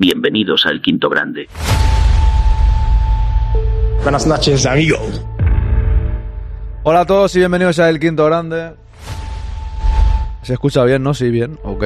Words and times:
Bienvenidos 0.00 0.64
al 0.64 0.80
Quinto 0.80 1.08
Grande. 1.08 1.48
Buenas 4.04 4.28
noches, 4.28 4.64
amigo. 4.64 4.96
Hola 6.84 7.00
a 7.00 7.04
todos 7.04 7.34
y 7.34 7.40
bienvenidos 7.40 7.80
a 7.80 7.90
El 7.90 7.98
Quinto 7.98 8.24
Grande. 8.26 8.74
¿Se 10.42 10.52
escucha 10.52 10.84
bien, 10.84 11.02
no? 11.02 11.14
Sí, 11.14 11.30
bien, 11.30 11.58
ok. 11.64 11.82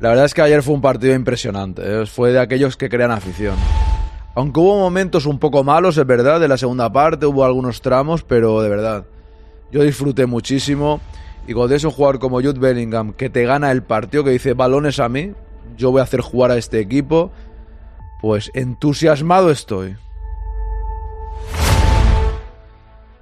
La 0.00 0.08
verdad 0.08 0.24
es 0.24 0.34
que 0.34 0.42
ayer 0.42 0.64
fue 0.64 0.74
un 0.74 0.80
partido 0.80 1.14
impresionante. 1.14 1.82
¿eh? 1.84 2.06
Fue 2.06 2.32
de 2.32 2.40
aquellos 2.40 2.76
que 2.76 2.88
crean 2.88 3.12
afición. 3.12 3.54
Aunque 4.34 4.58
hubo 4.58 4.76
momentos 4.76 5.26
un 5.26 5.38
poco 5.38 5.62
malos, 5.62 5.96
es 5.96 6.06
verdad, 6.08 6.40
de 6.40 6.48
la 6.48 6.56
segunda 6.56 6.92
parte, 6.92 7.24
hubo 7.24 7.44
algunos 7.44 7.82
tramos, 7.82 8.24
pero 8.24 8.60
de 8.62 8.68
verdad, 8.68 9.04
yo 9.70 9.84
disfruté 9.84 10.26
muchísimo. 10.26 11.00
Y 11.46 11.52
cuando 11.52 11.76
es 11.76 11.84
un 11.84 11.92
jugador 11.92 12.18
como 12.18 12.40
Jude 12.40 12.58
Bellingham 12.58 13.12
que 13.12 13.30
te 13.30 13.44
gana 13.44 13.70
el 13.70 13.84
partido, 13.84 14.24
que 14.24 14.30
dice 14.30 14.54
balones 14.54 14.98
a 14.98 15.08
mí, 15.08 15.34
yo 15.76 15.90
voy 15.90 16.00
a 16.00 16.04
hacer 16.04 16.20
jugar 16.20 16.50
a 16.50 16.56
este 16.56 16.80
equipo, 16.80 17.32
pues 18.20 18.50
entusiasmado 18.54 19.50
estoy. 19.50 19.96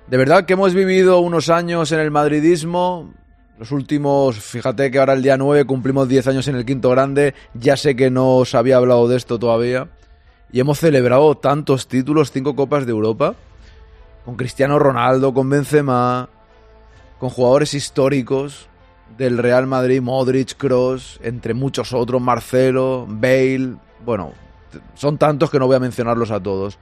De 0.07 0.17
verdad 0.17 0.45
que 0.45 0.53
hemos 0.53 0.75
vivido 0.75 1.21
unos 1.21 1.49
años 1.49 1.91
en 1.93 2.01
el 2.01 2.11
madridismo. 2.11 3.13
Los 3.59 3.71
últimos, 3.71 4.37
fíjate 4.37 4.91
que 4.91 4.99
ahora 4.99 5.15
el 5.15 5.23
día 5.23 5.37
9 5.39 5.65
cumplimos 5.65 6.09
10 6.09 6.27
años 6.27 6.49
en 6.49 6.57
el 6.57 6.67
quinto 6.67 6.91
grande. 6.91 7.35
Ya 7.55 7.77
sé 7.77 7.97
que 7.97 8.11
no 8.11 8.37
os 8.37 8.55
había 8.55 8.77
hablado 8.77 9.09
de 9.09 9.17
esto 9.17 9.39
todavía. 9.39 9.89
Y 10.53 10.61
hemos 10.61 10.81
celebrado 10.81 11.35
tantos 11.37 11.89
títulos, 11.89 12.31
cinco 12.31 12.55
copas 12.55 12.85
de 12.85 12.93
Europa. 12.93 13.35
Con 14.25 14.37
Cristiano 14.37 14.79
Ronaldo, 14.79 15.33
con 15.33 15.49
Benzema, 15.49 16.29
con 17.19 17.31
jugadores 17.31 17.73
históricos 17.73 18.69
del 19.17 19.39
Real 19.39 19.67
Madrid, 19.67 20.01
Modric, 20.01 20.57
Cross, 20.57 21.21
entre 21.23 21.55
muchos 21.55 21.93
otros, 21.93 22.21
Marcelo, 22.21 23.07
Bale. 23.09 23.77
Bueno, 24.05 24.33
son 24.95 25.19
tantos 25.19 25.51
que 25.51 25.59
no 25.59 25.67
voy 25.67 25.77
a 25.77 25.81
mencionarlos 25.81 26.31
a 26.31 26.43
todos. 26.43 26.79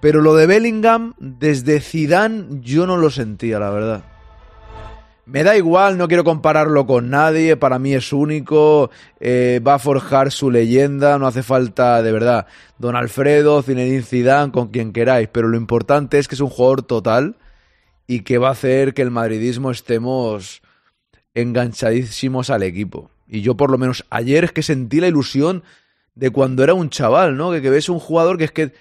Pero 0.00 0.22
lo 0.22 0.34
de 0.34 0.46
Bellingham, 0.46 1.14
desde 1.18 1.80
Zidane, 1.80 2.60
yo 2.62 2.86
no 2.86 2.96
lo 2.96 3.10
sentía, 3.10 3.58
la 3.58 3.70
verdad. 3.70 4.04
Me 5.26 5.44
da 5.44 5.56
igual, 5.56 5.96
no 5.96 6.08
quiero 6.08 6.24
compararlo 6.24 6.86
con 6.86 7.10
nadie, 7.10 7.56
para 7.56 7.78
mí 7.78 7.94
es 7.94 8.12
único, 8.12 8.90
eh, 9.20 9.60
va 9.64 9.74
a 9.74 9.78
forjar 9.78 10.32
su 10.32 10.50
leyenda, 10.50 11.18
no 11.18 11.26
hace 11.26 11.44
falta, 11.44 12.02
de 12.02 12.10
verdad, 12.10 12.46
Don 12.78 12.96
Alfredo, 12.96 13.62
Zinedine 13.62 14.02
Zidane, 14.02 14.50
con 14.50 14.68
quien 14.68 14.92
queráis, 14.92 15.28
pero 15.30 15.46
lo 15.46 15.56
importante 15.56 16.18
es 16.18 16.26
que 16.26 16.34
es 16.34 16.40
un 16.40 16.48
jugador 16.48 16.82
total 16.82 17.36
y 18.08 18.22
que 18.22 18.38
va 18.38 18.48
a 18.48 18.52
hacer 18.52 18.92
que 18.92 19.02
el 19.02 19.12
madridismo 19.12 19.70
estemos 19.70 20.62
enganchadísimos 21.34 22.50
al 22.50 22.62
equipo. 22.62 23.10
Y 23.26 23.42
yo 23.42 23.56
por 23.56 23.70
lo 23.70 23.78
menos 23.78 24.04
ayer 24.10 24.44
es 24.44 24.52
que 24.52 24.62
sentí 24.62 25.00
la 25.00 25.08
ilusión 25.08 25.62
de 26.14 26.30
cuando 26.30 26.64
era 26.64 26.74
un 26.74 26.90
chaval, 26.90 27.36
¿no? 27.36 27.52
Que, 27.52 27.62
que 27.62 27.70
ves 27.70 27.88
un 27.88 27.98
jugador 27.98 28.38
que 28.38 28.44
es 28.44 28.52
que 28.52 28.72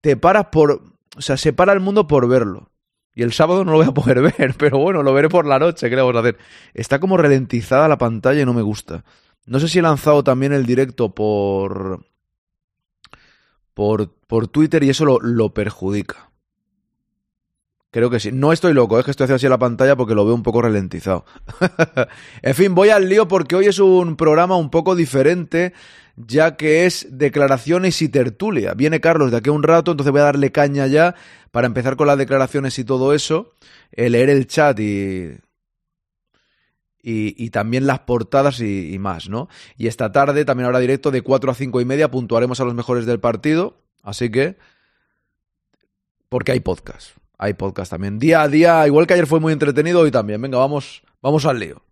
te 0.00 0.16
paras 0.16 0.46
por... 0.46 0.82
O 1.16 1.22
sea, 1.22 1.36
se 1.36 1.52
para 1.52 1.72
el 1.72 1.80
mundo 1.80 2.06
por 2.08 2.28
verlo. 2.28 2.70
Y 3.14 3.22
el 3.22 3.32
sábado 3.32 3.64
no 3.64 3.72
lo 3.72 3.78
voy 3.78 3.86
a 3.86 3.90
poder 3.94 4.20
ver, 4.20 4.54
pero 4.58 4.78
bueno, 4.78 5.02
lo 5.02 5.14
veré 5.14 5.28
por 5.28 5.46
la 5.46 5.58
noche, 5.58 5.88
¿qué 5.88 5.96
le 5.96 6.02
vamos 6.02 6.16
a 6.16 6.20
hacer? 6.20 6.38
Está 6.74 6.98
como 6.98 7.16
ralentizada 7.16 7.88
la 7.88 7.98
pantalla 7.98 8.42
y 8.42 8.44
no 8.44 8.54
me 8.54 8.62
gusta. 8.62 9.04
No 9.46 9.60
sé 9.60 9.68
si 9.68 9.78
he 9.78 9.82
lanzado 9.82 10.24
también 10.24 10.52
el 10.52 10.66
directo 10.66 11.14
por... 11.14 12.04
Por, 13.72 14.14
por 14.28 14.46
Twitter 14.46 14.84
y 14.84 14.90
eso 14.90 15.04
lo, 15.04 15.18
lo 15.20 15.52
perjudica. 15.52 16.30
Creo 17.94 18.10
que 18.10 18.18
sí. 18.18 18.32
No 18.32 18.52
estoy 18.52 18.72
loco, 18.72 18.98
es 18.98 19.04
que 19.04 19.12
estoy 19.12 19.26
haciendo 19.26 19.36
así 19.36 19.48
la 19.48 19.58
pantalla 19.60 19.94
porque 19.94 20.16
lo 20.16 20.24
veo 20.24 20.34
un 20.34 20.42
poco 20.42 20.60
ralentizado. 20.60 21.24
en 22.42 22.54
fin, 22.56 22.74
voy 22.74 22.88
al 22.88 23.08
lío 23.08 23.28
porque 23.28 23.54
hoy 23.54 23.66
es 23.66 23.78
un 23.78 24.16
programa 24.16 24.56
un 24.56 24.68
poco 24.68 24.96
diferente 24.96 25.72
ya 26.16 26.56
que 26.56 26.86
es 26.86 27.06
declaraciones 27.12 28.02
y 28.02 28.08
tertulia. 28.08 28.74
Viene 28.74 29.00
Carlos 29.00 29.30
de 29.30 29.36
aquí 29.36 29.50
a 29.50 29.52
un 29.52 29.62
rato, 29.62 29.92
entonces 29.92 30.10
voy 30.10 30.22
a 30.22 30.24
darle 30.24 30.50
caña 30.50 30.88
ya 30.88 31.14
para 31.52 31.68
empezar 31.68 31.94
con 31.94 32.08
las 32.08 32.18
declaraciones 32.18 32.76
y 32.80 32.84
todo 32.84 33.14
eso, 33.14 33.52
eh, 33.92 34.10
leer 34.10 34.28
el 34.28 34.48
chat 34.48 34.76
y, 34.80 35.36
y, 37.00 37.50
también 37.50 37.86
las 37.86 38.00
portadas 38.00 38.58
y, 38.58 38.92
y, 38.92 38.98
más, 38.98 39.28
¿no? 39.28 39.48
Y 39.76 39.86
esta 39.86 40.10
tarde, 40.10 40.44
también 40.44 40.66
habrá 40.66 40.80
directo 40.80 41.12
de 41.12 41.22
4 41.22 41.52
a 41.52 41.54
5 41.54 41.80
y 41.80 41.84
media, 41.84 42.10
puntuaremos 42.10 42.58
a 42.58 42.64
los 42.64 42.74
mejores 42.74 43.06
del 43.06 43.20
partido, 43.20 43.76
así 44.02 44.32
que... 44.32 44.56
Porque 46.28 46.50
hay 46.50 46.58
podcast, 46.58 47.10
hay 47.38 47.54
podcast 47.54 47.90
también. 47.90 48.18
Día 48.18 48.42
a 48.42 48.48
día, 48.48 48.86
igual 48.86 49.06
que 49.06 49.14
ayer 49.14 49.26
fue 49.26 49.40
muy 49.40 49.52
entretenido, 49.52 50.00
hoy 50.00 50.10
también. 50.10 50.40
Venga, 50.40 50.58
vamos, 50.58 51.02
vamos 51.20 51.44
al 51.46 51.58
lío. 51.58 51.82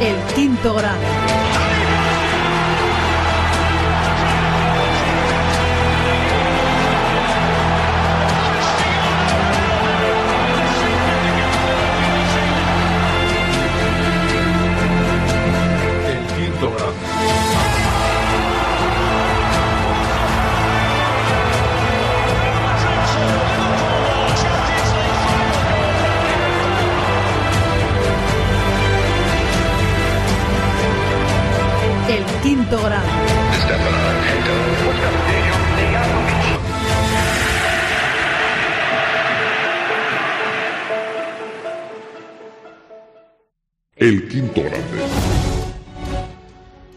El 0.00 0.34
quinto 0.34 0.74
grado. 0.74 1.19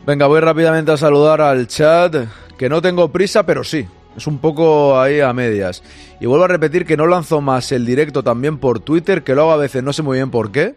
Venga, 0.06 0.28
voy 0.28 0.42
rápidamente 0.42 0.92
a 0.92 0.98
saludar 0.98 1.40
al 1.40 1.66
chat, 1.68 2.14
que 2.58 2.68
no 2.68 2.82
tengo 2.82 3.10
prisa, 3.10 3.46
pero 3.46 3.64
sí. 3.64 3.88
Es 4.18 4.28
un 4.28 4.40
poco 4.40 5.00
ahí 5.00 5.22
a 5.22 5.32
medias. 5.32 5.82
Y 6.20 6.26
vuelvo 6.26 6.44
a 6.44 6.50
repetir 6.50 6.86
que 6.86 6.98
no 6.98 7.08
lanzo 7.08 7.40
más 7.40 7.72
el 7.72 7.86
directo 7.86 8.22
también 8.22 8.58
por 8.58 8.82
Twitter, 8.82 9.24
que 9.24 9.34
lo 9.34 9.44
hago 9.44 9.52
a 9.54 9.58
veces, 9.58 9.82
no 9.82 9.94
sé 9.94 10.02
muy 10.02 10.18
bien 10.18 10.30
por 10.30 10.52
qué, 10.52 10.76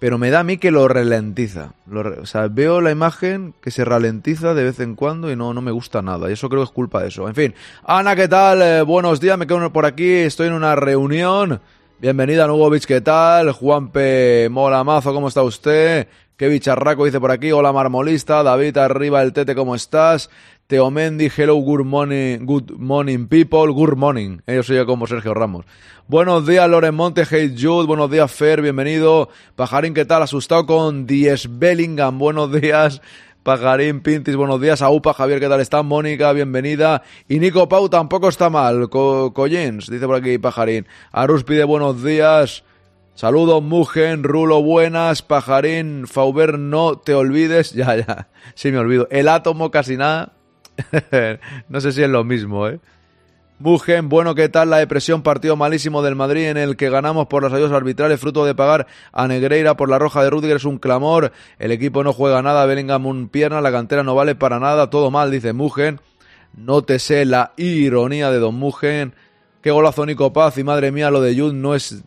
pero 0.00 0.18
me 0.18 0.30
da 0.30 0.40
a 0.40 0.44
mí 0.44 0.58
que 0.58 0.72
lo 0.72 0.88
ralentiza. 0.88 1.74
Lo 1.86 2.00
o 2.20 2.26
sea, 2.26 2.48
veo 2.48 2.80
la 2.80 2.90
imagen 2.90 3.54
que 3.62 3.70
se 3.70 3.84
ralentiza 3.84 4.54
de 4.54 4.64
vez 4.64 4.80
en 4.80 4.96
cuando 4.96 5.30
y 5.30 5.36
no, 5.36 5.54
no 5.54 5.62
me 5.62 5.70
gusta 5.70 6.02
nada. 6.02 6.28
Y 6.28 6.32
eso 6.32 6.48
creo 6.48 6.62
que 6.62 6.66
es 6.66 6.72
culpa 6.72 7.02
de 7.02 7.08
eso. 7.08 7.28
En 7.28 7.36
fin, 7.36 7.54
Ana, 7.84 8.16
¿qué 8.16 8.26
tal? 8.26 8.60
Eh, 8.60 8.82
buenos 8.82 9.20
días, 9.20 9.38
me 9.38 9.46
quedo 9.46 9.72
por 9.72 9.86
aquí, 9.86 10.12
estoy 10.12 10.48
en 10.48 10.54
una 10.54 10.74
reunión. 10.74 11.60
Bienvenida, 12.00 12.48
Nugovic, 12.48 12.86
¿qué 12.86 13.00
tal? 13.00 13.52
Juanpe 13.52 14.48
Mola 14.50 14.82
Mazo, 14.82 15.14
¿cómo 15.14 15.28
está 15.28 15.44
usted? 15.44 16.08
Qué 16.38 16.46
bicharraco 16.46 17.04
dice 17.04 17.18
por 17.18 17.32
aquí, 17.32 17.50
hola 17.50 17.72
marmolista, 17.72 18.44
David 18.44 18.76
arriba 18.76 19.24
el 19.24 19.32
tete, 19.32 19.56
¿cómo 19.56 19.74
estás? 19.74 20.30
Teo 20.68 20.88
Mendy, 20.88 21.28
hello, 21.36 21.56
good 21.56 21.84
morning, 21.84 22.46
good 22.46 22.70
morning 22.78 23.26
people, 23.26 23.72
good 23.72 23.96
morning. 23.96 24.38
Yo 24.46 24.62
soy 24.62 24.76
yo 24.76 24.86
como 24.86 25.08
Sergio 25.08 25.34
Ramos. 25.34 25.66
Buenos 26.06 26.46
días, 26.46 26.70
Loren 26.70 26.94
Monte, 26.94 27.24
hey 27.28 27.56
Jude, 27.60 27.88
buenos 27.88 28.08
días, 28.08 28.30
Fer, 28.30 28.62
bienvenido. 28.62 29.30
Pajarín, 29.56 29.94
¿qué 29.94 30.04
tal? 30.04 30.22
Asustado 30.22 30.64
con 30.64 31.08
Diez 31.08 31.48
Bellingham, 31.58 32.20
buenos 32.20 32.52
días. 32.52 33.02
Pajarín 33.42 34.00
Pintis, 34.00 34.36
buenos 34.36 34.60
días. 34.60 34.80
Aupa, 34.80 35.14
Javier, 35.14 35.40
¿qué 35.40 35.48
tal 35.48 35.60
está? 35.60 35.82
Mónica, 35.82 36.32
bienvenida. 36.32 37.02
Y 37.28 37.40
Nico 37.40 37.68
Pau 37.68 37.88
tampoco 37.88 38.28
está 38.28 38.48
mal. 38.48 38.88
Co 38.90 39.32
Collins, 39.34 39.90
dice 39.90 40.06
por 40.06 40.14
aquí 40.14 40.38
Pajarín. 40.38 40.86
Arus 41.10 41.42
pide 41.42 41.64
buenos 41.64 42.04
días. 42.04 42.62
Saludos, 43.18 43.60
Mugen, 43.64 44.22
Rulo, 44.22 44.62
buenas, 44.62 45.22
Pajarín, 45.22 46.06
Fauber, 46.06 46.56
no 46.56 46.98
te 46.98 47.14
olvides. 47.14 47.72
Ya, 47.74 47.96
ya, 47.96 48.28
sí 48.54 48.70
me 48.70 48.78
olvido. 48.78 49.08
El 49.10 49.26
átomo, 49.26 49.72
casi 49.72 49.96
nada. 49.96 50.34
no 51.68 51.80
sé 51.80 51.90
si 51.90 52.00
es 52.00 52.08
lo 52.08 52.22
mismo, 52.22 52.68
¿eh? 52.68 52.78
Mugen, 53.58 54.08
bueno, 54.08 54.36
¿qué 54.36 54.48
tal 54.48 54.70
la 54.70 54.76
depresión? 54.76 55.24
Partido 55.24 55.56
malísimo 55.56 56.00
del 56.00 56.14
Madrid 56.14 56.44
en 56.44 56.58
el 56.58 56.76
que 56.76 56.90
ganamos 56.90 57.26
por 57.26 57.42
las 57.42 57.52
ayudas 57.52 57.72
arbitrales, 57.72 58.20
fruto 58.20 58.44
de 58.44 58.54
pagar 58.54 58.86
a 59.10 59.26
Negreira 59.26 59.76
por 59.76 59.88
la 59.88 59.98
roja 59.98 60.22
de 60.22 60.30
Rudiger, 60.30 60.58
es 60.58 60.64
un 60.64 60.78
clamor. 60.78 61.32
El 61.58 61.72
equipo 61.72 62.04
no 62.04 62.12
juega 62.12 62.40
nada, 62.40 62.66
Bellingham 62.66 63.04
un 63.04 63.28
pierna, 63.28 63.60
la 63.60 63.72
cantera 63.72 64.04
no 64.04 64.14
vale 64.14 64.36
para 64.36 64.60
nada, 64.60 64.90
todo 64.90 65.10
mal, 65.10 65.32
dice 65.32 65.52
Mugen. 65.52 66.00
No 66.54 66.82
te 66.82 67.00
sé 67.00 67.24
la 67.24 67.52
ironía 67.56 68.30
de 68.30 68.38
Don 68.38 68.54
Mugen. 68.54 69.12
Qué 69.60 69.72
golazo 69.72 70.06
Nico 70.06 70.32
Paz 70.32 70.56
y 70.56 70.62
madre 70.62 70.92
mía, 70.92 71.10
lo 71.10 71.20
de 71.20 71.36
Jude 71.36 71.54
no 71.54 71.74
es 71.74 72.04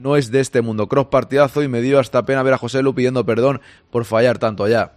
no 0.00 0.16
es 0.16 0.30
de 0.30 0.40
este 0.40 0.62
mundo. 0.62 0.88
Cross 0.88 1.06
partidazo 1.06 1.62
y 1.62 1.68
me 1.68 1.80
dio 1.80 1.98
hasta 1.98 2.24
pena 2.24 2.42
ver 2.42 2.54
a 2.54 2.58
José 2.58 2.82
Lu 2.82 2.94
pidiendo 2.94 3.24
perdón 3.24 3.60
por 3.90 4.04
fallar 4.04 4.38
tanto 4.38 4.64
allá. 4.64 4.92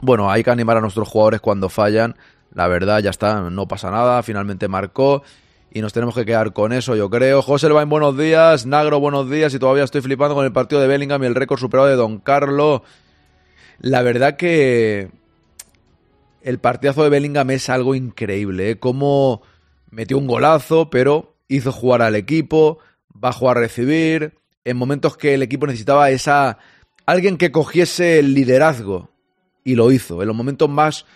Bueno, 0.00 0.30
hay 0.30 0.44
que 0.44 0.50
animar 0.50 0.76
a 0.76 0.80
nuestros 0.80 1.08
jugadores 1.08 1.40
cuando 1.40 1.68
fallan. 1.68 2.16
La 2.52 2.68
verdad, 2.68 3.00
ya 3.00 3.10
está, 3.10 3.40
no 3.50 3.68
pasa 3.68 3.90
nada. 3.90 4.22
Finalmente 4.22 4.68
marcó 4.68 5.22
y 5.70 5.80
nos 5.80 5.92
tenemos 5.92 6.14
que 6.14 6.24
quedar 6.24 6.52
con 6.52 6.72
eso, 6.72 6.96
yo 6.96 7.10
creo. 7.10 7.42
José 7.42 7.66
Elvain, 7.66 7.88
buenos 7.88 8.16
días. 8.16 8.66
Nagro, 8.66 9.00
buenos 9.00 9.28
días. 9.28 9.52
Y 9.54 9.58
todavía 9.58 9.84
estoy 9.84 10.00
flipando 10.00 10.34
con 10.34 10.44
el 10.44 10.52
partido 10.52 10.80
de 10.80 10.86
Bellingham 10.86 11.22
y 11.22 11.26
el 11.26 11.34
récord 11.34 11.58
superado 11.58 11.88
de 11.88 11.96
Don 11.96 12.18
Carlos. 12.18 12.82
La 13.78 14.02
verdad 14.02 14.36
que 14.36 15.10
el 16.42 16.58
partidazo 16.58 17.02
de 17.02 17.10
Bellingham 17.10 17.50
es 17.50 17.68
algo 17.68 17.94
increíble. 17.94 18.70
¿eh? 18.70 18.78
Cómo 18.78 19.42
metió 19.90 20.16
un 20.16 20.26
golazo, 20.26 20.90
pero 20.90 21.36
hizo 21.48 21.72
jugar 21.72 22.02
al 22.02 22.16
equipo, 22.16 22.78
bajó 23.20 23.50
a 23.50 23.54
recibir. 23.54 24.34
En 24.64 24.76
momentos 24.76 25.16
que 25.16 25.34
el 25.34 25.42
equipo 25.42 25.66
necesitaba 25.66 26.10
esa. 26.10 26.58
alguien 27.06 27.36
que 27.36 27.52
cogiese 27.52 28.18
el 28.18 28.34
liderazgo. 28.34 29.10
Y 29.64 29.74
lo 29.74 29.90
hizo. 29.90 30.22
En 30.22 30.28
los 30.28 30.36
momentos 30.36 30.68
más 30.68 31.06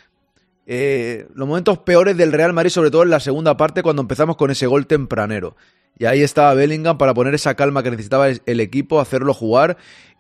eh, 0.73 1.27
los 1.35 1.49
momentos 1.49 1.79
peores 1.79 2.17
del 2.17 2.33
Real 2.33 2.53
Madrid, 2.53 2.71
sobre 2.71 2.93
todo 2.93 3.03
en 3.03 3.11
la 3.11 3.19
segunda 3.19 3.57
parte, 3.57 3.83
cuando 3.83 4.03
empezamos 4.03 4.37
con 4.37 4.53
ese 4.53 4.69
gol 4.69 4.87
tempranero. 4.87 5.57
Y 5.99 6.05
ahí 6.05 6.23
estaba 6.23 6.55
Bellingham 6.55 6.97
para 6.97 7.13
poner 7.13 7.35
esa 7.35 7.55
calma 7.55 7.83
que 7.83 7.91
necesitaba 7.91 8.29
el 8.29 8.61
equipo, 8.61 9.01
hacerlo 9.01 9.35
jugar. 9.35 9.79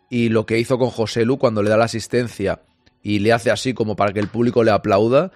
Y 0.09 0.29
lo 0.29 0.47
que 0.47 0.59
hizo 0.59 0.77
con 0.77 0.91
José 0.91 1.25
Lu 1.25 1.38
cuando 1.38 1.62
le 1.62 1.71
da 1.71 1.77
la 1.77 1.85
asistencia 1.85 2.62
y 3.00 3.21
le 3.21 3.32
hace 3.32 3.53
así 3.53 3.75
como 3.75 3.94
para 3.94 4.12
que 4.12 4.19
el 4.19 4.27
público 4.27 4.65
le 4.65 4.73
aplauda. 4.73 5.31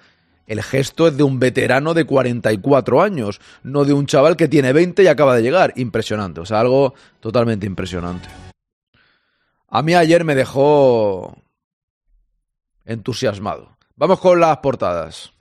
El 0.47 0.61
gesto 0.61 1.07
es 1.07 1.17
de 1.17 1.23
un 1.23 1.39
veterano 1.39 1.93
de 1.93 2.05
44 2.05 3.01
años, 3.01 3.39
no 3.63 3.83
de 3.83 3.93
un 3.93 4.05
chaval 4.05 4.37
que 4.37 4.47
tiene 4.47 4.73
20 4.73 5.03
y 5.03 5.07
acaba 5.07 5.35
de 5.35 5.41
llegar. 5.41 5.73
Impresionante, 5.75 6.41
o 6.41 6.45
sea, 6.45 6.59
algo 6.59 6.93
totalmente 7.19 7.65
impresionante. 7.65 8.27
A 9.67 9.81
mí 9.81 9.95
ayer 9.95 10.23
me 10.23 10.35
dejó 10.35 11.35
entusiasmado. 12.85 13.75
Vamos 13.95 14.19
con 14.19 14.39
las 14.39 14.57
portadas. 14.57 15.33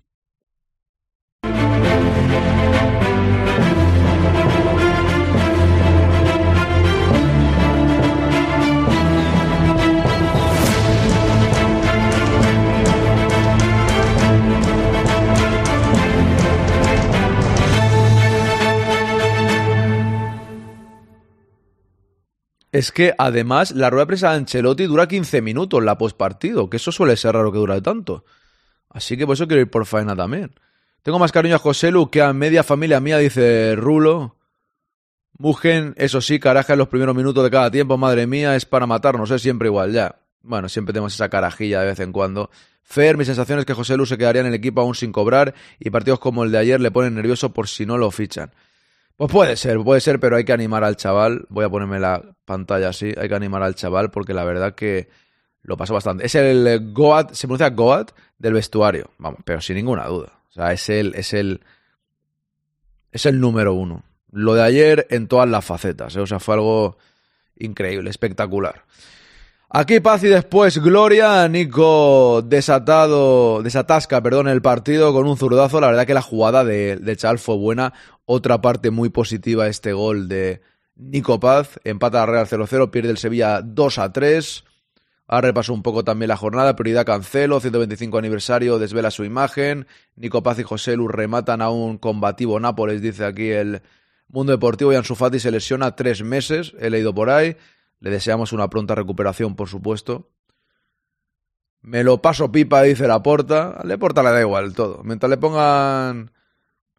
Es 22.74 22.90
que 22.90 23.14
además 23.18 23.70
la 23.70 23.88
rueda 23.88 24.06
de 24.06 24.16
de 24.16 24.26
Ancelotti 24.26 24.86
dura 24.86 25.06
15 25.06 25.40
minutos 25.42 25.80
la 25.84 25.96
postpartido, 25.96 26.68
que 26.68 26.78
eso 26.78 26.90
suele 26.90 27.16
ser 27.16 27.36
raro 27.36 27.52
que 27.52 27.58
dure 27.58 27.80
tanto. 27.80 28.24
Así 28.90 29.16
que 29.16 29.24
por 29.26 29.34
eso 29.34 29.46
quiero 29.46 29.62
ir 29.62 29.70
por 29.70 29.86
faena 29.86 30.16
también. 30.16 30.58
Tengo 31.04 31.20
más 31.20 31.30
cariño 31.30 31.54
a 31.54 31.60
José 31.60 31.92
Lu 31.92 32.10
que 32.10 32.20
a 32.20 32.32
media 32.32 32.64
familia 32.64 32.98
mía, 32.98 33.18
dice 33.18 33.76
Rulo. 33.76 34.38
Mugen, 35.38 35.94
eso 35.98 36.20
sí, 36.20 36.40
caraja 36.40 36.72
en 36.72 36.80
los 36.80 36.88
primeros 36.88 37.14
minutos 37.14 37.44
de 37.44 37.50
cada 37.52 37.70
tiempo, 37.70 37.96
madre 37.96 38.26
mía, 38.26 38.56
es 38.56 38.66
para 38.66 38.88
matarnos, 38.88 39.30
es 39.30 39.40
siempre 39.40 39.68
igual, 39.68 39.92
ya. 39.92 40.16
Bueno, 40.42 40.68
siempre 40.68 40.92
tenemos 40.92 41.14
esa 41.14 41.28
carajilla 41.28 41.78
de 41.78 41.86
vez 41.86 42.00
en 42.00 42.10
cuando. 42.10 42.50
Fer, 42.82 43.16
mi 43.16 43.24
sensación 43.24 43.60
es 43.60 43.66
que 43.66 43.74
José 43.74 43.96
Lu 43.96 44.04
se 44.04 44.18
quedaría 44.18 44.40
en 44.40 44.48
el 44.48 44.54
equipo 44.54 44.80
aún 44.80 44.96
sin 44.96 45.12
cobrar 45.12 45.54
y 45.78 45.90
partidos 45.90 46.18
como 46.18 46.42
el 46.42 46.50
de 46.50 46.58
ayer 46.58 46.80
le 46.80 46.90
ponen 46.90 47.14
nervioso 47.14 47.52
por 47.52 47.68
si 47.68 47.86
no 47.86 47.98
lo 47.98 48.10
fichan. 48.10 48.50
Pues 49.16 49.30
puede 49.30 49.56
ser, 49.56 49.78
puede 49.78 50.00
ser, 50.00 50.18
pero 50.18 50.36
hay 50.36 50.44
que 50.44 50.52
animar 50.52 50.82
al 50.82 50.96
chaval. 50.96 51.46
Voy 51.48 51.64
a 51.64 51.68
ponerme 51.68 52.00
la 52.00 52.22
pantalla 52.44 52.88
así. 52.88 53.12
Hay 53.16 53.28
que 53.28 53.34
animar 53.34 53.62
al 53.62 53.74
chaval 53.76 54.10
porque 54.10 54.34
la 54.34 54.44
verdad 54.44 54.74
que 54.74 55.08
lo 55.62 55.76
pasó 55.76 55.94
bastante. 55.94 56.26
Es 56.26 56.34
el 56.34 56.92
Goat, 56.92 57.32
se 57.32 57.46
pronuncia 57.46 57.70
Goat 57.70 58.10
del 58.38 58.54
vestuario, 58.54 59.10
vamos, 59.18 59.40
pero 59.44 59.60
sin 59.60 59.76
ninguna 59.76 60.06
duda. 60.06 60.40
O 60.50 60.52
sea, 60.52 60.72
es 60.72 60.88
el, 60.88 61.14
es 61.14 61.32
el, 61.32 61.60
es 63.12 63.26
el 63.26 63.40
número 63.40 63.72
uno. 63.72 64.04
Lo 64.30 64.54
de 64.54 64.62
ayer 64.62 65.06
en 65.10 65.28
todas 65.28 65.48
las 65.48 65.64
facetas, 65.64 66.14
¿eh? 66.16 66.20
o 66.20 66.26
sea, 66.26 66.40
fue 66.40 66.54
algo 66.54 66.98
increíble, 67.56 68.10
espectacular. 68.10 68.84
Aquí 69.76 69.98
paz 69.98 70.22
y 70.22 70.28
después 70.28 70.78
gloria. 70.78 71.48
Nico 71.48 72.42
desatado, 72.42 73.60
desatasca, 73.60 74.22
perdón, 74.22 74.46
el 74.46 74.62
partido 74.62 75.12
con 75.12 75.26
un 75.26 75.36
zurdazo. 75.36 75.80
La 75.80 75.88
verdad 75.88 76.06
que 76.06 76.14
la 76.14 76.22
jugada 76.22 76.62
de, 76.62 77.16
Chal 77.16 77.40
fue 77.40 77.56
buena. 77.56 77.92
Otra 78.24 78.60
parte 78.60 78.92
muy 78.92 79.08
positiva 79.08 79.66
este 79.66 79.92
gol 79.92 80.28
de 80.28 80.60
Nico 80.94 81.40
Paz. 81.40 81.80
Empata 81.82 82.22
a 82.22 82.26
Real 82.26 82.46
0-0, 82.46 82.92
pierde 82.92 83.10
el 83.10 83.18
Sevilla 83.18 83.62
2 83.62 84.00
3. 84.12 84.64
Ahora 85.26 85.48
repaso 85.48 85.74
un 85.74 85.82
poco 85.82 86.04
también 86.04 86.28
la 86.28 86.36
jornada. 86.36 86.76
Prioridad 86.76 87.04
Cancelo, 87.04 87.58
125 87.58 88.16
aniversario, 88.16 88.78
desvela 88.78 89.10
su 89.10 89.24
imagen. 89.24 89.88
Nico 90.14 90.44
Paz 90.44 90.60
y 90.60 90.62
José 90.62 90.94
Lu 90.94 91.08
rematan 91.08 91.62
a 91.62 91.70
un 91.70 91.98
combativo 91.98 92.60
Nápoles, 92.60 93.02
dice 93.02 93.24
aquí 93.24 93.50
el 93.50 93.82
Mundo 94.28 94.52
Deportivo. 94.52 94.92
Y 94.92 94.96
Ansu 94.96 95.16
Fati 95.16 95.40
se 95.40 95.50
lesiona 95.50 95.96
tres 95.96 96.22
meses, 96.22 96.74
he 96.78 96.90
leído 96.90 97.12
por 97.12 97.28
ahí. 97.28 97.56
Le 98.00 98.10
deseamos 98.10 98.52
una 98.52 98.68
pronta 98.68 98.94
recuperación, 98.94 99.56
por 99.56 99.68
supuesto. 99.68 100.30
Me 101.80 102.02
lo 102.02 102.22
paso 102.22 102.50
pipa, 102.50 102.82
dice 102.82 103.06
la 103.06 103.22
porta. 103.22 103.80
Le 103.84 103.98
porta 103.98 104.22
le 104.22 104.30
da 104.30 104.40
igual 104.40 104.74
todo. 104.74 105.02
Mientras 105.04 105.30
le 105.30 105.36
pongan 105.36 106.30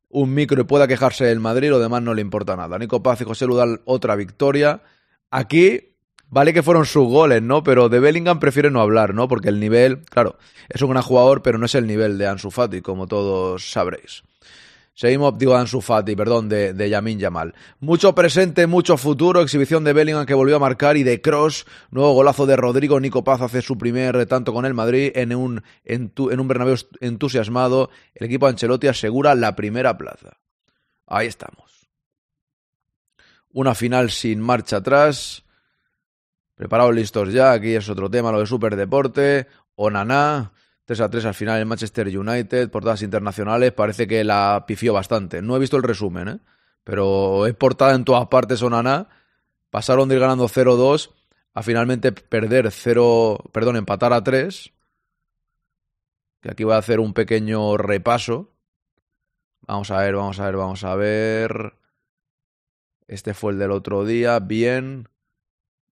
un 0.10 0.34
micro 0.34 0.62
y 0.62 0.66
pueda 0.66 0.88
quejarse 0.88 1.32
el 1.32 1.40
Madrid, 1.40 1.70
lo 1.70 1.80
demás 1.80 2.02
no 2.02 2.14
le 2.14 2.22
importa 2.22 2.56
nada. 2.56 2.78
Nico 2.78 3.04
Paz 3.04 3.22
y 3.22 3.26
José 3.26 3.46
Lu 3.46 3.56
dan 3.56 3.82
otra 3.86 4.16
victoria. 4.16 4.82
Aquí 5.32 5.96
Vale 6.28 6.54
que 6.54 6.64
fueron 6.64 6.86
sus 6.86 7.08
goles, 7.08 7.42
¿no? 7.42 7.64
Pero 7.64 7.88
de 7.88 8.00
Bellingham 8.00 8.40
prefiere 8.40 8.72
no 8.72 8.82
hablar, 8.82 9.14
¿no? 9.14 9.28
Porque 9.28 9.50
el 9.50 9.60
nivel, 9.60 10.04
claro, 10.06 10.38
es 10.70 10.82
un 10.82 10.90
gran 10.90 11.04
jugador, 11.04 11.42
pero 11.42 11.58
no 11.58 11.66
es 11.66 11.76
el 11.76 11.88
nivel 11.88 12.18
de 12.18 12.28
Ansu 12.28 12.52
Fati, 12.52 12.82
como 12.82 13.08
todos 13.08 13.72
sabréis. 13.72 14.24
Seguimos, 14.96 15.38
digo 15.38 15.56
Ansu 15.56 15.82
Fati, 15.82 16.16
perdón, 16.16 16.50
de, 16.50 16.74
de 16.74 16.90
Yamin 16.90 17.20
Yamal. 17.20 17.54
Mucho 17.80 18.16
presente, 18.16 18.66
mucho 18.66 18.96
futuro, 18.96 19.42
exhibición 19.42 19.84
de 19.84 19.92
Bellingham 19.92 20.26
que 20.26 20.34
volvió 20.34 20.56
a 20.56 20.60
marcar 20.60 20.96
y 20.96 21.04
de 21.04 21.22
Cross, 21.22 21.68
nuevo 21.92 22.14
golazo 22.14 22.46
de 22.46 22.56
Rodrigo, 22.56 23.00
Nico 23.00 23.24
Paz 23.24 23.42
hace 23.42 23.62
su 23.62 23.78
primer 23.78 24.26
tanto 24.26 24.54
con 24.54 24.66
el 24.66 24.74
Madrid 24.74 25.12
en 25.14 25.36
un, 25.36 25.62
en, 25.84 26.14
en 26.18 26.40
un 26.40 26.48
Bernabéu 26.48 26.78
entusiasmado, 27.02 27.90
el 28.14 28.26
equipo 28.26 28.48
Ancelotti 28.48 28.88
asegura 28.88 29.36
la 29.36 29.56
primera 29.56 29.98
plaza. 29.98 30.38
Ahí 31.06 31.28
estamos. 31.28 31.90
Una 33.52 33.76
final 33.76 34.10
sin 34.10 34.40
marcha 34.40 34.78
atrás, 34.78 35.46
Preparados 36.56 36.96
listos 36.96 37.34
ya, 37.34 37.52
aquí 37.52 37.76
es 37.76 37.90
otro 37.90 38.10
tema, 38.10 38.32
lo 38.32 38.40
de 38.40 38.46
Superdeporte, 38.46 39.48
Onaná, 39.76 40.54
3 40.86 41.02
a 41.02 41.10
3 41.10 41.26
al 41.26 41.34
final 41.34 41.60
en 41.60 41.68
Manchester 41.68 42.08
United, 42.08 42.70
portadas 42.70 43.02
internacionales, 43.02 43.72
parece 43.72 44.08
que 44.08 44.24
la 44.24 44.66
pifió 44.68 44.94
bastante. 44.94 45.42
No 45.42 45.56
he 45.56 45.60
visto 45.60 45.78
el 45.78 45.84
resumen, 45.84 46.28
¿eh? 46.28 46.40
pero 46.84 47.48
es 47.48 47.56
portada 47.56 47.96
en 47.96 48.06
todas 48.06 48.28
partes 48.28 48.62
Onaná. 48.62 49.10
Pasaron 49.72 50.08
de 50.08 50.16
ir 50.16 50.22
ganando 50.22 50.48
0-2 50.48 51.12
a 51.54 51.64
finalmente 51.64 52.12
perder 52.12 52.72
0, 52.72 53.40
perdón, 53.52 53.78
empatar 53.78 54.14
a 54.14 54.24
3. 54.24 54.72
Que 56.42 56.52
aquí 56.52 56.64
voy 56.64 56.74
a 56.74 56.78
hacer 56.78 57.00
un 57.00 57.14
pequeño 57.14 57.76
repaso. 57.78 58.54
Vamos 59.62 59.90
a 59.90 59.98
ver, 59.98 60.16
vamos 60.16 60.40
a 60.40 60.46
ver, 60.46 60.56
vamos 60.56 60.84
a 60.84 60.96
ver. 60.96 61.74
Este 63.08 63.34
fue 63.34 63.54
el 63.54 63.60
del 63.60 63.72
otro 63.72 64.06
día, 64.06 64.40
bien. 64.40 65.10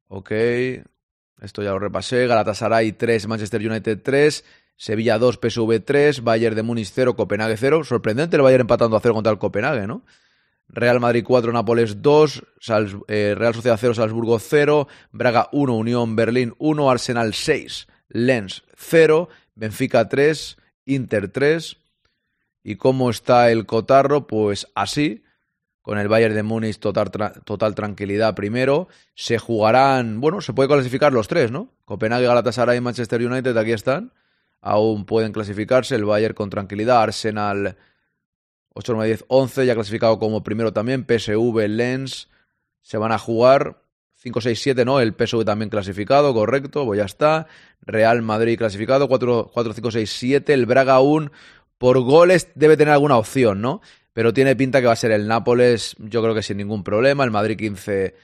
Ok, 0.08 0.30
esto 0.30 1.62
ya 1.62 1.70
lo 1.72 1.78
repasé. 1.78 2.26
Galatasaray 2.26 2.92
3, 2.92 3.26
Manchester 3.26 3.60
United 3.60 4.00
3, 4.02 4.44
Sevilla 4.78 5.18
2, 5.18 5.40
PSV 5.42 5.80
3, 5.84 6.22
Bayern 6.22 6.56
de 6.56 6.62
Múnich 6.62 6.90
0, 6.94 7.16
Copenhague 7.16 7.56
0. 7.56 7.84
Sorprendente 7.84 8.36
el 8.36 8.42
Bayern 8.42 8.62
empatando 8.62 8.96
a 8.96 9.00
0 9.00 9.12
contra 9.12 9.32
el 9.32 9.38
Copenhague, 9.38 9.86
¿no? 9.86 10.04
Real 10.68 11.00
Madrid 11.00 11.24
4, 11.26 11.52
Nápoles 11.52 12.00
2, 12.00 12.42
eh, 13.08 13.34
Real 13.36 13.54
Sociedad 13.54 13.78
0, 13.80 13.94
Salzburgo 13.94 14.38
0, 14.38 14.86
Braga 15.12 15.48
1, 15.52 15.74
Unión 15.74 16.14
Berlín 16.14 16.54
1, 16.58 16.90
Arsenal 16.90 17.34
6, 17.34 17.88
Lens 18.08 18.64
0, 18.76 19.28
Benfica 19.54 20.08
3, 20.08 20.56
Inter 20.86 21.28
3. 21.28 21.76
¿Y 22.62 22.76
cómo 22.76 23.10
está 23.10 23.50
el 23.50 23.66
Cotarro? 23.66 24.26
Pues 24.26 24.68
así 24.74 25.24
con 25.82 25.98
el 25.98 26.06
Bayern 26.06 26.34
de 26.34 26.42
Múnich 26.42 26.78
total, 26.78 27.10
total, 27.44 27.74
tranquilidad 27.74 28.34
primero. 28.34 28.88
Se 29.14 29.38
jugarán, 29.38 30.20
bueno, 30.20 30.40
se 30.40 30.52
puede 30.52 30.68
clasificar 30.68 31.12
los 31.12 31.26
tres, 31.28 31.50
¿no? 31.50 31.72
Copenhague, 31.86 32.26
Galatasaray 32.26 32.76
y 32.76 32.80
Manchester 32.82 33.26
United, 33.26 33.56
aquí 33.56 33.72
están. 33.72 34.12
Aún 34.60 35.04
pueden 35.04 35.32
clasificarse. 35.32 35.94
El 35.94 36.04
Bayern 36.04 36.34
con 36.34 36.50
tranquilidad. 36.50 37.02
Arsenal 37.02 37.76
8, 38.74 38.92
9, 38.92 39.06
10, 39.08 39.24
11, 39.28 39.66
ya 39.66 39.74
clasificado 39.74 40.18
como 40.18 40.42
primero 40.42 40.72
también. 40.72 41.06
PSV, 41.08 41.68
Lens, 41.68 42.28
se 42.80 42.98
van 42.98 43.12
a 43.12 43.18
jugar. 43.18 43.82
5, 44.16 44.40
6, 44.40 44.60
7, 44.60 44.84
¿no? 44.84 45.00
El 45.00 45.14
PSV 45.14 45.44
también 45.44 45.70
clasificado, 45.70 46.34
correcto, 46.34 46.84
pues 46.84 46.98
ya 46.98 47.04
está. 47.04 47.46
Real 47.82 48.22
Madrid 48.22 48.58
clasificado, 48.58 49.08
4, 49.08 49.50
4 49.52 49.72
5, 49.72 49.90
6, 49.92 50.10
7. 50.10 50.54
El 50.54 50.66
Braga 50.66 50.94
aún 50.94 51.30
por 51.78 52.00
goles 52.00 52.48
debe 52.56 52.76
tener 52.76 52.92
alguna 52.92 53.16
opción, 53.16 53.60
¿no? 53.60 53.80
pero 54.18 54.32
tiene 54.34 54.56
pinta 54.56 54.80
que 54.80 54.88
va 54.88 54.94
a 54.94 54.96
ser 54.96 55.12
el 55.12 55.28
Nápoles, 55.28 55.94
yo 56.00 56.20
creo 56.20 56.34
que 56.34 56.42
sin 56.42 56.56
ningún 56.56 56.82
problema, 56.82 57.22
el 57.22 57.30
Madrid 57.30 57.56
15 57.56 58.16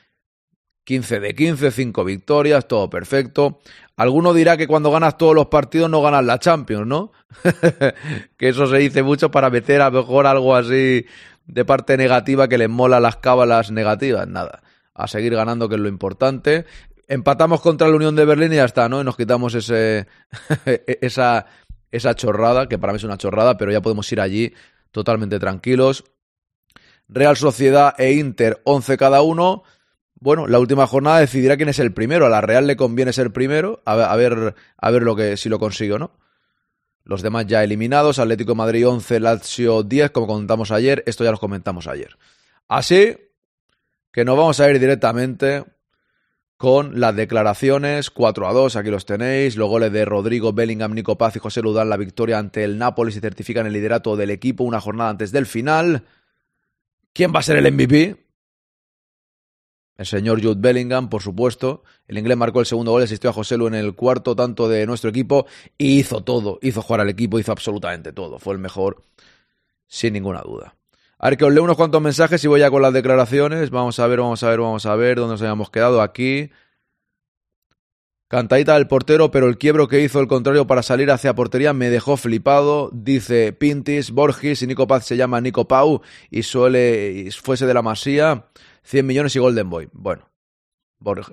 15 0.85 1.21
de 1.21 1.35
15, 1.35 1.71
5 1.71 2.05
victorias, 2.05 2.69
todo 2.69 2.91
perfecto. 2.91 3.61
Alguno 3.97 4.35
dirá 4.35 4.57
que 4.57 4.67
cuando 4.67 4.91
ganas 4.91 5.17
todos 5.17 5.35
los 5.35 5.47
partidos 5.47 5.91
no 5.91 6.03
ganas 6.03 6.25
la 6.25 6.39
Champions, 6.39 6.87
¿no? 6.87 7.13
que 8.37 8.49
eso 8.49 8.67
se 8.67 8.79
dice 8.79 9.03
mucho 9.03 9.31
para 9.31 9.51
meter 9.51 9.81
a 9.81 9.91
mejor 9.91 10.27
algo 10.27 10.55
así 10.55 11.07
de 11.47 11.65
parte 11.65 11.97
negativa 11.97 12.49
que 12.49 12.59
les 12.59 12.69
mola 12.69 13.01
las 13.01 13.17
cábalas 13.17 13.71
negativas. 13.71 14.29
Nada, 14.29 14.63
a 14.95 15.09
seguir 15.09 15.35
ganando 15.35 15.69
que 15.69 15.77
es 15.77 15.81
lo 15.81 15.89
importante. 15.89 16.67
Empatamos 17.09 17.61
contra 17.61 17.89
la 17.89 17.97
Unión 17.97 18.17
de 18.17 18.25
Berlín 18.25 18.53
y 18.53 18.57
ya 18.57 18.65
está, 18.65 18.89
¿no? 18.89 19.01
Y 19.01 19.05
nos 19.05 19.17
quitamos 19.17 19.55
ese, 19.55 20.07
esa, 21.01 21.47
esa 21.91 22.15
chorrada, 22.15 22.69
que 22.69 22.79
para 22.79 22.93
mí 22.93 22.97
es 22.97 23.05
una 23.05 23.19
chorrada, 23.19 23.57
pero 23.57 23.73
ya 23.73 23.81
podemos 23.81 24.11
ir 24.13 24.21
allí 24.21 24.53
totalmente 24.91 25.39
tranquilos. 25.39 26.05
Real 27.09 27.37
Sociedad 27.37 27.95
e 27.99 28.13
Inter, 28.13 28.61
11 28.65 28.97
cada 28.97 29.23
uno. 29.23 29.63
Bueno, 30.25 30.47
la 30.47 30.59
última 30.59 30.87
jornada 30.87 31.21
decidirá 31.21 31.59
quién 31.59 31.69
es 31.69 31.79
el 31.79 31.93
primero. 31.93 32.25
A 32.25 32.31
la 32.31 32.41
Real 32.41 32.67
le 32.67 32.77
conviene 32.77 33.13
ser 33.13 33.31
primero, 33.31 33.83
a 33.85 33.95
ver, 33.95 34.55
a 34.79 34.91
ver, 34.91 35.03
lo 35.03 35.15
que, 35.15 35.37
si 35.37 35.51
lo 35.51 35.59
consigue 35.59 35.93
o 35.93 35.99
no. 35.99 36.13
Los 37.05 37.21
demás 37.21 37.47
ya 37.47 37.63
eliminados, 37.63 38.19
Atlético 38.19 38.53
de 38.53 38.57
Madrid 38.57 38.89
11, 38.89 39.21
Lazio 39.21 39.83
10, 39.83 40.13
como 40.13 40.27
comentamos 40.27 40.71
ayer, 40.71 41.05
esto 41.07 41.25
ya 41.25 41.31
lo 41.31 41.37
comentamos 41.37 41.87
ayer. 41.89 42.17
Así 42.69 43.19
que 44.13 44.25
nos 44.25 44.39
vamos 44.39 44.61
a 44.61 44.71
ir 44.71 44.81
directamente 44.81 45.63
con 46.57 46.99
las 46.99 47.15
declaraciones 47.15 48.09
4 48.09 48.49
a 48.49 48.55
2, 48.55 48.77
aquí 48.77 48.89
los 48.89 49.05
tenéis, 49.05 49.57
los 49.57 49.69
goles 49.69 49.93
de 49.93 50.07
Rodrigo, 50.07 50.55
Bellingham, 50.55 50.95
Nico 50.95 51.19
Paz 51.19 51.37
y 51.37 51.41
José 51.41 51.61
Ludán, 51.61 51.91
la 51.91 51.99
victoria 51.99 52.39
ante 52.39 52.65
el 52.65 52.79
Nápoles 52.79 53.15
y 53.15 53.21
certifican 53.21 53.67
el 53.67 53.75
liderato 53.75 54.17
del 54.17 54.31
equipo 54.31 54.65
una 54.65 54.81
jornada 54.81 55.11
antes 55.11 55.33
del 55.33 55.45
final. 55.45 56.05
¿Quién 57.13 57.31
va 57.31 57.41
a 57.41 57.43
ser 57.43 57.59
el 57.59 57.71
MVP? 57.71 58.24
El 59.97 60.07
señor 60.07 60.43
Jude 60.43 60.57
Bellingham, 60.59 61.09
por 61.09 61.23
supuesto. 61.23 61.85
El 62.09 62.19
inglés 62.19 62.37
marcó 62.37 62.61
el 62.61 62.67
segundo 62.67 62.91
gol, 62.91 63.03
asistió 63.03 63.31
a 63.31 63.33
José 63.33 63.57
Lu 63.57 63.69
en 63.69 63.75
el 63.75 63.95
cuarto 63.95 64.35
tanto 64.35 64.69
de 64.69 64.87
nuestro 64.87 65.11
equipo 65.11 65.47
y 65.79 65.99
hizo 65.99 66.23
todo. 66.23 66.59
Hizo 66.63 66.83
jugar 66.83 67.01
al 67.01 67.11
equipo, 67.11 67.39
hizo 67.39 67.53
absolutamente 67.53 68.13
todo. 68.13 68.39
Fue 68.39 68.55
el 68.55 68.59
mejor, 68.59 69.05
sin 69.87 70.15
ninguna 70.15 70.41
duda. 70.43 70.75
A 71.19 71.31
ver, 71.31 71.39
que 71.39 71.45
os 71.45 71.55
leo 71.55 71.63
unos 71.63 71.77
cuantos 71.77 72.03
mensajes 72.03 72.43
y 72.45 72.49
voy 72.49 72.61
ya 72.61 72.71
con 72.71 72.83
las 72.83 72.93
declaraciones. 72.93 73.71
Vamos 73.71 74.01
a 74.01 74.07
ver, 74.09 74.21
vamos 74.21 74.43
a 74.43 74.49
ver, 74.49 74.61
vamos 74.61 74.85
a 74.85 74.97
ver 74.97 75.17
dónde 75.17 75.35
nos 75.35 75.43
habíamos 75.43 75.71
quedado. 75.71 76.03
Aquí. 76.03 76.51
Cantadita 78.27 78.75
del 78.75 78.89
portero, 78.89 79.31
pero 79.31 79.47
el 79.47 79.59
quiebro 79.59 79.87
que 79.87 80.01
hizo 80.01 80.19
el 80.19 80.27
contrario 80.27 80.67
para 80.67 80.83
salir 80.83 81.11
hacia 81.13 81.35
portería 81.35 81.73
me 81.73 81.89
dejó 81.89 82.17
flipado. 82.17 82.91
Dice 82.93 83.53
Pintis, 83.53 84.11
Borges 84.11 84.61
y 84.63 84.67
Nico 84.67 84.89
Paz 84.89 85.07
se 85.07 85.17
llama 85.17 85.41
Nico 85.41 85.69
Pau 85.69 86.03
y 86.31 86.43
suele 86.43 87.13
y 87.13 87.31
fuese 87.31 87.65
de 87.65 87.75
la 87.75 87.83
Masía. 87.83 88.47
100 88.85 89.07
millones 89.07 89.37
y 89.37 89.39
Golden 89.39 89.69
Boy. 89.69 89.89
Bueno, 89.93 90.29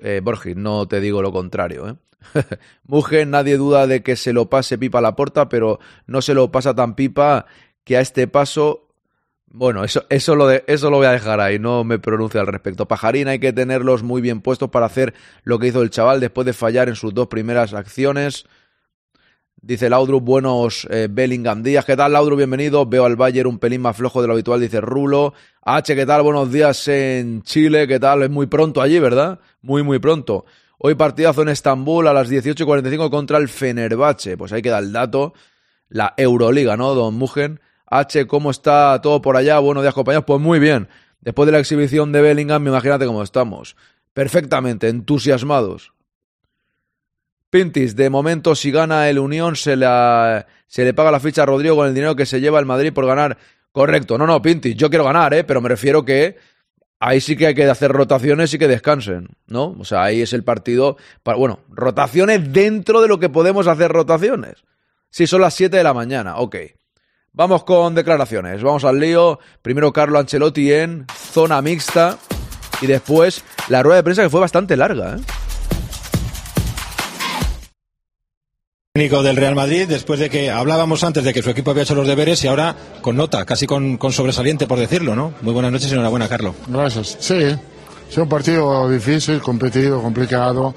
eh, 0.02 0.20
Borges, 0.22 0.56
no 0.56 0.86
te 0.88 1.00
digo 1.00 1.22
lo 1.22 1.32
contrario. 1.32 1.88
¿eh? 1.88 1.96
Mujer, 2.84 3.26
nadie 3.26 3.56
duda 3.56 3.86
de 3.86 4.02
que 4.02 4.16
se 4.16 4.32
lo 4.32 4.50
pase 4.50 4.78
pipa 4.78 4.98
a 4.98 5.02
la 5.02 5.16
puerta, 5.16 5.48
pero 5.48 5.78
no 6.06 6.22
se 6.22 6.34
lo 6.34 6.50
pasa 6.50 6.74
tan 6.74 6.94
pipa 6.94 7.46
que 7.84 7.96
a 7.96 8.00
este 8.00 8.26
paso. 8.26 8.88
Bueno, 9.46 9.84
eso, 9.84 10.04
eso, 10.08 10.34
lo 10.34 10.46
de, 10.46 10.64
eso 10.66 10.90
lo 10.90 10.96
voy 10.96 11.06
a 11.06 11.12
dejar 11.12 11.40
ahí, 11.40 11.58
no 11.58 11.84
me 11.84 11.98
pronuncio 11.98 12.40
al 12.40 12.46
respecto. 12.46 12.88
Pajarín 12.88 13.28
hay 13.28 13.38
que 13.38 13.52
tenerlos 13.52 14.02
muy 14.02 14.22
bien 14.22 14.40
puestos 14.40 14.70
para 14.70 14.86
hacer 14.86 15.12
lo 15.42 15.58
que 15.58 15.68
hizo 15.68 15.82
el 15.82 15.90
chaval 15.90 16.20
después 16.20 16.46
de 16.46 16.54
fallar 16.54 16.88
en 16.88 16.96
sus 16.96 17.12
dos 17.12 17.28
primeras 17.28 17.74
acciones. 17.74 18.46
Dice 19.64 19.88
Laudrup, 19.88 20.24
buenos 20.24 20.88
eh, 20.90 21.06
Bellingham 21.08 21.62
días. 21.62 21.84
¿Qué 21.84 21.96
tal, 21.96 22.14
Laudrup? 22.14 22.36
Bienvenido. 22.36 22.84
Veo 22.84 23.04
al 23.04 23.14
Bayern 23.14 23.48
un 23.48 23.60
pelín 23.60 23.80
más 23.80 23.96
flojo 23.96 24.20
de 24.20 24.26
lo 24.26 24.32
habitual, 24.32 24.60
dice 24.60 24.80
Rulo. 24.80 25.34
H, 25.62 25.94
¿qué 25.94 26.04
tal? 26.04 26.22
Buenos 26.22 26.50
días 26.50 26.88
en 26.88 27.42
Chile. 27.42 27.86
¿Qué 27.86 28.00
tal? 28.00 28.24
Es 28.24 28.30
muy 28.30 28.46
pronto 28.46 28.82
allí, 28.82 28.98
¿verdad? 28.98 29.38
Muy, 29.60 29.84
muy 29.84 30.00
pronto. 30.00 30.46
Hoy 30.78 30.96
partidazo 30.96 31.42
en 31.42 31.50
Estambul 31.50 32.08
a 32.08 32.12
las 32.12 32.28
18.45 32.28 33.08
contra 33.08 33.38
el 33.38 33.48
Fenerbahce. 33.48 34.36
Pues 34.36 34.52
ahí 34.52 34.62
queda 34.62 34.80
el 34.80 34.92
dato. 34.92 35.32
La 35.88 36.12
Euroliga, 36.16 36.76
¿no, 36.76 36.96
don 36.96 37.14
Mugen? 37.14 37.60
H, 37.86 38.26
¿cómo 38.26 38.50
está 38.50 39.00
todo 39.00 39.22
por 39.22 39.36
allá? 39.36 39.60
Buenos 39.60 39.84
días, 39.84 39.94
compañeros. 39.94 40.24
Pues 40.26 40.40
muy 40.40 40.58
bien. 40.58 40.88
Después 41.20 41.46
de 41.46 41.52
la 41.52 41.60
exhibición 41.60 42.10
de 42.10 42.20
Bellingham, 42.20 42.66
imagínate 42.66 43.06
cómo 43.06 43.22
estamos. 43.22 43.76
Perfectamente, 44.12 44.88
entusiasmados. 44.88 45.91
Pintis, 47.52 47.94
de 47.96 48.08
momento 48.08 48.54
si 48.54 48.70
gana 48.70 49.10
el 49.10 49.18
Unión 49.18 49.56
se, 49.56 49.74
se 49.74 50.84
le 50.84 50.94
paga 50.94 51.10
la 51.10 51.20
ficha 51.20 51.42
a 51.42 51.46
Rodrigo 51.46 51.76
con 51.76 51.86
el 51.86 51.92
dinero 51.92 52.16
que 52.16 52.24
se 52.24 52.40
lleva 52.40 52.58
el 52.58 52.64
Madrid 52.64 52.94
por 52.94 53.04
ganar. 53.04 53.36
Correcto, 53.72 54.16
no, 54.16 54.26
no, 54.26 54.40
Pintis, 54.40 54.74
yo 54.74 54.88
quiero 54.88 55.04
ganar, 55.04 55.34
¿eh? 55.34 55.44
pero 55.44 55.60
me 55.60 55.68
refiero 55.68 56.02
que 56.02 56.38
ahí 56.98 57.20
sí 57.20 57.36
que 57.36 57.48
hay 57.48 57.54
que 57.54 57.66
hacer 57.66 57.92
rotaciones 57.92 58.54
y 58.54 58.58
que 58.58 58.68
descansen, 58.68 59.28
¿no? 59.48 59.76
O 59.78 59.84
sea, 59.84 60.02
ahí 60.02 60.22
es 60.22 60.32
el 60.32 60.44
partido, 60.44 60.96
para, 61.22 61.36
bueno, 61.36 61.60
rotaciones 61.68 62.54
dentro 62.54 63.02
de 63.02 63.08
lo 63.08 63.20
que 63.20 63.28
podemos 63.28 63.66
hacer 63.66 63.92
rotaciones. 63.92 64.64
Si 65.10 65.26
son 65.26 65.42
las 65.42 65.52
7 65.52 65.76
de 65.76 65.84
la 65.84 65.92
mañana, 65.92 66.38
ok. 66.38 66.56
Vamos 67.32 67.64
con 67.64 67.94
declaraciones, 67.94 68.62
vamos 68.62 68.84
al 68.84 68.98
lío. 68.98 69.38
Primero 69.60 69.92
Carlo 69.92 70.18
Ancelotti 70.18 70.72
en 70.72 71.04
zona 71.12 71.60
mixta 71.60 72.16
y 72.80 72.86
después 72.86 73.44
la 73.68 73.82
rueda 73.82 73.96
de 73.96 74.04
prensa 74.04 74.22
que 74.22 74.30
fue 74.30 74.40
bastante 74.40 74.74
larga, 74.74 75.16
¿eh? 75.16 75.41
Técnico 78.94 79.22
del 79.22 79.36
Real 79.36 79.54
Madrid, 79.54 79.88
después 79.88 80.20
de 80.20 80.28
que 80.28 80.50
hablábamos 80.50 81.02
antes 81.02 81.24
de 81.24 81.32
que 81.32 81.42
su 81.42 81.48
equipo 81.48 81.70
había 81.70 81.82
hecho 81.82 81.94
los 81.94 82.06
deberes 82.06 82.44
y 82.44 82.48
ahora 82.48 82.76
con 83.00 83.16
nota, 83.16 83.46
casi 83.46 83.66
con, 83.66 83.98
sobresaliente, 84.10 84.66
por 84.66 84.78
decirlo, 84.78 85.16
¿no? 85.16 85.32
Muy 85.40 85.54
buenas 85.54 85.72
noches 85.72 85.90
y 85.90 85.94
enhorabuena, 85.94 86.28
Carlos. 86.28 86.54
Gracias. 86.66 87.16
Sí, 87.18 87.38
es 88.10 88.18
un 88.18 88.28
partido 88.28 88.90
difícil, 88.90 89.40
competido, 89.40 90.02
complicado. 90.02 90.74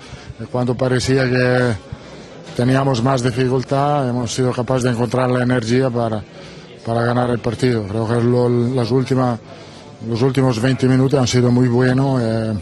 Cuando 0.49 0.77
parecía 0.77 1.29
que 1.29 1.73
teníamos 2.55 3.03
más 3.03 3.21
dificultad, 3.21 4.07
hemos 4.07 4.33
sido 4.33 4.53
capaces 4.53 4.83
de 4.83 4.91
encontrar 4.91 5.29
la 5.29 5.43
energía 5.43 5.89
para, 5.89 6.23
para 6.85 7.01
ganar 7.01 7.29
el 7.31 7.39
partido. 7.39 7.83
Creo 7.85 8.07
que 8.07 8.75
las 8.77 8.91
últimas, 8.91 9.37
los 10.07 10.21
últimos 10.21 10.61
20 10.61 10.87
minutos 10.87 11.19
han 11.19 11.27
sido 11.27 11.51
muy 11.51 11.67
buenos. 11.67 12.21
Eh, 12.21 12.53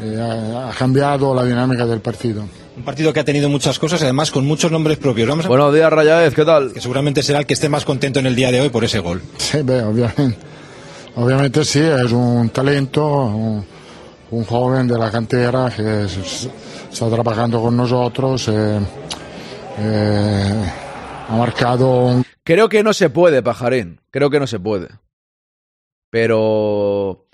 eh, 0.00 0.56
ha 0.68 0.76
cambiado 0.76 1.32
la 1.32 1.44
dinámica 1.44 1.86
del 1.86 2.00
partido. 2.00 2.42
Un 2.76 2.82
partido 2.82 3.10
que 3.10 3.20
ha 3.20 3.24
tenido 3.24 3.48
muchas 3.48 3.78
cosas, 3.78 4.02
además 4.02 4.30
con 4.30 4.46
muchos 4.46 4.70
nombres 4.70 4.98
propios. 4.98 5.26
Vamos 5.26 5.46
Buenos 5.46 5.72
días, 5.72 5.90
Rayaez, 5.90 6.34
¿qué 6.34 6.44
tal? 6.44 6.74
Que 6.74 6.80
seguramente 6.82 7.22
será 7.22 7.38
el 7.38 7.46
que 7.46 7.54
esté 7.54 7.70
más 7.70 7.86
contento 7.86 8.18
en 8.20 8.26
el 8.26 8.36
día 8.36 8.52
de 8.52 8.60
hoy 8.60 8.68
por 8.68 8.84
ese 8.84 8.98
gol. 8.98 9.22
Sí, 9.38 9.58
obviamente. 9.60 10.36
Obviamente 11.14 11.64
sí, 11.64 11.80
es 11.80 12.12
un 12.12 12.50
talento, 12.50 13.64
un, 14.30 14.44
joven 14.44 14.86
de 14.86 14.98
la 14.98 15.10
cantera 15.10 15.72
que 15.74 16.04
está 16.04 17.08
trabajando 17.08 17.62
con 17.62 17.74
nosotros. 17.74 18.48
Eh, 18.48 18.78
eh, 19.78 20.72
ha 21.28 21.34
marcado 21.34 22.04
un... 22.04 22.24
Creo 22.44 22.68
que 22.68 22.82
no 22.82 22.92
se 22.92 23.08
puede, 23.08 23.42
Pajarín. 23.42 24.02
Creo 24.10 24.28
que 24.28 24.38
no 24.38 24.46
se 24.46 24.60
puede. 24.60 24.88
Pero 26.10 27.25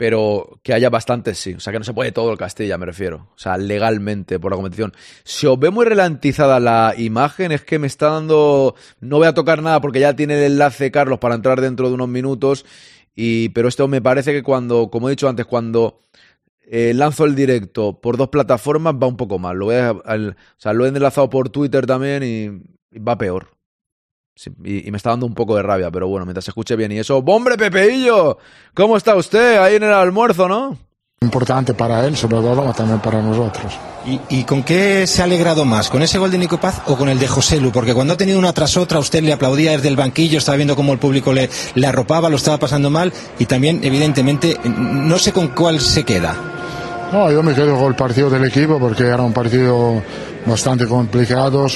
pero 0.00 0.58
que 0.62 0.72
haya 0.72 0.88
bastantes 0.88 1.36
sí. 1.36 1.52
O 1.52 1.60
sea, 1.60 1.74
que 1.74 1.78
no 1.78 1.84
se 1.84 1.92
puede 1.92 2.10
todo 2.10 2.32
el 2.32 2.38
Castilla, 2.38 2.78
me 2.78 2.86
refiero. 2.86 3.28
O 3.34 3.38
sea, 3.38 3.58
legalmente 3.58 4.40
por 4.40 4.50
la 4.50 4.56
competición. 4.56 4.94
Si 5.24 5.46
os 5.46 5.58
ve 5.58 5.68
muy 5.68 5.84
ralentizada 5.84 6.58
la 6.58 6.94
imagen, 6.96 7.52
es 7.52 7.64
que 7.64 7.78
me 7.78 7.86
está 7.86 8.08
dando. 8.08 8.76
No 9.00 9.18
voy 9.18 9.26
a 9.26 9.34
tocar 9.34 9.62
nada 9.62 9.78
porque 9.82 10.00
ya 10.00 10.16
tiene 10.16 10.38
el 10.38 10.52
enlace 10.52 10.90
Carlos 10.90 11.18
para 11.18 11.34
entrar 11.34 11.60
dentro 11.60 11.88
de 11.88 11.96
unos 11.96 12.08
minutos. 12.08 12.64
Y, 13.14 13.50
pero 13.50 13.68
esto 13.68 13.88
me 13.88 14.00
parece 14.00 14.32
que 14.32 14.42
cuando, 14.42 14.88
como 14.88 15.10
he 15.10 15.12
dicho 15.12 15.28
antes, 15.28 15.44
cuando 15.44 16.00
eh, 16.62 16.94
lanzo 16.94 17.26
el 17.26 17.34
directo 17.34 18.00
por 18.00 18.16
dos 18.16 18.30
plataformas 18.30 18.94
va 18.94 19.06
un 19.06 19.18
poco 19.18 19.38
mal. 19.38 19.58
Lo, 19.58 19.66
voy 19.66 19.74
o 19.74 20.34
sea, 20.56 20.72
lo 20.72 20.86
he 20.86 20.88
enlazado 20.88 21.28
por 21.28 21.50
Twitter 21.50 21.84
también 21.84 22.22
y 22.22 22.98
va 22.98 23.18
peor 23.18 23.59
y, 24.64 24.90
me 24.90 24.96
está 24.96 25.10
dando 25.10 25.26
un 25.26 25.34
poco 25.34 25.56
de 25.56 25.62
rabia, 25.62 25.90
pero 25.90 26.08
bueno, 26.08 26.26
mientras 26.26 26.44
se 26.44 26.50
escuche 26.50 26.76
bien 26.76 26.92
y 26.92 26.98
eso. 26.98 27.18
¡Hombre, 27.18 27.56
Pepeillo! 27.56 28.38
¿Cómo 28.74 28.96
está 28.96 29.14
usted 29.16 29.58
ahí 29.58 29.76
en 29.76 29.84
el 29.84 29.92
almuerzo, 29.92 30.48
no? 30.48 30.76
Importante 31.22 31.74
para 31.74 32.06
él, 32.06 32.16
sobre 32.16 32.36
todo, 32.36 32.72
también 32.72 32.98
para 33.00 33.20
nosotros. 33.20 33.78
¿Y, 34.30 34.44
con 34.44 34.62
qué 34.62 35.06
se 35.06 35.20
ha 35.20 35.26
alegrado 35.26 35.66
más? 35.66 35.90
¿Con 35.90 36.00
ese 36.00 36.16
gol 36.16 36.30
de 36.30 36.38
Nico 36.38 36.58
Paz 36.58 36.80
o 36.86 36.96
con 36.96 37.10
el 37.10 37.18
de 37.18 37.28
José 37.28 37.60
Lu? 37.60 37.70
Porque 37.70 37.92
cuando 37.92 38.14
ha 38.14 38.16
tenido 38.16 38.38
una 38.38 38.54
tras 38.54 38.78
otra, 38.78 38.98
usted 38.98 39.22
le 39.22 39.34
aplaudía 39.34 39.72
desde 39.72 39.88
el 39.88 39.96
banquillo, 39.96 40.38
estaba 40.38 40.56
viendo 40.56 40.74
cómo 40.74 40.94
el 40.94 40.98
público 40.98 41.34
le, 41.34 41.50
le 41.74 41.86
arropaba, 41.86 42.30
lo 42.30 42.36
estaba 42.36 42.56
pasando 42.56 42.88
mal 42.88 43.12
y 43.38 43.44
también, 43.44 43.80
evidentemente, 43.82 44.56
no 44.64 45.18
sé 45.18 45.32
con 45.32 45.48
cuál 45.48 45.80
se 45.80 46.04
queda. 46.04 46.34
No, 47.12 47.30
yo 47.30 47.42
me 47.42 47.54
quedo 47.54 47.76
con 47.76 47.88
el 47.88 47.96
partido 47.96 48.30
del 48.30 48.44
equipo 48.44 48.78
porque 48.78 49.02
era 49.02 49.20
un 49.20 49.34
partido 49.34 50.02
bastante 50.46 50.86
complicado 50.86 51.66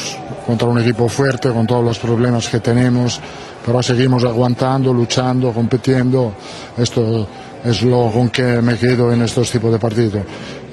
contra 0.47 0.69
un 0.69 0.79
equipo 0.81 1.09
fuerte, 1.09 1.51
con 1.51 1.67
todos 1.67 1.85
los 1.85 1.99
problemas 1.99 2.49
que 2.49 2.61
tenemos, 2.61 3.21
pero 3.65 3.83
seguimos 3.83 4.25
aguantando, 4.25 4.93
luchando, 4.93 5.53
compitiendo. 5.53 6.35
Esto 6.77 7.27
es 7.65 7.83
lo 7.83 8.11
con 8.11 8.29
que 8.29 8.61
me 8.61 8.77
quedo 8.77 9.13
en 9.13 9.23
estos 9.23 9.51
tipos 9.51 9.73
de 9.73 9.79
partidos. 9.79 10.23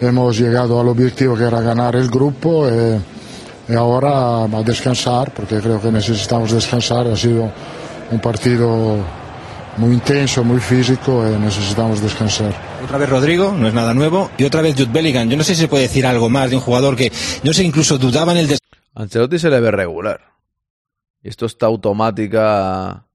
Hemos 0.02 0.38
llegado 0.38 0.80
al 0.80 0.90
objetivo 0.90 1.36
que 1.36 1.44
era 1.44 1.62
ganar 1.62 1.96
el 1.96 2.10
grupo 2.10 2.68
y, 2.68 3.72
y 3.72 3.76
ahora 3.76 4.44
a 4.44 4.64
descansar, 4.64 5.34
porque 5.34 5.60
creo 5.60 5.80
que 5.80 5.92
necesitamos 5.92 6.52
descansar. 6.52 7.08
Ha 7.08 7.16
sido 7.16 7.52
un 8.12 8.20
partido 8.20 8.98
muy 9.78 9.94
intenso, 9.94 10.44
muy 10.44 10.60
físico 10.60 11.24
y 11.28 11.40
necesitamos 11.40 12.02
descansar. 12.02 12.54
Otra 12.84 12.98
vez 12.98 13.10
Rodrigo, 13.10 13.54
no 13.58 13.68
es 13.68 13.74
nada 13.74 13.94
nuevo, 13.94 14.30
y 14.38 14.44
otra 14.44 14.62
vez 14.62 14.76
Jude 14.76 14.92
Bellingham. 14.92 15.30
Yo 15.30 15.38
no 15.38 15.44
sé 15.44 15.56
si 15.56 15.62
se 15.62 15.68
puede 15.68 15.84
decir 15.84 16.06
algo 16.06 16.30
más 16.30 16.50
de 16.50 16.58
un 16.58 16.62
jugador 16.62 16.96
que, 16.96 17.12
no 17.44 17.54
sé, 17.54 17.64
incluso 17.64 17.98
dudaba 17.98 18.34
en 18.34 18.40
el... 18.40 18.61
Ancelotti 18.94 19.40
se 19.40 19.50
le 19.50 19.60
ve 19.60 19.72
regular. 19.72 20.22
Y 21.24 21.30
esto 21.30 21.46
está 21.46 21.68
automática 21.68 23.06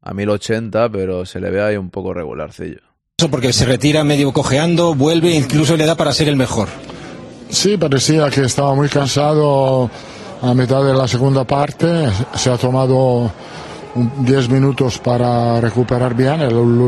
a 0.00 0.14
1080, 0.14 0.88
pero 0.90 1.26
se 1.26 1.40
le 1.40 1.50
ve 1.50 1.62
ahí 1.62 1.76
un 1.76 1.90
poco 1.90 2.14
regularcillo. 2.14 2.80
Porque 3.30 3.52
se 3.52 3.64
retira 3.64 4.04
medio 4.04 4.32
cojeando, 4.32 4.94
vuelve 4.94 5.32
e 5.32 5.36
incluso 5.36 5.76
le 5.76 5.86
da 5.86 5.96
para 5.96 6.12
ser 6.12 6.28
el 6.28 6.36
mejor. 6.36 6.68
Sí, 7.48 7.76
parecía 7.76 8.28
que 8.28 8.42
estaba 8.42 8.74
muy 8.74 8.88
cansado 8.88 9.90
a 10.42 10.54
mitad 10.54 10.84
de 10.84 10.92
la 10.92 11.08
segunda 11.08 11.44
parte. 11.44 12.10
Se 12.34 12.50
ha 12.50 12.58
tomado 12.58 13.32
10 13.94 14.50
minutos 14.50 14.98
para 14.98 15.60
recuperar 15.60 16.14
bien. 16.14 16.40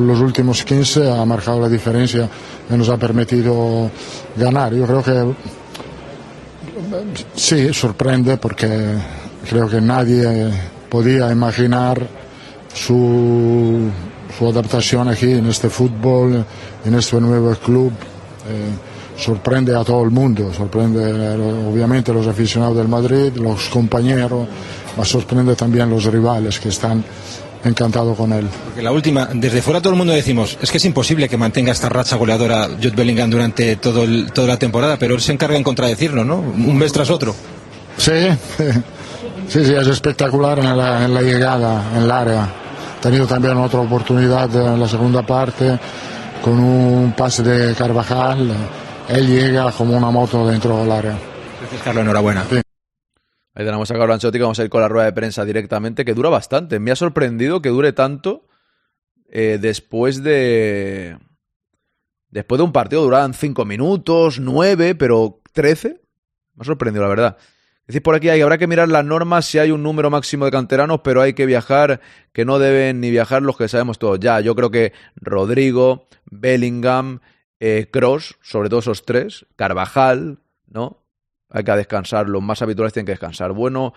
Los 0.07 0.21
últimos 0.21 0.63
15 0.65 1.11
ha 1.11 1.25
marcado 1.25 1.61
la 1.61 1.69
diferencia 1.69 2.29
y 2.69 2.75
nos 2.75 2.89
ha 2.91 2.99
permitido 2.99 3.91
ganar. 4.37 4.75
Yo 4.75 4.87
creo 4.87 5.03
que 5.03 5.35
sí, 7.35 7.73
sorprende 7.73 8.37
porque 8.37 8.69
creo 9.49 9.69
que 9.69 9.81
nadie 9.81 10.51
podía 10.89 11.31
imaginar 11.31 12.07
su, 12.73 13.91
su 14.37 14.47
adaptación 14.49 15.09
aquí 15.09 15.33
en 15.33 15.47
este 15.47 15.69
fútbol, 15.69 16.45
en 16.85 16.95
este 16.95 17.21
nuevo 17.21 17.55
club. 17.57 17.93
Eh, 18.49 18.89
sorprende 19.19 19.75
a 19.75 19.83
todo 19.83 20.05
el 20.05 20.11
mundo, 20.11 20.53
sorprende 20.55 21.03
obviamente 21.67 22.13
a 22.13 22.15
los 22.15 22.27
aficionados 22.27 22.77
del 22.77 22.87
Madrid, 22.87 23.33
los 23.35 23.69
compañeros, 23.69 24.47
ma 24.97 25.05
sorprende 25.05 25.57
también 25.57 25.91
los 25.91 26.05
rivales 26.05 26.61
que 26.61 26.69
están 26.69 27.05
encantados 27.69 28.17
con 28.17 28.33
él. 28.33 28.49
Porque 28.65 28.83
la 28.83 28.93
última, 28.93 29.29
desde 29.33 29.63
fuera 29.63 29.81
todo 29.81 29.93
el 29.93 29.99
mundo 29.99 30.13
decimos, 30.13 30.59
es 30.61 30.71
que 30.71 30.79
es 30.79 30.85
imposible 30.85 31.29
que 31.29 31.37
mantenga 31.37 31.73
esta 31.73 31.89
racha 31.89 32.17
goleadora 32.17 32.69
Jude 32.77 32.97
Bellingham 32.97 33.31
durante 33.31 33.77
todo 33.77 34.05
el, 34.05 34.33
toda 34.33 34.49
la 34.49 34.59
temporada, 34.59 34.97
pero 34.99 35.15
él 35.15 35.21
se 35.21 35.33
encarga 35.33 35.57
en 35.57 35.63
contradecirnos, 35.63 36.27
¿no? 36.27 36.37
Un 36.37 36.77
mes 36.77 36.93
tras 36.93 37.11
otro. 37.11 37.35
Sí, 37.97 38.13
sí, 39.49 39.65
sí, 39.65 39.75
es 39.75 39.87
espectacular 39.87 40.59
en 40.59 40.77
la, 40.77 41.05
en 41.05 41.15
la 41.15 41.23
llegada, 41.23 41.83
en 41.95 42.03
el 42.03 42.11
área. 42.11 42.43
Ha 42.43 43.01
tenido 43.01 43.27
también 43.27 43.57
otra 43.59 43.81
oportunidad 43.81 44.55
en 44.55 44.81
la 44.81 44.89
segunda 44.89 45.23
parte 45.23 45.79
con 46.43 46.59
un 46.59 47.13
pase 47.13 47.43
de 47.43 47.75
Carvajal. 47.75 48.51
Él 49.09 49.27
llega 49.27 49.71
como 49.73 49.97
una 49.97 50.11
moto 50.11 50.47
dentro 50.47 50.79
del 50.79 50.91
área. 50.91 51.17
Gracias, 51.61 51.83
Carlos, 51.83 52.03
enhorabuena. 52.03 52.45
Sí. 52.51 52.61
Ahí 53.59 53.65
tenemos 53.65 53.91
a 53.91 53.99
Carlo 53.99 54.15
Ancelotti 54.15 54.39
vamos 54.39 54.61
a 54.61 54.63
ir 54.63 54.71
con 54.71 54.81
la 54.81 54.87
rueda 54.87 55.07
de 55.07 55.13
prensa 55.13 55.45
directamente, 55.45 56.05
que 56.05 56.15
dura 56.15 56.29
bastante. 56.29 56.79
Me 56.79 56.93
ha 56.93 56.97
sorprendido 56.97 57.61
que 57.61 57.71
dure 57.71 57.93
tanto 57.93 58.47
eh, 59.29 59.59
después 59.61 60.23
de... 60.23 61.19
Después 62.31 62.61
de 62.61 62.63
un 62.63 62.71
partido 62.71 63.03
duraban 63.03 63.35
5 63.35 63.65
minutos, 63.65 64.39
9, 64.39 64.95
pero 64.95 65.41
13. 65.55 66.01
Me 66.55 66.63
ha 66.63 66.65
sorprendido, 66.65 67.03
la 67.03 67.09
verdad. 67.09 67.37
Decís 67.85 68.01
por 68.01 68.15
aquí, 68.15 68.29
hay, 68.29 68.43
habrá 68.43 68.59
que 68.59 68.69
mirar 68.69 68.91
las 68.91 69.05
normas 69.05 69.47
si 69.47 69.59
hay 69.59 69.73
un 69.73 69.83
número 69.83 70.09
máximo 70.09 70.45
de 70.45 70.53
canteranos, 70.53 71.01
pero 71.03 71.21
hay 71.21 71.33
que 71.33 71.45
viajar, 71.45 72.01
que 72.33 72.45
no 72.45 72.61
deben 72.61 73.01
ni 73.01 73.11
viajar 73.11 73.43
los 73.43 73.57
que 73.57 73.67
sabemos 73.67 73.99
todos. 73.99 74.21
Ya, 74.21 74.39
yo 74.39 74.55
creo 74.55 74.71
que 74.71 74.93
Rodrigo, 75.17 76.07
Bellingham, 76.27 77.23
eh, 77.59 77.89
Cross, 77.91 78.39
sobre 78.41 78.69
todo 78.69 78.79
esos 78.79 79.05
tres, 79.05 79.47
Carvajal, 79.57 80.39
¿no? 80.69 81.08
Hay 81.51 81.65
que 81.65 81.73
descansar, 81.73 82.29
los 82.29 82.43
más 82.43 82.61
habituales 82.63 82.93
tienen 82.93 83.07
que 83.07 83.13
descansar. 83.13 83.53
Bueno, 83.53 83.95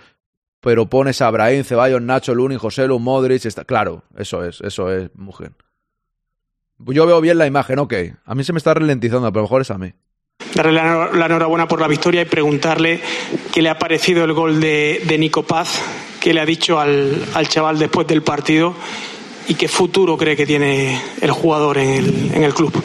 pero 0.62 0.86
pones 0.88 1.22
a 1.22 1.30
Brahim, 1.32 1.64
Ceballos, 1.64 2.02
Nacho, 2.02 2.34
Luni, 2.36 2.56
José 2.56 2.88
Lu, 2.88 3.00
Modric, 3.00 3.46
está... 3.46 3.66
claro, 3.66 4.04
eso 4.16 4.46
es, 4.46 4.62
eso 4.62 4.92
es, 4.92 5.10
mujer. 5.16 5.52
Yo 6.80 7.06
veo 7.06 7.20
bien 7.20 7.38
la 7.38 7.48
imagen, 7.48 7.80
ok. 7.80 7.94
A 8.26 8.36
mí 8.36 8.44
se 8.44 8.54
me 8.54 8.58
está 8.58 8.74
ralentizando, 8.74 9.32
pero 9.32 9.42
a 9.42 9.44
lo 9.44 9.48
mejor 9.48 9.62
es 9.62 9.72
a 9.72 9.78
mí. 9.78 9.92
Darle 10.56 10.74
la, 10.74 11.10
la 11.14 11.26
enhorabuena 11.26 11.68
por 11.68 11.80
la 11.80 11.88
victoria 11.88 12.22
y 12.22 12.26
preguntarle 12.26 13.02
qué 13.52 13.62
le 13.62 13.70
ha 13.70 13.78
parecido 13.78 14.24
el 14.24 14.34
gol 14.34 14.60
de, 14.60 15.02
de 15.06 15.18
Nico 15.18 15.44
Paz, 15.44 15.82
qué 16.20 16.34
le 16.34 16.42
ha 16.42 16.46
dicho 16.46 16.80
al, 16.80 17.24
al, 17.34 17.48
chaval 17.48 17.78
después 17.78 18.08
del 18.08 18.24
partido 18.24 18.74
y 19.48 19.56
qué 19.56 19.68
futuro 19.68 20.18
cree 20.18 20.36
que 20.36 20.46
tiene 20.46 21.00
el 21.22 21.32
jugador 21.32 21.78
en 21.78 21.90
el, 21.90 22.32
en 22.34 22.44
el 22.44 22.54
club. 22.54 22.84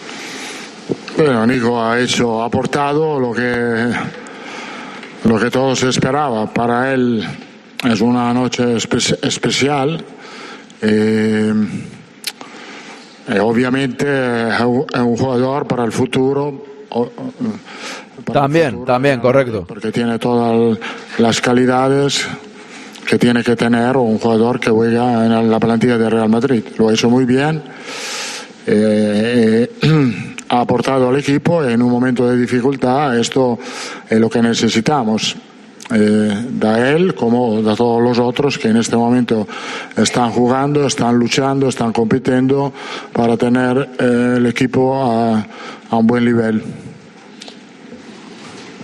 Bueno, 1.16 1.46
Nico 1.46 1.82
ha 1.82 1.98
hecho, 1.98 2.42
ha 2.42 2.46
aportado 2.46 3.18
lo 3.18 3.32
que, 3.32 3.90
lo 5.26 5.38
que 5.38 5.50
todos 5.50 5.82
esperaba. 5.82 6.52
Para 6.52 6.92
él 6.92 7.26
es 7.84 8.00
una 8.00 8.32
noche 8.32 8.76
espe 8.76 8.98
especial. 9.22 10.04
Eh, 10.80 11.52
eh, 13.28 13.40
obviamente 13.40 14.48
es 14.48 14.60
un 14.60 15.16
jugador 15.16 15.66
para 15.66 15.84
el 15.84 15.92
futuro. 15.92 16.64
Para 18.24 18.40
también, 18.40 18.64
el 18.66 18.70
futuro, 18.72 18.86
también, 18.86 19.20
correcto. 19.20 19.64
Porque 19.66 19.90
tiene 19.90 20.18
todas 20.18 20.78
las 21.18 21.40
calidades 21.40 22.26
que 23.06 23.18
tiene 23.18 23.42
que 23.42 23.56
tener 23.56 23.96
un 23.96 24.18
jugador 24.18 24.58
que 24.58 24.70
juega 24.70 25.26
en 25.26 25.50
la 25.50 25.60
plantilla 25.60 25.98
de 25.98 26.10
Real 26.10 26.28
Madrid. 26.28 26.64
Lo 26.78 26.88
ha 26.88 26.92
hecho 26.92 27.10
muy 27.10 27.24
bien. 27.24 27.62
Eh, 28.66 29.70
ha 30.48 30.60
aportado 30.60 31.08
al 31.08 31.16
equipo 31.16 31.64
en 31.64 31.82
un 31.82 31.90
momento 31.90 32.28
de 32.28 32.36
dificultad. 32.36 33.18
Esto 33.18 33.58
es 34.08 34.18
lo 34.18 34.28
que 34.28 34.42
necesitamos. 34.42 35.36
Eh, 35.94 36.46
da 36.50 36.90
él 36.90 37.14
como 37.14 37.62
de 37.62 37.76
todos 37.76 38.02
los 38.02 38.18
otros 38.18 38.58
que 38.58 38.68
en 38.68 38.76
este 38.76 38.96
momento 38.96 39.46
están 39.96 40.32
jugando, 40.32 40.84
están 40.84 41.16
luchando, 41.16 41.68
están 41.68 41.92
compitiendo 41.92 42.72
para 43.12 43.36
tener 43.36 43.90
eh, 44.00 44.34
el 44.38 44.46
equipo 44.46 45.00
a, 45.00 45.46
a, 45.88 45.96
un 45.96 46.06
buen 46.06 46.24
nivel. 46.24 46.64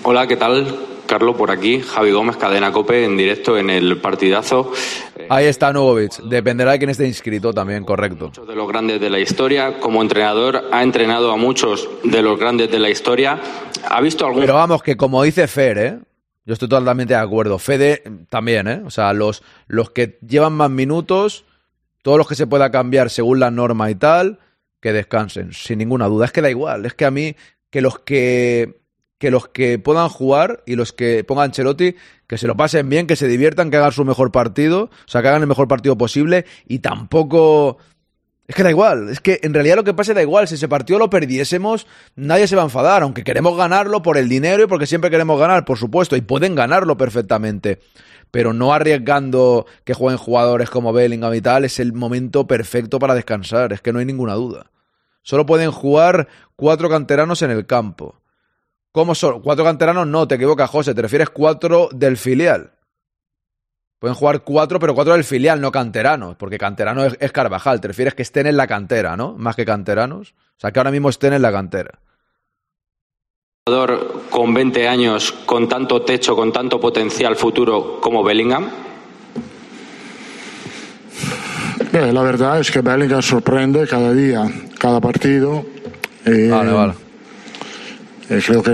Hola, 0.05 0.29
¿qué 0.29 0.37
tal? 0.37 0.92
Carlos 1.13 1.37
por 1.37 1.51
aquí, 1.51 1.83
Javi 1.83 2.11
Gómez, 2.11 2.39
Cadena 2.39 2.73
Cope, 2.73 3.05
en 3.05 3.19
directo 3.19 3.59
en 3.59 3.69
el 3.69 3.99
partidazo. 3.99 4.73
Ahí 5.29 5.45
está 5.45 5.71
Nugovic, 5.71 6.23
dependerá 6.23 6.73
de 6.73 6.79
quién 6.79 6.89
esté 6.89 7.07
inscrito 7.07 7.53
también, 7.53 7.85
correcto. 7.85 8.29
Muchos 8.29 8.49
de 8.49 8.55
los 8.55 8.67
grandes 8.67 8.99
de 8.99 9.11
la 9.11 9.19
historia, 9.19 9.79
como 9.79 10.01
entrenador 10.01 10.71
ha 10.73 10.83
entrenado 10.83 11.31
a 11.31 11.37
muchos 11.37 11.87
de 12.03 12.23
los 12.23 12.41
grandes 12.41 12.71
de 12.71 12.79
la 12.79 12.89
historia. 12.89 13.39
¿Ha 13.91 14.01
visto 14.01 14.25
algún... 14.25 14.41
Pero 14.41 14.55
vamos, 14.55 14.83
que 14.83 14.97
como 14.97 15.23
dice 15.23 15.47
Fer, 15.49 15.77
¿eh? 15.77 15.99
Yo 16.47 16.55
estoy 16.55 16.71
totalmente 16.71 17.13
de 17.13 17.21
acuerdo. 17.21 17.59
Fede 17.59 18.03
también, 18.31 18.67
¿eh? 18.67 18.81
O 18.87 18.91
sea, 18.91 19.13
los, 19.13 19.43
los 19.67 19.91
que 19.91 20.19
llevan 20.27 20.55
más 20.55 20.71
minutos, 20.71 21.45
todos 22.01 22.17
los 22.17 22.27
que 22.27 22.37
se 22.37 22.47
pueda 22.47 22.71
cambiar 22.71 23.11
según 23.11 23.39
la 23.39 23.51
norma 23.51 23.91
y 23.91 23.97
tal, 23.97 24.39
que 24.81 24.95
descansen, 24.95 25.53
sin 25.53 25.77
ninguna 25.77 26.07
duda. 26.07 26.25
Es 26.25 26.33
que 26.33 26.41
da 26.41 26.49
igual, 26.49 26.87
es 26.87 26.95
que 26.95 27.05
a 27.05 27.11
mí, 27.11 27.37
que 27.69 27.83
los 27.83 27.99
que, 27.99 28.81
que 29.23 29.31
los 29.31 29.47
que 29.47 29.79
puedan 29.79 30.09
jugar 30.09 30.65
y 30.67 30.75
los 30.75 30.93
que 30.93 31.23
pongan 31.23 31.45
Ancelotti, 31.45 31.95
que 32.27 32.39
se 32.39 32.49
lo 32.49 32.57
pasen 32.57 32.89
bien, 32.89 33.07
que 33.07 33.15
se 33.15 33.29
diviertan, 33.29 33.71
que 33.71 33.77
hagan 33.77 33.93
su 33.93 34.05
mejor 34.05 34.33
partido, 34.33 34.91
o 34.91 34.91
sea, 35.09 35.23
que 35.23 35.29
hagan 35.29 35.43
el 35.43 35.47
mejor 35.47 35.69
partido 35.69 35.97
posible 35.97 36.45
y 36.67 36.81
tampoco... 36.81 37.79
Es 38.49 38.57
que 38.57 38.65
da 38.65 38.71
igual, 38.71 39.11
es 39.11 39.21
que 39.21 39.39
en 39.45 39.55
realidad 39.55 39.77
lo 39.77 39.85
que 39.85 39.95
pase 39.95 40.13
da 40.13 40.23
igual, 40.23 40.49
si 40.49 40.57
ese 40.57 40.67
partido 40.67 40.99
lo 40.99 41.09
perdiésemos, 41.09 41.87
nadie 42.17 42.49
se 42.49 42.57
va 42.57 42.63
a 42.63 42.65
enfadar, 42.65 43.05
aunque 43.05 43.23
queremos 43.23 43.57
ganarlo 43.57 44.03
por 44.03 44.19
el 44.19 44.29
dinero 44.29 44.65
y 44.65 44.67
porque 44.67 44.87
siempre 44.87 45.09
queremos 45.09 45.39
ganar, 45.39 45.65
por 45.65 45.79
supuesto, 45.79 46.17
y 46.17 46.21
pueden 46.21 46.57
ganarlo 46.57 46.97
perfectamente, 46.97 47.79
pero 48.33 48.53
no 48.53 48.73
arriesgando 48.73 49.67
que 49.85 49.95
jueguen 49.95 50.19
jugadores 50.19 50.69
como 50.69 50.93
Bellingham 50.93 51.33
y 51.33 51.41
tal, 51.41 51.65
es 51.65 51.79
el 51.79 51.93
momento 51.93 52.49
perfecto 52.49 52.99
para 52.99 53.15
descansar, 53.15 53.73
es 53.73 53.81
que 53.81 53.93
no 53.93 54.01
hay 54.01 54.05
ninguna 54.05 54.35
duda. 54.35 54.73
Solo 55.23 55.47
pueden 55.47 55.71
jugar 55.71 56.27
cuatro 56.57 56.91
canteranos 56.91 57.43
en 57.43 57.53
el 57.53 57.67
campo. 57.67 58.22
¿Cómo 58.93 59.15
son? 59.15 59.41
Cuatro 59.41 59.65
canteranos, 59.65 60.07
no, 60.07 60.29
te 60.29 60.35
equivocas, 60.35 60.69
José, 60.69 60.95
te 60.95 61.01
refieres 61.01 61.31
cuatro 61.31 61.89
del 61.93 62.19
filial. 62.19 62.73
Pueden 63.99 64.15
jugar 64.15 64.43
cuatro, 64.43 64.79
pero 64.79 64.95
cuatro 64.95 65.15
del 65.15 65.25
filial, 65.25 65.61
no 65.61 65.73
canteranos, 65.73 66.37
porque 66.37 66.59
canterano 66.59 67.05
es, 67.05 67.17
es, 67.19 67.33
Carvajal. 67.33 67.81
Te 67.81 67.89
refieres 67.89 68.15
que 68.15 68.23
estén 68.23 68.47
en 68.47 68.57
la 68.57 68.67
cantera, 68.67 69.17
¿no? 69.17 69.35
Más 69.39 69.57
que 69.57 69.65
canteranos. 69.65 70.33
O 70.33 70.61
sea, 70.61 70.73
que 70.73 70.81
ahora 70.81 70.91
mismo 70.91 71.09
estén 71.09 71.33
en 71.33 71.41
la 71.41 71.53
cantera. 71.53 72.01
jugador 73.67 74.25
con 74.29 74.53
20 74.53 74.89
años, 74.89 75.33
con 75.47 75.69
tanto 75.69 76.03
techo, 76.03 76.37
con 76.37 76.53
tanto 76.53 76.81
potencial 76.81 77.37
futuro 77.37 77.99
como 78.01 78.23
Bellingham? 78.23 78.69
Eh, 81.93 82.13
la 82.13 82.23
verdad 82.23 82.59
es 82.59 82.71
que 82.71 82.81
Bellingham 82.81 83.23
sorprende 83.23 83.87
cada 83.87 84.13
día, 84.13 84.51
cada 84.79 85.01
partido. 85.01 85.65
Eh, 86.27 86.49
vale, 86.51 86.73
vale. 86.73 86.95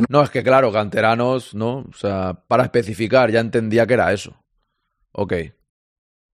No, 0.09 0.23
es 0.23 0.31
que 0.31 0.43
claro, 0.43 0.73
canteranos, 0.73 1.55
¿no? 1.55 1.87
O 1.91 1.95
sea, 1.95 2.35
para 2.47 2.65
especificar, 2.65 3.31
ya 3.31 3.41
entendía 3.41 3.87
que 3.87 3.95
era 3.95 4.13
eso. 4.13 4.35
Ok. 5.13 5.35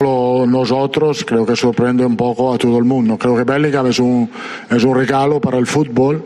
Nosotros 0.01 1.25
creo 1.25 1.47
que 1.47 1.57
sorprende 1.57 2.05
un 2.05 2.17
poco 2.17 2.53
a 2.53 2.59
todo 2.59 2.79
el 2.79 2.85
mundo. 2.85 3.17
Creo 3.17 3.37
que 3.37 3.45
Bellingham 3.45 3.87
es 3.87 3.99
un, 3.99 4.31
es 4.71 4.85
un 4.85 4.95
regalo 4.95 5.41
para 5.41 5.59
el 5.59 5.67
fútbol, 5.67 6.23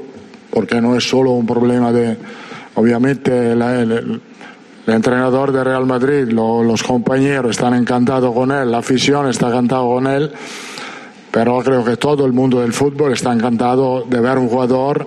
porque 0.51 0.81
no 0.81 0.97
es 0.97 1.09
solo 1.09 1.33
un 1.33 1.47
problema 1.47 1.93
de, 1.93 2.17
obviamente, 2.75 3.55
la, 3.55 3.81
el, 3.81 3.93
el, 3.93 4.21
entrenador 4.87 5.53
de 5.53 5.63
Real 5.63 5.87
Madrid, 5.87 6.29
lo, 6.29 6.65
los 6.65 6.83
compañeros 6.83 7.53
están 7.53 7.75
encantados 7.75 8.35
con 8.35 8.51
él, 8.51 8.71
la 8.71 8.79
afición 8.79 9.29
está 9.29 9.49
encantada 9.49 9.83
con 9.83 10.07
él, 10.07 10.33
pero 11.31 11.59
creo 11.59 11.85
que 11.85 11.99
todo 11.99 12.25
el 12.25 12.33
mundo 12.33 12.61
del 12.61 12.73
fútbol 12.73 13.13
está 13.13 13.33
encantado 13.33 14.03
de 14.09 14.19
ver 14.19 14.39
un 14.39 14.49
jugador 14.49 15.07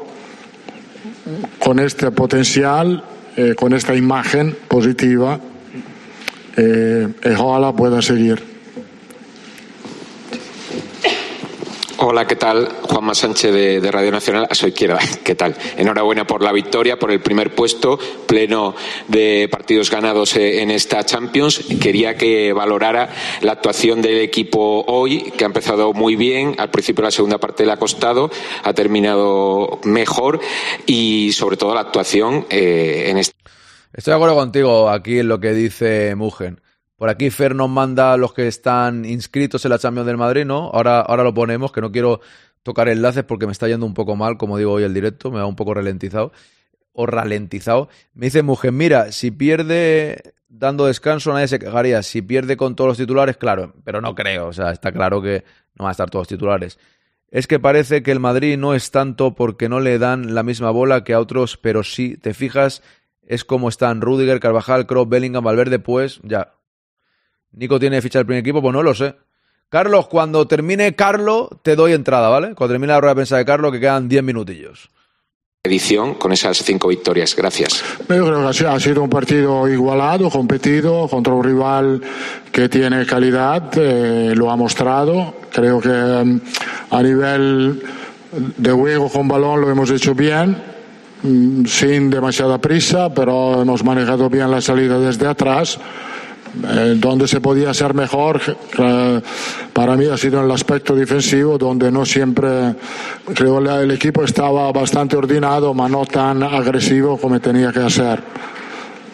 con 1.60 1.80
este 1.80 2.12
potencial, 2.12 3.04
eh, 3.36 3.56
con 3.56 3.74
esta 3.74 3.96
imagen 3.96 4.56
positiva, 4.68 5.40
eh, 6.58 7.08
ojalá 7.38 7.74
pueda 7.74 8.02
seguir. 8.02 8.51
Hola, 12.04 12.26
¿qué 12.26 12.36
tal? 12.36 12.68
Juanma 12.82 13.14
Sánchez 13.14 13.54
de, 13.54 13.92
Radio 13.92 14.12
Nacional, 14.12 14.48
a 14.50 14.56
su 14.56 14.68
izquierda. 14.68 14.98
¿Qué 15.24 15.36
tal? 15.36 15.56
Enhorabuena 15.78 16.26
por 16.26 16.42
la 16.42 16.52
victoria, 16.52 16.98
por 16.98 17.12
el 17.12 17.20
primer 17.20 17.54
puesto, 17.54 18.00
pleno 18.26 18.74
de 19.08 19.48
partidos 19.52 19.92
ganados 19.92 20.36
eh, 20.36 20.64
en 20.64 20.72
esta 20.72 21.06
Champions. 21.06 21.64
Quería 21.80 22.18
que 22.18 22.54
valorara 22.54 23.10
la 23.42 23.52
actuación 23.52 24.02
del 24.02 24.18
equipo 24.18 24.84
hoy, 24.88 25.32
que 25.38 25.44
ha 25.44 25.48
empezado 25.48 25.94
muy 25.94 26.16
bien. 26.16 26.56
Al 26.58 26.72
principio 26.72 27.04
la 27.04 27.12
segunda 27.12 27.38
parte 27.38 27.68
le 27.68 27.74
ha 27.74 27.78
costado, 27.78 28.32
ha 28.64 28.74
terminado 28.74 29.80
mejor 29.84 30.40
y 30.88 31.32
sobre 31.34 31.56
todo 31.56 31.76
la 31.76 31.82
actuación 31.82 32.48
eh, 32.50 33.10
en 33.10 33.20
este. 33.20 33.36
Estoy 33.94 34.14
de 34.14 34.16
acuerdo 34.16 34.36
contigo 34.38 34.90
aquí 34.90 35.20
en 35.20 35.28
lo 35.28 35.40
que 35.40 35.54
dice 35.54 36.16
Mugen. 36.16 36.62
Por 37.02 37.10
aquí 37.10 37.32
Fer 37.32 37.56
nos 37.56 37.68
manda 37.68 38.16
los 38.16 38.32
que 38.32 38.48
están 38.48 39.06
inscritos 39.06 39.66
en 39.66 39.72
la 39.72 39.80
Champions 39.80 40.06
del 40.06 40.18
Madrid, 40.18 40.46
¿no? 40.46 40.70
Ahora, 40.72 41.00
ahora 41.00 41.24
lo 41.24 41.34
ponemos, 41.34 41.72
que 41.72 41.82
no 41.82 41.92
quiero 41.92 42.22
tocar 42.62 42.90
enlaces 42.90 43.24
porque 43.24 43.48
me 43.48 43.54
está 43.54 43.68
yendo 43.68 43.88
un 43.88 43.96
poco 43.96 44.16
mal, 44.16 44.38
como 44.38 44.56
digo 44.56 44.74
hoy 44.74 44.84
el 44.84 44.94
directo, 44.94 45.32
me 45.32 45.40
va 45.40 45.48
un 45.48 45.56
poco 45.56 45.74
ralentizado. 45.74 46.32
O 46.94 47.08
ralentizado. 47.08 47.90
Me 48.14 48.28
dice 48.28 48.44
Mujer, 48.44 48.72
mira, 48.72 49.12
si 49.12 49.32
pierde 49.32 50.36
dando 50.48 50.86
descanso 50.86 51.34
nadie 51.34 51.48
se 51.48 51.58
quejaría. 51.58 52.04
Si 52.04 52.22
pierde 52.22 52.56
con 52.56 52.76
todos 52.76 52.90
los 52.90 52.98
titulares, 53.00 53.36
claro, 53.36 53.74
pero 53.84 54.00
no 54.00 54.14
creo. 54.14 54.50
O 54.50 54.54
sea, 54.54 54.70
está 54.70 54.92
claro 54.92 55.24
que 55.24 55.44
no 55.74 55.86
van 55.86 55.88
a 55.88 55.94
estar 55.94 56.12
todos 56.12 56.28
titulares. 56.28 56.78
Es 57.32 57.48
que 57.48 57.58
parece 57.58 58.04
que 58.04 58.12
el 58.12 58.20
Madrid 58.20 58.60
no 58.60 58.76
es 58.76 58.92
tanto 58.92 59.34
porque 59.34 59.70
no 59.70 59.80
le 59.80 59.98
dan 59.98 60.36
la 60.36 60.44
misma 60.44 60.70
bola 60.70 61.04
que 61.04 61.16
a 61.16 61.20
otros, 61.20 61.58
pero 61.58 61.82
si 61.82 62.16
te 62.16 62.36
fijas, 62.36 62.84
es 63.24 63.44
como 63.44 63.70
están 63.70 64.02
Rudiger, 64.02 64.40
Carvajal, 64.40 64.86
Kroos, 64.86 65.10
Bellingham, 65.10 65.44
Valverde, 65.44 65.80
pues 65.80 66.20
ya, 66.22 66.61
Nico 67.54 67.80
tiene 67.80 68.02
ficha 68.02 68.20
del 68.20 68.26
primer 68.26 68.42
equipo, 68.42 68.62
pues 68.62 68.74
no 68.74 68.84
lo 68.84 68.94
sé. 68.94 69.16
Carlos, 69.70 70.08
cuando 70.08 70.48
termine 70.48 70.96
Carlos, 70.96 71.48
te 71.64 71.76
doy 71.76 71.94
entrada, 71.94 72.28
¿vale? 72.30 72.56
Cuando 72.56 72.74
termine 72.74 72.94
la 72.94 73.00
rueda 73.00 73.12
de 73.14 73.16
prensa 73.16 73.38
de 73.38 73.46
Carlos, 73.46 73.72
que 73.72 73.80
quedan 73.80 74.10
10 74.10 74.24
minutillos. 74.24 74.90
Edición 75.64 76.16
con 76.16 76.32
esas 76.32 76.58
cinco 76.58 76.88
victorias. 76.88 77.36
Gracias. 77.36 77.84
Yo 78.00 78.26
creo 78.26 78.52
que 78.52 78.66
ha 78.66 78.80
sido 78.80 79.04
un 79.04 79.12
partido 79.12 79.68
igualado, 79.70 80.32
competido, 80.32 81.08
contra 81.08 81.34
un 81.34 81.44
rival 81.44 82.02
que 82.52 82.68
tiene 82.68 83.06
calidad, 83.06 83.72
eh, 83.76 84.34
lo 84.36 84.50
ha 84.50 84.56
mostrado. 84.56 85.36
Creo 85.54 85.80
que 85.80 85.90
mm, 85.90 86.42
a 86.90 87.04
nivel 87.04 87.84
de 88.58 88.72
juego 88.72 89.08
con 89.10 89.28
balón 89.28 89.62
lo 89.62 89.70
hemos 89.70 89.92
hecho 89.92 90.16
bien, 90.16 90.58
mm, 91.22 91.66
sin 91.66 92.10
demasiada 92.10 92.58
prisa, 92.58 93.14
pero 93.14 93.62
hemos 93.62 93.84
manejado 93.84 94.32
bien 94.32 94.50
la 94.50 94.62
salida 94.62 94.98
desde 94.98 95.28
atrás. 95.28 95.80
Eh, 96.54 96.96
donde 96.98 97.30
se 97.30 97.40
podía 97.40 97.74
ser 97.74 97.94
mejor, 97.94 98.42
eh, 98.78 99.22
para 99.72 99.96
mí 99.96 100.06
ha 100.08 100.18
sido 100.18 100.40
en 100.40 100.46
el 100.46 100.52
aspecto 100.52 100.94
defensivo, 100.94 101.58
donde 101.58 101.90
no 101.92 102.06
siempre, 102.06 102.76
creo 103.34 103.60
el 103.60 103.92
equipo 103.92 104.24
estaba 104.26 104.70
bastante 104.74 105.16
ordenado, 105.16 105.74
pero 105.74 105.88
no 105.88 106.06
tan 106.06 106.44
agresivo 106.44 107.18
como 107.18 107.40
tenía 107.40 107.72
que 107.72 107.80
hacer. 107.80 108.22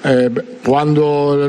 Eh, 0.04 0.32
cuando 0.66 1.48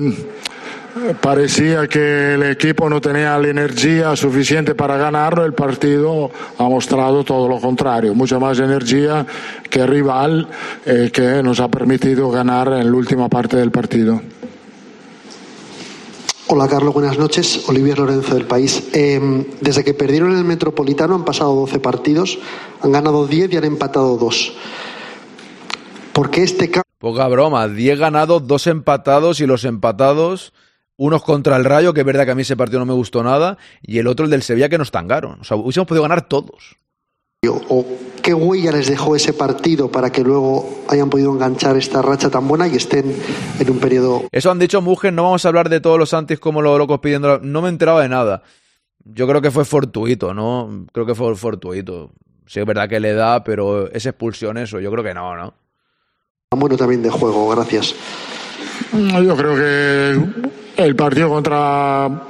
parecía 1.22 1.86
que 1.86 2.34
el 2.34 2.42
equipo 2.42 2.90
no 2.90 3.00
tenía 3.00 3.38
la 3.38 3.48
energía 3.48 4.14
suficiente 4.14 4.74
para 4.74 4.98
ganarlo, 4.98 5.46
el 5.46 5.54
partido 5.54 6.30
ha 6.58 6.64
mostrado 6.64 7.24
todo 7.24 7.48
lo 7.48 7.60
contrario, 7.60 8.14
mucha 8.14 8.38
más 8.38 8.58
energía 8.58 9.24
que 9.70 9.86
rival 9.86 10.48
que 10.84 11.42
nos 11.42 11.60
ha 11.60 11.68
permitido 11.68 12.30
ganar 12.30 12.68
en 12.74 12.90
la 12.90 12.96
última 12.96 13.28
parte 13.28 13.56
del 13.56 13.70
partido. 13.70 14.20
Hola 16.50 16.66
Carlos, 16.66 16.94
buenas 16.94 17.18
noches. 17.18 17.68
Olivier 17.68 17.98
Lorenzo 17.98 18.34
del 18.34 18.46
País. 18.46 18.88
Em, 18.94 19.44
desde 19.60 19.84
que 19.84 19.92
perdieron 19.92 20.34
el 20.34 20.44
Metropolitano 20.44 21.14
han 21.14 21.26
pasado 21.26 21.54
12 21.54 21.78
partidos, 21.78 22.38
han 22.80 22.90
ganado 22.90 23.26
10 23.26 23.52
y 23.52 23.58
han 23.58 23.64
empatado 23.64 24.16
2. 24.16 24.54
¿Por 26.14 26.30
qué 26.30 26.44
este 26.44 26.70
Poca 26.96 27.28
broma, 27.28 27.68
10 27.68 27.98
ganados, 27.98 28.46
2 28.46 28.66
empatados 28.68 29.40
y 29.40 29.46
los 29.46 29.64
empatados, 29.64 30.54
unos 30.96 31.22
contra 31.22 31.54
el 31.54 31.66
Rayo, 31.66 31.92
que 31.92 32.00
es 32.00 32.06
verdad 32.06 32.24
que 32.24 32.30
a 32.30 32.34
mí 32.34 32.40
ese 32.40 32.56
partido 32.56 32.78
no 32.78 32.86
me 32.86 32.94
gustó 32.94 33.22
nada, 33.22 33.58
y 33.82 33.98
el 33.98 34.06
otro 34.06 34.24
el 34.24 34.30
del 34.30 34.42
Sevilla 34.42 34.70
que 34.70 34.78
nos 34.78 34.90
tangaron. 34.90 35.42
O 35.42 35.44
sea, 35.44 35.58
hubiésemos 35.58 35.86
podido 35.86 36.02
ganar 36.02 36.28
todos. 36.28 36.78
¿O 37.46 37.86
qué 38.20 38.34
huella 38.34 38.72
les 38.72 38.88
dejó 38.88 39.14
ese 39.14 39.32
partido 39.32 39.92
para 39.92 40.10
que 40.10 40.24
luego 40.24 40.82
hayan 40.88 41.08
podido 41.08 41.32
enganchar 41.32 41.76
esta 41.76 42.02
racha 42.02 42.30
tan 42.30 42.48
buena 42.48 42.66
y 42.66 42.74
estén 42.74 43.14
en 43.60 43.70
un 43.70 43.78
periodo... 43.78 44.24
Eso 44.32 44.50
han 44.50 44.58
dicho 44.58 44.82
Mujer, 44.82 45.12
no 45.12 45.22
vamos 45.22 45.44
a 45.44 45.48
hablar 45.48 45.68
de 45.68 45.80
todos 45.80 46.00
los 46.00 46.12
antes 46.14 46.40
como 46.40 46.62
los 46.62 46.76
locos 46.76 46.98
pidiendo... 46.98 47.38
No 47.38 47.62
me 47.62 47.68
enteraba 47.68 48.02
de 48.02 48.08
nada. 48.08 48.42
Yo 49.04 49.28
creo 49.28 49.40
que 49.40 49.52
fue 49.52 49.64
fortuito, 49.64 50.34
¿no? 50.34 50.86
Creo 50.92 51.06
que 51.06 51.14
fue 51.14 51.36
fortuito. 51.36 52.10
Sí, 52.44 52.58
es 52.58 52.66
verdad 52.66 52.88
que 52.88 52.98
le 52.98 53.12
da, 53.12 53.44
pero 53.44 53.88
es 53.88 54.04
expulsión 54.04 54.58
eso, 54.58 54.80
yo 54.80 54.90
creo 54.90 55.04
que 55.04 55.14
no, 55.14 55.36
¿no? 55.36 55.54
Bueno 56.50 56.76
también 56.76 57.02
de 57.04 57.10
juego, 57.10 57.48
gracias. 57.50 57.94
Yo 58.92 59.36
creo 59.36 59.54
que 59.54 60.82
el 60.82 60.96
partido 60.96 61.28
contra... 61.28 62.20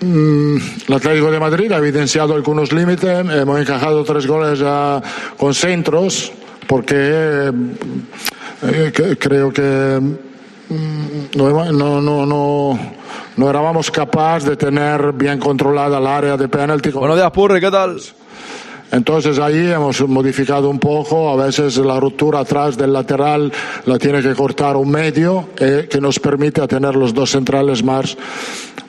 Mm, 0.00 0.44
Mm, 0.54 0.56
el 0.88 0.94
Atlético 0.94 1.30
de 1.30 1.40
Madrid 1.40 1.72
ha 1.72 1.78
evidenciado 1.78 2.34
algunos 2.34 2.72
límites, 2.72 3.10
hemos 3.10 3.60
encajado 3.60 4.04
tres 4.04 4.26
goles 4.26 4.62
con 5.36 5.54
centros, 5.54 6.32
porque 6.66 7.50
eh, 8.62 9.16
creo 9.18 9.52
que 9.52 10.00
mm, 10.68 11.36
no, 11.36 11.72
no, 11.72 12.26
no, 12.26 12.78
no, 13.36 13.50
éramos 13.50 13.90
capaces 13.90 14.48
de 14.48 14.56
tener 14.56 15.12
bien 15.12 15.38
controlada 15.38 15.98
el 15.98 16.06
área 16.06 16.36
de 16.36 16.48
penalti. 16.48 16.90
Buenos 16.90 17.16
días, 17.16 17.30
Purri, 17.30 17.60
¿qué 17.60 17.70
tal? 17.70 18.00
Entonces 18.92 19.38
ahí 19.40 19.72
hemos 19.72 20.00
modificado 20.06 20.70
un 20.70 20.78
poco, 20.78 21.28
a 21.30 21.46
veces 21.46 21.78
la 21.78 21.98
ruptura 21.98 22.40
atrás 22.40 22.76
del 22.76 22.92
lateral 22.92 23.52
la 23.86 23.98
tiene 23.98 24.22
que 24.22 24.34
cortar 24.34 24.76
un 24.76 24.88
medio, 24.88 25.48
eh, 25.58 25.88
que 25.90 26.00
nos 26.00 26.20
permite 26.20 26.64
tener 26.68 26.94
los 26.94 27.12
dos 27.12 27.30
centrales 27.30 27.82
más 27.82 28.16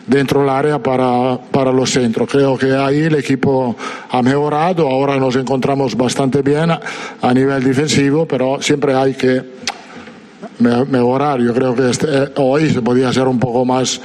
dentro 0.07 0.41
del 0.41 0.49
área 0.49 0.79
para, 0.79 1.37
para 1.51 1.71
los 1.71 1.91
centros. 1.91 2.29
Creo 2.29 2.57
que 2.57 2.73
ahí 2.73 3.01
el 3.01 3.15
equipo 3.15 3.75
ha 4.09 4.21
mejorado, 4.21 4.87
ahora 4.87 5.17
nos 5.17 5.35
encontramos 5.35 5.95
bastante 5.95 6.41
bien 6.41 6.71
a, 6.71 7.33
nivel 7.33 7.63
defensivo, 7.63 8.25
pero 8.25 8.61
siempre 8.61 8.93
hay 8.93 9.13
que 9.13 9.41
mejorar. 10.59 11.39
Yo 11.41 11.53
creo 11.53 11.75
que 11.75 11.89
este, 11.89 12.07
eh, 12.07 12.29
hoy 12.37 12.69
se 12.69 12.81
podía 12.81 13.11
ser 13.11 13.27
un 13.27 13.39
poco 13.39 13.65
más 13.65 13.99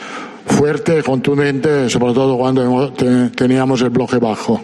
fuerte, 0.46 1.02
contundente, 1.02 1.88
sobre 1.88 2.12
todo 2.14 2.36
cuando 2.36 2.92
teníamos 2.92 3.82
el 3.82 3.90
bloque 3.90 4.16
bajo. 4.16 4.60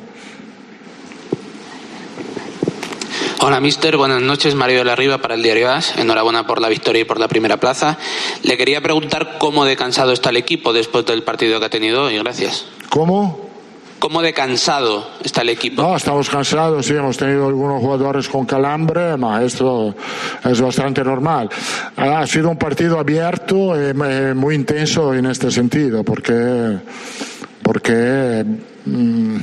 Hola, 3.49 3.61
mister. 3.61 3.97
Buenas 3.97 4.21
noches. 4.23 4.57
Mario 4.57 4.79
de 4.79 4.87
la 4.87 4.97
Riva 4.97 5.19
para 5.19 5.37
el 5.37 5.43
Diario 5.45 5.71
As. 5.71 5.97
Enhorabuena 5.97 6.49
por 6.49 6.61
la 6.61 6.69
victoria 6.69 7.03
y 7.03 7.05
por 7.05 7.21
la 7.21 7.29
primera 7.29 7.59
plaza. 7.59 7.97
Le 8.43 8.57
quería 8.57 8.81
preguntar 8.81 9.37
cómo 9.39 9.65
de 9.65 9.77
cansado 9.77 10.11
está 10.11 10.31
el 10.31 10.37
equipo 10.37 10.73
después 10.73 11.07
del 11.07 11.23
partido 11.23 11.61
que 11.61 11.67
ha 11.67 11.71
tenido 11.71 12.07
hoy. 12.07 12.19
Gracias. 12.19 12.67
¿Cómo? 12.89 13.49
¿Cómo 14.01 14.21
de 14.21 14.33
cansado 14.33 15.09
está 15.23 15.43
el 15.43 15.51
equipo? 15.51 15.81
No, 15.81 15.95
estamos 15.95 16.29
cansados, 16.29 16.87
sí, 16.87 16.95
hemos 16.95 17.17
tenido 17.17 17.47
algunos 17.47 17.81
jugadores 17.81 18.29
con 18.29 18.47
calambre, 18.47 19.15
pero 19.15 19.39
esto 19.39 19.95
es 20.45 20.61
bastante 20.61 21.05
normal. 21.05 21.49
Ha 21.97 22.27
sido 22.27 22.51
un 22.51 22.59
partido 22.59 22.99
abierto 22.99 23.77
y 23.81 23.95
muy 24.35 24.57
intenso 24.57 25.15
en 25.15 25.27
este 25.27 25.53
sentido, 25.53 26.03
porque, 26.03 26.79
porque 27.63 28.45
mm, 28.87 29.37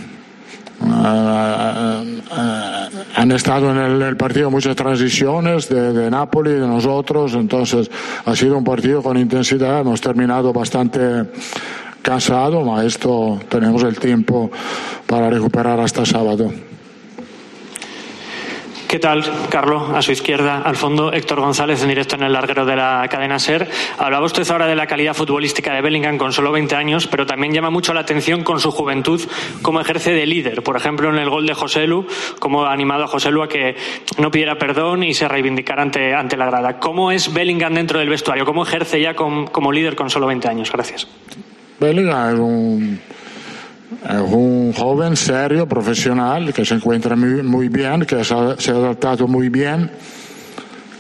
han 3.16 3.32
estado 3.32 3.72
en 3.72 4.02
el, 4.02 4.18
partido 4.18 4.52
muchas 4.52 4.76
transiciones 4.76 5.70
de, 5.70 5.94
de 5.94 6.10
Napoli, 6.12 6.52
de 6.52 6.68
nosotros, 6.68 7.34
entonces 7.34 7.90
ha 8.26 8.36
sido 8.36 8.58
un 8.58 8.64
partido 8.64 9.02
con 9.02 9.18
intensidad, 9.18 9.82
hemos 9.82 10.02
terminado 10.02 10.52
bastante 10.52 11.26
cansado, 12.02 12.64
pero 12.64 12.86
esto 12.86 13.40
tenemos 13.50 13.82
el 13.84 13.98
tiempo 13.98 14.52
para 15.08 15.30
recuperar 15.30 15.80
hasta 15.80 16.06
sábado. 16.06 16.52
¿Qué 18.94 19.00
tal, 19.00 19.24
Carlos? 19.50 19.90
A 19.96 20.04
su 20.04 20.12
izquierda, 20.12 20.62
al 20.62 20.76
fondo, 20.76 21.12
Héctor 21.12 21.40
González 21.40 21.82
en 21.82 21.90
directo 21.90 22.16
en 22.16 22.22
el 22.22 22.32
larguero 22.32 22.64
de 22.64 22.76
la 22.76 23.08
cadena 23.10 23.40
SER. 23.40 23.68
Hablaba 23.98 24.24
usted 24.24 24.48
ahora 24.52 24.68
de 24.68 24.76
la 24.76 24.86
calidad 24.86 25.16
futbolística 25.16 25.74
de 25.74 25.82
Bellingham 25.82 26.20
con 26.20 26.32
solo 26.32 26.52
20 26.52 26.76
años, 26.76 27.08
pero 27.08 27.26
también 27.26 27.52
llama 27.56 27.72
mucho 27.72 27.92
la 27.96 28.02
atención 28.02 28.44
con 28.44 28.60
su 28.60 28.70
juventud 28.70 29.20
cómo 29.64 29.82
ejerce 29.82 30.12
de 30.12 30.28
líder. 30.28 30.62
Por 30.62 30.78
ejemplo, 30.78 31.10
en 31.10 31.18
el 31.18 31.28
gol 31.28 31.48
de 31.48 31.56
Joselu, 31.56 32.06
cómo 32.38 32.66
ha 32.66 32.72
animado 32.72 33.06
a 33.06 33.08
Joselu 33.08 33.42
a 33.42 33.50
que 33.50 33.76
no 34.20 34.30
pidiera 34.30 34.60
perdón 34.60 35.02
y 35.02 35.16
se 35.16 35.28
reivindicara 35.28 35.82
ante, 35.82 36.14
ante 36.14 36.38
la 36.38 36.46
grada. 36.46 36.78
¿Cómo 36.78 37.12
es 37.12 37.34
Bellingham 37.34 37.74
dentro 37.74 37.98
del 37.98 38.10
vestuario? 38.10 38.46
¿Cómo 38.46 38.62
ejerce 38.62 39.02
ya 39.02 39.16
como 39.16 39.72
líder 39.72 39.96
con 39.96 40.12
solo 40.12 40.28
20 40.28 40.48
años? 40.48 40.72
Gracias. 40.72 41.08
Bellingham 41.80 42.34
es 42.36 42.40
un 42.40 43.02
Es 44.04 44.20
un 44.20 44.74
joven 44.74 45.16
serio, 45.16 45.66
profesional, 45.66 46.54
que 46.54 46.66
se 46.66 46.76
encuentra 46.76 47.16
muy, 47.16 47.42
muy 47.42 47.70
bien, 47.70 48.06
que 48.06 48.24
se 48.24 48.34
ha, 48.34 48.56
se 48.58 48.72
ha 48.72 48.76
adaptado 48.76 49.28
muy 49.28 49.48
bien 49.50 49.90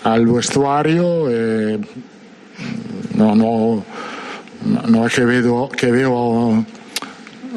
al 0.03 0.25
vestuario. 0.25 1.29
eh, 1.29 1.79
no, 3.15 3.35
no, 3.35 3.83
no 4.87 5.05
es 5.05 5.13
que 5.13 5.25
veo, 5.25 5.69
que 5.69 5.91
veo 5.91 6.65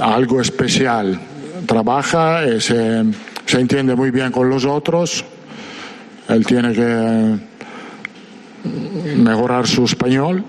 algo 0.01 0.41
especial. 0.41 1.19
Trabaja, 1.67 2.45
eh, 2.45 2.61
se, 2.61 3.05
se 3.47 3.61
entiende 3.61 3.95
muy 3.95 4.11
bien 4.11 4.33
con 4.33 4.51
los 4.51 4.65
otros. 4.65 5.25
Él 6.29 6.45
tiene 6.45 6.73
que 6.73 7.39
mejorar 9.17 9.67
su 9.69 9.85
español. 9.85 10.45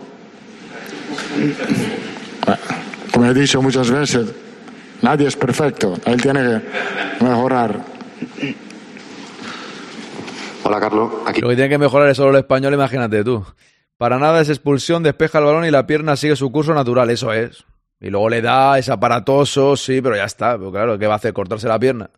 Como 3.12 3.26
he 3.28 3.34
dicho 3.34 3.62
muchas 3.62 3.92
veces, 3.92 4.28
nadie 5.02 5.28
es 5.28 5.36
perfecto. 5.36 5.96
Él 6.06 6.22
tiene 6.22 6.42
que 6.42 7.24
mejorar. 7.24 7.80
Hola, 10.64 10.80
Carlos. 10.80 11.12
Aquí. 11.26 11.42
Lo 11.42 11.50
que 11.50 11.56
tiene 11.56 11.70
que 11.70 11.78
mejorar 11.78 12.10
es 12.10 12.18
solo 12.18 12.32
el 12.32 12.38
español, 12.38 12.74
imagínate 12.74 13.24
tú. 13.24 13.46
Para 13.98 14.20
nada 14.20 14.42
es 14.42 14.50
expulsión, 14.50 15.02
despeja 15.02 15.40
el 15.40 15.46
balón 15.46 15.66
y 15.66 15.72
la 15.72 15.88
pierna 15.88 16.16
sigue 16.16 16.36
su 16.36 16.52
curso 16.52 16.74
natural, 16.74 17.10
eso 17.10 17.34
es. 17.34 17.66
Y 18.00 18.10
luego 18.10 18.30
le 18.30 18.42
da, 18.42 18.78
es 18.78 18.90
aparatoso, 18.90 19.76
sí, 19.76 20.02
pero 20.02 20.16
ya 20.16 20.26
está. 20.26 20.58
Pero 20.58 20.72
claro, 20.72 21.00
¿qué 21.00 21.08
va 21.08 21.14
a 21.14 21.18
hacer? 21.18 21.34
¿Cortarse 21.34 21.68
la 21.68 21.80
pierna? 21.80 22.10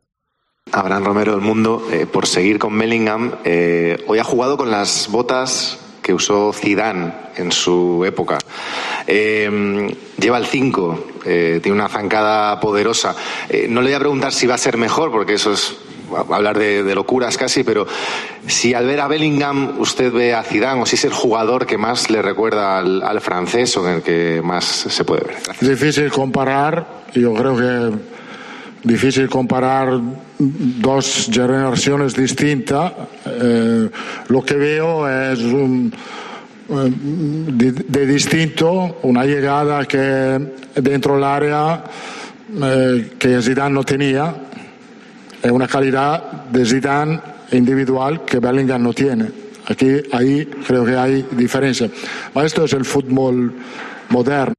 Abraham 0.72 1.06
Romero 1.06 1.32
del 1.32 1.42
Mundo, 1.42 1.84
eh, 1.92 2.06
por 2.06 2.28
seguir 2.28 2.60
con 2.60 2.78
Bellingham, 2.78 3.34
eh, 3.44 3.98
hoy 4.08 4.20
ha 4.20 4.24
jugado 4.24 4.58
con 4.58 4.70
las 4.70 5.08
botas 5.10 5.80
que 6.10 6.14
usó 6.16 6.52
Zidane 6.52 7.14
en 7.36 7.52
su 7.52 8.04
época. 8.04 8.40
Eh, 9.06 9.96
lleva 10.20 10.40
el 10.40 10.48
5, 10.48 11.06
eh, 11.24 11.60
tiene 11.62 11.78
una 11.78 11.88
zancada 11.88 12.60
poderosa. 12.60 13.16
Eh, 13.48 13.68
no 13.70 13.84
le 13.84 13.90
voy 13.90 13.96
a 13.96 14.00
preguntar 14.00 14.34
si 14.34 14.48
va 14.48 14.56
a 14.56 14.58
ser 14.58 14.78
mejor, 14.78 15.12
porque 15.12 15.36
eso 15.36 15.54
es 15.54 15.78
hablar 16.32 16.58
de, 16.58 16.82
de, 16.82 16.96
locuras 16.96 17.38
casi, 17.38 17.64
pero 17.64 17.86
si 18.48 18.74
al 18.74 18.88
ver 18.88 19.02
a 19.02 19.08
Bellingham 19.08 19.76
usted 19.78 20.12
ve 20.12 20.34
a 20.34 20.42
Zidane 20.42 20.82
o 20.82 20.88
si 20.88 20.96
es 20.96 21.06
el 21.06 21.14
jugador 21.14 21.68
que 21.68 21.78
más 21.78 22.10
le 22.10 22.24
recuerda 22.24 22.80
al, 22.80 23.04
al 23.04 23.22
francés 23.22 23.78
o 23.78 23.88
en 23.88 23.98
el 23.98 24.02
que 24.02 24.42
más 24.44 24.66
se 24.66 25.04
puede 25.04 25.26
ver. 25.28 25.36
Gracias. 25.46 25.70
Difícil 25.70 26.10
comparar, 26.10 26.88
yo 27.14 27.36
creo 27.36 27.56
que 27.56 28.19
difícil 28.84 29.30
comparar 29.30 30.00
dos 30.38 31.30
generaciones 31.32 32.16
distintas. 32.16 32.94
Eh, 33.26 33.90
lo 34.28 34.42
que 34.42 34.56
veo 34.56 35.08
es 35.08 35.40
un, 35.40 35.92
de, 36.68 37.72
de, 37.72 38.06
distinto, 38.06 39.00
una 39.04 39.26
llegada 39.26 39.86
que 39.86 40.40
dentro 40.76 41.16
del 41.16 41.24
área 41.24 41.84
eh, 42.62 43.12
que 43.18 43.42
Zidane 43.42 43.74
no 43.74 43.84
tenía, 43.84 44.36
es 45.42 45.52
una 45.52 45.68
calidad 45.68 46.46
de 46.52 46.66
Zidane 46.66 47.20
individual 47.52 48.26
que 48.26 48.40
Bellingham 48.40 48.84
no 48.84 48.94
tiene. 48.94 49.26
Aquí, 49.68 50.02
ahí 50.12 50.46
creo 50.46 50.86
que 50.86 50.96
hay 50.96 51.26
diferencia. 51.32 51.90
Esto 52.44 52.66
es 52.66 52.74
el 52.74 52.86
fútbol 52.86 53.54
moderno. 54.10 54.59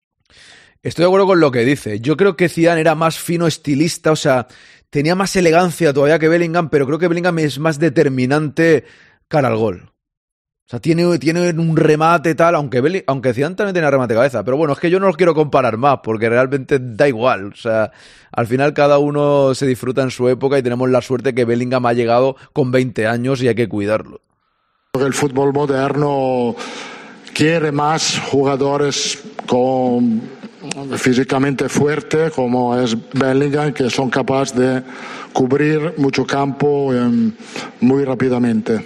Estoy 0.82 1.02
de 1.02 1.08
acuerdo 1.08 1.26
con 1.26 1.40
lo 1.40 1.50
que 1.50 1.64
dice. 1.64 2.00
Yo 2.00 2.16
creo 2.16 2.36
que 2.36 2.48
Zidane 2.48 2.80
era 2.80 2.94
más 2.94 3.18
fino 3.18 3.46
estilista, 3.46 4.12
o 4.12 4.16
sea, 4.16 4.46
tenía 4.88 5.14
más 5.14 5.36
elegancia 5.36 5.92
todavía 5.92 6.18
que 6.18 6.28
Bellingham, 6.28 6.70
pero 6.70 6.86
creo 6.86 6.98
que 6.98 7.08
Bellingham 7.08 7.38
es 7.40 7.58
más 7.58 7.78
determinante 7.78 8.84
cara 9.28 9.48
al 9.48 9.56
gol. 9.56 9.90
O 9.90 10.70
sea, 10.70 10.80
tiene, 10.80 11.18
tiene 11.18 11.50
un 11.50 11.76
remate 11.76 12.34
tal, 12.34 12.54
aunque, 12.54 12.80
Belling, 12.80 13.02
aunque 13.08 13.34
Zidane 13.34 13.56
también 13.56 13.74
tenía 13.74 13.90
remate 13.90 14.14
de 14.14 14.18
cabeza. 14.18 14.44
Pero 14.44 14.56
bueno, 14.56 14.72
es 14.72 14.78
que 14.78 14.88
yo 14.88 15.00
no 15.00 15.08
los 15.08 15.16
quiero 15.16 15.34
comparar 15.34 15.76
más, 15.76 15.98
porque 16.02 16.30
realmente 16.30 16.78
da 16.80 17.08
igual. 17.08 17.46
O 17.46 17.56
sea, 17.56 17.90
al 18.32 18.46
final 18.46 18.72
cada 18.72 18.98
uno 18.98 19.54
se 19.54 19.66
disfruta 19.66 20.02
en 20.02 20.10
su 20.10 20.28
época 20.28 20.58
y 20.58 20.62
tenemos 20.62 20.88
la 20.88 21.02
suerte 21.02 21.34
que 21.34 21.44
Bellingham 21.44 21.84
ha 21.86 21.92
llegado 21.92 22.36
con 22.52 22.70
20 22.70 23.06
años 23.06 23.42
y 23.42 23.48
hay 23.48 23.54
que 23.54 23.68
cuidarlo. 23.68 24.22
El 24.94 25.12
fútbol 25.12 25.52
moderno 25.52 26.54
quiere 27.34 27.72
más 27.72 28.20
jugadores 28.30 29.22
con 29.46 30.39
físicamente 30.96 31.68
fuerte 31.68 32.30
como 32.30 32.76
es 32.76 32.96
Bellingham 33.14 33.72
que 33.72 33.88
son 33.88 34.10
capaces 34.10 34.56
de 34.56 34.82
cubrir 35.32 35.94
mucho 35.96 36.26
campo 36.26 36.92
eh, 36.92 37.32
muy 37.80 38.04
rápidamente. 38.04 38.84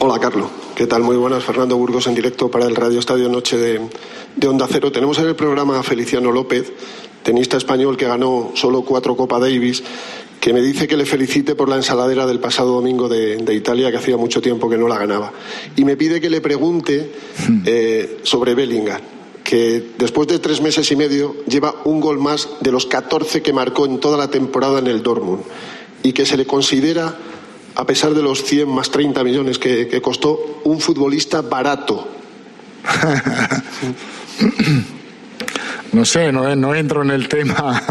Hola 0.00 0.18
Carlos, 0.18 0.50
¿qué 0.74 0.86
tal? 0.86 1.02
Muy 1.02 1.16
buenas, 1.16 1.44
Fernando 1.44 1.76
Burgos 1.76 2.06
en 2.06 2.14
directo 2.14 2.50
para 2.50 2.66
el 2.66 2.76
Radio 2.76 2.98
Estadio 2.98 3.28
Noche 3.28 3.56
de, 3.56 3.80
de 4.36 4.48
Onda 4.48 4.66
Cero. 4.70 4.92
Tenemos 4.92 5.18
en 5.18 5.26
el 5.26 5.36
programa 5.36 5.78
a 5.78 5.82
Feliciano 5.82 6.30
López, 6.30 6.72
tenista 7.22 7.56
español 7.56 7.96
que 7.96 8.06
ganó 8.06 8.52
solo 8.54 8.82
cuatro 8.82 9.16
Copa 9.16 9.38
Davis, 9.38 9.82
que 10.40 10.54
me 10.54 10.62
dice 10.62 10.88
que 10.88 10.96
le 10.96 11.04
felicite 11.04 11.54
por 11.54 11.68
la 11.68 11.76
ensaladera 11.76 12.26
del 12.26 12.40
pasado 12.40 12.72
domingo 12.72 13.08
de, 13.08 13.36
de 13.36 13.54
Italia, 13.54 13.90
que 13.90 13.98
hacía 13.98 14.16
mucho 14.16 14.40
tiempo 14.40 14.70
que 14.70 14.78
no 14.78 14.88
la 14.88 14.98
ganaba. 14.98 15.32
Y 15.76 15.84
me 15.84 15.98
pide 15.98 16.18
que 16.18 16.30
le 16.30 16.40
pregunte 16.40 17.12
eh, 17.66 18.20
sobre 18.22 18.54
Bellingham 18.54 19.00
que 19.50 19.94
después 19.98 20.28
de 20.28 20.38
tres 20.38 20.60
meses 20.60 20.88
y 20.92 20.94
medio 20.94 21.34
lleva 21.44 21.74
un 21.84 22.00
gol 22.00 22.20
más 22.20 22.48
de 22.60 22.70
los 22.70 22.86
14 22.86 23.42
que 23.42 23.52
marcó 23.52 23.84
en 23.84 23.98
toda 23.98 24.16
la 24.16 24.28
temporada 24.28 24.78
en 24.78 24.86
el 24.86 25.02
Dortmund 25.02 25.42
y 26.04 26.12
que 26.12 26.24
se 26.24 26.36
le 26.36 26.46
considera, 26.46 27.16
a 27.74 27.84
pesar 27.84 28.14
de 28.14 28.22
los 28.22 28.44
100 28.44 28.68
más 28.68 28.92
30 28.92 29.24
millones 29.24 29.58
que, 29.58 30.00
costó, 30.00 30.60
un 30.62 30.78
futbolista 30.78 31.40
barato. 31.40 32.06
no 35.92 36.04
sé, 36.04 36.30
no, 36.30 36.54
no, 36.54 36.72
entro 36.72 37.02
en 37.02 37.10
el 37.10 37.26
tema 37.26 37.82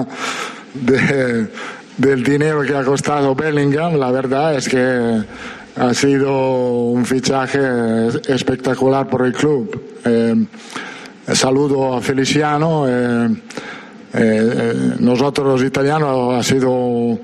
de, 0.73 1.49
del 1.97 2.23
dinero 2.23 2.61
que 2.61 2.73
ha 2.73 2.85
costado 2.85 3.35
Bellingham. 3.35 3.97
La 3.97 4.11
verdad 4.11 4.55
es 4.55 4.69
que 4.69 5.23
ha 5.75 5.93
sido 5.93 6.85
un 6.85 7.05
fichaje 7.05 7.59
espectacular 8.29 9.09
por 9.09 9.25
el 9.25 9.33
club. 9.33 9.99
Eh, 10.05 10.35
saludo 11.33 11.95
a 11.95 12.01
Feliciano. 12.01 12.85
Eh, 12.87 13.29
eh, 14.13 14.95
nosotros 14.99 15.47
los 15.47 15.63
italianos 15.63 16.35
ha 16.35 16.43
sido 16.43 16.71
un 16.71 17.19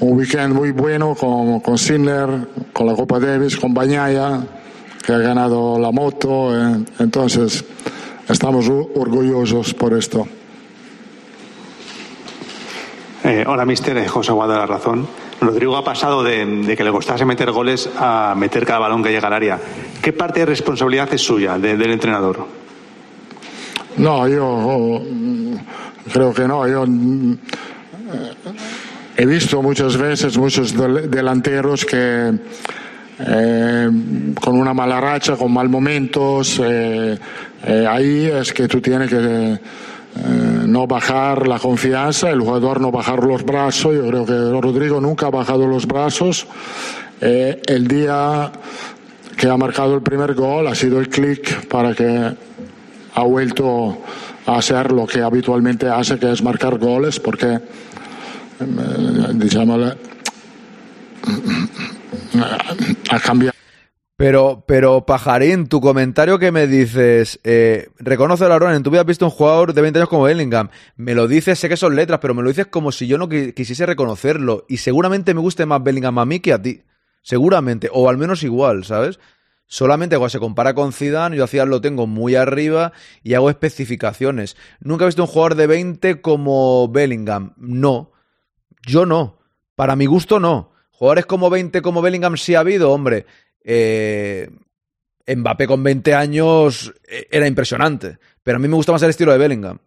weekend 0.00 0.54
muy 0.54 0.72
bueno 0.72 1.14
con, 1.14 1.60
con 1.60 1.78
Sinner, 1.78 2.28
con 2.72 2.86
la 2.86 2.94
Copa 2.94 3.20
Davis, 3.20 3.56
con 3.56 3.72
Bañaya, 3.72 4.40
que 5.04 5.12
ha 5.12 5.18
ganado 5.18 5.78
la 5.78 5.90
moto. 5.92 6.54
Eh, 6.54 6.84
entonces, 6.98 7.64
estamos 8.28 8.68
orgullosos 8.68 9.74
por 9.74 9.94
esto. 9.94 10.26
hola, 13.46 13.64
mister. 13.64 14.06
José 14.08 14.32
de 14.32 14.38
la 14.38 14.66
Razón. 14.66 15.06
Rodrigo 15.40 15.76
ha 15.76 15.84
pasado 15.84 16.22
de, 16.22 16.74
que 16.76 16.82
le 16.82 16.90
costase 16.90 17.24
meter 17.24 17.50
goles 17.50 17.90
a 17.98 18.34
meter 18.36 18.64
cada 18.64 18.78
balón 18.78 19.02
que 19.02 19.10
llega 19.10 19.28
al 19.28 19.34
área. 19.34 19.60
¿Qué 20.02 20.12
parte 20.12 20.40
de 20.40 20.46
responsabilidad 20.46 21.12
es 21.12 21.20
suya, 21.20 21.58
de, 21.58 21.76
del 21.76 21.90
entrenador? 21.92 22.65
No, 23.96 24.28
yo 24.28 25.02
creo 26.12 26.34
que 26.34 26.46
no. 26.46 26.66
Yo 26.68 26.84
he 29.16 29.26
visto 29.26 29.62
muchas 29.62 29.96
veces 29.96 30.36
muchos 30.36 30.74
delanteros 31.10 31.84
que 31.84 32.34
eh, 33.18 33.90
con 34.38 34.58
una 34.58 34.74
mala 34.74 35.00
racha, 35.00 35.36
con 35.36 35.52
mal 35.52 35.70
momentos, 35.70 36.60
eh, 36.62 37.18
eh, 37.64 37.86
ahí 37.88 38.26
es 38.26 38.52
que 38.52 38.68
tú 38.68 38.80
tienes 38.80 39.08
que 39.08 39.58
no 40.66 40.86
bajar 40.86 41.46
la 41.46 41.58
confianza, 41.58 42.30
el 42.30 42.40
jugador 42.40 42.80
no 42.80 42.90
bajar 42.90 43.22
los 43.22 43.44
brazos. 43.44 43.94
Yo 43.94 44.06
creo 44.08 44.24
que 44.26 44.60
Rodrigo 44.60 45.00
nunca 45.00 45.26
ha 45.26 45.30
bajado 45.30 45.66
los 45.66 45.86
brazos. 45.86 46.46
el 47.20 47.88
día 47.88 48.50
que 49.36 49.48
ha 49.48 49.56
marcado 49.56 49.94
el 49.94 50.02
primer 50.02 50.34
gol 50.34 50.66
ha 50.66 50.74
sido 50.74 50.98
el 50.98 51.08
clic 51.10 51.66
para 51.68 51.94
que 51.94 52.34
ha 53.16 53.22
vuelto 53.22 53.98
a 54.46 54.58
hacer 54.58 54.92
lo 54.92 55.06
que 55.06 55.22
habitualmente 55.22 55.88
hace, 55.88 56.18
que 56.18 56.30
es 56.30 56.42
marcar 56.42 56.78
goles, 56.78 57.18
porque, 57.18 57.58
digamos, 59.34 59.96
ha 63.10 63.20
cambiado. 63.20 63.56
Pero, 64.18 64.64
pero 64.66 65.04
Pajarín, 65.04 65.66
tu 65.66 65.80
comentario 65.80 66.38
que 66.38 66.52
me 66.52 66.66
dices, 66.66 67.40
eh, 67.44 67.88
reconoce 67.98 68.48
la 68.48 68.74
en 68.74 68.82
tu 68.82 68.90
vida 68.90 69.00
has 69.00 69.06
visto 69.06 69.26
un 69.26 69.30
jugador 69.30 69.72
de 69.72 69.82
20 69.82 69.98
años 69.98 70.08
como 70.08 70.24
Bellingham. 70.24 70.68
Me 70.96 71.14
lo 71.14 71.26
dices, 71.26 71.58
sé 71.58 71.68
que 71.68 71.76
son 71.76 71.96
letras, 71.96 72.20
pero 72.20 72.34
me 72.34 72.42
lo 72.42 72.48
dices 72.48 72.66
como 72.66 72.92
si 72.92 73.06
yo 73.06 73.18
no 73.18 73.28
quisiese 73.28 73.84
reconocerlo. 73.84 74.64
Y 74.68 74.78
seguramente 74.78 75.34
me 75.34 75.40
guste 75.40 75.66
más 75.66 75.82
Bellingham 75.82 76.18
a 76.18 76.24
mí 76.24 76.40
que 76.40 76.54
a 76.54 76.60
ti. 76.60 76.82
Seguramente, 77.22 77.90
o 77.92 78.08
al 78.08 78.16
menos 78.16 78.42
igual, 78.42 78.84
¿sabes? 78.84 79.18
Solamente 79.68 80.16
cuando 80.16 80.30
se 80.30 80.38
compara 80.38 80.74
con 80.74 80.92
Zidane, 80.92 81.36
yo 81.36 81.44
a 81.44 81.64
lo 81.64 81.80
tengo 81.80 82.06
muy 82.06 82.36
arriba 82.36 82.92
y 83.22 83.34
hago 83.34 83.50
especificaciones. 83.50 84.56
Nunca 84.80 85.04
he 85.04 85.08
visto 85.08 85.22
un 85.22 85.28
jugador 85.28 85.56
de 85.56 85.66
20 85.66 86.20
como 86.20 86.88
Bellingham. 86.88 87.54
No. 87.56 88.12
Yo 88.86 89.06
no. 89.06 89.38
Para 89.74 89.96
mi 89.96 90.06
gusto, 90.06 90.38
no. 90.38 90.70
Jugadores 90.90 91.26
como 91.26 91.50
20 91.50 91.82
como 91.82 92.00
Bellingham 92.00 92.36
sí 92.36 92.54
ha 92.54 92.60
habido, 92.60 92.92
hombre. 92.92 93.26
Eh, 93.64 94.48
Mbappé 95.26 95.66
con 95.66 95.82
20 95.82 96.14
años 96.14 96.94
era 97.30 97.48
impresionante. 97.48 98.18
Pero 98.44 98.56
a 98.56 98.58
mí 98.60 98.68
me 98.68 98.76
gusta 98.76 98.92
más 98.92 99.02
el 99.02 99.10
estilo 99.10 99.32
de 99.32 99.38
Bellingham. 99.38 99.78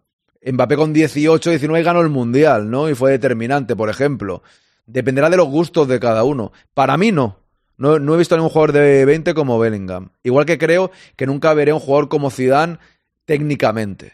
Mbappé 0.44 0.76
con 0.76 0.92
18, 0.92 1.50
19 1.50 1.82
ganó 1.82 2.02
el 2.02 2.10
Mundial, 2.10 2.70
¿no? 2.70 2.88
Y 2.90 2.94
fue 2.94 3.12
determinante, 3.12 3.74
por 3.74 3.88
ejemplo. 3.88 4.42
Dependerá 4.84 5.30
de 5.30 5.38
los 5.38 5.48
gustos 5.48 5.88
de 5.88 5.98
cada 5.98 6.22
uno. 6.24 6.52
Para 6.74 6.96
mí 6.98 7.12
no. 7.12 7.39
No, 7.80 7.96
he 7.96 8.18
visto 8.18 8.34
a 8.34 8.38
ningún 8.38 8.50
jugador 8.50 8.72
de 8.72 9.06
20 9.06 9.32
como 9.32 9.58
Bellingham. 9.58 10.10
Igual 10.22 10.44
que 10.44 10.58
creo 10.58 10.90
que 11.16 11.24
nunca 11.26 11.54
veré 11.54 11.70
a 11.70 11.74
un 11.74 11.80
jugador 11.80 12.10
como 12.10 12.30
Zidane 12.30 12.76
técnicamente. 13.24 14.12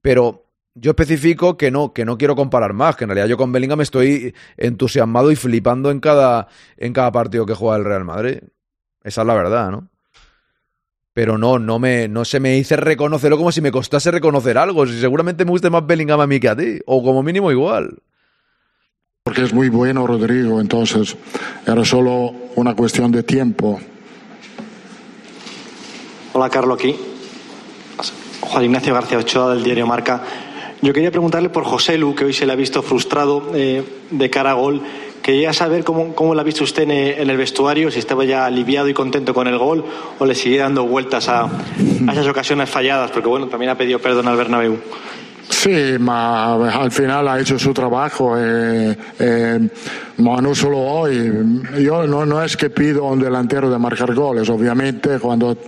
Pero 0.00 0.46
yo 0.74 0.92
especifico 0.92 1.58
que 1.58 1.70
no, 1.70 1.92
que 1.92 2.06
no 2.06 2.16
quiero 2.16 2.34
comparar 2.34 2.72
más, 2.72 2.96
que 2.96 3.04
en 3.04 3.10
realidad 3.10 3.26
yo 3.26 3.36
con 3.36 3.52
Bellingham 3.52 3.82
estoy 3.82 4.34
entusiasmado 4.56 5.30
y 5.30 5.36
flipando 5.36 5.90
en 5.90 6.00
cada, 6.00 6.48
en 6.78 6.94
cada 6.94 7.12
partido 7.12 7.44
que 7.44 7.52
juega 7.52 7.76
el 7.76 7.84
Real 7.84 8.06
Madrid. 8.06 8.38
Esa 9.04 9.20
es 9.20 9.26
la 9.26 9.34
verdad, 9.34 9.70
¿no? 9.70 9.90
Pero 11.12 11.36
no, 11.36 11.58
no, 11.58 11.78
me, 11.78 12.08
no 12.08 12.24
se 12.24 12.40
me 12.40 12.56
hice 12.56 12.76
reconocerlo 12.76 13.36
como 13.36 13.52
si 13.52 13.60
me 13.60 13.70
costase 13.70 14.10
reconocer 14.10 14.56
algo. 14.56 14.86
Si 14.86 14.98
seguramente 14.98 15.44
me 15.44 15.50
guste 15.50 15.68
más 15.68 15.86
Bellingham 15.86 16.20
a 16.20 16.26
mí 16.26 16.40
que 16.40 16.48
a 16.48 16.56
ti, 16.56 16.80
o 16.86 17.02
como 17.02 17.22
mínimo 17.22 17.50
igual. 17.50 17.98
Porque 19.28 19.42
es 19.42 19.52
muy 19.52 19.68
bueno 19.68 20.06
Rodrigo, 20.06 20.58
entonces 20.58 21.14
era 21.66 21.84
solo 21.84 22.32
una 22.54 22.74
cuestión 22.74 23.12
de 23.12 23.22
tiempo. 23.22 23.78
Hola, 26.32 26.48
Carlos, 26.48 26.78
aquí. 26.78 26.96
Juan 28.40 28.64
Ignacio 28.64 28.94
García 28.94 29.18
Ochoa 29.18 29.54
del 29.54 29.64
diario 29.64 29.86
Marca. 29.86 30.22
Yo 30.80 30.94
quería 30.94 31.10
preguntarle 31.10 31.50
por 31.50 31.64
José 31.64 31.98
Lu, 31.98 32.14
que 32.14 32.24
hoy 32.24 32.32
se 32.32 32.46
le 32.46 32.54
ha 32.54 32.56
visto 32.56 32.82
frustrado 32.82 33.50
eh, 33.52 33.84
de 34.10 34.30
cara 34.30 34.52
a 34.52 34.54
gol. 34.54 34.80
Quería 35.20 35.52
saber 35.52 35.84
cómo, 35.84 36.14
cómo 36.14 36.34
la 36.34 36.40
ha 36.40 36.44
visto 36.44 36.64
usted 36.64 36.84
en 36.84 37.28
el 37.28 37.36
vestuario, 37.36 37.90
si 37.90 37.98
estaba 37.98 38.24
ya 38.24 38.46
aliviado 38.46 38.88
y 38.88 38.94
contento 38.94 39.34
con 39.34 39.46
el 39.46 39.58
gol 39.58 39.84
o 40.18 40.24
le 40.24 40.34
sigue 40.34 40.56
dando 40.56 40.86
vueltas 40.86 41.28
a, 41.28 41.42
a 41.42 42.12
esas 42.12 42.26
ocasiones 42.26 42.70
falladas, 42.70 43.10
porque 43.10 43.28
bueno, 43.28 43.48
también 43.48 43.72
ha 43.72 43.76
pedido 43.76 43.98
perdón 43.98 44.26
al 44.26 44.38
Bernabéu. 44.38 44.78
Sí, 45.58 45.96
ma 45.98 46.54
al 46.54 46.92
final 46.92 47.26
ha 47.26 47.40
hecho 47.40 47.58
su 47.58 47.74
trabajo, 47.74 48.36
eh, 48.38 48.96
eh, 49.18 49.68
no 50.18 50.54
solo 50.54 50.78
hoy. 50.78 51.32
Yo 51.80 52.06
no, 52.06 52.24
no, 52.24 52.40
es 52.44 52.56
que 52.56 52.70
pido 52.70 53.08
a 53.08 53.10
un 53.10 53.18
delantero 53.18 53.68
de 53.68 53.76
marcar 53.76 54.14
goles, 54.14 54.48
obviamente 54.50 55.18
cuando 55.18 55.58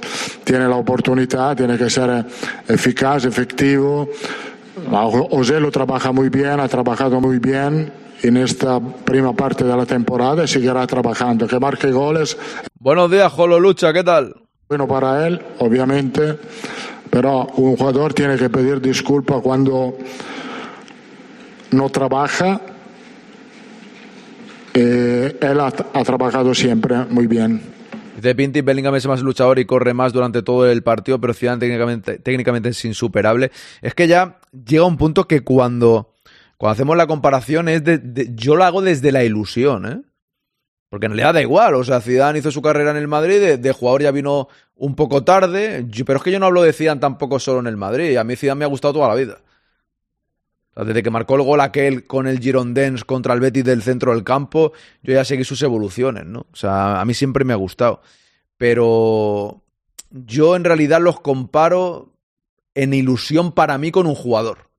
tiene 0.44 0.68
la 0.68 0.76
oportunidad 0.76 1.56
tiene 1.56 1.76
que 1.76 1.90
ser 1.90 2.24
eficaz, 2.68 3.24
efectivo. 3.24 4.08
José 4.92 5.58
lo 5.58 5.72
trabaja 5.72 6.12
muy 6.12 6.28
bien, 6.28 6.60
ha 6.60 6.68
trabajado 6.68 7.20
muy 7.20 7.40
bien 7.40 7.92
en 8.22 8.36
esta 8.36 8.78
prima 8.78 9.32
parte 9.32 9.64
de 9.64 9.76
la 9.76 9.86
temporada 9.86 10.44
y 10.44 10.46
seguirá 10.46 10.86
trabajando. 10.86 11.48
Que 11.48 11.58
marque 11.58 11.90
goles. 11.90 12.38
Buenos 12.78 13.10
días, 13.10 13.32
Jolo 13.32 13.58
Lucha, 13.58 13.92
¿qué 13.92 14.04
tal? 14.04 14.36
Bueno 14.68 14.86
para 14.86 15.26
él, 15.26 15.42
obviamente, 15.58 16.38
pero 17.10 17.46
un 17.56 17.76
jugador 17.76 18.14
tiene 18.14 18.36
que 18.36 18.48
pedir 18.48 18.80
disculpas 18.80 19.42
cuando 19.42 19.96
no 21.72 21.88
trabaja. 21.90 22.60
Eh, 24.72 25.36
él 25.40 25.60
ha, 25.60 25.70
trabajado 26.04 26.54
siempre 26.54 26.96
muy 27.10 27.26
bien. 27.26 27.60
De 28.20 28.34
Pinti, 28.34 28.60
Bellingham 28.60 28.94
es 28.94 29.06
más 29.06 29.22
luchador 29.22 29.58
y 29.58 29.64
corre 29.64 29.94
más 29.94 30.12
durante 30.12 30.42
todo 30.42 30.70
el 30.70 30.82
partido, 30.82 31.20
pero 31.20 31.34
Zidane 31.34 31.58
técnicamente, 32.22 32.68
es 32.68 32.84
insuperable. 32.84 33.50
Es 33.82 33.94
que 33.94 34.06
ya 34.06 34.38
llega 34.52 34.84
un 34.84 34.96
punto 34.96 35.26
que 35.26 35.40
cuando, 35.40 36.14
cuando 36.56 36.72
hacemos 36.72 36.96
la 36.96 37.06
comparación 37.06 37.68
es 37.68 37.82
de, 37.82 38.30
yo 38.34 38.56
lo 38.56 38.64
hago 38.64 38.82
desde 38.82 39.10
la 39.10 39.24
ilusión, 39.24 39.86
¿eh? 39.86 40.02
Porque 40.90 41.06
en 41.06 41.12
realidad 41.12 41.34
da 41.34 41.40
igual, 41.40 41.76
o 41.76 41.84
sea, 41.84 42.00
Zidane 42.00 42.40
hizo 42.40 42.50
su 42.50 42.62
carrera 42.62 42.90
en 42.90 42.96
el 42.96 43.06
Madrid, 43.06 43.38
de, 43.38 43.58
de, 43.58 43.72
jugador 43.72 44.02
ya 44.02 44.10
vino 44.10 44.48
un 44.80 44.94
poco 44.94 45.22
tarde, 45.24 45.86
pero 46.06 46.16
es 46.16 46.22
que 46.22 46.32
yo 46.32 46.40
no 46.40 46.46
hablo 46.46 46.62
de 46.62 46.72
Zidane 46.72 47.00
tampoco 47.00 47.38
solo 47.38 47.60
en 47.60 47.66
el 47.66 47.76
Madrid, 47.76 48.16
a 48.16 48.24
mí 48.24 48.34
Zidane 48.34 48.60
me 48.60 48.64
ha 48.64 48.68
gustado 48.68 48.94
toda 48.94 49.08
la 49.08 49.14
vida. 49.14 49.42
Desde 50.74 51.02
que 51.02 51.10
marcó 51.10 51.34
el 51.34 51.42
gol 51.42 51.60
aquel 51.60 52.06
con 52.06 52.26
el 52.26 52.38
Girondins 52.38 53.04
contra 53.04 53.34
el 53.34 53.40
Betis 53.40 53.64
del 53.64 53.82
centro 53.82 54.14
del 54.14 54.24
campo, 54.24 54.72
yo 55.02 55.12
ya 55.12 55.24
seguí 55.26 55.44
sus 55.44 55.60
evoluciones, 55.62 56.24
¿no? 56.24 56.46
O 56.50 56.56
sea, 56.56 56.98
a 56.98 57.04
mí 57.04 57.12
siempre 57.12 57.44
me 57.44 57.52
ha 57.52 57.56
gustado. 57.56 58.00
Pero 58.56 59.62
yo 60.10 60.56
en 60.56 60.64
realidad 60.64 61.00
los 61.02 61.20
comparo 61.20 62.14
en 62.74 62.94
ilusión 62.94 63.52
para 63.52 63.76
mí 63.76 63.90
con 63.90 64.06
un 64.06 64.14
jugador 64.14 64.69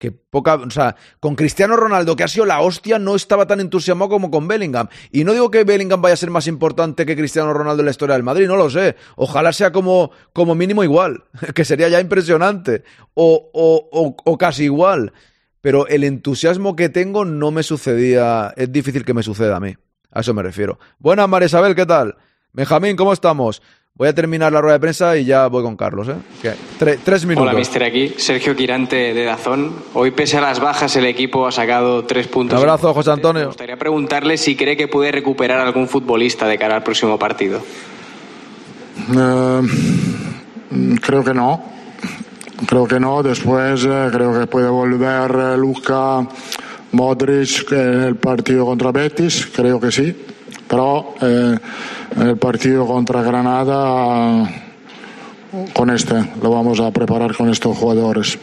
que 0.00 0.12
poca, 0.12 0.54
o 0.54 0.70
sea, 0.70 0.96
con 1.20 1.36
Cristiano 1.36 1.76
Ronaldo, 1.76 2.16
que 2.16 2.24
ha 2.24 2.28
sido 2.28 2.46
la 2.46 2.62
hostia, 2.62 2.98
no 2.98 3.14
estaba 3.14 3.46
tan 3.46 3.60
entusiasmado 3.60 4.08
como 4.08 4.30
con 4.30 4.48
Bellingham. 4.48 4.88
Y 5.12 5.24
no 5.24 5.34
digo 5.34 5.50
que 5.50 5.62
Bellingham 5.62 6.00
vaya 6.00 6.14
a 6.14 6.16
ser 6.16 6.30
más 6.30 6.46
importante 6.46 7.04
que 7.04 7.14
Cristiano 7.14 7.52
Ronaldo 7.52 7.82
en 7.82 7.84
la 7.84 7.90
historia 7.90 8.14
del 8.14 8.22
Madrid, 8.22 8.46
no 8.46 8.56
lo 8.56 8.70
sé. 8.70 8.96
Ojalá 9.16 9.52
sea 9.52 9.72
como, 9.72 10.10
como 10.32 10.54
mínimo 10.54 10.82
igual, 10.82 11.24
que 11.54 11.66
sería 11.66 11.90
ya 11.90 12.00
impresionante. 12.00 12.82
O, 13.12 13.50
o, 13.52 13.90
o, 13.92 14.16
o 14.24 14.38
casi 14.38 14.64
igual. 14.64 15.12
Pero 15.60 15.86
el 15.86 16.02
entusiasmo 16.04 16.76
que 16.76 16.88
tengo 16.88 17.26
no 17.26 17.50
me 17.50 17.62
sucedía, 17.62 18.54
es 18.56 18.72
difícil 18.72 19.04
que 19.04 19.12
me 19.12 19.22
suceda 19.22 19.56
a 19.56 19.60
mí. 19.60 19.76
A 20.10 20.20
eso 20.20 20.32
me 20.32 20.42
refiero. 20.42 20.78
Buenas, 20.98 21.28
María 21.28 21.44
Isabel, 21.44 21.74
¿qué 21.74 21.84
tal? 21.84 22.16
Benjamín, 22.54 22.96
¿cómo 22.96 23.12
estamos? 23.12 23.60
Voy 23.94 24.08
a 24.08 24.14
terminar 24.14 24.50
la 24.50 24.62
rueda 24.62 24.74
de 24.74 24.80
prensa 24.80 25.16
y 25.18 25.26
ya 25.26 25.46
voy 25.48 25.62
con 25.62 25.76
Carlos. 25.76 26.08
¿eh? 26.08 26.14
Okay. 26.38 26.54
Tre 26.78 26.98
tres 27.04 27.26
minutos. 27.26 27.50
Hola, 27.50 27.58
mister. 27.58 27.82
Aquí 27.82 28.14
Sergio 28.16 28.56
Quirante 28.56 29.12
de 29.12 29.24
Dazón. 29.24 29.74
Hoy, 29.92 30.10
pese 30.12 30.38
a 30.38 30.40
las 30.40 30.58
bajas, 30.58 30.96
el 30.96 31.04
equipo 31.04 31.46
ha 31.46 31.52
sacado 31.52 32.04
tres 32.04 32.26
puntos. 32.26 32.58
Un 32.58 32.66
abrazo, 32.66 32.94
José 32.94 33.10
Antonio. 33.10 33.40
Me 33.42 33.46
gustaría 33.48 33.76
preguntarle 33.76 34.38
si 34.38 34.56
cree 34.56 34.76
que 34.76 34.88
puede 34.88 35.12
recuperar 35.12 35.60
algún 35.60 35.86
futbolista 35.86 36.46
de 36.46 36.56
cara 36.56 36.76
al 36.76 36.82
próximo 36.82 37.18
partido. 37.18 37.60
Uh, 39.10 39.66
creo 41.02 41.22
que 41.22 41.34
no. 41.34 41.62
Creo 42.66 42.86
que 42.86 43.00
no. 43.00 43.22
Después 43.22 43.84
eh, 43.84 44.08
creo 44.12 44.38
que 44.38 44.46
puede 44.46 44.68
volver 44.68 45.30
eh, 45.30 45.56
Luca 45.58 46.26
Modric 46.92 47.70
en 47.72 48.02
el 48.02 48.16
partido 48.16 48.64
contra 48.64 48.92
Betis. 48.92 49.46
Creo 49.54 49.78
que 49.78 49.92
sí. 49.92 50.16
Pero 50.70 51.14
eh, 51.20 51.58
el 52.20 52.36
partido 52.36 52.86
contra 52.86 53.22
Granada, 53.22 54.48
con 55.72 55.90
este, 55.90 56.14
lo 56.40 56.52
vamos 56.52 56.78
a 56.78 56.92
preparar 56.92 57.36
con 57.36 57.50
estos 57.50 57.76
jugadores. 57.76 58.38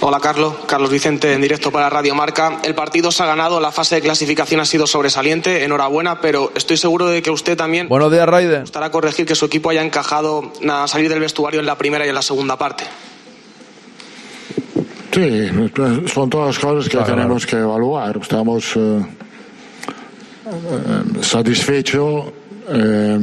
Hola 0.00 0.18
Carlos, 0.18 0.54
Carlos 0.66 0.90
Vicente 0.90 1.32
en 1.32 1.42
directo 1.42 1.70
para 1.70 1.88
Radio 1.90 2.14
Marca. 2.16 2.58
El 2.64 2.74
partido 2.74 3.12
se 3.12 3.22
ha 3.22 3.26
ganado, 3.26 3.60
la 3.60 3.70
fase 3.70 3.96
de 3.96 4.00
clasificación 4.00 4.60
ha 4.60 4.64
sido 4.64 4.88
sobresaliente, 4.88 5.62
enhorabuena, 5.62 6.20
pero 6.20 6.50
estoy 6.56 6.76
seguro 6.76 7.06
de 7.06 7.22
que 7.22 7.30
usted 7.30 7.56
también 7.56 7.86
Buenos 7.88 8.10
días, 8.10 8.26
Raiden. 8.26 8.62
gustará 8.62 8.90
corregir 8.90 9.26
que 9.26 9.36
su 9.36 9.44
equipo 9.44 9.70
haya 9.70 9.84
encajado 9.84 10.52
a 10.68 10.88
salir 10.88 11.08
del 11.08 11.20
vestuario 11.20 11.60
en 11.60 11.66
la 11.66 11.78
primera 11.78 12.04
y 12.04 12.08
en 12.08 12.14
la 12.16 12.22
segunda 12.22 12.56
parte. 12.56 12.84
Sí, 15.12 15.50
son 16.12 16.30
todas 16.30 16.58
cosas 16.58 16.84
que 16.84 16.96
claro, 16.96 17.14
tenemos 17.14 17.46
claro. 17.46 17.64
que 17.64 17.68
evaluar. 17.68 18.16
Estamos 18.16 18.76
eh, 18.76 19.04
eh, 20.50 21.22
satisfechos. 21.22 22.32
Eh, 22.68 23.20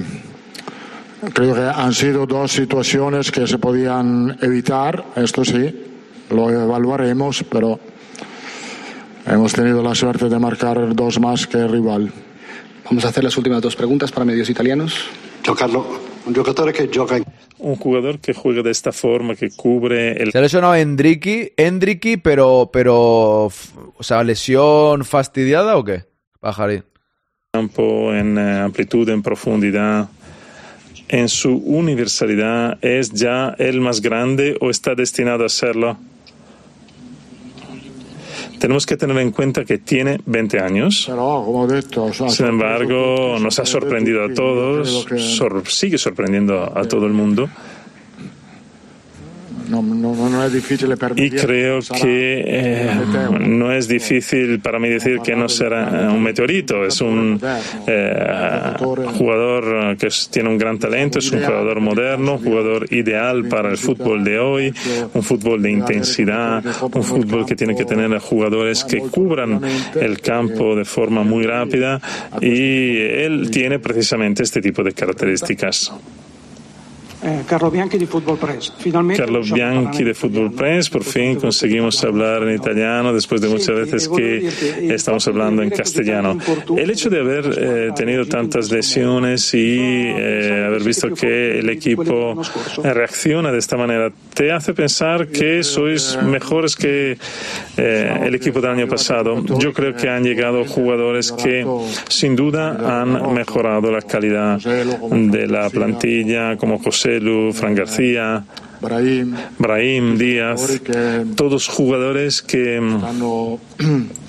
creo 1.33 1.55
que 1.55 1.61
han 1.61 1.93
sido 1.93 2.25
dos 2.25 2.51
situaciones 2.51 3.31
que 3.31 3.47
se 3.47 3.57
podían 3.57 4.37
evitar, 4.41 5.05
esto 5.15 5.43
sí, 5.43 5.73
lo 6.29 6.49
evaluaremos, 6.49 7.43
pero 7.49 7.79
hemos 9.25 9.53
tenido 9.53 9.81
la 9.81 9.95
suerte 9.95 10.29
de 10.29 10.39
marcar 10.39 10.93
dos 10.95 11.19
más 11.19 11.47
que 11.47 11.57
el 11.57 11.69
rival. 11.69 12.11
Vamos 12.85 13.05
a 13.05 13.09
hacer 13.09 13.23
las 13.23 13.37
últimas 13.37 13.61
dos 13.61 13.75
preguntas 13.75 14.11
para 14.11 14.25
medios 14.25 14.49
italianos. 14.49 15.05
Carlos, 15.57 15.85
un 16.25 16.33
jugador 16.33 16.73
que 16.73 16.87
juega 16.87 17.23
un 17.59 17.75
jugador 17.75 18.19
que 18.19 18.33
juega 18.33 18.61
de 18.61 18.71
esta 18.71 18.91
forma, 18.91 19.35
que 19.35 19.49
cubre 19.49 20.11
el... 20.21 20.31
Se 20.31 20.41
lesionó 20.41 20.75
Endriki, 20.75 21.53
Endriki, 21.57 22.17
pero, 22.17 22.69
pero, 22.71 23.45
o 23.45 24.01
sea, 24.01 24.23
lesión 24.23 25.03
fastidiada 25.05 25.77
o 25.77 25.83
qué, 25.83 26.05
Pajarín? 26.39 26.83
Campo 27.57 28.13
en 28.13 28.37
eh, 28.37 28.59
amplitud, 28.59 29.09
en 29.09 29.23
profundidad, 29.23 30.09
en 31.07 31.27
su 31.27 31.55
universalidad, 31.55 32.77
¿es 32.83 33.11
ya 33.11 33.55
el 33.57 33.81
más 33.81 33.99
grande 33.99 34.55
o 34.61 34.69
está 34.69 34.93
destinado 34.93 35.43
a 35.43 35.49
serlo? 35.49 35.97
Tenemos 38.59 38.85
que 38.85 38.95
tener 38.95 39.17
en 39.17 39.31
cuenta 39.31 39.65
que 39.65 39.79
tiene 39.79 40.19
20 40.27 40.59
años. 40.59 41.09
Sin 42.29 42.45
embargo, 42.45 43.39
nos 43.39 43.57
ha 43.57 43.65
sorprendido 43.65 44.23
a 44.23 44.31
todos, 44.35 45.07
sigue 45.67 45.97
sorprendiendo 45.97 46.77
a 46.77 46.83
todo 46.83 47.07
el 47.07 47.13
mundo. 47.13 47.49
No, 47.49 47.55
no, 47.55 47.55
no, 47.55 47.55
es 47.55 47.65
difícil 47.65 49.55
para 49.55 49.56
y 51.15 51.29
creo 51.29 51.79
que 51.79 52.43
eh, 52.45 52.91
no 53.39 53.71
es 53.71 53.87
difícil 53.87 54.59
para 54.59 54.79
mí 54.79 54.89
decir 54.89 55.19
que 55.19 55.35
no 55.35 55.49
será 55.49 56.09
un 56.11 56.21
meteorito. 56.21 56.85
Es 56.85 57.01
un 57.01 57.39
eh, 57.87 58.73
jugador 59.17 59.97
que 59.97 60.09
tiene 60.29 60.49
un 60.49 60.57
gran 60.57 60.79
talento, 60.79 61.19
es 61.19 61.31
un 61.31 61.41
jugador 61.41 61.79
moderno, 61.79 62.33
un 62.33 62.43
jugador 62.43 62.93
ideal 62.93 63.45
para 63.45 63.69
el 63.69 63.77
fútbol 63.77 64.23
de 64.23 64.39
hoy, 64.39 64.73
un 65.13 65.23
fútbol 65.23 65.61
de 65.61 65.71
intensidad, 65.71 66.63
un 66.81 67.03
fútbol 67.03 67.45
que 67.45 67.55
tiene 67.55 67.75
que 67.75 67.85
tener 67.85 68.17
jugadores 68.19 68.83
que 68.83 68.99
cubran 68.99 69.61
el 69.99 70.21
campo 70.21 70.75
de 70.75 70.85
forma 70.85 71.23
muy 71.23 71.43
rápida 71.43 72.01
y 72.41 72.97
él 72.97 73.49
tiene 73.51 73.79
precisamente 73.79 74.43
este 74.43 74.61
tipo 74.61 74.83
de 74.83 74.93
características. 74.93 75.91
Eh, 77.27 77.43
Carlo 77.45 77.69
Bianchi 77.69 77.97
di 77.97 78.05
Football 78.05 78.37
Press. 78.37 78.71
Finalmente 78.77 79.21
Carlo 79.21 79.41
Bianchi 79.41 80.01
de 80.01 80.13
Football 80.13 80.53
Press, 80.53 80.89
por 80.89 81.03
fin 81.03 81.35
conseguimos 81.35 82.01
hablar 82.05 82.43
en 82.43 82.55
italiano 82.55 83.11
después 83.11 83.41
de 83.41 83.49
muchas 83.49 83.75
veces 83.75 84.07
que 84.07 84.47
estamos 84.93 85.27
hablando 85.27 85.61
en 85.61 85.69
castellano. 85.69 86.37
El 86.77 86.89
hecho 86.89 87.09
de 87.09 87.19
haber 87.19 87.45
eh, 87.57 87.91
tenido 87.93 88.25
tantas 88.27 88.71
lesiones 88.71 89.53
y 89.53 89.77
eh, 89.77 90.63
haber 90.67 90.83
visto 90.83 91.09
que 91.13 91.59
el 91.59 91.69
equipo 91.69 92.41
reacciona 92.81 93.51
de 93.51 93.57
esta 93.57 93.75
manera, 93.75 94.09
¿te 94.33 94.53
hace 94.53 94.73
pensar 94.73 95.27
que 95.27 95.63
sois 95.63 96.17
mejores 96.23 96.77
que 96.77 97.17
eh, 97.75 98.19
el 98.23 98.35
equipo 98.35 98.61
del 98.61 98.71
año 98.71 98.87
pasado? 98.87 99.43
Yo 99.59 99.73
creo 99.73 99.93
que 99.93 100.07
han 100.07 100.23
llegado 100.23 100.63
jugadores 100.63 101.33
que 101.33 101.65
sin 102.07 102.37
duda 102.37 103.01
han 103.01 103.33
mejorado 103.33 103.91
la 103.91 104.01
calidad 104.01 104.59
de 104.61 105.47
la 105.47 105.69
plantilla, 105.69 106.55
como 106.55 106.79
José 106.79 107.16
Lu, 107.19 107.53
Fran 107.53 107.75
García, 107.75 108.43
Brahim, 109.57 110.17
Díaz, 110.17 110.81
todos 111.35 111.67
jugadores 111.67 112.41
que 112.41 112.81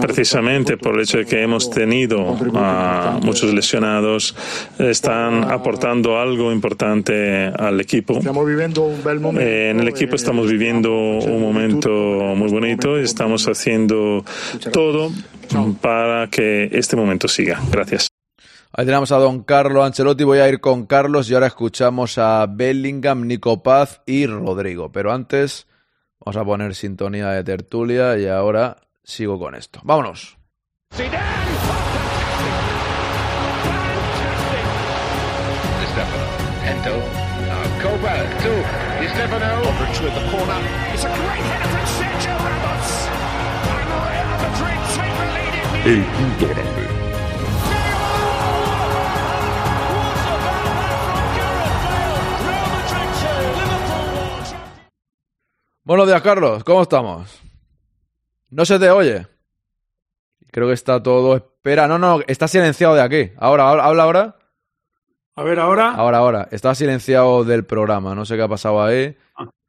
precisamente 0.00 0.76
por 0.76 0.94
el 0.94 1.02
hecho 1.02 1.18
de 1.18 1.26
que 1.26 1.42
hemos 1.42 1.70
tenido 1.70 2.36
a 2.54 3.18
muchos 3.22 3.52
lesionados, 3.52 4.36
están 4.78 5.50
aportando 5.50 6.18
algo 6.18 6.52
importante 6.52 7.46
al 7.46 7.80
equipo. 7.80 8.20
Eh, 9.38 9.70
en 9.70 9.80
el 9.80 9.88
equipo 9.88 10.14
estamos 10.14 10.48
viviendo 10.50 10.92
un 10.92 11.40
momento 11.40 11.90
muy 12.36 12.48
bonito 12.50 13.00
y 13.00 13.04
estamos 13.04 13.48
haciendo 13.48 14.24
todo 14.72 15.10
para 15.80 16.28
que 16.28 16.68
este 16.72 16.94
momento 16.94 17.26
siga. 17.26 17.60
Gracias. 17.70 18.07
Ahí 18.72 18.84
tenemos 18.84 19.10
a 19.12 19.16
don 19.16 19.42
Carlos 19.44 19.84
Ancelotti. 19.84 20.24
Voy 20.24 20.38
a 20.38 20.48
ir 20.48 20.60
con 20.60 20.86
Carlos 20.86 21.30
y 21.30 21.34
ahora 21.34 21.46
escuchamos 21.46 22.18
a 22.18 22.46
Bellingham, 22.46 23.26
Nico 23.26 23.62
Paz 23.62 24.02
y 24.06 24.26
Rodrigo. 24.26 24.92
Pero 24.92 25.12
antes 25.12 25.66
vamos 26.20 26.36
a 26.36 26.44
poner 26.44 26.74
sintonía 26.74 27.30
de 27.30 27.44
tertulia 27.44 28.18
y 28.18 28.26
ahora 28.26 28.76
sigo 29.02 29.38
con 29.38 29.54
esto. 29.54 29.80
Vámonos. 29.82 30.36
El 45.84 46.04
Buenos 55.88 56.06
días, 56.06 56.20
Carlos. 56.20 56.64
¿Cómo 56.64 56.82
estamos? 56.82 57.40
No 58.50 58.66
se 58.66 58.78
te 58.78 58.90
oye. 58.90 59.26
Creo 60.50 60.66
que 60.66 60.74
está 60.74 61.02
todo. 61.02 61.34
Espera, 61.34 61.88
no, 61.88 61.98
no, 61.98 62.20
está 62.26 62.46
silenciado 62.46 62.94
de 62.94 63.00
aquí. 63.00 63.32
Ahora, 63.38 63.70
habla 63.70 64.02
ahora. 64.02 64.36
A 65.34 65.42
ver, 65.44 65.58
ahora. 65.58 65.92
Ahora, 65.92 66.18
ahora. 66.18 66.48
Está 66.50 66.74
silenciado 66.74 67.42
del 67.42 67.64
programa. 67.64 68.14
No 68.14 68.26
sé 68.26 68.36
qué 68.36 68.42
ha 68.42 68.48
pasado 68.48 68.82
ahí. 68.82 69.16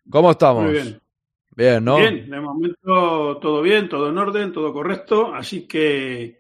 ¿Cómo 0.09 0.31
estamos? 0.31 0.65
Muy 0.65 0.73
bien. 0.73 1.01
Bien, 1.55 1.85
¿no? 1.85 1.95
Bien, 1.95 2.29
de 2.29 2.41
momento 2.41 3.37
todo 3.37 3.61
bien, 3.61 3.87
todo 3.87 4.09
en 4.09 4.17
orden, 4.17 4.51
todo 4.51 4.73
correcto. 4.73 5.33
Así 5.33 5.67
que 5.67 6.38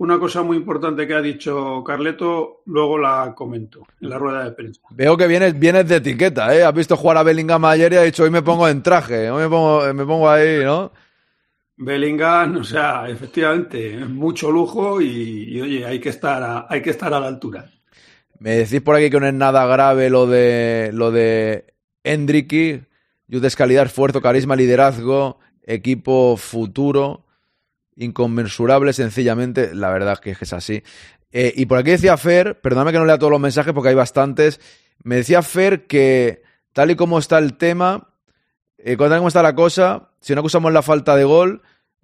una 0.00 0.18
cosa 0.18 0.42
muy 0.42 0.56
importante 0.56 1.06
que 1.06 1.12
ha 1.12 1.20
dicho 1.20 1.84
Carleto, 1.84 2.62
luego 2.64 2.96
la 2.96 3.34
comento 3.36 3.86
en 4.00 4.08
la 4.08 4.16
rueda 4.16 4.44
de 4.44 4.52
prensa. 4.52 4.80
Veo 4.92 5.14
que 5.14 5.26
vienes, 5.26 5.58
vienes 5.58 5.86
de 5.88 5.96
etiqueta, 5.96 6.56
¿eh? 6.56 6.64
Has 6.64 6.72
visto 6.72 6.96
jugar 6.96 7.18
a 7.18 7.22
Bellingham 7.22 7.66
ayer 7.66 7.92
y 7.92 7.96
has 7.96 8.04
dicho, 8.06 8.22
hoy 8.22 8.30
me 8.30 8.40
pongo 8.40 8.66
en 8.66 8.82
traje, 8.82 9.30
hoy 9.30 9.42
me 9.42 9.48
pongo, 9.50 9.92
me 9.92 10.06
pongo 10.06 10.30
ahí, 10.30 10.64
¿no? 10.64 10.90
Bellingham, 11.76 12.56
o 12.56 12.64
sea, 12.64 13.10
efectivamente, 13.10 13.94
mucho 14.06 14.50
lujo 14.50 15.02
y, 15.02 15.44
y, 15.50 15.60
oye, 15.60 15.84
hay 15.84 16.00
que 16.00 16.08
estar 16.08 16.42
a, 16.42 16.66
hay 16.66 16.80
que 16.80 16.90
estar 16.90 17.12
a 17.12 17.20
la 17.20 17.26
altura. 17.26 17.70
Me 18.38 18.52
decís 18.52 18.80
por 18.80 18.96
aquí 18.96 19.10
que 19.10 19.20
no 19.20 19.26
es 19.26 19.34
nada 19.34 19.66
grave 19.66 20.08
lo 20.08 20.26
de 20.26 20.92
lo 20.94 21.10
de 21.10 21.74
Endricky, 22.04 22.80
Yudes 23.28 23.54
calidad, 23.54 23.84
esfuerzo, 23.84 24.22
carisma, 24.22 24.56
liderazgo, 24.56 25.38
equipo 25.62 26.38
futuro, 26.38 27.26
inconmensurable 28.00 28.92
sencillamente, 28.92 29.74
la 29.74 29.90
verdad 29.90 30.18
es 30.24 30.38
que 30.38 30.44
es 30.44 30.52
así. 30.52 30.82
Eh, 31.32 31.52
y 31.56 31.66
por 31.66 31.78
aquí 31.78 31.90
decía 31.90 32.16
Fer, 32.16 32.60
perdóname 32.60 32.92
que 32.92 32.98
no 32.98 33.04
lea 33.04 33.18
todos 33.18 33.30
los 33.30 33.40
mensajes 33.40 33.72
porque 33.72 33.90
hay 33.90 33.94
bastantes, 33.94 34.60
me 35.04 35.16
decía 35.16 35.42
Fer 35.42 35.86
que 35.86 36.42
tal 36.72 36.90
y 36.90 36.96
como 36.96 37.18
está 37.18 37.38
el 37.38 37.56
tema, 37.56 38.14
eh, 38.78 38.96
tal 38.96 39.12
y 39.12 39.16
como 39.16 39.28
está 39.28 39.42
la 39.42 39.54
cosa, 39.54 40.10
si 40.20 40.34
no 40.34 40.40
acusamos 40.40 40.72
la 40.72 40.82
falta 40.82 41.14
de 41.14 41.24
gol, 41.24 41.62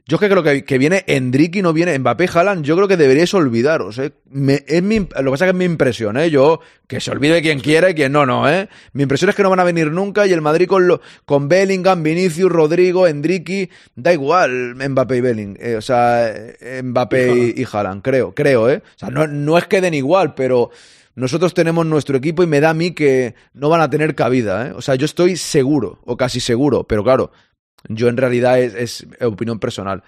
yo 0.08 0.16
es 0.16 0.20
que 0.20 0.28
creo 0.28 0.42
que, 0.44 0.64
que 0.64 0.78
viene 0.78 1.02
Endrick 1.08 1.56
y 1.56 1.62
no 1.62 1.72
viene 1.72 1.98
Mbappé 1.98 2.28
Haaland, 2.32 2.64
yo 2.64 2.76
creo 2.76 2.86
que 2.86 2.96
deberíais 2.96 3.34
olvidaros, 3.34 3.98
¿eh? 3.98 4.12
Me, 4.30 4.62
es 4.68 4.80
mi, 4.80 5.00
lo 5.00 5.06
que 5.06 5.30
pasa 5.30 5.46
es 5.46 5.50
que 5.50 5.50
es 5.50 5.54
mi 5.56 5.64
impresión, 5.64 6.16
¿eh? 6.16 6.30
Yo, 6.30 6.60
que 6.86 7.00
se 7.00 7.10
olvide 7.10 7.42
quien 7.42 7.58
quiera 7.58 7.90
y 7.90 7.94
quien 7.94 8.12
no, 8.12 8.24
no, 8.24 8.48
¿eh? 8.48 8.68
Mi 8.92 9.02
impresión 9.02 9.30
es 9.30 9.34
que 9.34 9.42
no 9.42 9.50
van 9.50 9.58
a 9.58 9.64
venir 9.64 9.90
nunca 9.90 10.24
y 10.24 10.32
el 10.32 10.42
Madrid 10.42 10.68
con, 10.68 10.86
lo, 10.86 11.00
con 11.24 11.48
Bellingham, 11.48 12.04
Vinicius, 12.04 12.52
Rodrigo, 12.52 13.08
Endricky, 13.08 13.68
da 13.96 14.12
igual 14.12 14.76
Mbappé 14.76 15.16
y 15.16 15.20
Belling, 15.20 15.56
eh, 15.58 15.74
o 15.74 15.82
sea, 15.82 16.32
Mbappé 16.84 17.54
y, 17.56 17.60
y, 17.60 17.62
y 17.62 17.66
Haaland, 17.70 18.00
creo, 18.02 18.32
creo, 18.32 18.70
¿eh? 18.70 18.82
O 18.84 18.98
sea, 18.98 19.10
no, 19.10 19.26
no 19.26 19.58
es 19.58 19.66
que 19.66 19.80
den 19.80 19.94
igual, 19.94 20.34
pero 20.34 20.70
nosotros 21.16 21.52
tenemos 21.52 21.84
nuestro 21.84 22.16
equipo 22.16 22.44
y 22.44 22.46
me 22.46 22.60
da 22.60 22.70
a 22.70 22.74
mí 22.74 22.92
que 22.92 23.34
no 23.54 23.70
van 23.70 23.80
a 23.80 23.90
tener 23.90 24.14
cabida, 24.14 24.68
¿eh? 24.68 24.72
O 24.76 24.82
sea, 24.82 24.94
yo 24.94 25.04
estoy 25.04 25.36
seguro, 25.36 25.98
o 26.04 26.16
casi 26.16 26.38
seguro, 26.38 26.84
pero 26.84 27.02
claro, 27.02 27.32
yo 27.88 28.08
en 28.08 28.16
realidad 28.16 28.58
es, 28.58 28.74
es, 28.74 29.06
opinión 29.22 29.58
personal. 29.58 30.02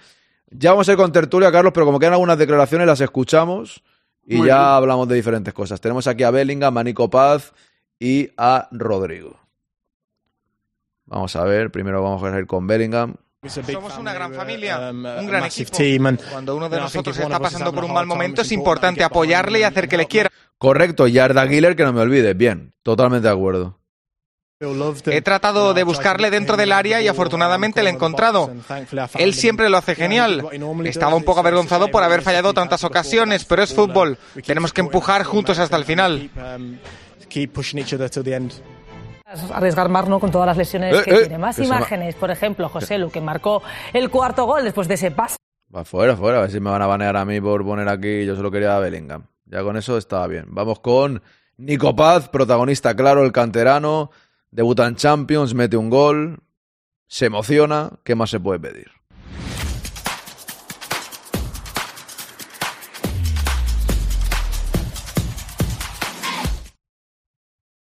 Ya 0.51 0.71
vamos 0.71 0.89
a 0.89 0.93
ir 0.93 0.97
con 0.97 1.11
tertulia, 1.11 1.51
Carlos, 1.51 1.73
pero 1.73 1.85
como 1.85 1.99
quedan 1.99 2.13
algunas 2.13 2.37
declaraciones, 2.37 2.87
las 2.87 3.01
escuchamos 3.01 3.83
y 4.25 4.37
Muy 4.37 4.47
ya 4.47 4.57
bien. 4.57 4.67
hablamos 4.67 5.07
de 5.07 5.15
diferentes 5.15 5.53
cosas. 5.53 5.79
Tenemos 5.79 6.07
aquí 6.07 6.23
a 6.23 6.31
Bellingham, 6.31 6.77
a 6.77 6.83
Nico 6.83 7.09
Paz 7.09 7.53
y 7.99 8.29
a 8.37 8.67
Rodrigo. 8.71 9.39
Vamos 11.05 11.35
a 11.35 11.43
ver, 11.43 11.71
primero 11.71 12.03
vamos 12.03 12.23
a 12.23 12.37
ir 12.37 12.45
con 12.45 12.67
Bellingham. 12.67 13.15
Somos 13.47 13.97
una 13.97 14.13
gran 14.13 14.33
familia, 14.33 14.89
un 14.91 15.27
gran 15.27 15.45
equipo. 15.45 15.77
Cuando 16.29 16.57
uno 16.57 16.67
de 16.67 16.77
nosotros 16.77 17.17
está 17.17 17.39
pasando 17.39 17.73
por 17.73 17.85
un 17.85 17.93
mal 17.93 18.05
momento, 18.05 18.41
es 18.41 18.51
importante 18.51 19.03
apoyarle 19.03 19.59
y 19.59 19.63
hacer 19.63 19.87
que 19.87 19.97
le 19.97 20.07
quiera. 20.07 20.29
Correcto, 20.57 21.07
y 21.07 21.17
Arda 21.17 21.45
Güler, 21.45 21.75
que 21.75 21.83
no 21.83 21.93
me 21.93 22.01
olvide. 22.01 22.33
Bien, 22.33 22.73
totalmente 22.83 23.27
de 23.27 23.33
acuerdo. 23.33 23.79
He 24.61 25.21
tratado 25.21 25.73
de 25.73 25.83
buscarle 25.83 26.29
dentro 26.29 26.57
del 26.57 26.73
área 26.73 27.01
y 27.01 27.07
afortunadamente 27.07 27.81
le 27.81 27.89
he 27.91 27.93
encontrado. 27.93 28.51
Él 29.17 29.33
siempre 29.33 29.69
lo 29.69 29.77
hace 29.77 29.95
genial. 29.95 30.45
Estaba 30.83 31.15
un 31.15 31.23
poco 31.23 31.39
avergonzado 31.39 31.87
por 31.87 32.03
haber 32.03 32.21
fallado 32.21 32.53
tantas 32.53 32.83
ocasiones, 32.83 33.45
pero 33.45 33.63
es 33.63 33.73
fútbol. 33.73 34.17
Tenemos 34.45 34.73
que 34.73 34.81
empujar 34.81 35.23
juntos 35.23 35.59
hasta 35.59 35.77
el 35.77 35.85
final. 35.85 36.29
Arriesgar 39.53 39.87
más 39.87 40.09
¿no? 40.09 40.19
con 40.19 40.29
todas 40.29 40.47
las 40.47 40.57
lesiones 40.57 40.93
Eh, 40.93 41.03
que 41.05 41.11
eh, 41.11 41.19
tiene. 41.19 41.37
Más 41.37 41.55
que 41.55 41.63
imágenes, 41.63 42.15
por 42.15 42.29
ejemplo, 42.29 42.67
José 42.67 42.97
Lu, 42.97 43.11
que 43.11 43.21
marcó 43.21 43.61
el 43.93 44.09
cuarto 44.09 44.45
gol 44.45 44.63
después 44.65 44.89
de 44.89 44.95
ese 44.95 45.11
pase. 45.11 45.37
Va 45.73 45.85
fuera, 45.85 46.17
fuera. 46.17 46.39
A 46.39 46.41
ver 46.41 46.51
si 46.51 46.59
me 46.59 46.69
van 46.69 46.81
a 46.81 46.87
banear 46.87 47.15
a 47.15 47.23
mí 47.23 47.39
por 47.39 47.63
poner 47.63 47.87
aquí. 47.87 48.25
Yo 48.25 48.35
solo 48.35 48.51
quería 48.51 48.75
a 48.75 48.79
Bellingham. 48.79 49.23
Ya 49.45 49.63
con 49.63 49.77
eso 49.77 49.97
estaba 49.97 50.27
bien. 50.27 50.45
Vamos 50.49 50.79
con 50.81 51.21
Nico 51.57 51.95
Paz, 51.95 52.27
protagonista 52.27 52.93
claro, 52.93 53.23
el 53.23 53.31
canterano. 53.31 54.09
Debuta 54.51 54.87
en 54.87 54.95
Champions, 54.95 55.53
mete 55.53 55.77
un 55.77 55.89
gol. 55.89 56.39
Se 57.07 57.25
emociona. 57.25 57.91
¿Qué 58.03 58.15
más 58.15 58.29
se 58.29 58.39
puede 58.39 58.59
pedir? 58.59 58.91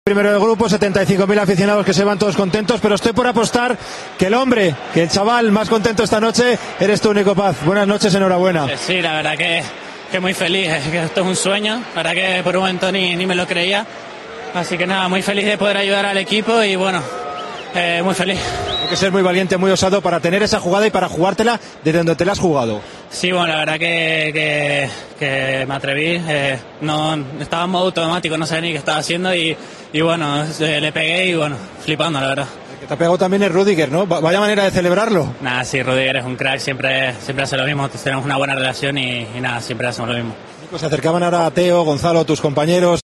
Primero 0.04 0.32
del 0.32 0.40
grupo, 0.40 0.70
75.000 0.70 1.38
aficionados 1.38 1.86
que 1.86 1.94
se 1.94 2.06
van 2.06 2.18
todos 2.18 2.38
contentos, 2.38 2.80
pero 2.82 2.96
estoy 2.96 3.12
por 3.12 3.28
apostar 3.28 3.78
que 4.18 4.28
el 4.28 4.36
hombre, 4.36 4.74
que 4.94 5.04
el 5.04 5.10
chaval 5.10 5.52
más 5.52 5.68
contento 5.68 6.02
esta 6.04 6.22
noche, 6.22 6.58
eres 6.80 7.02
tú, 7.02 7.14
Nico 7.14 7.36
Paz. 7.36 7.58
Buenas 7.66 7.86
noches, 7.88 8.16
enhorabuena. 8.16 8.72
Eh, 8.72 8.78
Sí, 8.78 9.02
la 9.02 9.16
verdad 9.16 9.38
que, 9.38 9.62
que 10.10 10.20
muy 10.22 10.34
feliz, 10.34 10.70
que 10.90 11.04
esto 11.04 11.22
es 11.22 11.28
un 11.28 11.36
sueño, 11.36 11.84
la 11.94 12.04
verdad 12.04 12.14
que 12.14 12.42
por 12.42 12.56
un 12.56 12.62
momento 12.62 12.90
ni, 12.90 13.18
ni 13.18 13.26
me 13.28 13.36
lo 13.36 13.46
creía. 13.46 13.86
Así 14.58 14.78
que 14.78 14.88
nada, 14.88 15.08
muy 15.08 15.22
feliz 15.22 15.46
de 15.46 15.58
poder 15.58 15.78
ayudar 15.78 16.06
al 16.06 16.18
equipo 16.18 16.62
y 16.64 16.76
bueno, 16.76 17.02
eh, 17.76 18.02
muy 18.04 18.14
feliz. 18.16 18.40
Hay 18.84 18.88
que 18.90 18.96
ser 18.96 19.12
muy 19.12 19.22
valiente, 19.22 19.58
muy 19.58 19.70
osado 19.72 20.02
para 20.02 20.20
tener 20.20 20.42
esa 20.44 20.60
jugada 20.60 20.88
y 20.88 20.90
para 20.92 21.08
jugártela 21.10 21.60
desde 21.84 21.98
donde 22.00 22.16
te 22.16 22.26
la 22.26 22.32
has 22.32 22.40
jugado. 22.40 22.82
Sí, 23.10 23.32
bueno, 23.32 23.48
la 23.48 23.60
verdad 23.60 23.74
que, 23.80 24.32
que, 24.34 24.90
que 25.20 25.66
me 25.66 25.76
atreví, 25.76 26.22
eh, 26.28 26.58
no, 26.82 27.16
estaba 27.40 27.66
en 27.66 27.70
modo 27.70 27.86
automático, 27.86 28.38
no 28.38 28.46
sabía 28.46 28.62
ni 28.62 28.72
qué 28.72 28.78
estaba 28.78 28.98
haciendo 29.00 29.34
y, 29.36 29.56
y 29.94 30.02
bueno, 30.02 30.44
eh, 30.60 30.82
le 30.82 30.92
pegué 30.92 31.26
y 31.28 31.36
bueno, 31.36 31.56
flipando 31.84 32.20
la 32.20 32.28
verdad. 32.28 32.48
El 32.74 32.80
que 32.80 32.86
te 32.88 32.94
ha 32.94 32.98
pegado 32.98 33.18
también 33.18 33.44
es 33.44 33.52
Rudiger, 33.52 33.92
¿no? 33.92 34.08
Va- 34.08 34.20
Vaya 34.22 34.40
manera 34.40 34.64
de 34.64 34.72
celebrarlo. 34.72 35.34
Nada, 35.42 35.64
sí, 35.66 35.84
Rudiger 35.84 36.18
es 36.18 36.26
un 36.26 36.36
crack, 36.36 36.60
siempre, 36.60 37.14
siempre 37.24 37.44
hace 37.44 37.58
lo 37.58 37.66
mismo, 37.66 37.90
tenemos 37.90 38.26
una 38.26 38.38
buena 38.38 38.56
relación 38.56 38.98
y, 38.98 39.28
y 39.36 39.40
nada, 39.42 39.62
siempre 39.62 39.88
hacemos 39.88 40.10
lo 40.10 40.16
mismo. 40.16 40.34
Se 40.78 40.86
acercaban 40.86 41.24
ahora 41.24 41.46
a 41.46 41.52
Teo, 41.52 41.84
Gonzalo, 41.84 42.26
tus 42.26 42.42
compañeros. 42.42 43.00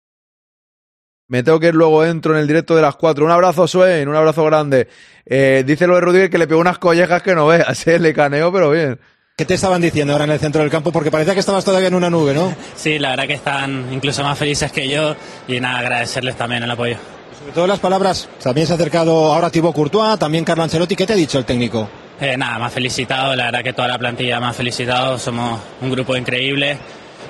Me 1.30 1.44
tengo 1.44 1.60
que 1.60 1.68
ir 1.68 1.76
luego, 1.76 2.04
entro 2.04 2.34
en 2.34 2.40
el 2.40 2.48
directo 2.48 2.74
de 2.74 2.82
las 2.82 2.96
4. 2.96 3.24
Un 3.24 3.30
abrazo, 3.30 3.68
Swain, 3.68 4.08
un 4.08 4.16
abrazo 4.16 4.44
grande. 4.44 4.88
Eh, 5.24 5.62
dice 5.64 5.86
lo 5.86 5.94
de 5.94 6.00
Rodríguez 6.00 6.28
que 6.28 6.38
le 6.38 6.48
pegó 6.48 6.60
unas 6.60 6.78
collejas 6.78 7.22
que 7.22 7.36
no 7.36 7.46
veas, 7.46 7.86
¿eh? 7.86 8.00
le 8.00 8.12
caneó, 8.12 8.52
pero 8.52 8.70
bien. 8.70 8.98
¿Qué 9.36 9.44
te 9.44 9.54
estaban 9.54 9.80
diciendo 9.80 10.12
ahora 10.12 10.24
en 10.24 10.32
el 10.32 10.40
centro 10.40 10.60
del 10.60 10.72
campo? 10.72 10.90
Porque 10.90 11.12
parecía 11.12 11.32
que 11.32 11.38
estabas 11.38 11.64
todavía 11.64 11.86
en 11.86 11.94
una 11.94 12.10
nube, 12.10 12.34
¿no? 12.34 12.52
Sí, 12.74 12.98
la 12.98 13.10
verdad 13.10 13.28
que 13.28 13.34
están 13.34 13.92
incluso 13.92 14.24
más 14.24 14.36
felices 14.36 14.72
que 14.72 14.88
yo 14.88 15.14
y 15.46 15.60
nada, 15.60 15.78
agradecerles 15.78 16.34
también 16.34 16.64
el 16.64 16.70
apoyo. 16.72 16.96
Sobre 17.38 17.52
todo 17.52 17.66
las 17.68 17.78
palabras, 17.78 18.28
también 18.42 18.66
se 18.66 18.72
ha 18.72 18.76
acercado 18.76 19.32
ahora 19.32 19.50
Thibaut 19.50 19.72
Courtois, 19.72 20.18
también 20.18 20.44
Carlo 20.44 20.64
Ancelotti. 20.64 20.96
¿Qué 20.96 21.06
te 21.06 21.12
ha 21.12 21.16
dicho 21.16 21.38
el 21.38 21.44
técnico? 21.44 21.88
Eh, 22.20 22.36
nada, 22.36 22.58
me 22.58 22.64
ha 22.64 22.70
felicitado, 22.70 23.36
la 23.36 23.44
verdad 23.44 23.62
que 23.62 23.72
toda 23.72 23.86
la 23.86 23.98
plantilla 23.98 24.40
me 24.40 24.46
ha 24.46 24.52
felicitado, 24.52 25.16
somos 25.16 25.60
un 25.80 25.90
grupo 25.92 26.16
increíble 26.16 26.76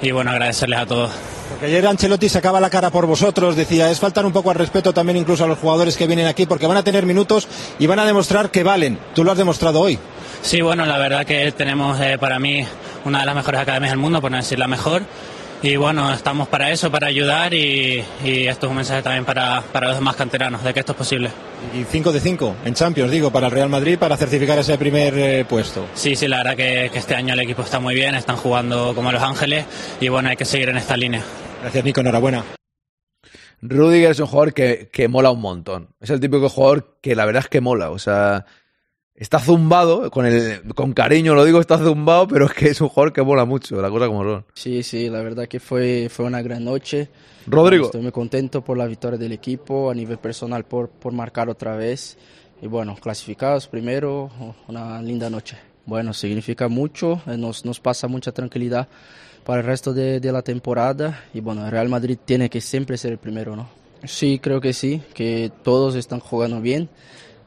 y 0.02 0.10
bueno, 0.10 0.30
agradecerles 0.30 0.78
a 0.78 0.86
todos. 0.86 1.10
Porque 1.50 1.66
ayer 1.66 1.86
Ancelotti 1.86 2.28
sacaba 2.28 2.60
la 2.60 2.70
cara 2.70 2.90
por 2.90 3.06
vosotros, 3.06 3.56
decía, 3.56 3.90
es 3.90 3.98
faltar 3.98 4.24
un 4.24 4.32
poco 4.32 4.50
al 4.50 4.56
respeto 4.56 4.92
también 4.92 5.16
incluso 5.16 5.44
a 5.44 5.46
los 5.46 5.58
jugadores 5.58 5.96
que 5.96 6.06
vienen 6.06 6.26
aquí 6.26 6.46
porque 6.46 6.66
van 6.66 6.76
a 6.76 6.84
tener 6.84 7.06
minutos 7.06 7.48
y 7.78 7.86
van 7.86 7.98
a 7.98 8.06
demostrar 8.06 8.50
que 8.50 8.62
valen. 8.62 8.98
Tú 9.14 9.24
lo 9.24 9.32
has 9.32 9.38
demostrado 9.38 9.80
hoy. 9.80 9.98
Sí, 10.42 10.62
bueno, 10.62 10.86
la 10.86 10.96
verdad 10.96 11.26
que 11.26 11.52
tenemos 11.52 12.00
eh, 12.00 12.16
para 12.18 12.38
mí 12.38 12.64
una 13.04 13.20
de 13.20 13.26
las 13.26 13.34
mejores 13.34 13.60
academias 13.60 13.92
del 13.92 13.98
mundo, 13.98 14.20
por 14.20 14.30
no 14.30 14.36
decir 14.36 14.58
la 14.58 14.68
mejor. 14.68 15.02
Y 15.62 15.76
bueno, 15.76 16.10
estamos 16.12 16.48
para 16.48 16.70
eso, 16.70 16.90
para 16.90 17.08
ayudar 17.08 17.52
y, 17.52 18.02
y 18.24 18.46
esto 18.46 18.66
es 18.66 18.70
un 18.70 18.76
mensaje 18.76 19.02
también 19.02 19.26
para, 19.26 19.60
para 19.60 19.88
los 19.88 19.96
demás 19.96 20.16
canteranos, 20.16 20.64
de 20.64 20.72
que 20.72 20.80
esto 20.80 20.92
es 20.92 20.98
posible. 20.98 21.30
Y 21.78 21.84
5 21.84 22.12
de 22.12 22.20
5 22.20 22.56
en 22.64 22.74
Champions, 22.74 23.10
digo, 23.10 23.30
para 23.30 23.48
el 23.48 23.52
Real 23.52 23.68
Madrid, 23.68 23.98
para 23.98 24.16
certificar 24.16 24.58
ese 24.58 24.78
primer 24.78 25.12
eh, 25.18 25.44
puesto. 25.44 25.86
Sí, 25.94 26.16
sí, 26.16 26.28
la 26.28 26.38
verdad 26.38 26.56
que, 26.56 26.88
que 26.90 26.98
este 26.98 27.14
año 27.14 27.34
el 27.34 27.40
equipo 27.40 27.60
está 27.60 27.78
muy 27.78 27.94
bien, 27.94 28.14
están 28.14 28.36
jugando 28.36 28.94
como 28.94 29.12
Los 29.12 29.22
Ángeles 29.22 29.66
y 30.00 30.08
bueno, 30.08 30.30
hay 30.30 30.36
que 30.36 30.46
seguir 30.46 30.70
en 30.70 30.78
esta 30.78 30.96
línea. 30.96 31.22
Gracias, 31.60 31.84
Nico, 31.84 32.00
enhorabuena. 32.00 32.42
Rudiger 33.60 34.12
es 34.12 34.20
un 34.20 34.26
jugador 34.26 34.54
que, 34.54 34.88
que 34.90 35.08
mola 35.08 35.30
un 35.30 35.42
montón. 35.42 35.90
Es 36.00 36.08
el 36.08 36.20
típico 36.20 36.48
jugador 36.48 36.96
que 37.02 37.14
la 37.14 37.26
verdad 37.26 37.42
es 37.44 37.48
que 37.50 37.60
mola. 37.60 37.90
O 37.90 37.98
sea, 37.98 38.46
está 39.20 39.38
zumbado, 39.38 40.10
con, 40.10 40.24
el, 40.24 40.62
con 40.74 40.92
cariño 40.94 41.34
lo 41.34 41.44
digo, 41.44 41.60
está 41.60 41.78
zumbado, 41.78 42.26
pero 42.26 42.46
es 42.46 42.54
que 42.54 42.68
es 42.68 42.80
un 42.80 42.88
jugador 42.88 43.12
que 43.12 43.22
mola 43.22 43.44
mucho, 43.44 43.80
la 43.80 43.90
cosa 43.90 44.06
como 44.06 44.24
son. 44.24 44.44
Sí, 44.54 44.82
sí, 44.82 45.10
la 45.10 45.22
verdad 45.22 45.46
que 45.46 45.60
fue, 45.60 46.08
fue 46.10 46.24
una 46.24 46.40
gran 46.42 46.64
noche. 46.64 47.08
Rodrigo. 47.46 47.84
Estoy 47.86 48.00
muy 48.00 48.12
contento 48.12 48.64
por 48.64 48.78
la 48.78 48.86
victoria 48.86 49.18
del 49.18 49.32
equipo, 49.32 49.90
a 49.90 49.94
nivel 49.94 50.18
personal 50.18 50.64
por, 50.64 50.88
por 50.88 51.12
marcar 51.12 51.50
otra 51.50 51.76
vez. 51.76 52.16
Y 52.62 52.66
bueno, 52.66 52.96
clasificados 52.96 53.68
primero, 53.68 54.30
una 54.68 55.00
linda 55.02 55.28
noche. 55.28 55.56
Bueno, 55.84 56.14
significa 56.14 56.68
mucho, 56.68 57.20
eh, 57.26 57.36
nos, 57.36 57.64
nos 57.64 57.78
pasa 57.78 58.08
mucha 58.08 58.32
tranquilidad 58.32 58.88
para 59.44 59.60
el 59.60 59.66
resto 59.66 59.92
de, 59.92 60.20
de 60.20 60.32
la 60.32 60.42
temporada. 60.42 61.24
Y 61.34 61.40
bueno, 61.40 61.64
el 61.66 61.70
Real 61.70 61.88
Madrid 61.90 62.18
tiene 62.24 62.48
que 62.48 62.60
siempre 62.62 62.96
ser 62.96 63.12
el 63.12 63.18
primero, 63.18 63.54
¿no? 63.54 63.68
Sí, 64.04 64.38
creo 64.38 64.62
que 64.62 64.72
sí, 64.72 65.02
que 65.12 65.52
todos 65.62 65.94
están 65.94 66.20
jugando 66.20 66.60
bien. 66.62 66.88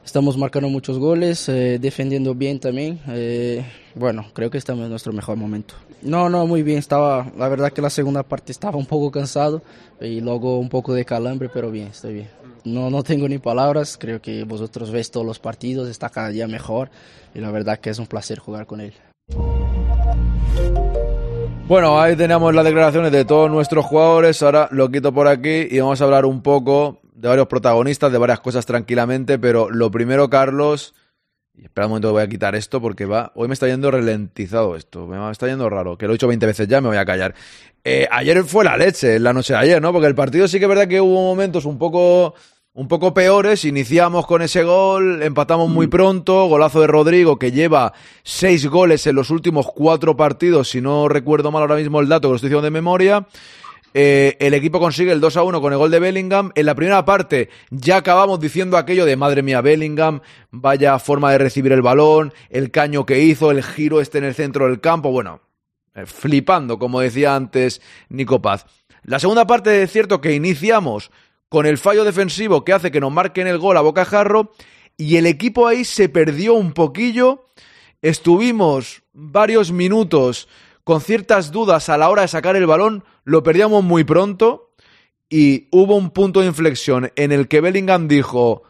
Estamos 0.04 0.36
marcando 0.36 0.68
muchos 0.68 0.98
goles, 0.98 1.48
eh, 1.48 1.78
defendiendo 1.80 2.34
bien 2.34 2.60
también. 2.60 3.00
Eh, 3.08 3.64
bueno, 3.94 4.26
creo 4.34 4.50
que 4.50 4.58
estamos 4.58 4.84
en 4.84 4.90
nuestro 4.90 5.12
mejor 5.12 5.36
momento. 5.36 5.74
No, 6.02 6.28
no, 6.28 6.46
muy 6.46 6.62
bien. 6.62 6.78
Estaba, 6.78 7.32
la 7.38 7.48
verdad 7.48 7.72
que 7.72 7.80
la 7.80 7.88
segunda 7.88 8.22
parte 8.22 8.52
estaba 8.52 8.76
un 8.76 8.84
poco 8.84 9.10
cansado 9.10 9.62
y 10.00 10.20
luego 10.20 10.58
un 10.58 10.68
poco 10.68 10.92
de 10.92 11.06
calambre, 11.06 11.48
pero 11.52 11.70
bien, 11.70 11.88
estoy 11.88 12.14
bien. 12.14 12.28
No, 12.64 12.90
no 12.90 13.02
tengo 13.02 13.26
ni 13.28 13.38
palabras. 13.38 13.96
Creo 13.98 14.20
que 14.20 14.44
vosotros 14.44 14.90
veis 14.90 15.10
todos 15.10 15.26
los 15.26 15.38
partidos, 15.38 15.88
está 15.88 16.10
cada 16.10 16.28
día 16.28 16.46
mejor 16.46 16.90
y 17.34 17.40
la 17.40 17.50
verdad 17.50 17.78
que 17.78 17.88
es 17.88 17.98
un 17.98 18.06
placer 18.06 18.38
jugar 18.38 18.66
con 18.66 18.82
él. 18.82 18.92
Bueno, 21.66 21.98
ahí 21.98 22.14
teníamos 22.14 22.54
las 22.54 22.64
declaraciones 22.64 23.10
de 23.10 23.24
todos 23.24 23.50
nuestros 23.50 23.86
jugadores. 23.86 24.42
Ahora 24.42 24.68
lo 24.70 24.90
quito 24.90 25.14
por 25.14 25.28
aquí 25.28 25.66
y 25.70 25.80
vamos 25.80 25.98
a 26.02 26.04
hablar 26.04 26.26
un 26.26 26.42
poco 26.42 27.00
de 27.14 27.28
varios 27.28 27.46
protagonistas, 27.46 28.12
de 28.12 28.18
varias 28.18 28.40
cosas 28.40 28.66
tranquilamente. 28.66 29.38
Pero 29.38 29.70
lo 29.70 29.90
primero, 29.90 30.28
Carlos, 30.28 30.94
y 31.56 31.62
espera 31.64 31.86
un 31.86 31.92
momento 31.92 32.08
que 32.08 32.12
voy 32.12 32.22
a 32.22 32.28
quitar 32.28 32.54
esto 32.54 32.80
porque 32.80 33.06
va. 33.06 33.32
Hoy 33.34 33.48
me 33.48 33.54
está 33.54 33.68
yendo 33.68 33.90
ralentizado 33.90 34.76
esto. 34.76 35.06
Me 35.06 35.30
está 35.30 35.46
yendo 35.46 35.70
raro. 35.70 35.96
Que 35.96 36.06
lo 36.06 36.12
he 36.12 36.16
dicho 36.16 36.26
20 36.26 36.46
veces 36.46 36.68
ya, 36.68 36.80
me 36.80 36.88
voy 36.88 36.96
a 36.96 37.04
callar. 37.04 37.34
Eh, 37.84 38.08
ayer 38.10 38.42
fue 38.44 38.64
la 38.64 38.76
leche, 38.76 39.18
la 39.20 39.32
noche 39.32 39.52
de 39.52 39.60
ayer, 39.60 39.80
¿no? 39.80 39.92
Porque 39.92 40.08
el 40.08 40.14
partido 40.14 40.48
sí 40.48 40.58
que 40.58 40.64
es 40.64 40.68
verdad 40.68 40.88
que 40.88 41.00
hubo 41.00 41.22
momentos 41.22 41.64
un 41.64 41.78
poco 41.78 42.34
un 42.72 42.88
poco 42.88 43.14
peores. 43.14 43.64
Iniciamos 43.64 44.26
con 44.26 44.42
ese 44.42 44.64
gol, 44.64 45.22
empatamos 45.22 45.70
muy 45.70 45.86
pronto. 45.86 46.46
Golazo 46.48 46.80
de 46.80 46.88
Rodrigo, 46.88 47.38
que 47.38 47.52
lleva 47.52 47.92
seis 48.24 48.66
goles 48.66 49.06
en 49.06 49.14
los 49.14 49.30
últimos 49.30 49.66
cuatro 49.72 50.16
partidos. 50.16 50.70
Si 50.70 50.80
no 50.80 51.08
recuerdo 51.08 51.52
mal 51.52 51.62
ahora 51.62 51.76
mismo 51.76 52.00
el 52.00 52.08
dato, 52.08 52.28
que 52.28 52.30
lo 52.30 52.36
estoy 52.36 52.48
diciendo 52.48 52.64
de 52.64 52.70
memoria. 52.72 53.26
Eh, 53.96 54.36
el 54.40 54.54
equipo 54.54 54.80
consigue 54.80 55.12
el 55.12 55.20
2 55.20 55.36
a 55.36 55.44
1 55.44 55.60
con 55.60 55.72
el 55.72 55.78
gol 55.78 55.92
de 55.92 56.00
Bellingham. 56.00 56.50
En 56.56 56.66
la 56.66 56.74
primera 56.74 57.04
parte 57.04 57.48
ya 57.70 57.98
acabamos 57.98 58.40
diciendo 58.40 58.76
aquello 58.76 59.04
de 59.04 59.16
madre 59.16 59.42
mía, 59.42 59.60
Bellingham, 59.60 60.20
vaya 60.50 60.98
forma 60.98 61.30
de 61.30 61.38
recibir 61.38 61.72
el 61.72 61.80
balón, 61.80 62.34
el 62.50 62.72
caño 62.72 63.06
que 63.06 63.20
hizo, 63.20 63.52
el 63.52 63.62
giro 63.62 64.00
este 64.00 64.18
en 64.18 64.24
el 64.24 64.34
centro 64.34 64.66
del 64.66 64.80
campo. 64.80 65.12
Bueno, 65.12 65.40
eh, 65.94 66.06
flipando, 66.06 66.76
como 66.76 67.00
decía 67.00 67.36
antes 67.36 67.80
Nico 68.08 68.42
Paz. 68.42 68.66
La 69.04 69.20
segunda 69.20 69.46
parte 69.46 69.82
es 69.82 69.92
cierto 69.92 70.20
que 70.20 70.34
iniciamos 70.34 71.12
con 71.48 71.66
el 71.66 71.78
fallo 71.78 72.04
defensivo 72.04 72.64
que 72.64 72.72
hace 72.72 72.90
que 72.90 73.00
nos 73.00 73.12
marquen 73.12 73.46
el 73.46 73.58
gol 73.58 73.76
a 73.76 73.80
bocajarro 73.80 74.50
y 74.96 75.18
el 75.18 75.26
equipo 75.26 75.68
ahí 75.68 75.84
se 75.84 76.08
perdió 76.08 76.54
un 76.54 76.72
poquillo. 76.72 77.46
Estuvimos 78.02 79.02
varios 79.12 79.70
minutos 79.70 80.48
con 80.82 81.00
ciertas 81.00 81.52
dudas 81.52 81.88
a 81.88 81.96
la 81.96 82.10
hora 82.10 82.22
de 82.22 82.28
sacar 82.28 82.56
el 82.56 82.66
balón, 82.66 83.04
lo 83.24 83.42
perdíamos 83.42 83.82
muy 83.82 84.04
pronto 84.04 84.74
y 85.28 85.68
hubo 85.72 85.96
un 85.96 86.10
punto 86.10 86.40
de 86.40 86.46
inflexión 86.46 87.10
en 87.16 87.32
el 87.32 87.48
que 87.48 87.60
Bellingham 87.60 88.08
dijo, 88.08 88.62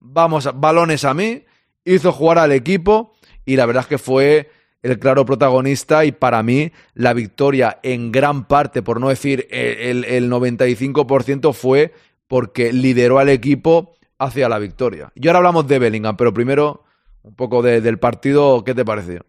vamos, 0.00 0.48
balones 0.54 1.04
a 1.04 1.14
mí, 1.14 1.44
hizo 1.84 2.12
jugar 2.12 2.38
al 2.38 2.52
equipo 2.52 3.12
y 3.44 3.56
la 3.56 3.66
verdad 3.66 3.82
es 3.82 3.88
que 3.88 3.98
fue 3.98 4.50
el 4.82 4.98
claro 4.98 5.24
protagonista 5.24 6.04
y 6.04 6.12
para 6.12 6.42
mí 6.42 6.72
la 6.94 7.12
victoria 7.12 7.78
en 7.82 8.12
gran 8.12 8.46
parte, 8.46 8.82
por 8.82 9.00
no 9.00 9.08
decir 9.08 9.46
el, 9.50 10.04
el 10.04 10.30
95%, 10.30 11.52
fue 11.52 11.92
porque 12.26 12.72
lideró 12.72 13.18
al 13.18 13.28
equipo 13.28 13.94
hacia 14.18 14.48
la 14.48 14.58
victoria. 14.58 15.10
Y 15.14 15.26
ahora 15.26 15.38
hablamos 15.38 15.66
de 15.66 15.78
Bellingham, 15.78 16.16
pero 16.16 16.32
primero 16.32 16.84
un 17.22 17.34
poco 17.34 17.62
de, 17.62 17.80
del 17.80 17.98
partido, 17.98 18.64
¿qué 18.64 18.74
te 18.74 18.84
pareció? 18.84 19.24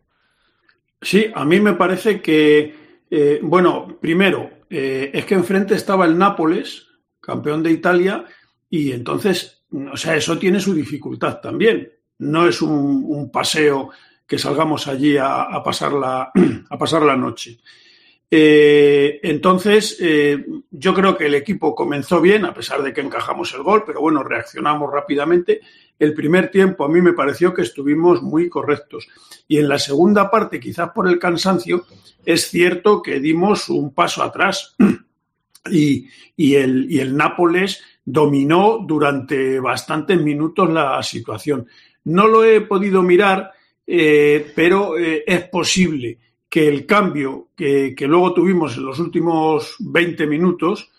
Sí, 1.01 1.31
a 1.33 1.45
mí 1.45 1.59
me 1.59 1.73
parece 1.73 2.21
que, 2.21 2.75
eh, 3.09 3.39
bueno, 3.41 3.97
primero, 3.99 4.49
eh, 4.71 5.11
es 5.13 5.25
que 5.25 5.35
enfrente 5.35 5.75
estaba 5.75 6.05
el 6.05 6.17
Nápoles, 6.17 6.87
campeón 7.19 7.61
de 7.61 7.71
Italia, 7.71 8.25
y 8.69 8.93
entonces, 8.93 9.65
o 9.91 9.97
sea, 9.97 10.15
eso 10.15 10.37
tiene 10.39 10.59
su 10.59 10.73
dificultad 10.73 11.41
también. 11.41 11.91
No 12.19 12.47
es 12.47 12.61
un, 12.61 13.29
paseo 13.31 13.89
que 14.25 14.39
salgamos 14.39 14.87
allí 14.87 15.17
a, 15.17 15.41
a, 15.41 15.61
pasar, 15.61 15.91
la, 15.91 16.31
a 16.69 16.77
pasar 16.77 17.01
la 17.03 17.17
noche. 17.17 17.59
Eh, 18.33 19.19
entonces, 19.23 19.97
eh, 19.99 20.45
yo 20.71 20.93
creo 20.93 21.17
que 21.17 21.25
el 21.25 21.35
equipo 21.35 21.75
comenzó 21.75 22.21
bien, 22.21 22.45
a 22.45 22.53
pesar 22.53 22.81
de 22.81 22.93
que 22.93 23.01
encajamos 23.01 23.53
el 23.53 23.61
gol, 23.61 23.83
pero 23.85 23.99
bueno, 23.99 24.23
reaccionamos 24.23 24.89
rápidamente. 24.89 25.59
El 26.01 26.15
primer 26.15 26.49
tiempo 26.49 26.83
a 26.83 26.89
mí 26.89 26.99
me 26.99 27.13
pareció 27.13 27.53
que 27.53 27.61
estuvimos 27.61 28.23
muy 28.23 28.49
correctos. 28.49 29.07
Y 29.47 29.59
en 29.59 29.69
la 29.69 29.77
segunda 29.77 30.31
parte, 30.31 30.59
quizás 30.59 30.89
por 30.95 31.07
el 31.07 31.19
cansancio, 31.19 31.85
es 32.25 32.49
cierto 32.49 33.03
que 33.03 33.19
dimos 33.19 33.69
un 33.69 33.93
paso 33.93 34.23
atrás. 34.23 34.75
Y, 35.69 36.07
y, 36.35 36.55
el, 36.55 36.91
y 36.91 37.01
el 37.01 37.15
Nápoles 37.15 37.83
dominó 38.03 38.79
durante 38.83 39.59
bastantes 39.59 40.19
minutos 40.19 40.67
la 40.71 41.03
situación. 41.03 41.67
No 42.05 42.27
lo 42.27 42.43
he 42.43 42.61
podido 42.61 43.03
mirar, 43.03 43.51
eh, 43.85 44.51
pero 44.55 44.97
eh, 44.97 45.23
es 45.27 45.43
posible 45.49 46.17
que 46.49 46.67
el 46.67 46.87
cambio 46.87 47.49
que, 47.55 47.93
que, 47.95 48.07
luego 48.07 48.33
tuvimos 48.33 48.75
en 48.75 48.85
los 48.85 48.97
últimos 48.97 49.75
20 49.77 50.25
minutos 50.25 50.89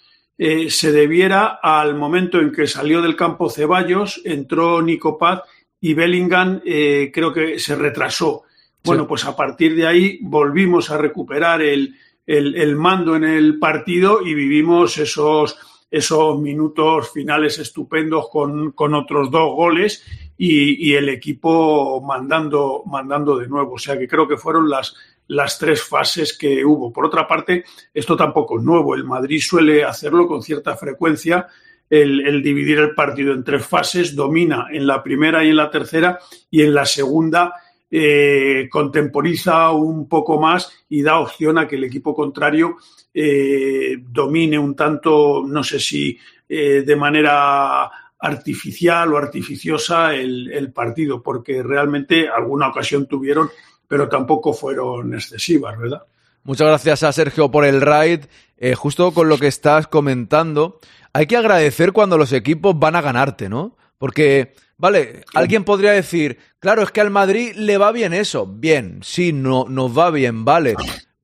eh, 0.45 0.71
se 0.71 0.91
debiera 0.91 1.61
al 1.63 1.95
momento 1.95 2.41
en 2.41 2.51
que 2.51 2.67
salió 2.67 3.01
del 3.01 3.15
campo 3.15 3.49
Ceballos, 3.49 4.21
entró 4.25 4.83
Nico 4.83 5.17
Paz 5.17 5.43
y 5.81 5.95
Bellingham 5.95 6.61
eh, 6.67 7.13
creo 7.15 7.33
que 7.33 7.61
se 7.61 7.77
retrasó. 7.77 8.43
Bueno, 8.83 9.07
pues 9.07 9.25
a 9.25 9.37
partir 9.37 9.77
de 9.77 9.87
ahí 9.87 10.19
volvimos 10.21 10.91
a 10.91 10.99
recuperar 10.99 11.63
el, 11.63 11.95
el, 12.27 12.57
el 12.57 12.75
mando 12.75 13.15
en 13.15 13.23
el 13.23 13.61
partido 13.61 14.27
y 14.27 14.35
vivimos 14.35 14.99
esos, 14.99 15.57
esos 15.89 16.41
minutos 16.41 17.13
finales 17.13 17.61
estupendos 17.61 18.29
con, 18.29 18.73
con 18.73 18.95
otros 18.95 19.31
dos 19.31 19.55
goles 19.55 20.05
y, 20.37 20.91
y, 20.91 20.95
el 20.97 21.09
equipo 21.09 22.01
mandando, 22.01 22.83
mandando 22.87 23.39
de 23.39 23.47
nuevo. 23.47 23.75
O 23.75 23.79
sea 23.79 23.97
que 23.97 24.09
creo 24.09 24.27
que 24.27 24.37
fueron 24.37 24.69
las, 24.69 24.97
las 25.33 25.59
tres 25.59 25.83
fases 25.83 26.37
que 26.37 26.65
hubo. 26.65 26.93
Por 26.93 27.07
otra 27.07 27.27
parte, 27.27 27.65
esto 27.93 28.17
tampoco 28.17 28.59
es 28.59 28.65
nuevo. 28.65 28.95
El 28.95 29.05
Madrid 29.05 29.41
suele 29.41 29.85
hacerlo 29.85 30.27
con 30.27 30.43
cierta 30.43 30.77
frecuencia. 30.77 31.49
El, 31.89 32.43
dividir 32.43 32.79
el 32.79 32.95
partido 32.95 33.35
en 33.35 33.45
tres 33.45 33.67
fases, 33.67 34.15
domina 34.17 34.69
en 34.71 34.87
la 34.87 35.03
primera 35.03 35.45
y 35.45 35.51
en 35.51 35.57
la 35.57 35.71
tercera, 35.71 36.19
y 36.51 36.63
en 36.63 36.73
la 36.73 36.87
segunda 36.87 37.53
eh, 37.91 38.67
contemporiza 38.71 39.71
un 39.73 40.09
poco 40.09 40.41
más 40.41 40.73
y 40.89 41.03
da 41.03 41.19
opción 41.19 41.59
a 41.59 41.69
que 41.69 41.77
el 41.77 41.85
equipo 41.85 42.15
contrario 42.15 42.79
eh, 43.13 43.99
domine 44.01 44.59
un 44.59 44.75
tanto, 44.75 45.45
no 45.47 45.63
sé 45.63 45.79
si 45.79 46.19
eh, 46.49 46.83
de 46.87 46.97
manera 46.97 47.91
artificial 48.19 49.13
o 49.13 49.19
artificiosa 49.19 50.15
el, 50.15 50.73
partido, 50.73 51.23
porque 51.23 51.63
realmente 51.63 52.29
alguna 52.29 52.69
ocasión 52.69 53.07
tuvieron, 53.07 53.51
pero 53.93 54.09
tampoco 54.09 54.55
fueron 54.55 55.13
excesivas, 55.13 55.79
¿verdad? 55.79 56.05
Muchas 56.45 56.67
gracias 56.67 57.03
a 57.03 57.13
Sergio 57.13 57.51
por 57.51 57.67
el 57.67 57.83
raid. 57.83 58.21
Eh, 58.57 58.75
justo 58.75 59.13
con 59.13 59.29
lo 59.29 59.37
que 59.37 59.49
estás 59.49 59.87
comentando, 59.87 60.81
hay 61.13 61.27
que 61.27 61.37
agradecer 61.37 61.93
cuando 61.93 62.17
los 62.17 62.33
equipos 62.33 62.79
van 62.79 62.97
a 62.97 63.03
ganarte, 63.03 63.51
¿no? 63.51 63.77
Porque, 63.99 64.55
vale, 64.79 65.27
alguien 65.35 65.65
podría 65.65 65.91
decir, 65.91 66.39
claro, 66.59 66.81
es 66.81 66.91
que 66.91 67.03
al 67.03 67.11
Madrid 67.11 67.53
le 67.55 67.77
va 67.77 67.93
bien 67.93 68.15
eso. 68.15 68.47
Bien, 68.47 69.01
sí, 69.03 69.35
no, 69.35 69.67
nos 69.69 69.99
va 69.99 70.11
bien, 70.11 70.47
vale. 70.47 70.75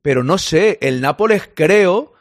Pero 0.02 0.22
no 0.22 0.36
sé, 0.36 0.76
el 0.82 1.00
Nápoles 1.00 1.48
creo 1.54 2.12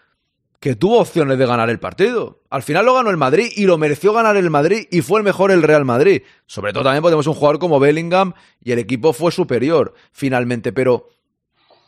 que 0.59 0.75
tuvo 0.75 0.99
opciones 0.99 1.37
de 1.37 1.45
ganar 1.45 1.69
el 1.69 1.79
partido. 1.79 2.41
Al 2.49 2.63
final 2.63 2.85
lo 2.85 2.95
ganó 2.95 3.09
el 3.09 3.17
Madrid 3.17 3.51
y 3.55 3.65
lo 3.65 3.77
mereció 3.77 4.13
ganar 4.13 4.37
el 4.37 4.49
Madrid 4.49 4.87
y 4.89 5.01
fue 5.01 5.19
el 5.19 5.23
mejor 5.23 5.51
el 5.51 5.63
Real 5.63 5.85
Madrid. 5.85 6.23
Sobre 6.45 6.73
todo 6.73 6.83
también 6.83 7.03
podemos 7.03 7.27
un 7.27 7.35
jugador 7.35 7.59
como 7.59 7.79
Bellingham 7.79 8.33
y 8.63 8.71
el 8.71 8.79
equipo 8.79 9.13
fue 9.13 9.31
superior 9.31 9.93
finalmente. 10.11 10.73
Pero, 10.73 11.09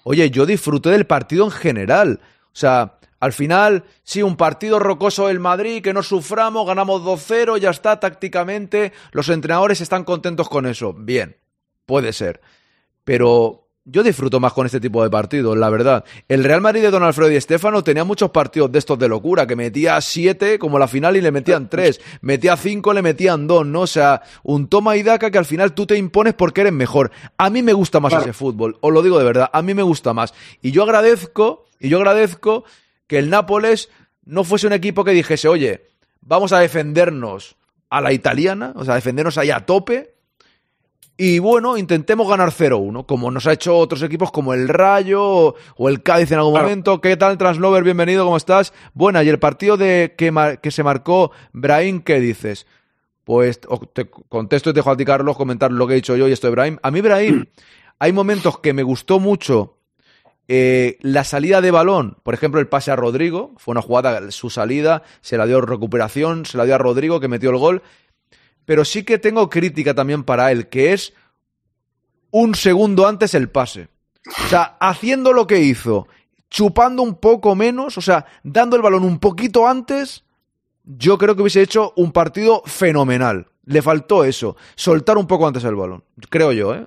oye, 0.03 0.29
yo 0.29 0.45
disfruté 0.45 0.89
del 0.89 1.07
partido 1.07 1.45
en 1.45 1.51
general. 1.51 2.19
O 2.45 2.55
sea, 2.59 2.99
al 3.19 3.33
final, 3.33 3.85
sí, 4.03 4.21
un 4.21 4.37
partido 4.37 4.79
rocoso 4.79 5.27
del 5.27 5.39
Madrid, 5.39 5.81
que 5.81 5.93
no 5.93 6.03
suframos, 6.03 6.65
ganamos 6.65 7.01
2-0, 7.01 7.57
ya 7.57 7.71
está, 7.71 7.99
tácticamente, 7.99 8.93
los 9.11 9.29
entrenadores 9.29 9.81
están 9.81 10.03
contentos 10.03 10.47
con 10.47 10.65
eso. 10.65 10.93
Bien, 10.93 11.37
puede 11.85 12.13
ser. 12.13 12.39
Pero 13.03 13.68
yo 13.91 14.03
disfruto 14.03 14.39
más 14.39 14.53
con 14.53 14.65
este 14.65 14.79
tipo 14.79 15.03
de 15.03 15.09
partidos, 15.09 15.57
la 15.57 15.69
verdad. 15.69 16.03
El 16.27 16.43
Real 16.43 16.61
Madrid 16.61 16.81
de 16.81 16.91
Don 16.91 17.03
Alfredo 17.03 17.31
y 17.31 17.35
Estefano 17.35 17.83
tenía 17.83 18.03
muchos 18.03 18.29
partidos 18.29 18.71
de 18.71 18.79
estos 18.79 18.99
de 18.99 19.07
locura, 19.07 19.47
que 19.47 19.55
metía 19.55 19.99
siete 20.01 20.59
como 20.59 20.77
la 20.77 20.87
final 20.87 21.17
y 21.17 21.21
le 21.21 21.31
metían 21.31 21.69
tres, 21.69 21.99
metía 22.21 22.55
cinco, 22.57 22.93
le 22.93 23.01
metían 23.01 23.47
dos, 23.47 23.65
¿no? 23.65 23.81
O 23.81 23.87
sea, 23.87 24.21
un 24.43 24.67
toma 24.67 24.95
y 24.97 25.03
daca 25.03 25.31
que 25.31 25.37
al 25.37 25.45
final 25.45 25.73
tú 25.73 25.85
te 25.85 25.97
impones 25.97 26.33
porque 26.33 26.61
eres 26.61 26.73
mejor. 26.73 27.11
A 27.37 27.49
mí 27.49 27.63
me 27.63 27.73
gusta 27.73 27.99
más 27.99 28.13
ese 28.13 28.33
fútbol, 28.33 28.77
os 28.81 28.93
lo 28.93 29.01
digo 29.01 29.17
de 29.17 29.25
verdad, 29.25 29.49
a 29.51 29.61
mí 29.61 29.73
me 29.73 29.83
gusta 29.83 30.13
más. 30.13 30.33
Y 30.61 30.71
yo 30.71 30.83
agradezco, 30.83 31.65
y 31.79 31.89
yo 31.89 31.97
agradezco 31.97 32.65
que 33.07 33.17
el 33.17 33.29
Nápoles 33.29 33.89
no 34.23 34.43
fuese 34.43 34.67
un 34.67 34.73
equipo 34.73 35.03
que 35.03 35.11
dijese, 35.11 35.47
oye, 35.47 35.87
vamos 36.21 36.53
a 36.53 36.59
defendernos 36.59 37.55
a 37.89 38.01
la 38.01 38.13
italiana, 38.13 38.73
o 38.75 38.85
sea, 38.85 38.95
defendernos 38.95 39.37
ahí 39.37 39.49
a 39.49 39.65
tope. 39.65 40.15
Y 41.21 41.39
bueno, 41.39 41.75
intentemos 41.75 42.29
ganar 42.29 42.51
0-1, 42.51 43.05
como 43.05 43.29
nos 43.29 43.45
ha 43.45 43.51
hecho 43.51 43.75
otros 43.75 44.01
equipos 44.03 44.31
como 44.31 44.53
el 44.53 44.69
Rayo 44.69 45.53
o, 45.75 45.89
el 45.89 46.01
Cádiz 46.01 46.31
en 46.31 46.37
algún 46.37 46.53
momento. 46.53 47.01
¿Qué 47.01 47.17
tal, 47.17 47.37
Translover? 47.37 47.83
Bienvenido, 47.83 48.23
¿cómo 48.23 48.37
estás? 48.37 48.71
Bueno, 48.93 49.21
y 49.21 49.27
el 49.27 49.37
partido 49.37 49.75
de 49.75 50.15
que, 50.17 50.31
que 50.61 50.71
se 50.71 50.81
marcó 50.81 51.31
Brahim, 51.51 51.99
¿qué 52.03 52.21
dices? 52.21 52.67
Pues 53.25 53.59
te 53.91 54.09
contesto 54.09 54.69
y 54.69 54.73
te 54.73 54.77
dejo 54.77 54.91
a 54.91 54.95
ti, 54.95 55.03
Carlos, 55.03 55.35
comentar 55.35 55.73
lo 55.73 55.87
que 55.87 55.91
he 55.91 55.95
dicho 55.97 56.15
yo 56.15 56.25
y 56.29 56.31
esto 56.31 56.47
de 56.47 56.51
Brahim. 56.51 56.77
A 56.83 56.89
mí, 56.89 57.01
Brahim, 57.01 57.47
hay 57.99 58.13
momentos 58.13 58.59
que 58.59 58.71
me 58.71 58.83
gustó 58.83 59.19
mucho 59.19 59.75
eh, 60.47 60.97
la 61.01 61.25
salida 61.25 61.59
de 61.59 61.71
balón, 61.71 62.17
por 62.23 62.33
ejemplo, 62.33 62.61
el 62.61 62.69
pase 62.69 62.91
a 62.91 62.95
Rodrigo, 62.95 63.51
fue 63.57 63.73
una 63.73 63.81
jugada, 63.81 64.31
su 64.31 64.49
salida, 64.49 65.03
se 65.19 65.37
la 65.37 65.45
dio 65.45 65.59
recuperación, 65.59 66.45
se 66.45 66.57
la 66.57 66.63
dio 66.63 66.75
a 66.75 66.77
Rodrigo 66.77 67.19
que 67.19 67.27
metió 67.27 67.49
el 67.49 67.57
gol. 67.57 67.83
Pero 68.69 68.85
sí 68.85 69.01
que 69.01 69.17
tengo 69.17 69.49
crítica 69.49 69.95
también 69.95 70.23
para 70.23 70.51
él, 70.51 70.67
que 70.67 70.93
es 70.93 71.11
un 72.29 72.53
segundo 72.53 73.07
antes 73.07 73.33
el 73.33 73.49
pase. 73.49 73.87
O 74.27 74.47
sea, 74.47 74.77
haciendo 74.79 75.33
lo 75.33 75.47
que 75.47 75.59
hizo, 75.59 76.07
chupando 76.51 77.01
un 77.01 77.15
poco 77.15 77.55
menos, 77.55 77.97
o 77.97 78.01
sea, 78.01 78.27
dando 78.43 78.75
el 78.75 78.83
balón 78.83 79.05
un 79.05 79.17
poquito 79.17 79.67
antes, 79.67 80.23
yo 80.83 81.17
creo 81.17 81.35
que 81.35 81.41
hubiese 81.41 81.63
hecho 81.63 81.93
un 81.95 82.11
partido 82.11 82.61
fenomenal. 82.63 83.47
Le 83.65 83.81
faltó 83.81 84.23
eso, 84.23 84.55
soltar 84.75 85.17
un 85.17 85.25
poco 85.25 85.47
antes 85.47 85.63
el 85.63 85.73
balón, 85.73 86.03
creo 86.29 86.51
yo, 86.51 86.75
¿eh? 86.75 86.85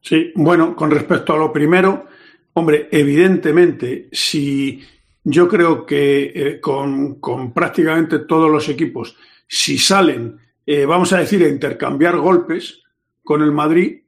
Sí, 0.00 0.32
bueno, 0.34 0.74
con 0.74 0.90
respecto 0.90 1.32
a 1.32 1.38
lo 1.38 1.52
primero, 1.52 2.08
hombre, 2.54 2.88
evidentemente, 2.90 4.08
si 4.10 4.82
yo 5.22 5.46
creo 5.46 5.86
que 5.86 6.32
eh, 6.34 6.60
con, 6.60 7.20
prácticamente 7.54 8.18
todos 8.18 8.50
los 8.50 8.68
equipos, 8.68 9.16
si 9.54 9.76
salen, 9.76 10.38
eh, 10.64 10.86
vamos 10.86 11.12
a 11.12 11.18
decir, 11.18 11.44
a 11.44 11.48
intercambiar 11.48 12.16
golpes 12.16 12.80
con 13.22 13.42
el 13.42 13.52
Madrid, 13.52 14.00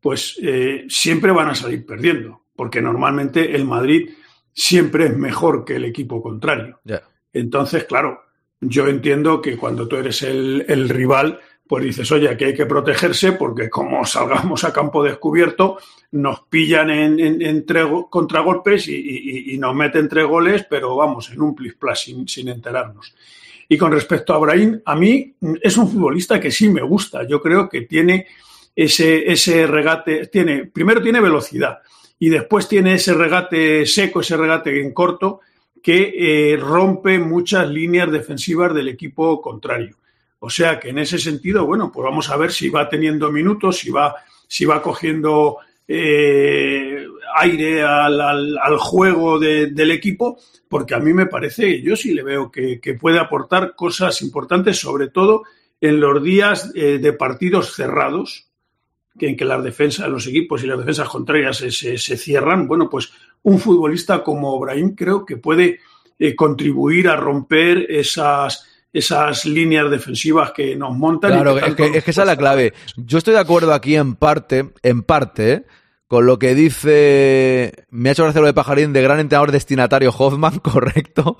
pues 0.00 0.38
eh, 0.42 0.86
siempre 0.88 1.30
van 1.30 1.50
a 1.50 1.54
salir 1.54 1.84
perdiendo, 1.84 2.46
porque 2.56 2.80
normalmente 2.80 3.54
el 3.54 3.66
Madrid 3.66 4.08
siempre 4.50 5.04
es 5.04 5.14
mejor 5.14 5.66
que 5.66 5.76
el 5.76 5.84
equipo 5.84 6.22
contrario. 6.22 6.80
Entonces, 7.34 7.84
claro, 7.84 8.22
yo 8.62 8.88
entiendo 8.88 9.42
que 9.42 9.58
cuando 9.58 9.86
tú 9.86 9.96
eres 9.96 10.22
el, 10.22 10.64
el 10.66 10.88
rival, 10.88 11.38
pues 11.66 11.84
dices, 11.84 12.10
oye, 12.10 12.30
aquí 12.30 12.44
hay 12.44 12.54
que 12.54 12.64
protegerse 12.64 13.32
porque 13.32 13.68
como 13.68 14.06
salgamos 14.06 14.64
a 14.64 14.72
campo 14.72 15.04
descubierto, 15.04 15.76
nos 16.12 16.44
pillan 16.48 16.88
en, 16.88 17.42
en, 17.42 17.66
contragolpes 18.08 18.88
y, 18.88 19.54
nos 19.58 19.74
meten 19.74 20.08
tres 20.08 20.24
goles, 20.24 20.66
pero 20.68 20.96
vamos, 20.96 21.30
en 21.30 21.42
un 21.42 21.54
plis 21.54 21.76
sin, 21.94 22.26
sin 22.26 22.48
enterarnos. 22.48 23.12
Y 23.68 23.76
con 23.76 23.92
respecto 23.92 24.32
a 24.32 24.38
Brahim, 24.38 24.80
a 24.84 24.96
mí 24.96 25.34
es 25.62 25.76
un 25.76 25.90
futbolista 25.90 26.40
que 26.40 26.50
sí 26.50 26.68
me 26.68 26.82
gusta. 26.82 27.26
Yo 27.26 27.40
creo 27.40 27.68
que 27.68 27.82
tiene 27.82 28.26
ese, 28.74 29.30
ese 29.30 29.66
regate, 29.66 30.28
tiene, 30.28 30.66
primero 30.66 31.02
tiene 31.02 31.20
velocidad 31.20 31.80
y 32.18 32.28
después 32.30 32.66
tiene 32.66 32.94
ese 32.94 33.12
regate 33.12 33.84
seco, 33.86 34.20
ese 34.20 34.36
regate 34.36 34.80
en 34.80 34.92
corto 34.92 35.40
que 35.82 36.14
eh, 36.52 36.56
rompe 36.56 37.18
muchas 37.18 37.68
líneas 37.68 38.10
defensivas 38.10 38.74
del 38.74 38.88
equipo 38.88 39.40
contrario. 39.40 39.96
O 40.40 40.50
sea 40.50 40.78
que 40.78 40.90
en 40.90 40.98
ese 40.98 41.18
sentido, 41.18 41.66
bueno, 41.66 41.90
pues 41.92 42.04
vamos 42.04 42.30
a 42.30 42.36
ver 42.36 42.52
si 42.52 42.68
va 42.68 42.88
teniendo 42.88 43.30
minutos, 43.30 43.78
si 43.78 43.90
va, 43.90 44.14
si 44.46 44.64
va 44.64 44.82
cogiendo 44.82 45.58
eh, 45.90 47.06
aire 47.36 47.82
al, 47.82 48.76
juego 48.78 49.38
del 49.38 49.90
equipo, 49.90 50.38
porque 50.68 50.94
a 50.94 50.98
mí 50.98 51.14
me 51.14 51.26
parece, 51.26 51.80
yo 51.80 51.96
sí 51.96 52.12
le 52.12 52.22
veo 52.22 52.50
que, 52.50 52.80
puede 53.00 53.18
aportar 53.18 53.74
cosas 53.74 54.20
importantes, 54.20 54.78
sobre 54.78 55.08
todo 55.08 55.44
en 55.80 55.98
los 55.98 56.22
días 56.22 56.70
eh, 56.74 56.98
de 56.98 57.12
partidos 57.14 57.74
cerrados, 57.74 58.48
que 59.18 59.28
en 59.28 59.36
que 59.36 59.44
las 59.44 59.64
defensas, 59.64 60.08
los 60.08 60.26
equipos 60.26 60.62
y 60.62 60.66
las 60.66 60.78
defensas 60.78 61.08
contrarias 61.08 61.56
se, 61.56 61.98
cierran. 61.98 62.68
Bueno, 62.68 62.88
pues 62.88 63.10
un 63.42 63.58
futbolista 63.58 64.22
como 64.22 64.58
Brahim 64.60 64.94
creo 64.94 65.24
que 65.24 65.38
puede 65.38 65.80
eh, 66.18 66.36
contribuir 66.36 67.08
a 67.08 67.16
romper 67.16 67.86
esas 67.88 68.64
esas 68.90 69.44
líneas 69.44 69.90
defensivas 69.90 70.52
que 70.52 70.74
nos 70.74 70.96
montan. 70.96 71.32
Claro, 71.32 71.58
es, 71.58 71.74
que, 71.74 71.86
es 71.86 72.04
que 72.04 72.10
esa 72.10 72.22
es 72.22 72.26
la 72.26 72.36
clave. 72.36 72.72
Yo 72.96 73.18
estoy 73.18 73.34
de 73.34 73.40
acuerdo 73.40 73.74
aquí 73.74 73.96
en 73.96 74.14
parte, 74.14 74.70
en 74.82 75.02
parte, 75.02 75.66
con 76.08 76.24
lo 76.24 76.38
que 76.38 76.54
dice, 76.54 77.84
me 77.90 78.08
ha 78.08 78.12
hecho 78.12 78.24
gracia 78.24 78.40
lo 78.40 78.46
de 78.46 78.54
Pajarín, 78.54 78.94
de 78.94 79.02
gran 79.02 79.20
entrenador 79.20 79.52
destinatario 79.52 80.10
Hoffman, 80.16 80.58
correcto. 80.62 81.36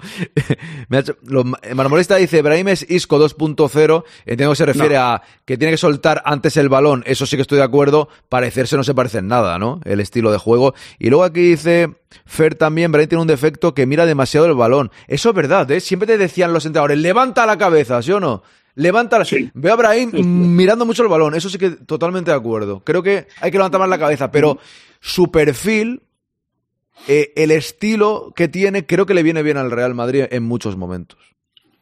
me 0.89 0.99
ha 0.99 1.01
hecho, 1.01 1.17
lo, 1.25 1.43
Marmolista 1.75 2.17
dice, 2.17 2.43
Brahim 2.43 2.69
es 2.69 2.89
Isco 2.91 3.19
2.0, 3.19 4.05
entiendo 4.27 4.53
que 4.53 4.57
se 4.57 4.67
refiere 4.67 4.99
a 4.99 5.23
que 5.47 5.57
tiene 5.57 5.73
que 5.73 5.79
soltar 5.79 6.23
antes 6.27 6.59
el 6.59 6.69
balón, 6.69 7.03
eso 7.07 7.25
sí 7.25 7.37
que 7.37 7.43
estoy 7.43 7.57
de 7.57 7.65
acuerdo, 7.65 8.11
parecerse 8.29 8.77
no 8.77 8.85
se 8.85 8.95
parece 8.95 9.19
en 9.19 9.29
nada, 9.29 9.59
¿no? 9.59 9.81
El 9.85 10.01
estilo 10.01 10.31
de 10.31 10.39
juego. 10.39 10.75
Y 10.99 11.09
luego 11.09 11.25
aquí 11.25 11.41
dice, 11.41 11.95
Fer 12.27 12.55
también, 12.55 12.93
Brahim 12.93 13.09
tiene 13.09 13.23
un 13.23 13.29
defecto 13.29 13.73
que 13.73 13.87
mira 13.87 14.05
demasiado 14.05 14.47
el 14.47 14.55
balón. 14.55 14.91
Eso 15.07 15.31
es 15.31 15.35
verdad, 15.35 15.71
¿eh? 15.71 15.81
Siempre 15.81 16.07
te 16.07 16.19
decían 16.19 16.53
los 16.53 16.67
entrenadores, 16.67 16.99
levanta 16.99 17.47
la 17.47 17.57
cabeza, 17.57 18.03
¿sí 18.03 18.13
o 18.13 18.21
no? 18.21 18.43
Levanta 18.79 19.19
la... 19.19 19.27
Veo 19.55 19.73
a 19.73 19.77
Brahim 19.77 20.13
mirando 20.55 20.87
mucho 20.87 21.03
el 21.03 21.09
balón, 21.09 21.35
eso 21.35 21.49
sí 21.51 21.59
que 21.59 21.71
totalmente 21.71 22.31
de 22.31 22.37
acuerdo. 22.37 22.81
Creo 22.85 23.03
que 23.03 23.27
hay 23.41 23.51
que 23.51 23.59
levantar 23.59 23.81
más 23.81 23.89
la 23.89 23.99
cabeza, 23.99 24.31
pero 24.31 24.61
su 25.01 25.33
perfil, 25.33 26.03
eh, 27.09 27.33
el 27.35 27.51
estilo 27.51 28.33
que 28.37 28.47
tiene, 28.47 28.87
creo 28.87 29.05
que 29.05 29.15
le 29.15 29.25
viene 29.25 29.43
bien 29.43 29.57
al 29.57 29.73
Real 29.73 29.97
Madrid 29.97 30.27
en 30.31 30.45
muchos 30.45 30.77
momentos. 30.77 31.19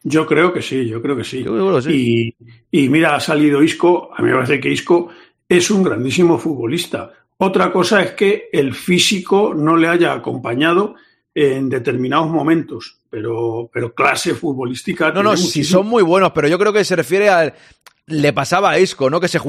Yo 0.04 0.26
creo 0.26 0.54
que 0.54 0.62
sí, 0.62 0.86
yo 0.86 1.02
creo 1.02 1.18
que 1.18 1.24
sí. 1.24 1.44
Y, 1.90 2.34
y, 2.70 2.88
mira, 2.88 3.14
ha 3.14 3.20
salido 3.20 3.62
Isco, 3.62 4.08
a 4.16 4.22
mí 4.22 4.28
me 4.28 4.36
parece 4.36 4.58
que 4.58 4.70
Isco 4.70 5.10
es 5.46 5.70
un 5.70 5.82
grandísimo 5.82 6.38
futbolista. 6.38 7.12
Otra 7.36 7.70
cosa 7.70 8.02
es 8.02 8.12
que 8.12 8.48
el 8.50 8.72
físico 8.72 9.52
no 9.52 9.76
le 9.76 9.88
haya 9.88 10.14
acompañado 10.14 10.94
en 11.34 11.68
determinados 11.68 12.30
momentos, 12.30 12.95
pero, 13.10 13.70
pero 13.72 13.94
clase 13.94 14.34
futbolística. 14.34 15.10
No, 15.10 15.22
no, 15.22 15.36
sí 15.36 15.64
son 15.64 15.86
muy 15.86 16.02
buenos, 16.02 16.32
pero 16.32 16.48
yo 16.48 16.58
creo 16.58 16.72
que 16.72 16.84
se 16.84 16.96
refiere 16.96 17.28
a. 17.28 17.54
Le 18.08 18.32
pasaba 18.32 18.70
a 18.70 18.78
Isco, 18.78 19.10
¿no? 19.10 19.18
Que 19.18 19.26
se, 19.26 19.40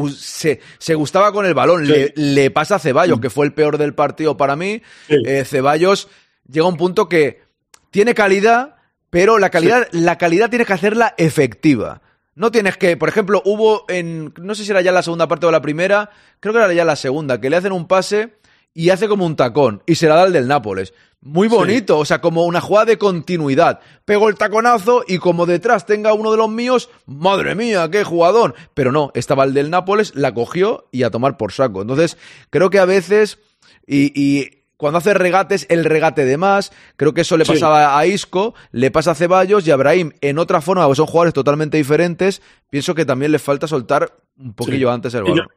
se, 0.79 0.95
gustaba 0.95 1.31
con 1.31 1.45
el 1.45 1.53
balón. 1.53 1.87
Le, 1.87 2.51
pasa 2.51 2.75
a 2.75 2.79
Ceballos, 2.79 3.19
mm. 3.19 3.21
que 3.21 3.29
fue 3.29 3.45
el 3.45 3.53
peor 3.53 3.77
del 3.77 3.93
partido 3.93 4.35
para 4.35 4.55
mí. 4.55 4.81
Eh, 5.09 5.45
Ceballos 5.45 6.07
llega 6.47 6.65
a 6.65 6.69
un 6.69 6.77
punto 6.77 7.07
que 7.07 7.43
tiene 7.91 8.15
calidad, 8.15 8.77
pero 9.11 9.37
la 9.37 9.51
calidad, 9.51 9.87
la 9.91 10.17
calidad 10.17 10.49
tienes 10.49 10.65
que 10.65 10.73
hacerla 10.73 11.13
efectiva. 11.17 12.01
No 12.33 12.51
tienes 12.51 12.77
que, 12.77 12.97
por 12.97 13.09
ejemplo, 13.09 13.41
hubo 13.45 13.85
en, 13.89 14.33
no 14.37 14.55
sé 14.55 14.63
si 14.63 14.71
era 14.71 14.81
ya 14.81 14.91
la 14.91 15.03
segunda 15.03 15.27
parte 15.27 15.45
o 15.45 15.51
la 15.51 15.61
primera, 15.61 16.09
creo 16.39 16.53
que 16.53 16.59
era 16.59 16.73
ya 16.73 16.85
la 16.85 16.95
segunda, 16.95 17.39
que 17.39 17.49
le 17.49 17.57
hacen 17.57 17.71
un 17.71 17.87
pase 17.87 18.37
y 18.78 18.91
hace 18.91 19.07
como 19.07 19.25
un 19.25 19.36
tacón 19.36 19.82
y 19.88 19.95
se 19.95 20.07
la 20.07 20.17
da 20.17 20.25
el 20.25 20.34
del 20.34 20.47
Nápoles. 20.47 20.93
Muy 21.19 21.47
bonito, 21.47 21.97
o 21.97 22.05
sea, 22.05 22.21
como 22.21 22.45
una 22.45 22.61
jugada 22.61 22.86
de 22.86 22.99
continuidad. 22.99 23.80
Pego 24.05 24.30
el 24.30 24.36
taconazo 24.36 25.03
y 25.07 25.17
como 25.17 25.47
detrás 25.47 25.88
tenga 25.88 26.13
uno 26.13 26.30
de 26.30 26.38
los 26.38 26.47
míos, 26.47 26.91
madre 27.07 27.55
mía, 27.55 27.89
qué 27.91 28.03
jugador. 28.03 28.53
Pero 28.75 28.91
no, 28.91 29.09
estaba 29.15 29.45
el 29.45 29.55
del 29.55 29.71
Nápoles, 29.71 30.15
la 30.15 30.32
cogió 30.32 30.88
y 30.91 31.01
a 31.01 31.09
tomar 31.09 31.38
por 31.38 31.53
saco. 31.53 31.82
Entonces, 31.82 32.19
creo 32.51 32.69
que 32.69 32.78
a 32.78 32.86
veces, 32.86 33.39
y, 33.88 34.11
y 34.13 34.61
cuando 34.78 34.99
hace 34.99 35.15
regates, 35.15 35.65
el 35.69 35.84
regate 35.84 36.23
de 36.23 36.38
más. 36.38 36.71
Creo 36.97 37.15
que 37.15 37.21
eso 37.21 37.36
le 37.36 37.45
pasaba 37.45 37.97
a 37.97 38.05
Isco, 38.05 38.53
le 38.71 38.91
pasa 38.91 39.11
a 39.11 39.15
Ceballos 39.15 39.67
y 39.67 39.71
a 39.71 39.75
Brahim 39.75 40.11
en 40.21 40.38
otra 40.38 40.61
forma, 40.61 40.86
porque 40.86 40.97
son 40.97 41.07
jugadores 41.07 41.34
totalmente 41.34 41.78
diferentes. 41.78 42.43
Pienso 42.69 42.93
que 42.93 43.05
también 43.05 43.32
les 43.32 43.41
falta 43.41 43.67
soltar 43.67 44.13
un 44.38 44.53
poquillo 44.53 44.91
antes 44.91 45.15
el 45.15 45.23
balón. 45.23 45.47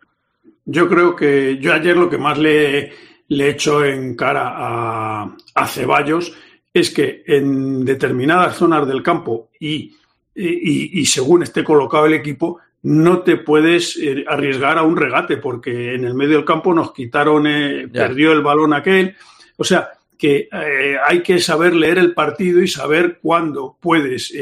Yo, 0.64 0.88
creo 0.88 1.16
que 1.16 1.58
yo 1.60 1.74
ayer 1.74 1.98
lo 1.98 2.08
que 2.08 2.16
más 2.16 2.38
le, 2.38 2.92
le 3.30 3.50
echo 3.50 3.84
en 3.84 4.14
cara 4.16 4.52
a, 4.54 5.36
a, 5.54 5.66
Ceballos 5.66 6.32
es 6.74 6.90
que 6.90 7.22
en 7.26 7.84
determinadas 7.84 8.56
zonas 8.56 8.86
del 8.86 9.02
campo 9.02 9.50
y, 9.58 9.94
y, 10.34 11.00
y 11.00 11.06
según 11.06 11.42
esté 11.42 11.64
colocado 11.64 12.06
el 12.06 12.14
equipo, 12.14 12.60
no 12.82 13.22
te 13.22 13.36
puedes 13.36 13.96
eh, 13.96 14.24
arriesgar 14.26 14.78
a 14.78 14.82
un 14.82 14.96
regate, 14.96 15.36
porque 15.36 15.94
en 15.94 16.04
el 16.04 16.14
medio 16.14 16.36
del 16.36 16.44
campo 16.44 16.74
nos 16.74 16.92
quitaron, 16.92 17.46
eh, 17.46 17.88
perdió 17.92 18.32
el 18.32 18.42
balón 18.42 18.72
aquel. 18.72 19.16
O 19.56 19.64
sea, 19.64 19.90
que 20.16 20.48
eh, 20.50 20.96
hay 21.06 21.22
que 21.22 21.38
saber 21.38 21.74
leer 21.74 21.98
el 21.98 22.14
partido 22.14 22.60
y 22.60 22.68
saber 22.68 23.20
cuándo 23.22 23.76
puedes 23.80 24.34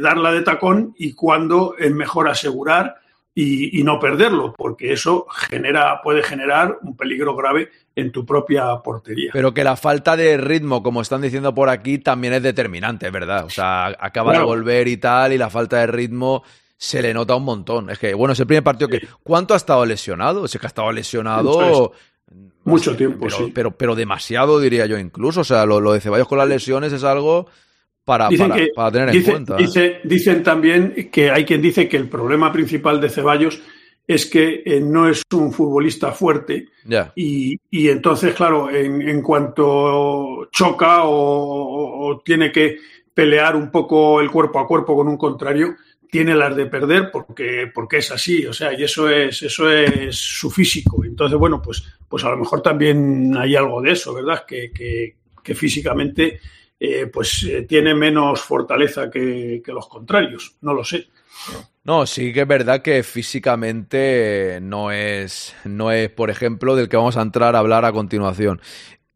darla 0.00 0.32
de 0.32 0.42
tacón 0.42 0.94
y 0.98 1.12
cuándo 1.12 1.74
es 1.78 1.92
mejor 1.92 2.28
asegurar 2.28 2.96
y, 3.34 3.82
no 3.84 3.98
perderlo, 3.98 4.54
porque 4.56 4.92
eso 4.92 5.26
genera, 5.30 6.00
puede 6.02 6.22
generar 6.22 6.78
un 6.82 6.96
peligro 6.96 7.34
grave 7.36 7.70
en 7.94 8.12
tu 8.12 8.24
propia 8.24 8.76
portería. 8.82 9.30
Pero 9.32 9.52
que 9.52 9.64
la 9.64 9.76
falta 9.76 10.16
de 10.16 10.36
ritmo, 10.36 10.82
como 10.82 11.02
están 11.02 11.20
diciendo 11.20 11.54
por 11.54 11.68
aquí, 11.68 11.98
también 11.98 12.34
es 12.34 12.42
determinante, 12.42 13.10
¿verdad? 13.10 13.44
O 13.44 13.50
sea, 13.50 13.86
acaba 13.98 14.32
de 14.32 14.44
volver 14.44 14.88
y 14.88 14.96
tal, 14.96 15.32
y 15.32 15.38
la 15.38 15.50
falta 15.50 15.78
de 15.78 15.86
ritmo 15.86 16.42
se 16.76 17.02
le 17.02 17.12
nota 17.12 17.34
un 17.34 17.44
montón. 17.44 17.90
Es 17.90 17.98
que, 17.98 18.14
bueno, 18.14 18.32
es 18.32 18.40
el 18.40 18.46
primer 18.46 18.64
partido 18.64 18.88
que. 18.88 19.06
¿Cuánto 19.22 19.54
ha 19.54 19.56
estado 19.56 19.84
lesionado? 19.84 20.44
Es 20.44 20.52
que 20.52 20.66
ha 20.66 20.68
estado 20.68 20.90
lesionado. 20.92 21.92
Mucho 22.64 22.94
tiempo, 22.94 23.26
pero, 23.26 23.36
sí. 23.36 23.52
Pero, 23.54 23.70
pero 23.72 23.94
demasiado, 23.94 24.60
diría 24.60 24.86
yo, 24.86 24.98
incluso. 24.98 25.40
O 25.40 25.44
sea, 25.44 25.66
lo, 25.66 25.92
de 25.92 26.00
Ceballos 26.00 26.28
con 26.28 26.38
las 26.38 26.48
lesiones 26.48 26.92
es 26.92 27.04
algo 27.04 27.48
para, 28.04 28.28
para, 28.74 28.92
tener 28.92 29.14
en 29.14 29.22
cuenta. 29.22 29.56
¿eh? 29.58 30.00
dicen 30.04 30.42
también 30.42 31.10
que 31.10 31.30
hay 31.30 31.44
quien 31.44 31.62
dice 31.62 31.88
que 31.88 31.96
el 31.96 32.08
problema 32.08 32.52
principal 32.52 33.00
de 33.00 33.08
Ceballos 33.08 33.60
es 34.10 34.26
que 34.26 34.64
eh, 34.66 34.80
no 34.80 35.08
es 35.08 35.22
un 35.32 35.52
futbolista 35.52 36.10
fuerte 36.10 36.66
y, 37.14 37.56
y, 37.70 37.88
entonces, 37.88 38.34
claro, 38.34 38.68
en, 38.68 39.00
en 39.02 39.22
cuanto 39.22 40.48
choca 40.50 41.04
o, 41.04 42.08
o, 42.08 42.20
tiene 42.20 42.50
que 42.50 42.78
pelear 43.14 43.54
un 43.54 43.70
poco 43.70 44.20
el 44.20 44.28
cuerpo 44.28 44.58
a 44.58 44.66
cuerpo 44.66 44.96
con 44.96 45.06
un 45.06 45.16
contrario, 45.16 45.76
tiene 46.10 46.34
las 46.34 46.56
de 46.56 46.66
perder 46.66 47.12
porque, 47.12 47.70
porque 47.72 47.98
es 47.98 48.10
así, 48.10 48.44
o 48.46 48.52
sea, 48.52 48.76
y 48.76 48.82
eso 48.82 49.08
es, 49.08 49.44
eso 49.44 49.70
es 49.70 50.16
su 50.16 50.50
físico. 50.50 51.04
Entonces, 51.04 51.38
bueno, 51.38 51.62
pues, 51.62 51.80
pues 52.08 52.24
a 52.24 52.30
lo 52.30 52.38
mejor 52.38 52.62
también 52.62 53.36
hay 53.36 53.54
algo 53.54 53.80
de 53.80 53.92
eso, 53.92 54.12
¿verdad? 54.12 54.44
Que, 54.44 54.72
que, 54.72 55.14
físicamente 55.54 56.40
eh, 56.78 57.06
pues 57.06 57.42
eh, 57.42 57.62
tiene 57.62 57.92
menos 57.92 58.40
fortaleza 58.40 59.10
que, 59.10 59.60
que, 59.64 59.72
los 59.72 59.88
contrarios, 59.88 60.56
no 60.62 60.74
lo 60.74 60.84
sé. 60.84 61.08
No, 61.84 62.06
sí 62.06 62.32
que 62.32 62.42
es 62.42 62.48
verdad 62.48 62.82
que 62.82 63.02
físicamente 63.02 64.58
no 64.62 64.92
es, 64.92 65.54
no 65.64 65.90
es, 65.90 66.10
por 66.10 66.30
ejemplo, 66.30 66.76
del 66.76 66.88
que 66.88 66.96
vamos 66.96 67.16
a 67.16 67.22
entrar 67.22 67.56
a 67.56 67.60
hablar 67.60 67.84
a 67.84 67.92
continuación. 67.92 68.60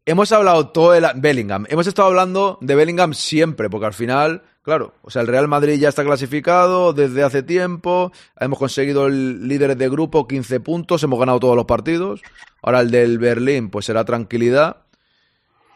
Hemos 0.05 0.31
hablado 0.31 0.69
todo 0.69 0.91
de 0.91 1.07
Bellingham, 1.15 1.65
hemos 1.69 1.87
estado 1.87 2.07
hablando 2.07 2.57
de 2.61 2.75
Bellingham 2.75 3.13
siempre, 3.13 3.69
porque 3.69 3.87
al 3.87 3.93
final 3.93 4.43
Claro, 4.65 4.95
o 5.03 5.11
sea, 5.11 5.21
el 5.21 5.27
Real 5.27 5.47
Madrid 5.47 5.79
ya 5.79 5.89
está 5.89 6.03
clasificado 6.03 6.91
desde 6.91 7.21
hace 7.21 7.43
tiempo, 7.43 8.11
hemos 8.39 8.57
conseguido 8.57 9.05
el 9.05 9.47
líder 9.47 9.77
de 9.77 9.89
grupo 9.89 10.27
15 10.27 10.59
puntos, 10.59 11.03
hemos 11.03 11.19
ganado 11.19 11.39
todos 11.39 11.55
los 11.55 11.65
partidos, 11.65 12.23
ahora 12.63 12.79
el 12.79 12.89
del 12.89 13.19
Berlín 13.19 13.69
pues 13.69 13.85
será 13.85 14.05
tranquilidad, 14.05 14.77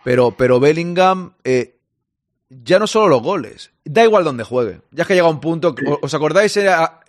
pero, 0.04 0.32
pero 0.36 0.60
Bellingham, 0.60 1.36
eh, 1.44 1.79
ya 2.50 2.80
no 2.80 2.88
solo 2.88 3.08
los 3.08 3.22
goles, 3.22 3.72
da 3.86 4.04
igual 4.04 4.24
donde 4.24 4.44
juegue, 4.44 4.82
ya 4.92 5.04
es 5.04 5.08
que 5.08 5.16
llega 5.16 5.30
un 5.30 5.40
punto, 5.40 5.76
¿os 6.02 6.14
acordáis 6.14 6.58
a, 6.58 7.02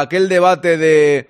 aquel 0.00 0.28
debate 0.28 0.76
de 0.76 1.28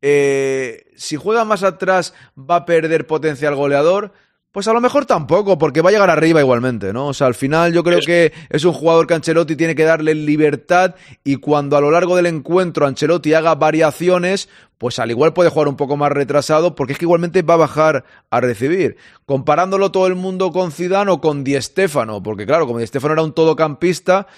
eh, 0.00 0.86
si 0.96 1.16
juega 1.16 1.44
más 1.44 1.62
atrás 1.64 2.14
va 2.38 2.56
a 2.56 2.66
perder 2.66 3.06
potencial 3.06 3.54
goleador? 3.54 4.12
Pues 4.50 4.66
a 4.66 4.72
lo 4.72 4.80
mejor 4.80 5.04
tampoco, 5.04 5.58
porque 5.58 5.82
va 5.82 5.90
a 5.90 5.92
llegar 5.92 6.08
arriba 6.08 6.40
igualmente, 6.40 6.94
¿no? 6.94 7.08
O 7.08 7.14
sea, 7.14 7.26
al 7.26 7.34
final 7.34 7.74
yo 7.74 7.84
creo 7.84 8.00
que 8.00 8.32
es 8.48 8.64
un 8.64 8.72
jugador 8.72 9.06
que 9.06 9.12
Ancelotti 9.12 9.56
tiene 9.56 9.74
que 9.74 9.84
darle 9.84 10.14
libertad 10.14 10.94
y 11.22 11.36
cuando 11.36 11.76
a 11.76 11.82
lo 11.82 11.90
largo 11.90 12.16
del 12.16 12.26
encuentro 12.26 12.86
Ancelotti 12.86 13.34
haga 13.34 13.54
variaciones, 13.56 14.48
pues 14.78 14.98
al 15.00 15.10
igual 15.10 15.34
puede 15.34 15.50
jugar 15.50 15.68
un 15.68 15.76
poco 15.76 15.98
más 15.98 16.12
retrasado, 16.12 16.74
porque 16.74 16.94
es 16.94 16.98
que 16.98 17.04
igualmente 17.04 17.42
va 17.42 17.54
a 17.54 17.58
bajar 17.58 18.04
a 18.30 18.40
recibir. 18.40 18.96
Comparándolo 19.26 19.92
todo 19.92 20.06
el 20.06 20.14
mundo 20.14 20.50
con 20.50 20.72
Zidane 20.72 21.10
o 21.10 21.20
con 21.20 21.44
Di 21.44 21.60
Stéfano, 21.60 22.22
porque 22.22 22.46
claro, 22.46 22.66
como 22.66 22.78
Di 22.78 22.86
Stéfano 22.86 23.12
era 23.12 23.22
un 23.22 23.34
todocampista, 23.34 24.28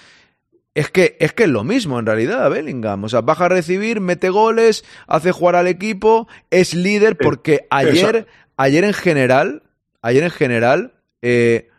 es 0.73 0.89
que, 0.89 1.15
es 1.21 1.31
que 1.31 1.43
es 1.43 1.49
lo 1.49 1.63
mismo 1.63 1.99
en 1.99 2.05
realidad, 2.05 2.49
Bellingham. 2.49 3.05
O 3.05 3.09
sea, 3.09 3.21
baja 3.21 3.45
a 3.45 3.49
recibir, 3.49 4.01
mete 4.01 4.29
goles, 4.29 4.83
hace 5.07 5.31
jugar 5.31 5.55
al 5.55 5.67
equipo, 5.67 6.27
es 6.49 6.73
líder, 6.73 7.17
porque 7.17 7.65
ayer, 7.69 8.27
ayer 8.57 8.83
en 8.83 8.93
general 8.93 9.63
ayer 10.01 10.23
en 10.23 10.31
general, 10.31 10.93
eh, 11.21 11.69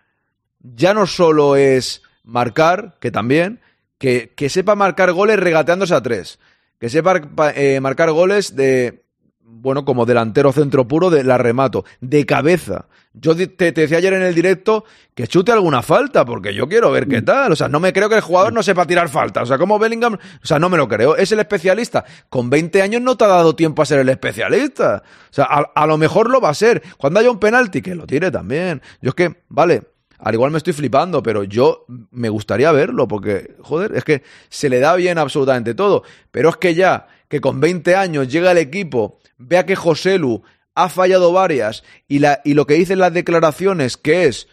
ya 0.60 0.94
no 0.94 1.06
solo 1.06 1.56
es 1.56 2.02
marcar, 2.24 2.96
que 3.00 3.10
también, 3.10 3.60
que, 3.98 4.32
que 4.36 4.48
sepa 4.48 4.74
marcar 4.74 5.12
goles 5.12 5.38
regateándose 5.38 5.94
a 5.94 6.02
tres, 6.02 6.38
que 6.78 6.88
sepa 6.88 7.20
eh, 7.54 7.80
marcar 7.80 8.10
goles 8.10 8.56
de, 8.56 9.01
bueno, 9.54 9.84
como 9.84 10.06
delantero 10.06 10.50
centro 10.52 10.88
puro, 10.88 11.10
de 11.10 11.24
la 11.24 11.38
remato, 11.38 11.84
de 12.00 12.24
cabeza. 12.24 12.86
Yo 13.12 13.36
te, 13.36 13.72
decía 13.72 13.98
ayer 13.98 14.14
en 14.14 14.22
el 14.22 14.34
directo 14.34 14.84
que 15.14 15.28
chute 15.28 15.52
alguna 15.52 15.82
falta, 15.82 16.24
porque 16.24 16.54
yo 16.54 16.66
quiero 16.66 16.90
ver 16.90 17.06
qué 17.06 17.20
mm. 17.20 17.24
tal. 17.24 17.52
O 17.52 17.56
sea, 17.56 17.68
no 17.68 17.78
me 17.78 17.92
creo 17.92 18.08
que 18.08 18.16
el 18.16 18.22
jugador 18.22 18.52
no 18.52 18.62
sepa 18.62 18.86
tirar 18.86 19.10
falta. 19.10 19.42
O 19.42 19.46
sea, 19.46 19.58
como 19.58 19.78
Bellingham, 19.78 20.14
o 20.14 20.46
sea, 20.46 20.58
no 20.58 20.70
me 20.70 20.78
lo 20.78 20.88
creo. 20.88 21.16
Es 21.16 21.30
el 21.32 21.40
especialista. 21.40 22.04
Con 22.30 22.48
20 22.48 22.80
años 22.80 23.02
no 23.02 23.16
te 23.16 23.24
ha 23.24 23.28
dado 23.28 23.54
tiempo 23.54 23.82
a 23.82 23.86
ser 23.86 24.00
el 24.00 24.08
especialista. 24.08 25.02
O 25.30 25.34
sea, 25.34 25.44
a, 25.44 25.86
lo 25.86 25.98
mejor 25.98 26.30
lo 26.30 26.40
va 26.40 26.48
a 26.48 26.54
ser. 26.54 26.82
Cuando 26.96 27.20
haya 27.20 27.30
un 27.30 27.38
penalti, 27.38 27.82
que 27.82 27.94
lo 27.94 28.06
tire 28.06 28.30
también. 28.30 28.80
Yo 29.02 29.10
es 29.10 29.14
que, 29.14 29.42
vale, 29.48 29.82
al 30.18 30.34
igual 30.34 30.50
me 30.50 30.58
estoy 30.58 30.72
flipando, 30.72 31.22
pero 31.22 31.44
yo 31.44 31.84
me 32.10 32.30
gustaría 32.30 32.72
verlo, 32.72 33.06
porque, 33.06 33.54
joder, 33.60 33.94
es 33.94 34.04
que 34.04 34.22
se 34.48 34.70
le 34.70 34.80
da 34.80 34.96
bien 34.96 35.18
absolutamente 35.18 35.74
todo. 35.74 36.04
Pero 36.30 36.48
es 36.48 36.56
que 36.56 36.74
ya, 36.74 37.08
que 37.28 37.40
con 37.40 37.60
20 37.60 37.94
años 37.94 38.28
llega 38.28 38.52
el 38.52 38.58
equipo, 38.58 39.18
vea 39.38 39.66
que 39.66 39.76
Joselu 39.76 40.42
ha 40.74 40.88
fallado 40.88 41.32
varias 41.32 41.84
y, 42.08 42.20
la, 42.20 42.40
y 42.44 42.54
lo 42.54 42.66
que 42.66 42.74
dicen 42.74 42.98
las 42.98 43.12
declaraciones, 43.12 43.96
que 43.96 44.26
es 44.26 44.48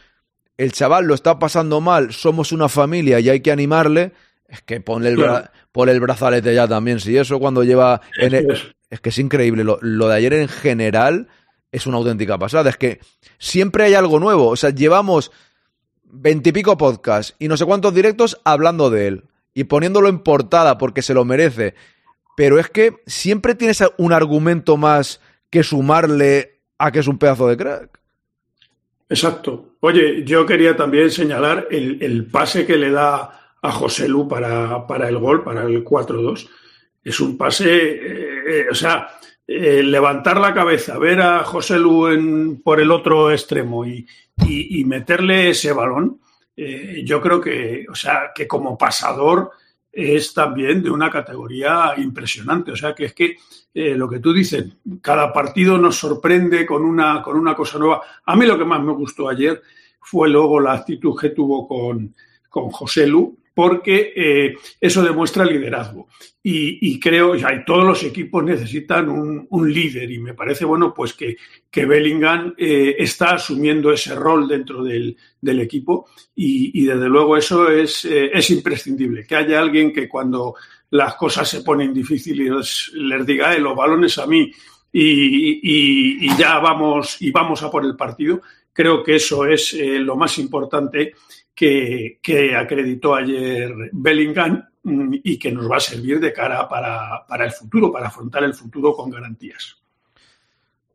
el 0.58 0.74
chaval 0.74 1.06
lo 1.06 1.16
está 1.16 1.40
pasando 1.40 1.80
mal, 1.80 2.12
somos 2.12 2.52
una 2.52 2.68
familia 2.68 3.20
y 3.22 3.30
hay 3.30 3.40
que 3.40 3.52
animarle, 3.52 4.12
es 4.48 4.62
que 4.62 4.82
ponle 4.82 5.10
el, 5.10 5.20
el 5.20 6.00
brazalete 6.02 6.54
ya 6.54 6.68
también. 6.68 7.00
Si 7.00 7.16
eso 7.16 7.40
cuando 7.40 7.64
lleva... 7.64 8.02
es 8.90 9.00
que 9.00 9.10
es 9.10 9.20
increíble. 9.20 9.64
Lo, 9.64 9.78
lo, 9.82 10.08
de 10.08 10.16
ayer 10.16 10.34
en 10.34 10.48
general 10.48 11.28
es 11.72 11.88
una 11.88 11.98
auténtica 11.98 12.38
pasada. 12.38 12.70
Es 12.72 12.78
que 12.78 13.00
siempre 13.38 13.86
hay 13.86 13.94
algo 13.94 14.20
nuevo. 14.20 14.50
O 14.50 14.56
sea, 14.56 14.72
llevamos 14.72 15.32
veintipico 16.04 16.78
podcasts 16.78 17.36
y 17.40 17.48
no 17.48 17.56
sé 17.56 17.66
cuántos 17.66 17.94
directos 17.94 18.42
hablando 18.44 18.90
de 18.90 19.08
él 19.08 19.24
y 19.54 19.66
poniéndolo 19.66 20.10
en 20.10 20.20
portada 20.20 20.78
porque 20.78 21.04
se 21.04 21.14
lo 21.14 21.24
merece. 21.24 21.76
Pero 22.40 22.58
es 22.58 22.70
que 22.70 23.02
siempre 23.06 23.54
tienes 23.54 23.84
un 23.98 24.14
argumento 24.14 24.78
más 24.78 25.20
que 25.50 25.62
sumarle 25.62 26.62
a 26.78 26.90
que 26.90 27.00
es 27.00 27.08
un 27.10 27.18
pedazo 27.18 27.50
de 27.50 27.58
crack. 27.58 28.00
Exacto. 29.10 29.76
Oye, 29.82 30.24
yo 30.24 30.46
quería 30.46 30.78
también 30.78 31.12
señalar 31.12 31.68
el, 31.70 32.28
pase 32.32 32.66
que 32.66 32.78
le 32.78 32.92
da 32.92 33.58
a 33.62 33.72
José 33.74 34.08
Lu 34.08 34.30
para, 34.30 34.88
para 34.88 35.10
el 35.10 35.18
gol, 35.18 35.44
para 35.44 35.64
el 35.64 35.84
4-2. 35.84 36.48
Es 37.04 37.20
un 37.20 37.38
pase, 37.38 37.76
eh, 37.76 38.44
eh, 38.48 38.68
o 38.72 38.74
sea, 38.74 39.10
eh, 39.46 39.84
levantar 39.84 40.40
la 40.40 40.54
cabeza, 40.54 40.98
ver 40.98 41.20
a 41.20 41.44
José 41.44 41.78
Lu 41.78 42.08
en, 42.08 42.62
por 42.62 42.80
el 42.80 42.90
otro 42.90 43.34
extremo 43.34 43.86
y, 43.86 44.08
y, 44.48 44.86
meterle 44.86 45.50
ese 45.50 45.74
balón, 45.74 46.22
yo 46.56 47.20
creo 47.20 47.42
que, 47.42 47.86
o 47.92 47.96
sea, 47.96 48.32
que 48.34 48.48
como 48.48 48.78
pasador 48.78 49.52
es 50.00 50.34
también 50.34 50.82
de 50.82 50.89
una 50.89 51.10
categoría 51.10 51.93
impresionante. 51.97 52.72
O 52.72 52.76
sea, 52.76 52.95
que 52.95 53.06
es 53.06 53.14
que 53.14 53.38
eh, 53.74 53.95
lo 53.95 54.10
que 54.10 54.20
tú 54.20 54.32
dices, 54.32 54.66
cada 55.02 55.34
partido 55.34 55.78
nos 55.78 55.97
sorprende 55.97 56.66
con 56.66 56.84
una, 56.84 57.22
con 57.22 57.38
una 57.38 57.56
cosa 57.56 57.78
nueva. 57.78 58.02
A 58.26 58.36
mí 58.36 58.45
lo 58.45 58.58
que 58.58 58.66
más 58.66 58.82
me 58.82 58.93
gustó 58.93 59.28
ayer 59.28 59.62
fue 60.00 60.30
luego 60.30 60.60
la 60.60 60.74
actitud 60.74 61.20
que 61.20 61.30
tuvo 61.30 61.68
con, 61.68 62.16
con 62.50 62.70
José 62.70 63.08
Lu, 63.08 63.38
porque 63.60 64.14
eh, 64.16 64.55
eso 64.80 65.03
demuestra 65.03 65.43
liderazgo. 65.43 66.07
Y, 66.41 66.97
creo, 66.97 67.36
y 67.36 67.41
todos 67.66 67.84
los 67.84 68.01
equipos 68.03 68.41
necesitan 68.41 69.10
un, 69.10 69.74
líder 69.74 70.10
y 70.10 70.18
me 70.18 70.34
parece 70.34 70.64
bueno 70.64 70.93
pues 70.93 71.14
que, 71.14 71.36
que 71.70 71.86
Bellingham 71.86 72.55
eh, 72.57 72.95
está 72.97 73.32
asumiendo 73.32 73.91
ese 73.91 74.16
rol 74.16 74.47
dentro 74.47 74.82
del, 74.82 75.18
equipo 75.41 76.07
y, 76.34 76.86
desde 76.86 77.10
luego 77.10 77.36
eso 77.36 77.70
es, 77.70 78.05
eh, 78.05 78.32
es 78.34 78.49
imprescindible, 78.49 79.28
que 79.28 79.36
haya 79.36 79.60
alguien 79.60 79.91
que 79.91 80.07
cuando 80.07 80.55
las 80.91 81.16
cosas 81.16 81.49
se 81.49 81.62
ponen 81.62 81.93
difíciles 81.93 82.91
les 82.93 83.26
diga, 83.26 83.57
los 83.57 83.76
balones 83.76 84.18
a 84.20 84.26
mí 84.26 84.49
y, 84.93 86.26
y, 86.26 86.38
ya 86.38 86.60
vamos 86.60 87.22
y 87.22 87.30
vamos 87.30 87.62
a 87.62 87.70
por 87.70 87.84
el 87.84 87.97
partido. 87.97 88.41
Creo 88.72 89.03
que 89.03 89.18
eso 89.18 89.45
es 89.45 89.74
lo 89.74 90.16
más 90.16 90.38
importante 90.38 91.14
que, 91.60 92.55
acreditó 92.55 93.16
ayer 93.16 93.74
Bellingham 93.91 94.64
mm, 94.84 95.16
y 95.24 95.38
que 95.38 95.51
nos 95.51 95.70
va 95.70 95.78
a 95.78 95.82
servir 95.82 96.20
de 96.20 96.32
cara 96.32 96.70
para, 96.70 97.26
el 97.43 97.51
futuro, 97.51 97.91
para 97.91 98.07
afrontar 98.07 98.43
el 98.43 98.53
futuro 98.53 98.93
con 98.93 99.10
garantías. 99.10 99.76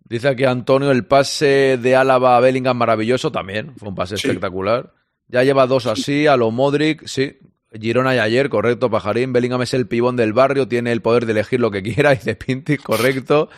Dice 0.08 0.28
aquí 0.28 0.44
Antonio, 0.44 0.90
el 0.90 1.04
pase 1.04 1.78
de 1.80 1.96
Álava 1.96 2.36
a 2.36 2.40
Bellingham 2.40 2.76
maravilloso 2.76 3.30
también, 3.30 3.74
fue 3.76 3.88
un 3.88 3.94
pase 3.94 4.14
espectacular. 4.14 4.92
Ya 5.28 5.42
lleva 5.42 5.66
dos 5.66 5.86
así, 5.86 6.26
a 6.26 6.36
lo 6.36 6.50
Modric, 6.50 7.06
sí. 7.06 7.38
Girona 7.72 8.14
y 8.14 8.18
ayer, 8.18 8.50
correcto, 8.50 8.88
Pajarín. 8.88 9.32
Bellingham 9.32 9.62
es 9.62 9.74
el 9.74 9.88
pibón 9.88 10.14
del 10.14 10.32
barrio, 10.32 10.68
tiene 10.68 10.92
el 10.92 11.02
poder 11.02 11.26
de 11.26 11.32
elegir 11.32 11.58
lo 11.58 11.72
que 11.72 11.82
quiera, 11.82 12.10
dice 12.14 12.36
Pinti, 12.36 12.76
correcto. 12.76 13.48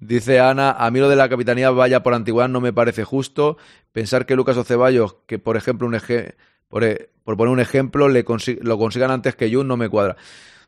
Dice 0.00 0.40
Ana, 0.40 0.70
a 0.70 0.90
mí 0.90 0.98
lo 0.98 1.08
de 1.08 1.16
la 1.16 1.28
capitanía 1.28 1.70
vaya 1.70 2.02
por 2.02 2.14
antigüedad 2.14 2.48
no 2.48 2.60
me 2.60 2.72
parece 2.72 3.04
justo. 3.04 3.58
Pensar 3.92 4.24
que 4.24 4.34
Lucas 4.34 4.56
Oceballos, 4.56 5.16
que 5.26 5.38
por 5.38 5.56
ejemplo 5.56 5.86
un 5.86 5.94
eje 5.94 6.36
eh, 6.80 7.10
por, 7.24 7.36
poner 7.36 7.52
un 7.52 7.60
ejemplo, 7.60 8.08
le 8.08 8.24
lo 8.60 8.78
consigan 8.78 9.10
antes 9.10 9.34
que 9.34 9.52
Jun, 9.52 9.68
no 9.68 9.76
me 9.76 9.88
cuadra. 9.88 10.16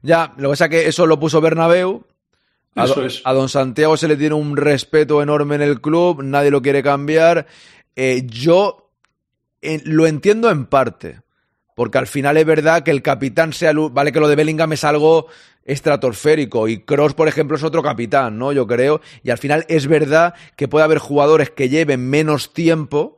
Ya, 0.02 0.34
lo 0.36 0.48
que 0.48 0.52
pasa 0.52 0.64
es 0.66 0.70
que 0.70 0.88
eso 0.88 1.06
lo 1.06 1.18
puso 1.18 1.40
Bernabéu. 1.40 2.04
A, 2.74 2.86
a, 3.24 3.32
don 3.32 3.48
Santiago 3.48 3.96
se 3.96 4.06
le 4.06 4.16
tiene 4.16 4.36
un 4.36 4.56
respeto 4.56 5.20
enorme 5.20 5.56
en 5.56 5.62
el 5.62 5.80
club, 5.80 6.22
nadie 6.22 6.50
lo 6.50 6.62
quiere 6.62 6.82
cambiar. 6.82 7.46
Eh, 7.96 8.22
yo 8.26 8.92
eh, 9.62 9.82
lo 9.84 10.06
entiendo 10.06 10.50
en 10.50 10.66
parte, 10.66 11.22
porque 11.74 11.98
al 11.98 12.06
final 12.06 12.36
es 12.36 12.46
verdad 12.46 12.84
que 12.84 12.92
el 12.92 13.02
capitán 13.02 13.52
sea. 13.52 13.72
Vale, 13.72 14.12
que 14.12 14.20
lo 14.20 14.28
de 14.28 14.36
Bellingham 14.36 14.72
es 14.72 14.84
algo 14.84 15.26
estratosférico 15.64 16.68
y 16.68 16.84
Cross, 16.84 17.14
por 17.14 17.28
ejemplo, 17.28 17.56
es 17.56 17.64
otro 17.64 17.82
capitán, 17.82 18.38
¿no? 18.38 18.52
Yo 18.52 18.66
creo. 18.66 19.00
Y 19.24 19.30
al 19.30 19.38
final 19.38 19.64
es 19.68 19.86
verdad 19.86 20.34
que 20.56 20.68
puede 20.68 20.84
haber 20.84 20.98
jugadores 20.98 21.50
que 21.50 21.68
lleven 21.68 22.08
menos 22.08 22.52
tiempo 22.52 23.17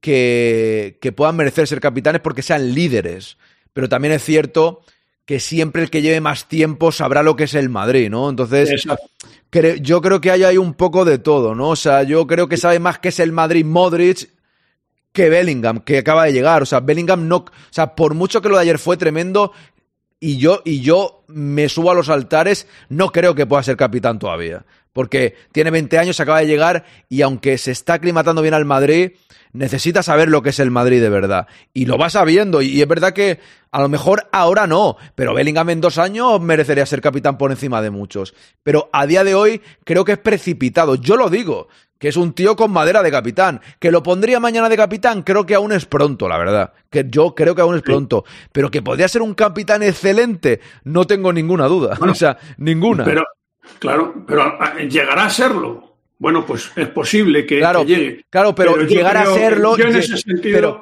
que, 0.00 1.12
puedan 1.16 1.36
merecer 1.36 1.66
ser 1.66 1.80
capitanes 1.80 2.20
porque 2.20 2.42
sean 2.42 2.74
líderes. 2.74 3.36
Pero 3.72 3.88
también 3.88 4.12
es 4.12 4.24
cierto 4.24 4.82
que 5.24 5.38
siempre 5.38 5.82
el 5.82 5.90
que 5.90 6.02
lleve 6.02 6.20
más 6.20 6.48
tiempo 6.48 6.90
sabrá 6.90 7.22
lo 7.22 7.36
que 7.36 7.44
es 7.44 7.54
el 7.54 7.68
Madrid, 7.68 8.10
¿no? 8.10 8.28
Entonces, 8.28 8.84
yo 9.80 10.02
creo 10.02 10.20
que 10.20 10.30
hay 10.30 10.42
ahí 10.42 10.58
un 10.58 10.74
poco 10.74 11.04
de 11.04 11.18
todo, 11.18 11.54
¿no? 11.54 11.68
O 11.68 11.76
sea, 11.76 12.02
yo 12.02 12.26
creo 12.26 12.48
que 12.48 12.56
sabe 12.56 12.80
más 12.80 12.98
que 12.98 13.10
es 13.10 13.20
el 13.20 13.32
Madrid 13.32 13.64
Modric 13.64 14.30
que 15.12 15.28
Bellingham, 15.28 15.80
que 15.80 15.98
acaba 15.98 16.24
de 16.24 16.32
llegar. 16.32 16.62
O 16.62 16.66
sea, 16.66 16.80
Bellingham 16.80 17.28
no. 17.28 17.36
O 17.36 17.52
sea, 17.70 17.94
por 17.94 18.14
mucho 18.14 18.42
que 18.42 18.48
lo 18.48 18.56
de 18.56 18.62
ayer 18.62 18.78
fue 18.78 18.96
tremendo, 18.96 19.52
y 20.18 20.36
yo, 20.36 20.62
y 20.64 20.80
yo 20.80 21.24
me 21.28 21.68
subo 21.68 21.90
a 21.90 21.94
los 21.94 22.08
altares, 22.08 22.66
no 22.88 23.10
creo 23.10 23.34
que 23.34 23.46
pueda 23.46 23.62
ser 23.62 23.76
capitán 23.76 24.18
todavía. 24.18 24.64
Porque 24.92 25.34
tiene 25.52 25.70
20 25.70 25.98
años, 25.98 26.20
acaba 26.20 26.40
de 26.40 26.46
llegar, 26.46 26.84
y 27.08 27.22
aunque 27.22 27.56
se 27.56 27.70
está 27.70 27.94
aclimatando 27.94 28.42
bien 28.42 28.54
al 28.54 28.64
Madrid, 28.64 29.12
necesita 29.52 30.02
saber 30.02 30.28
lo 30.28 30.42
que 30.42 30.50
es 30.50 30.58
el 30.58 30.70
Madrid 30.70 31.00
de 31.00 31.08
verdad. 31.08 31.46
Y 31.72 31.86
lo 31.86 31.98
va 31.98 32.10
sabiendo. 32.10 32.62
Y 32.62 32.80
es 32.80 32.88
verdad 32.88 33.12
que 33.12 33.40
a 33.70 33.80
lo 33.80 33.88
mejor 33.88 34.28
ahora 34.32 34.66
no, 34.66 34.96
pero 35.14 35.34
Bellingham 35.34 35.70
en 35.70 35.80
dos 35.80 35.98
años 35.98 36.40
merecería 36.40 36.86
ser 36.86 37.00
capitán 37.00 37.38
por 37.38 37.50
encima 37.50 37.82
de 37.82 37.90
muchos. 37.90 38.34
Pero 38.62 38.88
a 38.92 39.06
día 39.06 39.24
de 39.24 39.34
hoy 39.34 39.62
creo 39.84 40.04
que 40.04 40.12
es 40.12 40.18
precipitado. 40.18 40.96
Yo 40.96 41.16
lo 41.16 41.30
digo, 41.30 41.68
que 42.00 42.08
es 42.08 42.16
un 42.16 42.32
tío 42.32 42.56
con 42.56 42.72
madera 42.72 43.02
de 43.02 43.10
capitán. 43.10 43.60
Que 43.78 43.92
lo 43.92 44.02
pondría 44.02 44.40
mañana 44.40 44.68
de 44.68 44.76
capitán, 44.76 45.22
creo 45.22 45.46
que 45.46 45.54
aún 45.54 45.70
es 45.72 45.84
pronto, 45.84 46.28
la 46.28 46.38
verdad. 46.38 46.72
Que 46.88 47.06
yo 47.08 47.34
creo 47.34 47.54
que 47.54 47.60
aún 47.62 47.76
es 47.76 47.82
pronto. 47.82 48.24
Pero 48.52 48.70
que 48.70 48.82
podría 48.82 49.06
ser 49.06 49.22
un 49.22 49.34
capitán 49.34 49.82
excelente, 49.82 50.60
no 50.84 51.06
tengo 51.06 51.32
ninguna 51.32 51.66
duda. 51.66 51.98
o 52.00 52.14
sea, 52.14 52.38
ninguna. 52.56 53.04
Pero, 53.04 53.24
claro, 53.78 54.24
pero 54.26 54.58
llegará 54.88 55.26
a 55.26 55.30
serlo. 55.30 55.89
Bueno, 56.20 56.44
pues 56.44 56.70
es 56.76 56.88
posible 56.88 57.46
que, 57.46 57.56
llegue. 57.86 58.26
Claro, 58.28 58.54
pero, 58.54 58.76
llegar 58.82 59.16
a 59.16 59.24
serlo. 59.24 59.74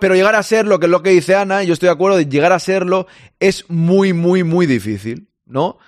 pero, 0.01 0.15
llegar 0.17 0.35
a 0.35 0.43
serlo, 0.43 0.81
que 0.81 0.87
es 0.87 0.91
lo 0.91 1.01
que 1.01 1.11
dice 1.11 1.37
Ana, 1.37 1.63
y 1.63 1.69
yo 1.69 1.75
estoy 1.75 1.87
de 1.87 1.93
acuerdo, 1.93 2.19
de 2.19 2.27
llegar 2.27 2.53
a 2.53 2.59
serlo 2.59 3.07
es 3.39 3.65
muy, 3.69 4.13
muy, 4.13 4.43
muy 4.43 4.67
difícil, 4.67 5.29
¿no? 5.47 5.79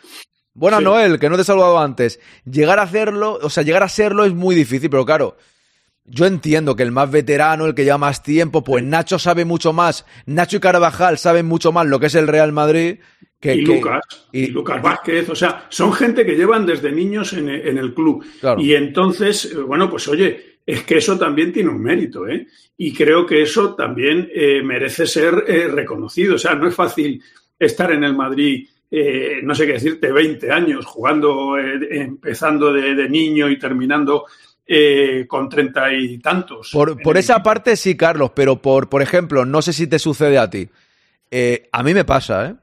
Bueno, 0.54 0.80
Noel, 0.80 1.18
que 1.18 1.28
no 1.28 1.34
te 1.34 1.42
he 1.42 1.44
saludado 1.44 1.80
antes. 1.80 2.20
Llegar 2.44 2.78
a 2.78 2.82
hacerlo, 2.82 3.40
o 3.42 3.50
sea, 3.50 3.64
llegar 3.64 3.82
a 3.82 3.88
serlo 3.88 4.24
es 4.24 4.32
muy 4.32 4.54
difícil, 4.54 4.88
pero 4.88 5.04
claro, 5.04 5.36
yo 6.10 6.26
entiendo 6.26 6.76
que 6.76 6.82
el 6.82 6.92
más 6.92 7.10
veterano, 7.10 7.66
el 7.66 7.74
que 7.74 7.84
lleva 7.84 7.98
más 7.98 8.22
tiempo, 8.22 8.64
pues 8.64 8.82
Nacho 8.84 9.18
sabe 9.18 9.44
mucho 9.44 9.72
más. 9.72 10.04
Nacho 10.26 10.56
y 10.56 10.60
Carvajal 10.60 11.18
saben 11.18 11.46
mucho 11.46 11.72
más 11.72 11.86
lo 11.86 12.00
que 12.00 12.06
es 12.06 12.14
el 12.14 12.26
Real 12.26 12.52
Madrid 12.52 12.98
y 13.42 13.62
Lucas, 13.62 14.02
y, 14.32 14.48
Lucas 14.48 14.82
Vázquez, 14.82 15.30
o 15.30 15.34
sea, 15.34 15.66
son 15.70 15.92
gente 15.94 16.26
que 16.26 16.36
llevan 16.36 16.66
desde 16.66 16.92
niños 16.92 17.32
en, 17.32 17.48
el 17.48 17.94
club. 17.94 18.24
Y 18.58 18.74
entonces, 18.74 19.46
eh, 19.46 19.56
bueno, 19.56 19.88
pues 19.88 20.06
oye, 20.08 20.58
es 20.66 20.82
que 20.82 20.98
eso 20.98 21.18
también 21.18 21.50
tiene 21.50 21.70
un 21.70 21.82
mérito, 21.82 22.28
¿eh? 22.28 22.46
Y 22.76 22.92
creo 22.92 23.24
que 23.24 23.42
eso 23.42 23.74
también 23.74 24.28
eh, 24.34 24.62
merece 24.62 25.06
ser 25.06 25.44
eh, 25.46 25.68
reconocido. 25.68 26.34
O 26.34 26.38
sea, 26.38 26.54
no 26.54 26.68
es 26.68 26.74
fácil 26.74 27.22
estar 27.58 27.90
en 27.92 28.04
el 28.04 28.14
Madrid, 28.14 28.68
no 29.44 29.54
sé 29.54 29.66
qué 29.66 29.74
decirte, 29.74 30.10
20 30.10 30.50
años, 30.50 30.84
jugando, 30.84 31.56
empezando 31.56 32.72
de, 32.72 33.08
niño 33.08 33.48
y 33.48 33.58
terminando 33.58 34.24
con 35.26 35.48
treinta 35.48 35.92
y 35.92 36.18
tantos. 36.18 36.70
Por, 36.72 37.00
por 37.02 37.16
esa 37.16 37.42
parte 37.42 37.76
sí, 37.76 37.96
Carlos, 37.96 38.30
pero 38.34 38.62
por, 38.62 38.88
por 38.88 39.02
ejemplo, 39.02 39.44
no 39.44 39.62
sé 39.62 39.72
si 39.72 39.86
te 39.86 39.98
sucede 39.98 40.38
a 40.38 40.48
ti. 40.48 40.68
a 41.72 41.82
mí 41.82 41.94
me 41.94 42.04
pasa, 42.04 42.46
¿eh? 42.46 42.54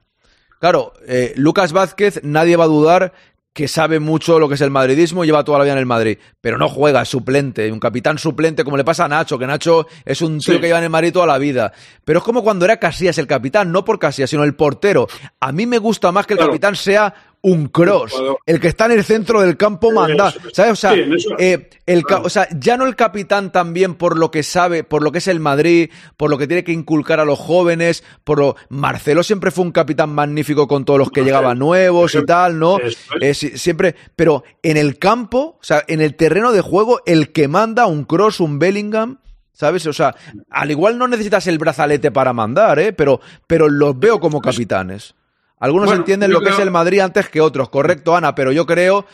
Claro, 0.59 0.93
eh, 1.07 1.33
Lucas 1.35 1.71
Vázquez, 1.71 2.21
nadie 2.23 2.55
va 2.55 2.63
a 2.63 2.67
dudar 2.67 3.13
que 3.53 3.67
sabe 3.67 3.99
mucho 3.99 4.37
lo 4.37 4.47
que 4.47 4.53
es 4.53 4.61
el 4.61 4.69
madridismo 4.69 5.23
y 5.23 5.27
lleva 5.27 5.43
toda 5.43 5.57
la 5.57 5.63
vida 5.63 5.73
en 5.73 5.79
el 5.79 5.87
Madrid, 5.87 6.19
pero 6.39 6.59
no 6.59 6.69
juega, 6.69 7.01
es 7.01 7.09
suplente, 7.09 7.71
un 7.71 7.79
capitán 7.79 8.19
suplente 8.19 8.63
como 8.63 8.77
le 8.77 8.83
pasa 8.83 9.05
a 9.05 9.07
Nacho, 9.07 9.39
que 9.39 9.47
Nacho 9.47 9.87
es 10.05 10.21
un 10.21 10.37
tío 10.37 10.59
que 10.59 10.67
lleva 10.67 10.77
en 10.77 10.83
el 10.83 10.89
Madrid 10.91 11.11
toda 11.11 11.25
la 11.25 11.39
vida. 11.39 11.73
Pero 12.05 12.19
es 12.19 12.25
como 12.25 12.43
cuando 12.43 12.65
era 12.65 12.77
Casillas 12.77 13.17
el 13.17 13.25
capitán, 13.25 13.71
no 13.71 13.83
por 13.83 13.97
Casillas, 13.97 14.29
sino 14.29 14.43
el 14.43 14.53
portero. 14.53 15.07
A 15.39 15.51
mí 15.51 15.65
me 15.65 15.79
gusta 15.79 16.11
más 16.11 16.27
que 16.27 16.33
el 16.33 16.39
capitán 16.39 16.75
sea 16.75 17.13
un 17.41 17.67
cross. 17.67 18.13
El 18.45 18.59
que 18.59 18.67
está 18.67 18.85
en 18.85 18.93
el 18.93 19.03
centro 19.03 19.41
del 19.41 19.57
campo 19.57 19.91
manda. 19.91 20.33
¿Sabes? 20.53 20.71
O 20.71 20.75
sea, 20.75 20.93
eh, 21.37 21.69
el, 21.85 22.03
o 22.23 22.29
sea, 22.29 22.47
ya 22.57 22.77
no 22.77 22.85
el 22.85 22.95
capitán 22.95 23.51
también 23.51 23.95
por 23.95 24.17
lo 24.17 24.31
que 24.31 24.43
sabe, 24.43 24.83
por 24.83 25.03
lo 25.03 25.11
que 25.11 25.19
es 25.19 25.27
el 25.27 25.39
Madrid, 25.39 25.89
por 26.17 26.29
lo 26.29 26.37
que 26.37 26.47
tiene 26.47 26.63
que 26.63 26.71
inculcar 26.71 27.19
a 27.19 27.25
los 27.25 27.39
jóvenes, 27.39 28.03
por 28.23 28.39
lo... 28.39 28.55
Marcelo 28.69 29.23
siempre 29.23 29.51
fue 29.51 29.65
un 29.65 29.71
capitán 29.71 30.09
magnífico 30.09 30.67
con 30.67 30.83
todos 30.83 30.99
los 30.99 31.11
que 31.11 31.23
llegaban 31.23 31.59
nuevos 31.59 32.15
y 32.15 32.25
tal, 32.25 32.59
¿no? 32.59 32.77
Eh, 33.21 33.33
siempre, 33.33 33.95
pero 34.15 34.43
en 34.63 34.77
el 34.77 34.97
campo, 34.97 35.57
o 35.59 35.63
sea, 35.63 35.83
en 35.87 36.01
el 36.01 36.15
terreno 36.15 36.51
de 36.51 36.61
juego, 36.61 37.01
el 37.05 37.31
que 37.31 37.47
manda 37.47 37.85
un 37.85 38.03
cross, 38.03 38.39
un 38.39 38.59
Bellingham, 38.59 39.19
¿sabes? 39.53 39.85
O 39.87 39.93
sea, 39.93 40.15
al 40.49 40.71
igual 40.71 40.97
no 40.97 41.07
necesitas 41.07 41.47
el 41.47 41.57
brazalete 41.57 42.11
para 42.11 42.33
mandar, 42.33 42.79
¿eh? 42.79 42.93
Pero, 42.93 43.19
pero 43.47 43.69
los 43.69 43.97
veo 43.97 44.19
como 44.19 44.41
capitanes. 44.41 45.15
Algunos 45.59 45.91
entienden 45.91 46.31
lo 46.31 46.41
que 46.41 46.49
es 46.49 46.59
el 46.59 46.71
Madrid 46.71 46.99
antes 46.99 47.29
que 47.29 47.41
otros, 47.41 47.69
correcto, 47.69 48.15
Ana, 48.15 48.35
pero 48.35 48.51
yo 48.51 48.65
creo 48.65 49.05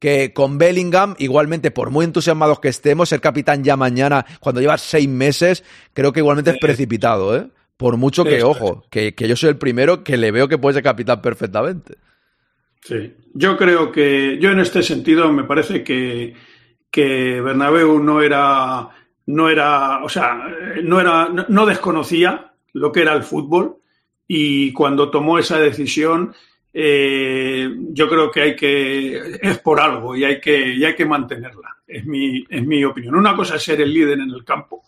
que 0.00 0.32
con 0.32 0.58
Bellingham, 0.58 1.14
igualmente, 1.18 1.70
por 1.70 1.90
muy 1.90 2.04
entusiasmados 2.04 2.58
que 2.58 2.68
estemos, 2.68 3.08
ser 3.08 3.20
capitán 3.20 3.62
ya 3.62 3.76
mañana, 3.76 4.26
cuando 4.40 4.60
llevas 4.60 4.80
seis 4.80 5.08
meses, 5.08 5.62
creo 5.92 6.12
que 6.12 6.18
igualmente 6.18 6.50
es 6.50 6.58
precipitado, 6.58 7.36
¿eh? 7.36 7.46
Por 7.76 7.96
mucho 7.96 8.24
que, 8.24 8.42
ojo, 8.42 8.84
que, 8.90 9.14
yo 9.16 9.36
soy 9.36 9.50
el 9.50 9.58
primero 9.58 10.02
que 10.02 10.16
le 10.16 10.32
veo 10.32 10.48
que 10.48 10.58
puede 10.58 10.74
ser 10.74 10.82
capitán 10.82 11.22
perfectamente. 11.22 11.98
Sí, 12.82 13.14
yo 13.32 13.56
creo 13.56 13.92
que, 13.92 14.38
yo 14.40 14.50
en 14.50 14.58
este 14.58 14.82
sentido 14.82 15.32
me 15.32 15.44
parece 15.44 15.84
que, 15.84 16.34
que 16.90 17.40
Bernabéu 17.40 18.00
no 18.00 18.22
era, 18.22 18.88
no 19.26 19.48
era, 19.48 20.02
o 20.02 20.08
sea, 20.08 20.48
no 20.82 21.00
era, 21.00 21.28
no 21.28 21.64
desconocía 21.64 22.54
lo 22.72 22.90
que 22.90 23.02
era 23.02 23.14
el 23.14 23.22
fútbol 23.22 23.81
y 24.34 24.72
cuando 24.72 25.10
tomó 25.10 25.38
esa 25.38 25.58
decisión, 25.58 26.34
eh, 26.72 27.68
yo 27.90 28.08
creo 28.08 28.30
que 28.30 28.40
hay 28.40 28.56
que, 28.56 29.38
es 29.42 29.58
por 29.58 29.78
algo 29.78 30.16
y 30.16 30.24
hay 30.24 30.40
que, 30.40 30.72
y 30.72 30.82
hay 30.86 30.94
que 30.94 31.04
mantenerla, 31.04 31.76
es 31.86 32.06
mi, 32.06 32.42
es 32.48 32.66
mi 32.66 32.82
opinión. 32.82 33.14
Una 33.14 33.36
cosa 33.36 33.56
es 33.56 33.62
ser 33.62 33.82
el 33.82 33.92
líder 33.92 34.20
en 34.20 34.30
el 34.30 34.42
campo, 34.42 34.84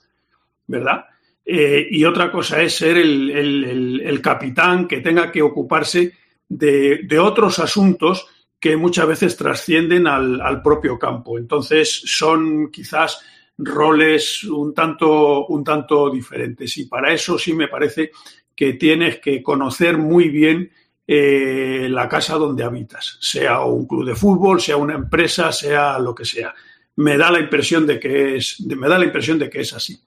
¿verdad? 0.67 1.05
Eh, 1.45 1.89
y 1.91 2.07
otra 2.07 2.33
cosa 2.33 2.63
es 2.63 2.75
ser 2.75 2.97
el, 2.97 4.19
capitán 4.23 4.89
que 4.89 5.03
tenga 5.03 5.31
que 5.31 5.43
ocuparse 5.43 6.15
de, 6.49 7.19
otros 7.19 7.59
asuntos 7.59 8.27
que 8.59 8.79
muchas 8.79 9.07
veces 9.07 9.37
trascienden 9.37 10.07
al, 10.07 10.41
al, 10.41 10.63
propio 10.63 10.99
campo. 10.99 11.37
Entonces 11.37 12.01
son 12.07 12.71
quizás 12.71 13.21
roles 13.59 14.45
un 14.45 14.73
tanto, 14.73 15.47
un 15.49 15.63
tanto 15.63 16.09
diferentes. 16.09 16.79
Y 16.79 16.87
para 16.87 17.13
eso 17.13 17.39
sí 17.39 17.53
me 17.53 17.69
parece 17.69 18.11
que 18.55 18.75
tienes 18.75 19.19
que 19.19 19.43
conocer 19.43 19.99
muy 19.99 20.29
bien 20.29 20.71
eh, 21.07 21.87
la 21.91 22.09
casa 22.09 22.37
donde 22.37 22.65
habitas, 22.65 23.19
sea 23.21 23.61
un 23.61 23.87
club 23.87 24.07
de 24.07 24.15
fútbol, 24.15 24.61
sea 24.61 24.77
una 24.77 24.95
empresa, 24.95 25.53
sea 25.53 25.99
lo 25.99 26.15
que 26.15 26.25
sea. 26.25 26.55
Me 26.97 27.19
da 27.19 27.31
la 27.31 27.41
impresión 27.41 27.87
de 27.87 27.99
que 27.99 28.37
es, 28.37 28.61
me 28.61 28.89
da 28.89 28.99
la 28.99 29.05
impresión 29.05 29.39
de 29.39 29.51
que 29.51 29.61
es 29.61 29.73
así. 29.75 29.99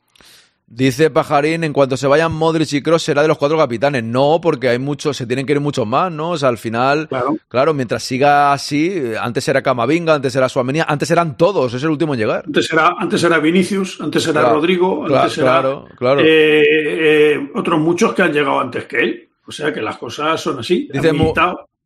Dice 0.69 1.09
Pajarín, 1.09 1.63
en 1.63 1.71
cuanto 1.71 1.95
se 1.95 2.07
vayan 2.07 2.33
Modric 2.33 2.73
y 2.73 2.81
Cross 2.81 3.03
será 3.03 3.21
de 3.21 3.29
los 3.29 3.37
cuatro 3.37 3.57
capitanes. 3.57 4.03
No, 4.03 4.41
porque 4.41 4.67
hay 4.67 4.79
muchos, 4.79 5.15
se 5.15 5.25
tienen 5.25 5.45
que 5.45 5.53
ir 5.53 5.61
muchos 5.61 5.87
más, 5.87 6.11
¿no? 6.11 6.31
O 6.31 6.37
sea, 6.37 6.49
al 6.49 6.57
final, 6.57 7.07
claro, 7.47 7.73
mientras 7.73 8.03
siga 8.03 8.51
así, 8.51 9.13
antes 9.19 9.47
era 9.47 9.61
Camavinga, 9.61 10.15
antes 10.15 10.35
era 10.35 10.49
Suamenía, 10.49 10.85
antes 10.87 11.09
eran 11.09 11.37
todos, 11.37 11.73
es 11.73 11.81
el 11.83 11.89
último 11.89 12.15
en 12.15 12.19
llegar. 12.19 12.43
Antes 12.45 12.71
era, 12.71 12.95
antes 12.99 13.23
era 13.23 13.39
Vinicius, 13.39 14.01
antes 14.01 14.27
era 14.27 14.49
Rodrigo, 14.49 15.05
antes 15.05 15.35
claro, 15.35 15.85
era 15.87 15.95
claro. 15.95 16.19
eh, 16.19 16.63
eh, 16.67 17.49
otros 17.55 17.79
muchos 17.79 18.13
que 18.13 18.23
han 18.23 18.33
llegado 18.33 18.59
antes 18.59 18.85
que 18.85 18.97
él. 18.97 19.29
O 19.47 19.51
sea 19.53 19.73
que 19.73 19.81
las 19.81 19.97
cosas 19.97 20.41
son 20.41 20.59
así. 20.59 20.89
Dice. 20.91 21.13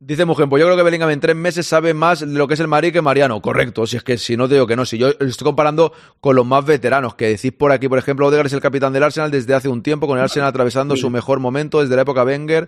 Dice 0.04 0.26
pues 0.26 0.38
yo 0.40 0.48
creo 0.66 0.76
que 0.76 0.82
Bellingham 0.82 1.12
en 1.12 1.20
tres 1.20 1.36
meses 1.36 1.68
sabe 1.68 1.94
más 1.94 2.22
de 2.22 2.26
lo 2.26 2.48
que 2.48 2.56
es 2.56 2.60
el 2.60 2.68
Madrid 2.68 2.92
que 2.92 3.02
Mariano. 3.04 3.40
Correcto, 3.40 3.86
si 3.86 3.98
es 3.98 4.04
que 4.04 4.18
si 4.18 4.36
no 4.36 4.48
te 4.48 4.56
digo 4.56 4.66
que 4.66 4.76
no, 4.76 4.84
si 4.84 4.98
yo 4.98 5.10
estoy 5.10 5.46
comparando 5.46 5.94
con 6.20 6.36
los 6.36 6.46
más 6.46 6.66
veteranos, 6.66 7.14
que 7.14 7.28
decís 7.28 7.52
por 7.52 7.72
aquí, 7.72 7.88
por 7.88 8.00
ejemplo, 8.00 8.26
Odegaard 8.28 8.48
es 8.48 8.54
el 8.54 8.62
capitán 8.62 8.92
del 8.94 9.04
Arsenal 9.04 9.30
desde 9.30 9.54
hace 9.54 9.70
un 9.70 9.84
tiempo, 9.84 10.08
con 10.08 10.18
el 10.18 10.24
Arsenal 10.24 10.50
atravesando 10.50 10.96
su 10.96 11.10
mejor 11.12 11.40
momento 11.40 11.82
desde 11.82 11.96
la 11.96 12.02
época 12.02 12.24
Wenger. 12.24 12.68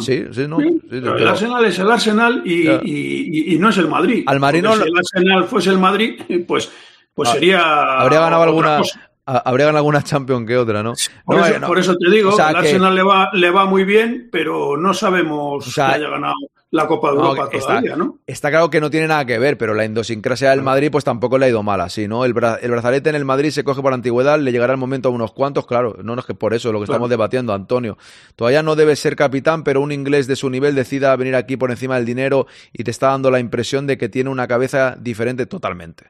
sí, 0.00 0.24
sí, 0.32 0.46
no. 0.48 0.58
sí, 0.58 0.80
Pero 0.90 1.16
el 1.16 1.28
Arsenal 1.28 1.64
es 1.64 1.78
el 1.78 1.90
Arsenal 1.90 2.42
y, 2.44 2.68
y- 2.68 2.80
y- 2.84 3.54
y 3.54 3.58
no 3.58 3.68
es 3.68 3.78
el 3.78 3.86
Madrid. 3.88 4.24
Al 4.26 4.40
Madrid 4.40 4.62
no- 4.62 4.74
Si 4.74 4.82
el 4.82 4.96
Arsenal 4.96 5.44
fuese 5.44 5.70
el 5.70 5.78
Madrid, 5.78 6.20
pues, 6.48 6.68
pues 7.14 7.28
Ah, 7.28 7.32
sería. 7.32 7.60
Habría 8.00 8.20
ganado 8.20 8.42
alguna, 8.42 8.78
cosa. 8.78 9.08
habría 9.24 9.66
ganado 9.66 9.78
alguna 9.78 10.02
Champions 10.02 10.46
que 10.48 10.56
otra, 10.56 10.82
¿no? 10.82 10.94
Por, 11.24 11.36
No, 11.36 11.46
eso, 11.46 11.60
no. 11.60 11.66
por 11.68 11.78
eso 11.78 11.94
te 11.96 12.10
digo, 12.10 12.30
O 12.30 12.32
sea, 12.32 12.48
el 12.48 12.54
que- 12.54 12.58
Arsenal 12.60 12.94
le 12.94 13.02
va, 13.04 13.30
le 13.32 13.50
va 13.50 13.66
muy 13.66 13.84
bien, 13.84 14.28
pero 14.32 14.76
no 14.76 14.92
sabemos 14.94 15.64
sea, 15.66 15.90
que 15.90 15.94
haya 15.94 16.08
ganado 16.08 16.34
la 16.72 16.86
Copa 16.88 17.10
de 17.10 17.16
Europa 17.18 17.48
está, 17.52 17.68
todavía, 17.68 17.96
¿no? 17.96 18.18
está 18.26 18.48
claro 18.50 18.70
que 18.70 18.80
no 18.80 18.88
tiene 18.90 19.06
nada 19.06 19.24
que 19.26 19.38
ver, 19.38 19.58
pero 19.58 19.74
la 19.74 19.84
idiosincrasia 19.84 20.50
del 20.50 20.62
Madrid 20.62 20.90
pues 20.90 21.04
tampoco 21.04 21.36
le 21.38 21.46
ha 21.46 21.48
ido 21.50 21.62
mal 21.62 21.80
así, 21.82 22.08
¿no? 22.08 22.24
El, 22.24 22.34
bra- 22.34 22.58
el 22.62 22.70
brazalete 22.70 23.10
en 23.10 23.14
el 23.16 23.26
Madrid 23.26 23.50
se 23.50 23.62
coge 23.62 23.82
por 23.82 23.92
antigüedad, 23.92 24.40
le 24.40 24.50
llegará 24.52 24.72
el 24.72 24.78
momento 24.78 25.10
a 25.10 25.12
unos 25.12 25.32
cuantos, 25.32 25.66
claro, 25.66 25.96
no, 26.02 26.14
no 26.16 26.20
es 26.20 26.26
que 26.26 26.32
por 26.34 26.54
eso, 26.54 26.72
lo 26.72 26.80
que 26.80 26.86
Claro. 26.86 26.94
estamos 26.96 27.10
debatiendo, 27.10 27.52
Antonio. 27.52 27.98
Todavía 28.36 28.62
no 28.62 28.74
debe 28.74 28.96
ser 28.96 29.16
capitán, 29.16 29.64
pero 29.64 29.82
un 29.82 29.92
inglés 29.92 30.26
de 30.26 30.34
su 30.34 30.48
nivel 30.50 30.74
decida 30.74 31.14
venir 31.14 31.36
aquí 31.36 31.56
por 31.58 31.70
encima 31.70 31.96
del 31.96 32.06
dinero 32.06 32.46
y 32.72 32.82
te 32.84 32.90
está 32.90 33.08
dando 33.08 33.30
la 33.30 33.38
impresión 33.38 33.86
de 33.86 33.98
que 33.98 34.08
tiene 34.08 34.30
una 34.30 34.48
cabeza 34.48 34.96
diferente 34.98 35.44
totalmente. 35.46 36.06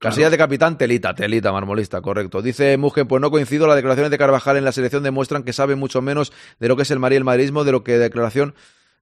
Casillas 0.00 0.30
de 0.30 0.38
capitán, 0.38 0.78
telita, 0.78 1.14
telita, 1.14 1.52
marmolista, 1.52 2.00
correcto. 2.00 2.40
Dice 2.42 2.76
Mugen, 2.78 3.06
pues 3.06 3.20
no 3.20 3.30
coincido, 3.30 3.66
las 3.66 3.76
declaraciones 3.76 4.10
de 4.10 4.16
Carvajal 4.18 4.56
en 4.56 4.64
la 4.64 4.72
selección 4.72 5.02
demuestran 5.02 5.42
que 5.44 5.52
sabe 5.52 5.76
mucho 5.76 6.00
menos 6.02 6.32
de 6.58 6.68
lo 6.68 6.74
que 6.76 6.82
es 6.82 6.90
el 6.90 6.98
Madrid 6.98 7.16
y 7.16 7.18
el 7.18 7.24
madridismo 7.24 7.64
de 7.64 7.72
lo 7.72 7.84
que 7.84 7.98
declaración 7.98 8.54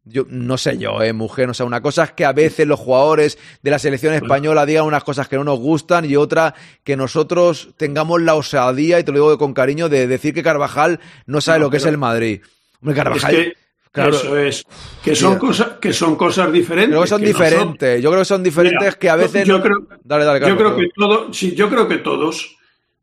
yo 0.05 0.25
no 0.29 0.57
sé 0.57 0.79
yo, 0.79 1.03
eh, 1.03 1.13
mujer. 1.13 1.51
O 1.51 1.55
sea, 1.55 1.67
una 1.67 1.83
cosa 1.83 2.05
es 2.05 2.13
que 2.13 2.25
a 2.25 2.33
veces 2.33 2.67
los 2.67 2.81
jugadores 2.81 3.39
de 3.63 3.71
la 3.71 3.79
selección 3.79 4.15
española 4.15 4.65
digan 4.67 4.85
unas 4.85 5.05
cosas 5.05 5.29
que 5.29 5.37
no 5.37 5.45
nos 5.45 5.59
gustan 5.59 6.05
y 6.05 6.17
otra 6.17 6.55
que 6.85 6.97
nosotros 6.97 7.71
tengamos 7.77 8.23
la 8.23 8.35
osadía, 8.35 8.99
y 8.99 9.05
te 9.05 9.13
lo 9.13 9.19
digo 9.19 9.39
con 9.39 9.55
cariño, 9.55 9.89
de 9.89 10.07
decir 10.07 10.33
que 10.35 10.43
Carvajal 10.43 11.01
no 11.27 11.41
sabe 11.41 11.59
No, 11.59 11.67
lo 11.67 11.71
que 11.71 11.77
es 11.77 11.87
el 11.87 11.99
Madrid. 11.99 12.41
Hombre, 12.81 12.97
Carvajal. 12.97 13.35
Es 13.35 13.47
que 13.47 13.57
claro, 13.93 14.17
eso 14.17 14.37
es. 14.39 14.65
Que 15.03 15.15
son, 15.15 15.39
cosas, 15.39 15.73
que 15.81 15.93
son 15.93 16.17
cosas 16.17 16.53
diferentes. 16.53 16.91
creo 16.91 17.03
que 17.03 17.09
son 17.09 17.21
que 17.21 17.27
no 17.27 17.39
diferentes. 17.39 18.03
Yo 18.03 18.11
creo 18.11 18.21
que 18.21 18.25
son 18.25 18.43
diferentes 18.43 18.81
Mira, 18.81 18.99
que 18.99 19.11
a 19.11 19.17
veces. 19.17 19.47
Yo 19.47 19.61
creo, 19.61 19.87
Dale, 20.05 20.25
dale, 20.25 20.41
yo 20.41 20.47
Carlos, 20.47 20.59
creo 20.59 20.77
perdón. 20.77 20.81
que 20.81 20.91
todo, 20.95 21.33
sí, 21.35 21.55
yo 21.55 21.69
creo 21.69 21.89
que 21.89 21.99
todos 21.99 22.57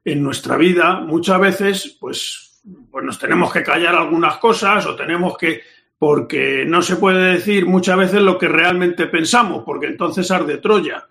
en 0.05 0.23
nuestra 0.23 0.55
vida 0.55 1.01
muchas 1.01 1.39
veces, 1.39 1.97
pues, 1.99 2.61
pues 2.91 3.03
nos 3.03 3.19
tenemos 3.19 3.51
que 3.51 3.63
callar 3.63 3.95
algunas 3.95 4.37
cosas 4.37 4.85
o 4.85 4.95
tenemos 4.95 5.37
que, 5.37 5.61
porque 5.97 6.65
no 6.67 6.81
se 6.81 6.97
puede 6.97 7.33
decir 7.33 7.65
muchas 7.65 7.97
veces 7.97 8.21
lo 8.21 8.37
que 8.37 8.47
realmente 8.47 9.07
pensamos, 9.07 9.63
porque 9.65 9.87
entonces 9.87 10.29
arde 10.31 10.57
Troya. 10.57 11.05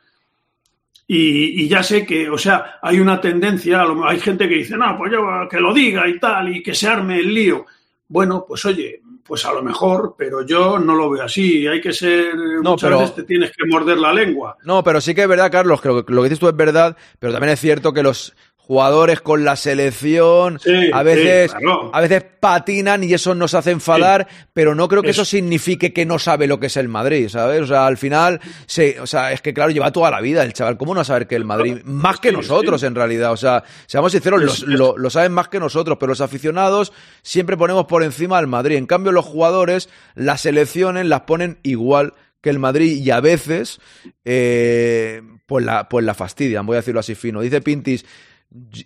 Y, 1.07 1.63
y 1.65 1.69
ya 1.69 1.83
sé 1.83 2.07
que, 2.07 2.31
o 2.31 2.39
sea, 2.39 2.79
hay 2.81 2.99
una 2.99 3.21
tendencia, 3.21 3.85
hay 4.07 4.21
gente 4.21 4.49
que 4.49 4.57
dice, 4.57 4.77
no, 4.77 4.97
pues 4.97 5.13
yo 5.13 5.23
que 5.51 5.61
lo 5.61 5.75
diga 5.75 6.09
y 6.09 6.19
tal, 6.19 6.57
y 6.57 6.63
que 6.63 6.75
se 6.75 6.89
arme 6.89 7.19
el 7.19 7.33
lío. 7.35 7.67
Bueno, 8.09 8.45
pues 8.49 8.65
oye, 8.65 9.03
pues 9.23 9.45
a 9.45 9.53
lo 9.53 9.63
mejor, 9.63 10.15
pero 10.17 10.47
yo 10.47 10.79
no 10.79 10.95
lo 10.95 11.11
veo 11.11 11.25
así. 11.25 11.67
Hay 11.67 11.81
que 11.81 11.93
ser, 11.93 12.35
muchas 12.63 12.89
pero- 12.89 12.99
veces 13.01 13.15
te 13.17 13.23
tienes 13.25 13.51
que 13.51 13.67
morder 13.67 13.99
la 13.99 14.13
lengua. 14.15 14.57
No, 14.65 14.83
pero 14.83 15.01
sí 15.01 15.15
que 15.15 15.23
es 15.23 15.29
verdad, 15.29 15.51
Carlos, 15.53 15.81
que 15.83 15.89
lo, 15.89 16.05
que 16.07 16.13
lo 16.13 16.23
que 16.23 16.29
dices 16.29 16.41
tú 16.41 16.49
es 16.49 16.57
verdad, 16.57 16.97
pero 17.19 17.33
también 17.33 17.53
es 17.53 17.61
cierto 17.61 17.93
que 17.93 18.03
los 18.03 18.35
jugadores 18.67 19.21
con 19.21 19.45
la 19.45 19.57
selección 19.57 20.59
Sí, 20.59 20.91
a 20.93 21.03
veces 21.03 21.51
sí, 21.51 21.57
claro. 21.59 21.91
a 21.93 22.01
veces 22.01 22.25
patinan 22.41 23.05
y 23.05 23.13
eso 23.13 23.35
nos 23.35 23.53
hace 23.55 23.71
enfadar, 23.73 24.27
pero 24.55 24.75
no 24.75 24.89
creo 24.89 25.03
que 25.03 25.11
eso. 25.11 25.23
Eso. 25.23 25.31
signifique 25.31 25.93
que 25.93 26.07
no 26.07 26.19
sabe 26.19 26.47
lo 26.47 26.59
que 26.59 26.67
es 26.67 26.77
el 26.79 26.89
Madrid, 26.89 27.29
¿sabes? 27.29 27.61
O 27.63 27.67
sea, 27.67 27.87
al 27.87 27.97
final, 27.99 28.41
sí, 28.67 28.95
o 29.01 29.07
sea, 29.07 29.33
es 29.33 29.41
que 29.43 29.53
claro, 29.53 29.71
lleva 29.71 29.93
toda 29.93 30.11
la 30.11 30.21
vida 30.21 30.43
el 30.43 30.53
chaval, 30.55 30.77
¿cómo 30.79 30.95
no 30.95 31.05
saber 31.05 31.27
que 31.27 31.37
el 31.37 31.45
Madrid 31.45 31.83
más 31.85 32.19
que 32.21 32.33
nosotros 32.33 32.83
en 32.83 32.95
realidad, 32.95 33.33
o 33.33 33.37
sea, 33.37 33.65
seamos 33.87 34.13
sinceros, 34.13 34.43
los- 34.43 34.63
lo, 34.63 34.97
lo 34.97 35.11
saben 35.11 35.33
más 35.33 35.49
que 35.49 35.61
nosotros, 35.61 35.99
pero 36.01 36.11
los 36.11 36.21
aficionados 36.23 36.93
siempre 37.23 37.57
ponemos 37.57 37.85
por 37.87 38.03
encima 38.03 38.39
al 38.39 38.47
Madrid. 38.47 38.77
En 38.77 38.87
cambio, 38.87 39.13
los 39.13 39.25
jugadores, 39.27 39.89
las 40.15 40.41
selecciones 40.41 41.07
las 41.07 41.21
ponen 41.23 41.59
igual 41.63 42.15
que 42.41 42.51
el 42.51 42.59
Madrid 42.59 43.03
y 43.03 43.11
a 43.11 43.21
veces 43.21 43.81
eh, 44.25 45.23
pues, 45.47 45.65
la, 45.65 45.89
pues 45.89 46.05
la 46.05 46.15
fastidian, 46.15 46.67
voy 46.67 46.75
a 46.77 46.81
decirlo 46.81 47.01
así 47.01 47.15
fino. 47.15 47.41
Dice 47.41 47.61
Pintis, 47.61 48.05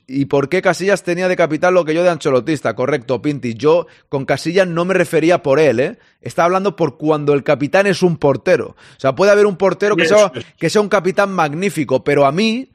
¿y 0.07 0.25
por 0.27 0.49
qué 0.49 0.62
Casillas 0.62 1.03
tenía 1.03 1.29
de 1.29 1.37
capital 1.37 1.75
lo 1.75 1.85
que 1.85 1.95
yo 1.95 2.03
de 2.03 2.11
ancholotista? 2.11 2.75
Correcto, 2.75 3.21
Pintis. 3.21 3.55
Yo 3.55 3.87
con 4.09 4.25
Casillas 4.25 4.66
no 4.66 4.85
me 4.85 4.95
refería 4.95 5.43
por 5.43 5.61
él, 5.61 5.81
¿eh? 5.81 5.99
Está 6.21 6.45
hablando 6.45 6.75
por 6.77 6.97
cuando 6.97 7.35
el 7.35 7.45
capitán 7.45 7.87
es 7.87 8.03
un 8.03 8.16
portero. 8.16 8.69
O 8.69 9.01
sea, 9.01 9.14
puede 9.14 9.33
haber 9.33 9.47
un 9.47 9.57
portero 9.57 9.97
que 9.97 10.07
sea, 10.07 10.33
que 10.57 10.71
sea 10.71 10.81
un 10.81 10.89
capitán 10.89 11.33
magnífico, 11.33 12.03
pero 12.03 12.25
a 12.25 12.33
mí, 12.33 12.71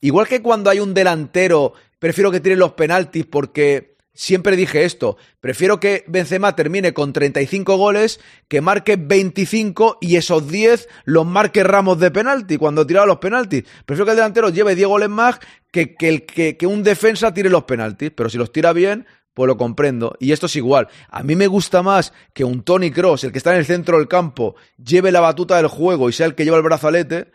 igual 0.00 0.28
que 0.28 0.42
cuando 0.42 0.70
hay 0.70 0.80
un 0.80 0.94
delantero, 0.94 1.72
prefiero 1.98 2.30
que 2.30 2.40
tire 2.40 2.56
los 2.56 2.72
penaltis 2.72 3.24
porque 3.26 3.93
siempre 4.14 4.56
dije 4.56 4.84
esto, 4.84 5.16
prefiero 5.40 5.80
que 5.80 6.04
Benzema 6.06 6.56
termine 6.56 6.94
con 6.94 7.12
35 7.12 7.76
goles, 7.76 8.20
que 8.48 8.60
marque 8.60 8.96
25 8.96 9.98
y 10.00 10.16
esos 10.16 10.48
10 10.48 10.88
los 11.04 11.26
marque 11.26 11.64
Ramos 11.64 11.98
de 11.98 12.10
penalti 12.10 12.56
cuando 12.56 12.86
tiraba 12.86 13.06
los 13.06 13.18
penaltis. 13.18 13.64
Prefiero 13.84 14.06
que 14.06 14.12
el 14.12 14.16
delantero 14.16 14.48
lleve 14.48 14.74
10 14.74 14.88
goles 14.88 15.08
más 15.08 15.40
que, 15.70 15.94
que, 15.94 16.66
un 16.66 16.82
defensa 16.84 17.34
tire 17.34 17.50
los 17.50 17.64
penaltis, 17.64 18.12
pero 18.14 18.30
si 18.30 18.38
los 18.38 18.52
tira 18.52 18.72
bien, 18.72 19.06
pues 19.34 19.48
lo 19.48 19.56
comprendo. 19.56 20.16
Y 20.20 20.30
esto 20.30 20.46
es 20.46 20.54
igual. 20.54 20.88
A 21.08 21.24
mí 21.24 21.34
me 21.34 21.48
gusta 21.48 21.82
más 21.82 22.12
que 22.32 22.44
un 22.44 22.62
Tony 22.62 22.92
Cross, 22.92 23.24
el 23.24 23.32
que 23.32 23.38
está 23.38 23.52
en 23.52 23.58
el 23.58 23.66
centro 23.66 23.98
del 23.98 24.06
campo, 24.06 24.54
lleve 24.82 25.10
la 25.10 25.20
batuta 25.20 25.56
del 25.56 25.66
juego 25.66 26.08
y 26.08 26.12
sea 26.12 26.26
el 26.26 26.36
que 26.36 26.44
lleva 26.44 26.56
el 26.56 26.62
brazalete. 26.62 27.32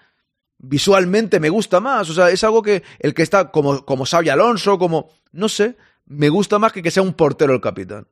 Visualmente 0.57 1.39
me 1.41 1.49
gusta 1.49 1.81
más. 1.81 2.09
O 2.09 2.13
sea, 2.13 2.29
es 2.29 2.43
algo 2.45 2.61
que 2.61 2.83
el 2.99 3.13
que 3.13 3.23
está 3.23 3.51
como, 3.51 3.85
como 3.85 4.05
Xavi 4.05 4.29
Alonso, 4.29 4.79
como. 4.79 5.09
No 5.31 5.49
sé. 5.49 5.75
Me 6.09 6.29
gusta 6.29 6.59
más 6.59 6.71
que 6.73 6.83
que 6.83 6.91
sea 6.91 7.01
un 7.03 7.13
portero 7.13 7.53
el 7.53 7.61
capitán. 7.61 8.05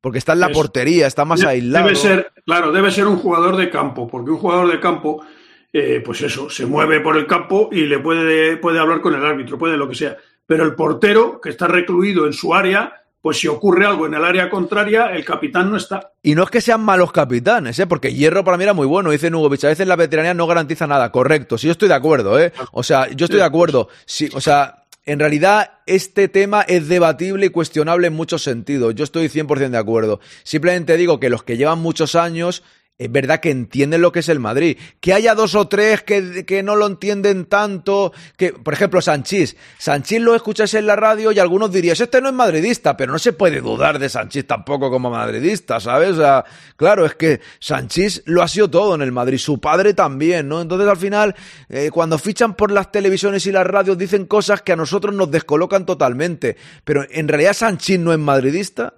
Porque 0.00 0.18
está 0.18 0.34
en 0.34 0.40
la 0.40 0.48
Es- 0.48 0.52
portería, 0.56 1.06
está 1.06 1.24
más 1.24 1.42
aislado. 1.44 1.86
Debe 1.86 1.96
ser, 1.96 2.32
claro, 2.44 2.72
debe 2.72 2.90
ser 2.90 3.06
un 3.06 3.16
jugador 3.16 3.56
de 3.56 3.70
campo, 3.70 4.06
porque 4.06 4.30
un 4.32 4.36
jugador 4.38 4.70
de 4.70 4.78
campo, 4.78 5.24
eh, 5.72 6.02
pues 6.04 6.20
eso, 6.20 6.50
se 6.50 6.66
mueve 6.66 7.00
por 7.00 7.16
el 7.16 7.26
campo 7.26 7.70
y 7.72 7.86
le 7.86 7.98
puede, 8.00 8.58
puede 8.58 8.78
hablar 8.78 9.00
con 9.00 9.14
el 9.14 9.24
árbitro, 9.24 9.56
puede 9.58 9.76
lo 9.78 9.88
que 9.88 9.94
sea. 9.94 10.16
Pero 10.46 10.64
el 10.64 10.74
portero, 10.74 11.40
que 11.40 11.48
está 11.48 11.66
recluido 11.68 12.26
en 12.26 12.34
su 12.34 12.54
área, 12.54 13.00
pues 13.22 13.38
si 13.38 13.48
ocurre 13.48 13.86
algo 13.86 14.04
en 14.04 14.12
el 14.12 14.22
área 14.22 14.50
contraria, 14.50 15.06
el 15.06 15.24
capitán 15.24 15.70
no 15.70 15.78
está. 15.78 16.12
Y 16.22 16.34
no 16.34 16.42
es 16.42 16.50
que 16.50 16.60
sean 16.60 16.82
malos 16.82 17.10
capitanes, 17.10 17.78
¿eh? 17.78 17.86
porque 17.86 18.12
Hierro 18.12 18.44
para 18.44 18.58
mí 18.58 18.64
era 18.64 18.74
muy 18.74 18.86
bueno, 18.86 19.10
dice 19.10 19.30
Nugovic. 19.30 19.64
A 19.64 19.68
veces 19.68 19.88
la 19.88 19.96
veteranía 19.96 20.34
no 20.34 20.46
garantiza 20.46 20.86
nada, 20.86 21.10
correcto. 21.10 21.56
Sí, 21.56 21.66
yo 21.68 21.72
estoy 21.72 21.88
de 21.88 21.94
acuerdo, 21.94 22.38
¿eh? 22.38 22.52
O 22.72 22.82
sea, 22.82 23.08
yo 23.08 23.24
estoy 23.24 23.40
de 23.40 23.46
acuerdo. 23.46 23.88
Sí, 24.04 24.28
o 24.34 24.40
sea, 24.42 24.83
en 25.06 25.18
realidad 25.18 25.78
este 25.86 26.28
tema 26.28 26.62
es 26.62 26.88
debatible 26.88 27.46
y 27.46 27.50
cuestionable 27.50 28.06
en 28.06 28.14
muchos 28.14 28.42
sentidos. 28.42 28.94
Yo 28.94 29.04
estoy 29.04 29.28
100% 29.28 29.70
de 29.70 29.78
acuerdo. 29.78 30.20
Simplemente 30.42 30.96
digo 30.96 31.20
que 31.20 31.30
los 31.30 31.42
que 31.42 31.56
llevan 31.56 31.80
muchos 31.80 32.14
años 32.14 32.62
es 32.96 33.10
verdad 33.10 33.40
que 33.40 33.50
entienden 33.50 34.02
lo 34.02 34.12
que 34.12 34.20
es 34.20 34.28
el 34.28 34.38
Madrid. 34.38 34.78
Que 35.00 35.12
haya 35.12 35.34
dos 35.34 35.56
o 35.56 35.66
tres 35.66 36.02
que, 36.02 36.44
que 36.46 36.62
no 36.62 36.76
lo 36.76 36.86
entienden 36.86 37.46
tanto. 37.46 38.12
Que, 38.36 38.52
por 38.52 38.72
ejemplo, 38.72 39.02
Sanchís. 39.02 39.56
Sanchís 39.78 40.20
lo 40.20 40.36
escuchas 40.36 40.72
en 40.74 40.86
la 40.86 40.94
radio 40.94 41.32
y 41.32 41.40
algunos 41.40 41.72
dirías, 41.72 42.00
este 42.00 42.20
no 42.20 42.28
es 42.28 42.34
madridista, 42.34 42.96
pero 42.96 43.10
no 43.10 43.18
se 43.18 43.32
puede 43.32 43.60
dudar 43.60 43.98
de 43.98 44.08
Sanchís 44.08 44.46
tampoco 44.46 44.90
como 44.90 45.10
madridista, 45.10 45.80
¿sabes? 45.80 46.10
O 46.10 46.16
sea, 46.18 46.44
claro, 46.76 47.04
es 47.04 47.16
que 47.16 47.40
Sanchís 47.58 48.22
lo 48.26 48.42
ha 48.42 48.48
sido 48.48 48.70
todo 48.70 48.94
en 48.94 49.02
el 49.02 49.10
Madrid, 49.10 49.38
su 49.38 49.60
padre 49.60 49.92
también, 49.94 50.48
¿no? 50.48 50.60
Entonces 50.60 50.88
al 50.88 50.96
final, 50.96 51.34
eh, 51.68 51.90
cuando 51.92 52.16
fichan 52.16 52.54
por 52.54 52.70
las 52.70 52.92
televisiones 52.92 53.44
y 53.46 53.52
las 53.52 53.66
radios, 53.66 53.98
dicen 53.98 54.26
cosas 54.26 54.62
que 54.62 54.70
a 54.72 54.76
nosotros 54.76 55.12
nos 55.12 55.32
descolocan 55.32 55.84
totalmente. 55.84 56.56
Pero 56.84 57.04
en 57.10 57.26
realidad 57.26 57.54
Sanchís 57.54 57.98
no 57.98 58.12
es 58.12 58.18
madridista. 58.20 58.94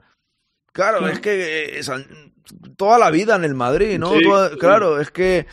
Claro, 0.72 1.09
es 1.09 1.20
que 1.20 1.78
eh, 1.78 1.82
San- 1.82 2.34
toda 2.76 2.99
la 2.99 3.11
vida 3.11 3.36
en 3.36 3.44
el 3.44 3.55
Madrid, 3.55 3.99
¿no? 3.99 4.12
Sí, 4.14 4.22
Toda- 4.22 4.51
sí. 4.51 4.57
Claro, 4.59 5.01
es 5.01 5.11
que 5.11 5.47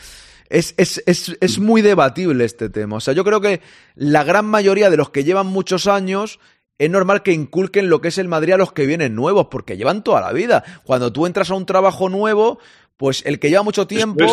es, 0.48 0.74
es, 0.76 1.02
es, 1.06 1.36
es 1.40 1.58
muy 1.58 1.82
debatible 1.82 2.44
este 2.44 2.68
tema. 2.68 2.96
O 2.96 3.00
sea, 3.00 3.14
yo 3.14 3.24
creo 3.24 3.40
que 3.40 3.60
la 3.94 4.24
gran 4.24 4.46
mayoría 4.46 4.90
de 4.90 4.96
los 4.96 5.10
que 5.10 5.24
llevan 5.24 5.46
muchos 5.46 5.86
años 5.86 6.38
es 6.78 6.90
normal 6.90 7.22
que 7.22 7.32
inculquen 7.32 7.88
lo 7.88 8.00
que 8.00 8.08
es 8.08 8.18
el 8.18 8.28
Madrid 8.28 8.52
a 8.54 8.56
los 8.58 8.72
que 8.72 8.86
vienen 8.86 9.14
nuevos, 9.14 9.46
porque 9.50 9.76
llevan 9.76 10.02
toda 10.02 10.20
la 10.20 10.32
vida. 10.32 10.64
Cuando 10.84 11.12
tú 11.12 11.26
entras 11.26 11.50
a 11.50 11.54
un 11.54 11.66
trabajo 11.66 12.08
nuevo, 12.08 12.58
pues 12.96 13.22
el 13.26 13.38
que 13.38 13.50
lleva 13.50 13.62
mucho 13.62 13.86
tiempo 13.86 14.24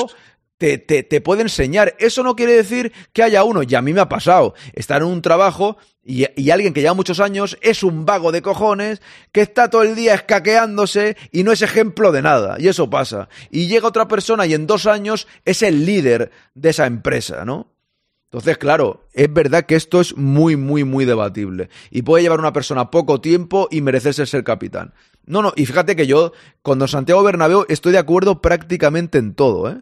te, 0.62 1.04
te, 1.04 1.22
puede 1.22 1.42
enseñar. 1.42 1.96
Eso 1.98 2.24
no 2.24 2.36
quiere 2.36 2.54
decir 2.54 2.94
que 3.14 3.24
haya 3.24 3.44
uno, 3.44 3.64
y 3.64 3.74
a 3.74 3.82
mí 3.82 3.94
me 3.94 4.02
ha 4.02 4.10
pasado, 4.10 4.54
estar 4.74 5.02
en 5.02 5.08
un 5.08 5.22
trabajo 5.22 5.78
y, 6.04 6.26
y, 6.36 6.52
alguien 6.52 6.74
que 6.74 6.82
lleva 6.82 6.94
muchos 6.94 7.20
años 7.20 7.58
es 7.62 7.84
un 7.84 8.06
vago 8.06 8.32
de 8.32 8.42
cojones 8.42 9.02
que 9.32 9.42
está 9.42 9.70
todo 9.70 9.84
el 9.84 9.96
día 9.96 10.14
escaqueándose 10.14 11.18
y 11.32 11.44
no 11.44 11.52
es 11.52 11.62
ejemplo 11.62 12.12
de 12.12 12.22
nada. 12.22 12.58
Y 12.60 12.68
eso 12.68 12.90
pasa. 12.90 13.30
Y 13.50 13.68
llega 13.68 13.88
otra 13.88 14.08
persona 14.08 14.46
y 14.46 14.54
en 14.54 14.68
dos 14.68 14.86
años 14.86 15.28
es 15.46 15.62
el 15.64 15.86
líder 15.86 16.32
de 16.54 16.70
esa 16.70 16.86
empresa, 16.86 17.46
¿no? 17.46 17.72
Entonces, 18.26 18.58
claro, 18.58 19.08
es 19.14 19.32
verdad 19.32 19.66
que 19.66 19.76
esto 19.76 20.00
es 20.00 20.16
muy, 20.16 20.56
muy, 20.56 20.86
muy 20.86 21.06
debatible. 21.06 21.70
Y 21.90 22.04
puede 22.04 22.24
llevar 22.24 22.40
una 22.40 22.54
persona 22.54 22.90
poco 22.90 23.20
tiempo 23.20 23.68
y 23.70 23.82
merecerse 23.82 24.26
ser 24.26 24.44
capitán. 24.44 24.94
No, 25.26 25.42
no, 25.42 25.54
y 25.56 25.66
fíjate 25.66 25.96
que 25.96 26.08
yo 26.08 26.32
con 26.62 26.80
Don 26.80 26.88
Santiago 26.88 27.24
Bernabéu 27.24 27.66
estoy 27.68 27.92
de 27.92 27.98
acuerdo 27.98 28.42
prácticamente 28.42 29.18
en 29.18 29.36
todo, 29.36 29.70
¿eh? 29.70 29.82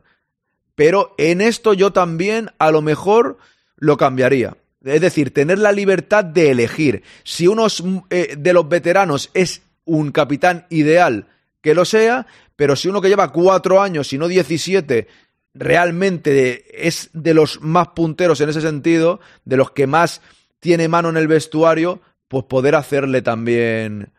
Pero 0.80 1.14
en 1.18 1.42
esto 1.42 1.74
yo 1.74 1.92
también 1.92 2.52
a 2.58 2.72
lo 2.72 2.82
mejor 2.82 3.38
lo 3.76 3.98
cambiaría. 3.98 4.56
Es 4.82 5.02
decir, 5.02 5.34
tener 5.34 5.60
la 5.60 5.74
libertad 5.74 6.24
de 6.24 6.52
elegir. 6.52 7.04
Si 7.26 7.48
uno 7.48 7.68
eh, 8.10 8.36
de 8.38 8.54
los 8.54 8.70
veteranos 8.70 9.30
es 9.34 9.62
un 9.84 10.14
capitán 10.14 10.68
ideal, 10.70 11.28
que 11.60 11.76
lo 11.76 11.84
sea, 11.84 12.28
pero 12.56 12.78
si 12.78 12.88
uno 12.88 13.02
que 13.02 13.10
lleva 13.10 13.34
cuatro 13.34 13.82
años 13.82 14.14
y 14.14 14.18
no 14.18 14.30
diecisiete 14.30 15.10
realmente 15.54 16.88
es 16.88 17.10
de 17.12 17.34
los 17.34 17.60
más 17.60 17.90
punteros 17.90 18.40
en 18.40 18.48
ese 18.48 18.62
sentido, 18.62 19.20
de 19.44 19.58
los 19.58 19.72
que 19.72 19.86
más 19.86 20.22
tiene 20.62 20.88
mano 20.88 21.10
en 21.10 21.18
el 21.18 21.28
vestuario, 21.28 22.00
pues 22.30 22.46
poder 22.46 22.76
hacerle 22.76 23.22
también 23.22 24.14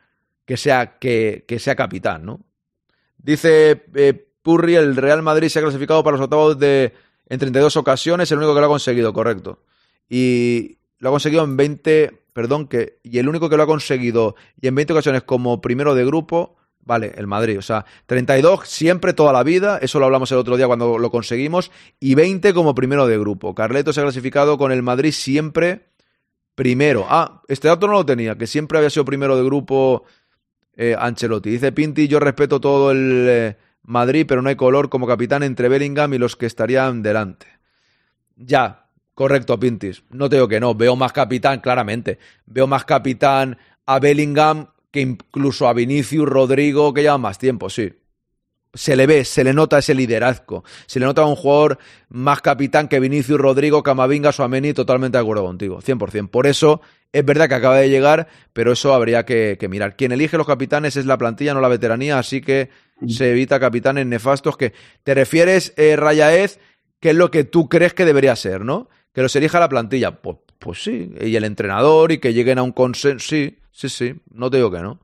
que 0.44 0.58
sea, 0.58 0.98
que, 0.98 1.42
que 1.48 1.58
sea 1.58 1.74
capitán, 1.74 2.26
¿no? 2.26 2.40
Dice 3.16 3.86
eh, 3.94 4.26
Purri, 4.42 4.76
el 4.76 4.96
Real 4.96 5.22
Madrid 5.22 5.48
se 5.48 5.58
ha 5.58 5.62
clasificado 5.62 6.02
para 6.02 6.16
los 6.16 6.24
octavos 6.24 6.58
de, 6.58 6.94
en 7.26 7.38
32 7.38 7.76
ocasiones, 7.76 8.30
el 8.30 8.38
único 8.38 8.54
que 8.54 8.60
lo 8.60 8.66
ha 8.66 8.70
conseguido, 8.70 9.12
correcto. 9.12 9.60
Y 10.08 10.78
lo 10.98 11.10
ha 11.10 11.12
conseguido 11.12 11.44
en 11.44 11.56
20, 11.56 12.22
perdón, 12.32 12.66
que, 12.66 12.98
y 13.02 13.18
el 13.18 13.28
único 13.28 13.48
que 13.48 13.56
lo 13.56 13.62
ha 13.62 13.66
conseguido 13.66 14.34
y 14.60 14.66
en 14.66 14.74
20 14.74 14.92
ocasiones 14.92 15.22
como 15.22 15.60
primero 15.60 15.94
de 15.94 16.04
grupo 16.04 16.56
Vale, 16.82 17.12
el 17.16 17.26
Madrid. 17.26 17.58
O 17.58 17.62
sea, 17.62 17.84
32 18.06 18.68
siempre, 18.68 19.12
toda 19.12 19.32
la 19.32 19.42
vida. 19.42 19.78
Eso 19.80 19.98
lo 19.98 20.06
hablamos 20.06 20.32
el 20.32 20.38
otro 20.38 20.56
día 20.56 20.66
cuando 20.66 20.98
lo 20.98 21.10
conseguimos. 21.10 21.70
Y 22.00 22.14
20 22.14 22.54
como 22.54 22.74
primero 22.74 23.06
de 23.06 23.18
grupo. 23.18 23.54
Carleto 23.54 23.92
se 23.92 24.00
ha 24.00 24.04
clasificado 24.04 24.58
con 24.58 24.72
el 24.72 24.82
Madrid 24.82 25.12
siempre 25.12 25.90
primero. 26.54 27.06
Ah, 27.08 27.42
este 27.48 27.68
dato 27.68 27.86
no 27.86 27.92
lo 27.94 28.06
tenía, 28.06 28.36
que 28.36 28.46
siempre 28.46 28.78
había 28.78 28.90
sido 28.90 29.04
primero 29.04 29.36
de 29.36 29.44
grupo 29.44 30.04
eh, 30.74 30.96
Ancelotti. 30.98 31.50
Dice 31.50 31.72
Pinti, 31.72 32.08
yo 32.08 32.18
respeto 32.18 32.60
todo 32.60 32.90
el 32.90 33.26
eh, 33.28 33.56
Madrid, 33.90 34.24
pero 34.26 34.40
no 34.40 34.48
hay 34.48 34.56
color 34.56 34.88
como 34.88 35.06
capitán 35.06 35.42
entre 35.42 35.68
Bellingham 35.68 36.14
y 36.14 36.18
los 36.18 36.36
que 36.36 36.46
estarían 36.46 37.02
delante. 37.02 37.46
Ya, 38.36 38.86
correcto, 39.14 39.58
Pintis. 39.58 40.04
No 40.10 40.28
te 40.28 40.36
digo 40.36 40.48
que 40.48 40.60
no. 40.60 40.74
Veo 40.74 40.94
más 40.96 41.12
capitán, 41.12 41.60
claramente. 41.60 42.18
Veo 42.46 42.66
más 42.66 42.84
capitán 42.84 43.58
a 43.86 43.98
Bellingham 43.98 44.68
que 44.90 45.00
incluso 45.00 45.68
a 45.68 45.72
Vinicius, 45.72 46.28
Rodrigo, 46.28 46.94
que 46.94 47.02
lleva 47.02 47.18
más 47.18 47.38
tiempo, 47.38 47.68
sí. 47.68 47.92
Se 48.72 48.94
le 48.94 49.06
ve, 49.06 49.24
se 49.24 49.42
le 49.42 49.52
nota 49.52 49.78
ese 49.78 49.94
liderazgo. 49.94 50.64
Se 50.86 51.00
le 51.00 51.06
nota 51.06 51.22
a 51.22 51.26
un 51.26 51.36
jugador 51.36 51.78
más 52.08 52.40
capitán 52.40 52.88
que 52.88 53.00
Vinicius, 53.00 53.40
Rodrigo, 53.40 53.82
Camavinga, 53.82 54.32
Suameni, 54.32 54.72
totalmente 54.72 55.18
de 55.18 55.22
acuerdo 55.22 55.44
contigo, 55.44 55.80
100%. 55.80 56.30
Por 56.30 56.46
eso 56.46 56.80
es 57.12 57.24
verdad 57.24 57.48
que 57.48 57.56
acaba 57.56 57.76
de 57.76 57.90
llegar, 57.90 58.28
pero 58.52 58.72
eso 58.72 58.94
habría 58.94 59.24
que, 59.24 59.56
que 59.58 59.68
mirar. 59.68 59.96
Quien 59.96 60.12
elige 60.12 60.36
los 60.36 60.46
capitanes 60.46 60.96
es 60.96 61.06
la 61.06 61.18
plantilla, 61.18 61.54
no 61.54 61.60
la 61.60 61.68
veteranía, 61.68 62.18
así 62.18 62.40
que 62.40 62.70
se 63.08 63.30
evita 63.30 63.58
capitanes 63.58 64.06
nefastos 64.06 64.56
que... 64.56 64.72
¿Te 65.02 65.14
refieres, 65.14 65.72
eh, 65.76 65.96
Rayaez, 65.96 66.60
qué 67.00 67.10
es 67.10 67.16
lo 67.16 67.30
que 67.30 67.44
tú 67.44 67.68
crees 67.68 67.94
que 67.94 68.04
debería 68.04 68.36
ser, 68.36 68.64
no? 68.64 68.88
Que 69.12 69.22
los 69.22 69.34
elija 69.34 69.58
la 69.58 69.68
plantilla. 69.68 70.20
Pues, 70.20 70.36
pues 70.58 70.82
sí, 70.82 71.12
y 71.20 71.34
el 71.34 71.44
entrenador 71.44 72.12
y 72.12 72.18
que 72.18 72.34
lleguen 72.34 72.58
a 72.58 72.62
un 72.62 72.72
consenso, 72.72 73.26
sí, 73.26 73.56
Sí, 73.72 73.88
sí, 73.88 74.14
no 74.30 74.50
te 74.50 74.58
digo 74.58 74.70
que 74.70 74.80
no. 74.80 75.00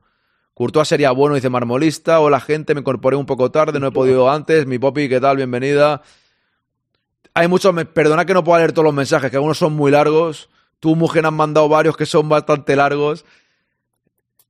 Courtois 0.57 0.87
sería 0.87 1.11
bueno, 1.11 1.35
dice 1.35 1.51
Marmolista. 1.51 2.19
Hola, 2.19 2.39
gente, 2.39 2.73
me 2.73 2.79
incorporé 2.79 3.15
un 3.15 3.27
poco 3.27 3.51
tarde, 3.51 3.79
no 3.79 3.85
he 3.85 3.91
podido 3.91 4.27
antes. 4.27 4.65
Mi 4.65 4.79
popi, 4.79 5.07
¿qué 5.07 5.21
tal? 5.21 5.37
Bienvenida. 5.37 6.01
Hay 7.35 7.47
muchos, 7.47 7.75
perdona 7.93 8.25
que 8.25 8.33
no 8.33 8.43
pueda 8.43 8.57
leer 8.57 8.71
todos 8.71 8.85
los 8.85 8.93
mensajes, 8.95 9.29
que 9.29 9.37
algunos 9.37 9.59
son 9.59 9.73
muy 9.73 9.91
largos. 9.91 10.49
Tú, 10.79 10.95
mujer, 10.95 11.27
han 11.27 11.35
mandado 11.35 11.69
varios 11.69 11.95
que 11.95 12.07
son 12.07 12.27
bastante 12.27 12.75
largos. 12.75 13.23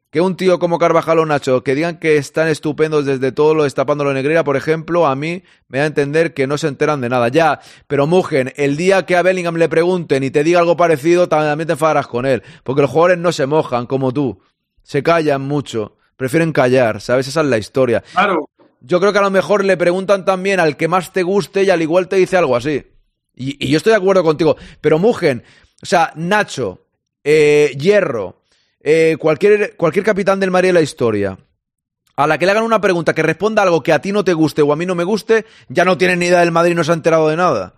Que 0.10 0.22
un 0.22 0.38
tío 0.38 0.60
como 0.60 0.80
Carvajal 0.80 1.20
o 1.20 1.26
Nacho, 1.26 1.62
que 1.62 1.76
digan 1.76 2.00
que 2.00 2.16
están 2.16 2.48
estupendos 2.48 3.06
desde 3.06 3.34
todo 3.34 3.54
lo 3.54 3.64
destapando 3.64 4.06
la 4.06 4.14
negrera, 4.14 4.46
por 4.46 4.56
ejemplo, 4.56 5.08
a 5.08 5.16
mí 5.18 5.44
me 5.68 5.80
da 5.80 5.84
a 5.84 5.88
entender 5.88 6.34
que 6.34 6.48
no 6.48 6.58
se 6.58 6.70
enteran 6.70 7.02
de 7.02 7.10
nada. 7.10 7.28
Ya, 7.28 7.60
pero 7.88 8.08
Mugen, 8.08 8.54
el 8.56 8.78
día 8.78 9.06
que 9.06 9.18
a 9.18 9.24
Bellingham 9.24 9.58
le 9.58 9.68
pregunten 9.68 10.24
y 10.24 10.32
te 10.32 10.46
diga 10.46 10.60
algo 10.60 10.78
parecido, 10.78 11.28
también 11.28 11.68
te 11.68 11.74
enfadarás 11.74 12.08
con 12.08 12.26
él. 12.26 12.44
Porque 12.64 12.82
los 12.82 12.92
jugadores 12.92 13.18
no 13.18 13.34
se 13.34 13.46
mojan 13.46 13.88
como 13.88 14.14
tú. 14.14 14.40
Se 14.88 15.04
callan 15.04 15.42
mucho. 15.42 15.98
Prefieren 16.16 16.54
callar, 16.54 17.02
¿sabes? 17.02 17.28
Esa 17.28 17.42
es 17.42 17.48
la 17.48 17.58
historia. 17.58 18.06
Claro. 18.14 18.50
Yo 18.80 19.02
creo 19.02 19.12
que 19.12 19.20
a 19.20 19.24
lo 19.24 19.30
mejor 19.30 19.66
le 19.66 19.76
preguntan 19.76 20.24
también 20.24 20.62
al 20.62 20.78
que 20.78 20.88
más 20.88 21.12
te 21.12 21.24
guste 21.24 21.64
y 21.64 21.70
al 21.70 21.82
igual 21.82 22.08
te 22.08 22.16
dice 22.16 22.38
algo 22.38 22.56
así. 22.56 22.86
Y, 23.36 23.66
y 23.66 23.70
yo 23.70 23.78
estoy 23.78 23.92
de 23.92 23.98
acuerdo 23.98 24.24
contigo. 24.24 24.56
Pero 24.80 24.98
Mugen, 24.98 25.44
o 25.84 25.86
sea, 25.86 26.14
Nacho, 26.16 26.86
eh, 27.22 27.76
Hierro, 27.78 28.44
eh, 28.80 29.18
cualquier, 29.20 29.76
cualquier 29.76 30.06
capitán 30.06 30.40
del 30.40 30.52
Madrid 30.52 30.70
de 30.70 30.74
la 30.74 30.82
historia, 30.82 31.38
a 32.16 32.26
la 32.26 32.38
que 32.38 32.46
le 32.46 32.54
hagan 32.54 32.64
una 32.64 32.80
pregunta 32.80 33.14
que 33.14 33.24
responda 33.24 33.64
algo 33.64 33.84
que 33.84 33.92
a 33.92 34.00
ti 34.00 34.14
no 34.14 34.24
te 34.24 34.34
guste 34.34 34.62
o 34.62 34.72
a 34.72 34.78
mí 34.78 34.86
no 34.86 34.96
me 34.96 35.04
guste, 35.04 35.46
ya 35.68 35.84
no 35.84 35.98
tiene 35.98 36.16
ni 36.16 36.28
idea 36.28 36.40
del 36.40 36.54
Madrid 36.54 36.72
y 36.72 36.76
no 36.76 36.86
se 36.86 36.92
ha 36.92 36.94
enterado 36.94 37.28
de 37.28 37.36
nada. 37.36 37.76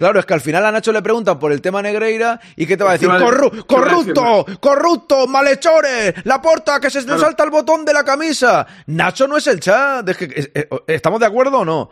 Claro, 0.00 0.18
es 0.18 0.24
que 0.24 0.32
al 0.32 0.40
final 0.40 0.64
a 0.64 0.72
Nacho 0.72 0.92
le 0.92 1.02
preguntan 1.02 1.38
por 1.38 1.52
el 1.52 1.60
tema 1.60 1.82
Negreira 1.82 2.40
y 2.56 2.64
¿qué 2.64 2.74
te 2.74 2.82
va 2.82 2.88
a 2.88 2.92
decir? 2.94 3.06
Corru 3.06 3.66
¡Corrupto! 3.66 4.46
¡Corrupto! 4.58 5.26
¡Malhechores! 5.26 6.14
¡La 6.24 6.40
porta! 6.40 6.80
¡Que 6.80 6.88
se 6.88 7.02
le 7.02 7.18
salta 7.18 7.44
el 7.44 7.50
botón 7.50 7.84
de 7.84 7.92
la 7.92 8.02
camisa! 8.02 8.66
Nacho 8.86 9.28
no 9.28 9.36
es 9.36 9.46
el 9.46 9.60
chat. 9.60 10.08
Es 10.08 10.16
que, 10.16 10.50
eh, 10.54 10.68
¿Estamos 10.86 11.20
de 11.20 11.26
acuerdo 11.26 11.58
o 11.58 11.64
no? 11.66 11.90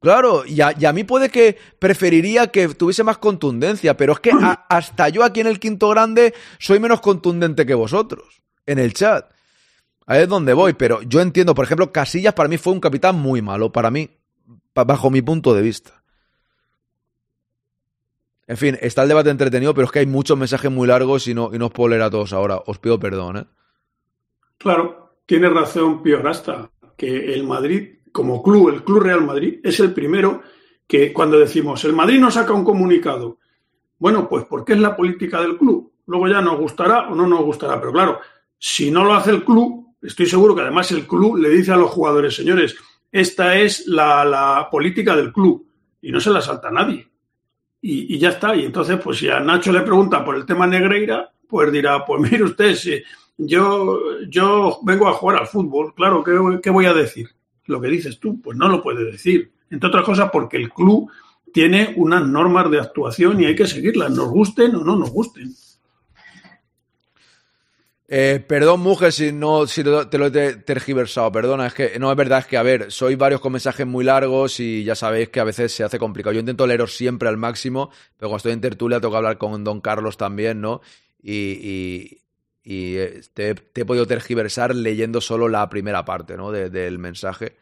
Claro, 0.00 0.46
y 0.46 0.60
a, 0.60 0.72
y 0.78 0.84
a, 0.84 0.92
mí 0.92 1.02
puede 1.02 1.30
que 1.30 1.58
preferiría 1.80 2.46
que 2.46 2.68
tuviese 2.68 3.02
más 3.02 3.18
contundencia, 3.18 3.96
pero 3.96 4.12
es 4.12 4.20
que 4.20 4.30
a, 4.30 4.52
hasta 4.68 5.08
yo 5.08 5.24
aquí 5.24 5.40
en 5.40 5.48
el 5.48 5.58
quinto 5.58 5.88
grande 5.88 6.34
soy 6.60 6.78
menos 6.78 7.00
contundente 7.00 7.66
que 7.66 7.74
vosotros, 7.74 8.40
en 8.66 8.78
el 8.78 8.94
chat. 8.94 9.32
Ahí 10.06 10.22
es 10.22 10.28
donde 10.28 10.52
voy, 10.52 10.74
pero 10.74 11.02
yo 11.02 11.20
entiendo, 11.20 11.56
por 11.56 11.64
ejemplo, 11.64 11.90
Casillas 11.90 12.34
para 12.34 12.48
mí 12.48 12.56
fue 12.56 12.72
un 12.72 12.78
capitán 12.78 13.16
muy 13.16 13.42
malo, 13.42 13.72
para 13.72 13.90
mí, 13.90 14.10
bajo 14.76 15.10
mi 15.10 15.22
punto 15.22 15.54
de 15.54 15.62
vista. 15.62 15.97
En 18.48 18.56
fin, 18.56 18.78
está 18.80 19.02
el 19.02 19.08
debate 19.08 19.28
entretenido, 19.28 19.74
pero 19.74 19.84
es 19.84 19.92
que 19.92 19.98
hay 19.98 20.06
muchos 20.06 20.36
mensajes 20.36 20.70
muy 20.70 20.88
largos 20.88 21.28
y 21.28 21.34
no, 21.34 21.50
y 21.52 21.58
no 21.58 21.66
os 21.66 21.72
puedo 21.72 21.90
leer 21.90 22.02
a 22.02 22.10
todos 22.10 22.32
ahora. 22.32 22.60
Os 22.66 22.78
pido 22.78 22.98
perdón, 22.98 23.36
¿eh? 23.36 23.44
Claro, 24.56 25.18
tiene 25.26 25.50
razón 25.50 26.02
Pío 26.02 26.20
Rasta, 26.20 26.70
que 26.96 27.34
el 27.34 27.44
Madrid 27.44 27.98
como 28.10 28.42
club, 28.42 28.70
el 28.70 28.82
Club 28.82 29.02
Real 29.02 29.22
Madrid, 29.22 29.60
es 29.62 29.78
el 29.80 29.92
primero 29.92 30.42
que 30.86 31.12
cuando 31.12 31.38
decimos 31.38 31.84
el 31.84 31.92
Madrid 31.92 32.18
no 32.18 32.30
saca 32.30 32.54
un 32.54 32.64
comunicado, 32.64 33.38
bueno, 33.98 34.28
pues 34.28 34.46
porque 34.46 34.72
es 34.72 34.80
la 34.80 34.96
política 34.96 35.40
del 35.42 35.58
club. 35.58 35.92
Luego 36.06 36.26
ya 36.26 36.40
nos 36.40 36.58
gustará 36.58 37.08
o 37.10 37.14
no 37.14 37.26
nos 37.26 37.42
gustará, 37.42 37.78
pero 37.78 37.92
claro, 37.92 38.20
si 38.58 38.90
no 38.90 39.04
lo 39.04 39.12
hace 39.12 39.30
el 39.30 39.44
club, 39.44 39.94
estoy 40.00 40.24
seguro 40.24 40.54
que 40.54 40.62
además 40.62 40.90
el 40.90 41.06
club 41.06 41.36
le 41.36 41.50
dice 41.50 41.72
a 41.72 41.76
los 41.76 41.90
jugadores, 41.90 42.34
señores, 42.34 42.76
esta 43.12 43.58
es 43.58 43.86
la, 43.86 44.24
la 44.24 44.68
política 44.70 45.14
del 45.14 45.32
club 45.32 45.66
y 46.00 46.10
no 46.10 46.18
se 46.18 46.30
la 46.30 46.40
salta 46.40 46.70
nadie. 46.70 47.08
Y, 47.80 48.18
ya 48.18 48.30
está. 48.30 48.54
Y 48.56 48.64
entonces, 48.64 48.98
pues 49.02 49.18
si 49.18 49.28
a 49.28 49.40
Nacho 49.40 49.72
le 49.72 49.80
pregunta 49.82 50.24
por 50.24 50.36
el 50.36 50.46
tema 50.46 50.66
Negreira, 50.66 51.30
pues 51.48 51.70
dirá, 51.72 52.04
pues 52.04 52.20
mire 52.30 52.44
usted, 52.44 52.74
si 52.74 53.02
yo, 53.36 54.20
yo 54.28 54.80
vengo 54.82 55.08
a 55.08 55.12
jugar 55.12 55.38
al 55.38 55.46
fútbol, 55.46 55.94
claro, 55.94 56.22
¿qué, 56.24 56.60
qué 56.62 56.70
voy 56.70 56.86
a 56.86 56.94
decir? 56.94 57.28
lo 57.68 57.80
que 57.80 57.88
dices 57.88 58.18
tú, 58.18 58.40
pues 58.40 58.58
no 58.58 58.68
lo 58.68 58.82
puede 58.82 59.04
decir. 59.04 59.52
Entre 59.70 59.88
otras 59.88 60.04
cosas 60.04 60.30
porque 60.32 60.56
el 60.56 60.70
club 60.70 61.10
tiene 61.52 61.94
unas 61.96 62.26
normas 62.26 62.70
de 62.70 62.80
actuación 62.80 63.40
y 63.40 63.46
hay 63.46 63.54
que 63.54 63.66
seguirlas, 63.66 64.10
nos 64.10 64.28
gusten 64.30 64.74
o 64.74 64.84
no 64.84 64.96
nos 64.96 65.10
gusten. 65.10 65.54
Eh, 68.10 68.42
perdón, 68.48 68.80
mujer, 68.80 69.12
si 69.12 69.32
no 69.32 69.66
si 69.66 69.84
te 69.84 70.18
lo 70.18 70.26
he 70.26 70.56
tergiversado, 70.56 71.30
perdona, 71.30 71.66
es 71.66 71.74
que 71.74 71.98
no 71.98 72.10
es 72.10 72.16
verdad, 72.16 72.38
es 72.38 72.46
que 72.46 72.56
a 72.56 72.62
ver, 72.62 72.90
soy 72.90 73.16
varios 73.16 73.42
con 73.42 73.52
mensajes 73.52 73.86
muy 73.86 74.02
largos 74.02 74.60
y 74.60 74.82
ya 74.82 74.94
sabéis 74.94 75.28
que 75.28 75.40
a 75.40 75.44
veces 75.44 75.72
se 75.72 75.84
hace 75.84 75.98
complicado. 75.98 76.32
Yo 76.32 76.40
intento 76.40 76.66
leeros 76.66 76.96
siempre 76.96 77.28
al 77.28 77.36
máximo, 77.36 77.90
pero 78.16 78.30
cuando 78.30 78.36
estoy 78.38 78.52
en 78.52 78.62
tertulia 78.62 78.98
tengo 78.98 79.12
que 79.12 79.18
hablar 79.18 79.36
con 79.36 79.62
Don 79.62 79.82
Carlos 79.82 80.16
también, 80.16 80.62
¿no? 80.62 80.80
Y, 81.22 82.22
y, 82.64 82.96
eh, 82.96 83.20
te, 83.34 83.54
te, 83.54 83.82
he 83.82 83.84
podido 83.84 84.06
tergiversar 84.06 84.74
leyendo 84.74 85.20
solo 85.20 85.48
la 85.48 85.68
primera 85.68 86.04
parte 86.06 86.36
¿no? 86.38 86.50
De, 86.50 86.70
del 86.70 86.98
mensaje. 86.98 87.56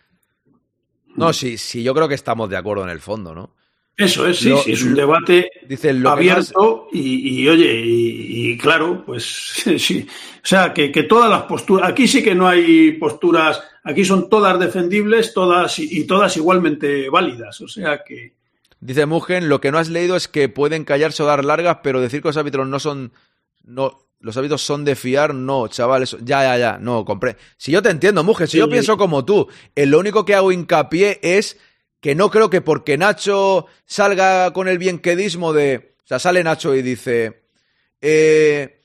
No, 1.17 1.33
sí, 1.33 1.59
sí, 1.59 1.83
yo 1.83 1.93
creo 1.93 2.07
que 2.07 2.15
estamos 2.15 2.49
de 2.51 2.57
acuerdo 2.57 2.85
en 2.85 2.91
el 2.91 3.01
fondo, 3.01 3.35
¿no? 3.35 3.57
Eso 3.97 4.27
es, 4.27 4.39
sí, 4.41 4.51
Lo- 4.51 4.59
sí, 4.59 4.73
es 4.73 4.83
un 4.83 4.95
debate 4.95 5.51
Dice, 5.67 5.93
lo 5.95 6.11
que 6.11 6.13
abierto 6.13 6.89
y, 6.93 7.41
y, 7.43 7.49
oye, 7.49 7.81
y, 7.83 8.51
y 8.53 8.59
claro, 8.59 9.03
pues 9.07 9.25
sí. 9.79 10.07
O 10.09 10.47
sea, 10.47 10.75
que, 10.75 10.93
que 10.93 11.05
todas 11.05 11.31
las 11.31 11.43
posturas, 11.45 11.89
aquí 11.91 12.07
sí 12.07 12.23
que 12.23 12.35
no 12.35 12.47
hay 12.47 12.93
posturas, 12.93 13.63
aquí 13.85 14.05
son 14.05 14.29
todas 14.29 14.59
defendibles, 14.61 15.33
todas 15.33 15.79
y, 15.79 15.89
y 16.01 16.05
todas 16.07 16.37
igualmente 16.37 17.09
válidas. 17.09 17.61
O 17.63 17.69
sea 17.69 18.03
que, 18.05 18.35
Dice 18.79 19.07
Mugen, 19.07 19.49
lo 19.49 19.61
que 19.63 19.73
no 19.73 19.79
has 19.79 19.89
leído 19.89 20.15
es 20.17 20.29
que 20.29 20.51
pueden 20.51 20.85
callarse 20.85 21.23
o 21.23 21.27
dar 21.27 21.43
largas, 21.45 21.79
pero 21.83 22.01
decir 22.01 22.21
que 22.21 22.29
los 22.29 22.37
árbitros 22.37 22.69
no 22.69 22.79
son. 22.79 23.13
No, 23.65 23.99
los 24.21 24.37
árbitros 24.37 24.61
son 24.63 24.85
de 24.85 24.95
fiar, 24.95 25.35
no, 25.35 25.67
chaval, 25.69 26.03
eso- 26.03 26.19
ya, 26.21 26.43
ya, 26.43 26.59
ya, 26.59 26.79
no, 26.79 27.05
compré. 27.07 27.37
Si 27.57 27.73
yo 27.73 27.81
te 27.83 27.89
entiendo, 27.89 28.23
Mugen, 28.23 28.47
si 28.47 28.59
yo 28.59 28.67
Sí. 28.67 28.73
pienso 28.73 28.99
como 28.99 29.25
tú, 29.25 29.49
eh, 29.75 29.87
lo 29.87 29.99
único 29.99 30.27
que 30.27 30.35
hago 30.35 30.53
hincapié 30.53 31.19
es 31.23 31.59
que 32.07 32.15
no 32.15 32.31
creo 32.31 32.49
que 32.49 32.61
porque 32.61 32.97
Nacho 32.97 33.67
salga 33.85 34.53
con 34.53 34.69
el 34.69 34.79
bienquedismo 34.79 35.53
de. 35.53 35.97
O 36.05 36.07
sea, 36.07 36.21
sale 36.21 36.45
Nacho 36.45 36.73
y 36.73 36.81
dice. 36.81 37.43
Eh, 38.01 38.85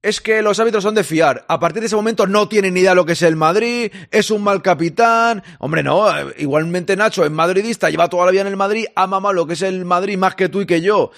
es 0.00 0.22
que 0.22 0.40
los 0.40 0.58
árbitros 0.58 0.82
son 0.82 0.94
de 0.94 1.04
fiar. 1.04 1.44
A 1.46 1.60
partir 1.60 1.80
de 1.80 1.88
ese 1.88 1.96
momento 1.96 2.26
no 2.26 2.48
tienen 2.48 2.72
ni 2.72 2.80
idea 2.80 2.94
lo 2.94 3.04
que 3.04 3.12
es 3.12 3.20
el 3.20 3.36
Madrid, 3.36 3.92
es 4.10 4.30
un 4.30 4.42
mal 4.42 4.62
capitán. 4.62 5.42
Hombre, 5.58 5.82
no, 5.82 6.08
eh, 6.08 6.36
igualmente 6.38 6.96
Nacho 6.96 7.22
es 7.22 7.30
madridista, 7.30 7.90
lleva 7.90 8.08
toda 8.08 8.24
la 8.24 8.32
vida 8.32 8.40
en 8.40 8.46
el 8.46 8.56
Madrid, 8.56 8.86
ama 8.96 9.20
más 9.20 9.34
lo 9.34 9.46
que 9.46 9.52
es 9.52 9.60
el 9.60 9.84
Madrid 9.84 10.16
más 10.16 10.34
que 10.34 10.48
tú 10.48 10.62
y 10.62 10.66
que 10.66 10.80
yo. 10.80 11.10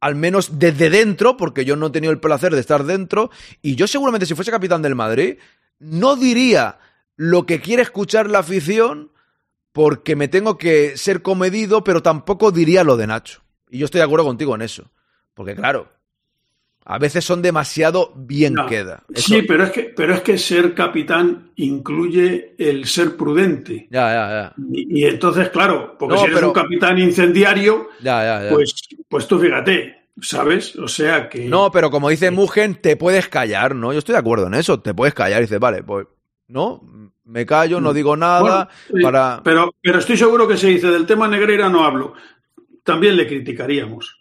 Al 0.00 0.14
menos 0.14 0.58
desde 0.58 0.88
dentro, 0.88 1.36
porque 1.36 1.66
yo 1.66 1.76
no 1.76 1.88
he 1.88 1.90
tenido 1.90 2.14
el 2.14 2.20
placer 2.20 2.54
de 2.54 2.62
estar 2.62 2.84
dentro. 2.84 3.30
Y 3.60 3.74
yo 3.76 3.86
seguramente 3.86 4.24
si 4.24 4.34
fuese 4.34 4.50
capitán 4.50 4.80
del 4.80 4.94
Madrid, 4.94 5.36
no 5.80 6.16
diría 6.16 6.78
lo 7.14 7.44
que 7.44 7.60
quiere 7.60 7.82
escuchar 7.82 8.30
la 8.30 8.38
afición 8.38 9.10
porque 9.72 10.16
me 10.16 10.28
tengo 10.28 10.58
que 10.58 10.96
ser 10.96 11.22
comedido, 11.22 11.84
pero 11.84 12.02
tampoco 12.02 12.50
diría 12.50 12.84
lo 12.84 12.96
de 12.96 13.06
Nacho. 13.06 13.42
Y 13.70 13.78
yo 13.78 13.84
estoy 13.84 13.98
de 14.00 14.04
acuerdo 14.04 14.24
contigo 14.26 14.54
en 14.54 14.62
eso. 14.62 14.90
Porque 15.34 15.54
claro, 15.54 15.88
a 16.84 16.98
veces 16.98 17.24
son 17.24 17.42
demasiado 17.42 18.12
bien 18.16 18.54
No. 18.54 18.66
queda. 18.66 19.04
Eso- 19.14 19.34
sí, 19.34 19.42
pero 19.42 19.64
es 19.64 19.70
que, 19.70 19.82
pero 19.94 20.14
es 20.14 20.22
que 20.22 20.38
ser 20.38 20.74
capitán 20.74 21.52
incluye 21.56 22.54
el 22.58 22.86
ser 22.86 23.16
prudente. 23.16 23.86
Ya, 23.90 24.08
ya, 24.12 24.28
ya. 24.30 24.54
Y, 24.72 25.00
y 25.00 25.04
entonces, 25.04 25.50
claro, 25.50 25.96
porque 25.98 26.14
No, 26.14 26.20
si 26.20 26.24
eres 26.26 26.36
pero- 26.36 26.48
un 26.48 26.54
capitán 26.54 26.98
incendiario, 26.98 27.88
Ya, 28.00 28.22
ya, 28.24 28.44
ya. 28.44 28.50
pues, 28.50 28.74
pues 29.08 29.28
tú 29.28 29.38
fíjate, 29.38 29.96
¿sabes? 30.20 30.74
O 30.76 30.88
sea 30.88 31.28
que. 31.28 31.44
No, 31.44 31.70
pero 31.70 31.90
como 31.90 32.08
dice 32.08 32.30
Mugen, 32.30 32.80
te 32.80 32.96
puedes 32.96 33.28
callar, 33.28 33.74
¿no? 33.76 33.92
Yo 33.92 33.98
estoy 34.00 34.14
de 34.14 34.20
acuerdo 34.20 34.46
en 34.46 34.54
eso, 34.54 34.80
te 34.80 34.94
puedes 34.94 35.14
callar 35.14 35.40
y 35.40 35.44
dices, 35.44 35.60
vale, 35.60 35.82
pues, 35.84 36.06
no, 36.48 36.80
me 37.24 37.46
callo, 37.46 37.80
no 37.80 37.92
digo 37.92 38.16
nada, 38.16 38.68
Bueno, 38.90 39.06
para... 39.06 39.40
pero, 39.44 39.74
pero 39.82 39.98
estoy 39.98 40.16
seguro 40.16 40.48
que 40.48 40.56
se 40.56 40.68
dice 40.68 40.88
del 40.88 41.06
tema 41.06 41.28
Negreira 41.28 41.68
no 41.68 41.84
hablo. 41.84 42.14
También 42.82 43.16
le 43.16 43.26
criticaríamos. 43.26 44.16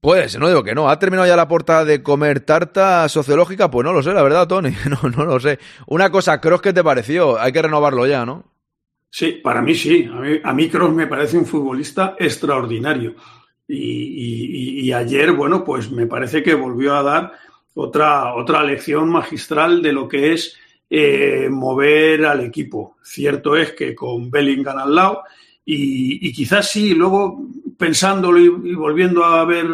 Pues, 0.00 0.38
no 0.38 0.48
digo 0.48 0.62
que 0.62 0.74
no. 0.74 0.88
¿Ha 0.90 0.98
terminado 0.98 1.26
ya 1.26 1.34
la 1.36 1.48
portada 1.48 1.84
de 1.84 2.02
comer 2.02 2.40
tarta 2.40 3.08
sociológica? 3.08 3.70
Pues 3.70 3.84
no 3.86 3.92
lo 3.92 4.02
sé, 4.02 4.12
la 4.12 4.22
verdad, 4.22 4.46
Tony. 4.46 4.70
No, 4.90 5.08
no 5.08 5.24
lo 5.24 5.40
sé. 5.40 5.58
Una 5.86 6.10
cosa, 6.10 6.40
Cross, 6.40 6.60
¿qué 6.60 6.72
te 6.72 6.84
pareció? 6.84 7.40
Hay 7.40 7.52
que 7.52 7.62
renovarlo 7.62 8.06
ya, 8.06 8.24
¿no? 8.26 8.44
Sí, 9.10 9.40
para 9.42 9.62
mí 9.62 9.74
sí. 9.74 10.08
A 10.12 10.20
mí, 10.20 10.40
a 10.44 10.52
mí 10.52 10.68
Kroos 10.68 10.92
me 10.92 11.06
parece 11.06 11.38
un 11.38 11.46
futbolista 11.46 12.16
extraordinario. 12.18 13.14
Y, 13.66 13.76
y- 13.76 14.80
y- 14.80 14.80
y 14.88 14.92
ayer, 14.92 15.32
bueno, 15.32 15.64
pues 15.64 15.90
me 15.90 16.06
parece 16.06 16.42
que 16.42 16.54
volvió 16.54 16.94
a 16.94 17.02
dar 17.02 17.32
otra, 17.74 18.34
otra 18.34 18.62
lección 18.62 19.08
magistral 19.08 19.80
de 19.82 19.92
lo 19.92 20.06
que 20.06 20.34
es 20.34 20.58
eh, 20.96 21.48
mover 21.50 22.24
al 22.24 22.44
equipo. 22.44 22.98
Cierto 23.02 23.56
es 23.56 23.72
que 23.72 23.96
con 23.96 24.30
Bellingham 24.30 24.78
al 24.78 24.94
lado, 24.94 25.22
y, 25.64 26.32
quizás 26.32 26.70
sí, 26.70 26.94
luego 26.94 27.48
pensándolo 27.76 28.38
y, 28.38 28.74
volviendo 28.76 29.24
a 29.24 29.44
ver 29.44 29.66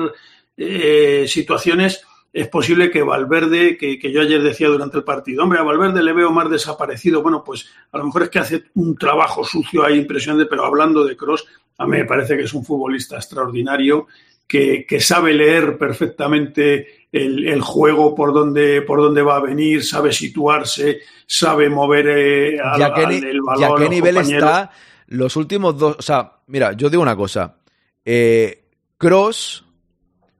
eh, 0.57 1.27
situaciones, 1.29 2.03
es 2.33 2.49
posible 2.49 2.91
que 2.91 3.03
Valverde, 3.03 3.77
que, 3.77 3.99
yo 4.11 4.23
ayer 4.23 4.43
decía 4.43 4.69
durante 4.69 4.97
el 4.97 5.05
partido, 5.05 5.43
hombre, 5.43 5.59
a 5.59 5.63
Valverde 5.63 6.03
le 6.03 6.15
veo 6.15 6.31
más 6.31 6.49
desaparecido. 6.49 7.21
Bueno, 7.21 7.45
pues 7.45 7.67
a 7.93 7.99
lo 7.99 8.07
mejor 8.07 8.23
es 8.23 8.31
que 8.31 8.39
hace 8.39 8.65
un 8.77 8.97
trabajo 8.97 9.45
sucio 9.45 9.85
ahí 9.85 9.99
impresionante, 9.99 10.47
pero 10.47 10.65
hablando 10.65 11.05
de 11.05 11.19
Cross, 11.19 11.47
a 11.77 11.85
mí 11.85 11.99
me 11.99 12.07
parece 12.07 12.35
que 12.35 12.45
es 12.45 12.55
un 12.55 12.65
futbolista 12.65 13.17
extraordinario, 13.17 14.07
que 14.47 15.01
sabe 15.01 15.35
leer 15.35 15.77
perfectamente 15.77 17.00
el, 17.13 17.47
el 17.49 17.61
juego 17.61 18.15
por 18.15 18.33
donde, 18.33 18.83
por 18.83 19.01
dónde 19.01 19.23
va 19.23 19.37
a 19.37 19.41
venir, 19.41 19.85
sabe 19.85 20.13
situarse, 20.13 21.01
sabe 21.27 21.69
mover 21.69 22.07
eh, 22.09 22.61
al, 22.61 22.81
¿Y 22.81 22.83
a 22.83 22.95
qué, 22.95 23.05
al- 23.05 23.25
el 23.25 23.41
balón. 23.43 23.61
y 23.61 23.65
a 23.65 23.75
qué 23.85 23.89
nivel 23.89 24.15
compañeros. 24.17 24.49
está 24.51 24.71
los 25.09 25.37
últimos 25.37 25.77
dos? 25.79 25.97
O 25.99 26.03
sea, 26.03 26.33
mira, 26.47 26.73
yo 26.73 26.89
digo 26.91 27.03
una 27.03 27.17
cosa. 27.17 27.57
Eh, 28.05 28.65
Cross, 28.97 29.65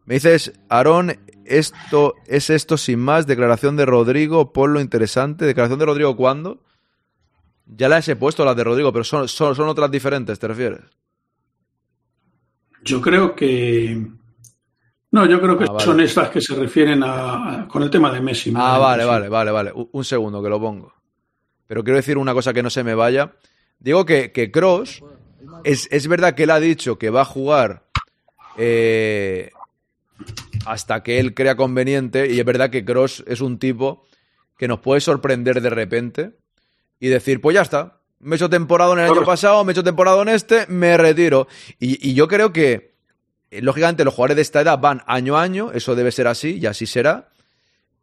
me 0.05 0.15
dices, 0.15 0.53
Aarón, 0.69 1.19
esto 1.45 2.15
es 2.27 2.51
esto 2.51 2.77
sin 2.77 3.01
más. 3.01 3.27
Declaración 3.27 3.77
de 3.77 3.87
Rodrigo, 3.87 4.53
ponlo 4.53 4.81
interesante. 4.81 5.45
¿Declaración 5.47 5.79
de 5.81 5.87
Rodrigo 5.87 6.17
cuándo? 6.17 6.63
Ya 7.67 7.89
las 7.89 8.09
he 8.09 8.17
puesto 8.17 8.45
las 8.45 8.57
de 8.57 8.65
Rodrigo, 8.65 8.93
pero 8.93 9.05
son, 9.05 9.29
son, 9.29 9.55
son 9.57 9.69
otras 9.69 9.91
diferentes, 9.91 10.39
¿te 10.39 10.47
refieres? 10.49 10.81
Yo 12.83 13.01
creo 13.01 13.35
que. 13.35 14.07
No, 15.13 15.27
yo 15.27 15.41
creo 15.41 15.59
que 15.59 15.65
Ah, 15.65 15.73
vale. 15.73 15.85
son 15.85 16.01
estas 16.01 16.31
que 16.31 16.41
se 16.41 16.55
refieren 16.55 17.03
a, 17.03 17.63
a- 17.63 17.69
con 17.69 17.83
el 17.83 17.91
tema 17.91 18.13
de 18.13 18.21
Messi. 18.21 18.53
Ah, 18.57 18.79
vale, 18.79 19.05
vale, 19.05 19.29
vale, 19.29 19.51
vale. 19.51 19.73
Un, 19.73 19.89
un 19.93 20.05
segundo 20.05 20.43
que 20.43 20.49
lo 20.49 20.61
pongo. 20.61 20.93
Pero 21.67 21.83
quiero 21.85 21.97
decir 21.97 22.17
una 22.19 22.33
cosa 22.35 22.53
que 22.53 22.63
no 22.63 22.71
se 22.71 22.85
me 22.85 22.95
vaya. 22.95 23.33
Digo 23.79 24.05
que, 24.05 24.31
que 24.33 24.51
Cross, 24.51 25.03
es, 25.65 25.89
es 25.91 26.07
verdad 26.07 26.35
que 26.35 26.45
él 26.45 26.51
ha 26.51 26.61
dicho 26.61 26.99
que 26.99 27.11
va 27.11 27.23
a 27.23 27.25
jugar 27.25 27.85
eh, 28.57 29.51
hasta 30.67 31.03
que 31.03 31.19
él 31.19 31.35
crea 31.35 31.57
conveniente, 31.57 32.31
y 32.33 32.39
es 32.39 32.45
verdad 32.45 32.71
que 32.71 32.85
Cross 32.85 33.25
es 33.27 33.41
un 33.41 33.59
tipo 33.59 34.05
que 34.59 34.69
nos 34.69 34.81
puede 34.81 35.01
sorprender 35.01 35.61
de 35.63 35.71
repente 35.71 36.33
y 36.99 37.09
decir, 37.09 37.41
pues 37.41 37.55
ya 37.55 37.63
está, 37.63 38.01
me 38.19 38.35
he 38.35 38.37
hecho 38.37 38.51
temporada 38.51 38.93
en 38.93 38.99
el 39.01 39.11
año 39.11 39.25
pasado, 39.25 39.65
me 39.65 39.71
he 39.71 39.73
hecho 39.73 39.83
temporada 39.85 40.21
en 40.23 40.29
este, 40.29 40.67
me 40.69 40.97
retiro. 40.99 41.49
Y, 41.79 42.11
y 42.11 42.15
yo 42.15 42.29
creo 42.29 42.53
que, 42.53 42.90
lógicamente, 43.51 44.05
los 44.05 44.15
jugadores 44.15 44.37
de 44.37 44.43
esta 44.43 44.61
edad 44.61 44.79
van 44.79 45.03
año 45.07 45.37
a 45.37 45.43
año, 45.43 45.73
eso 45.73 45.95
debe 45.95 46.13
ser 46.13 46.27
así, 46.27 46.59
y 46.59 46.67
así 46.67 46.87
será. 46.87 47.29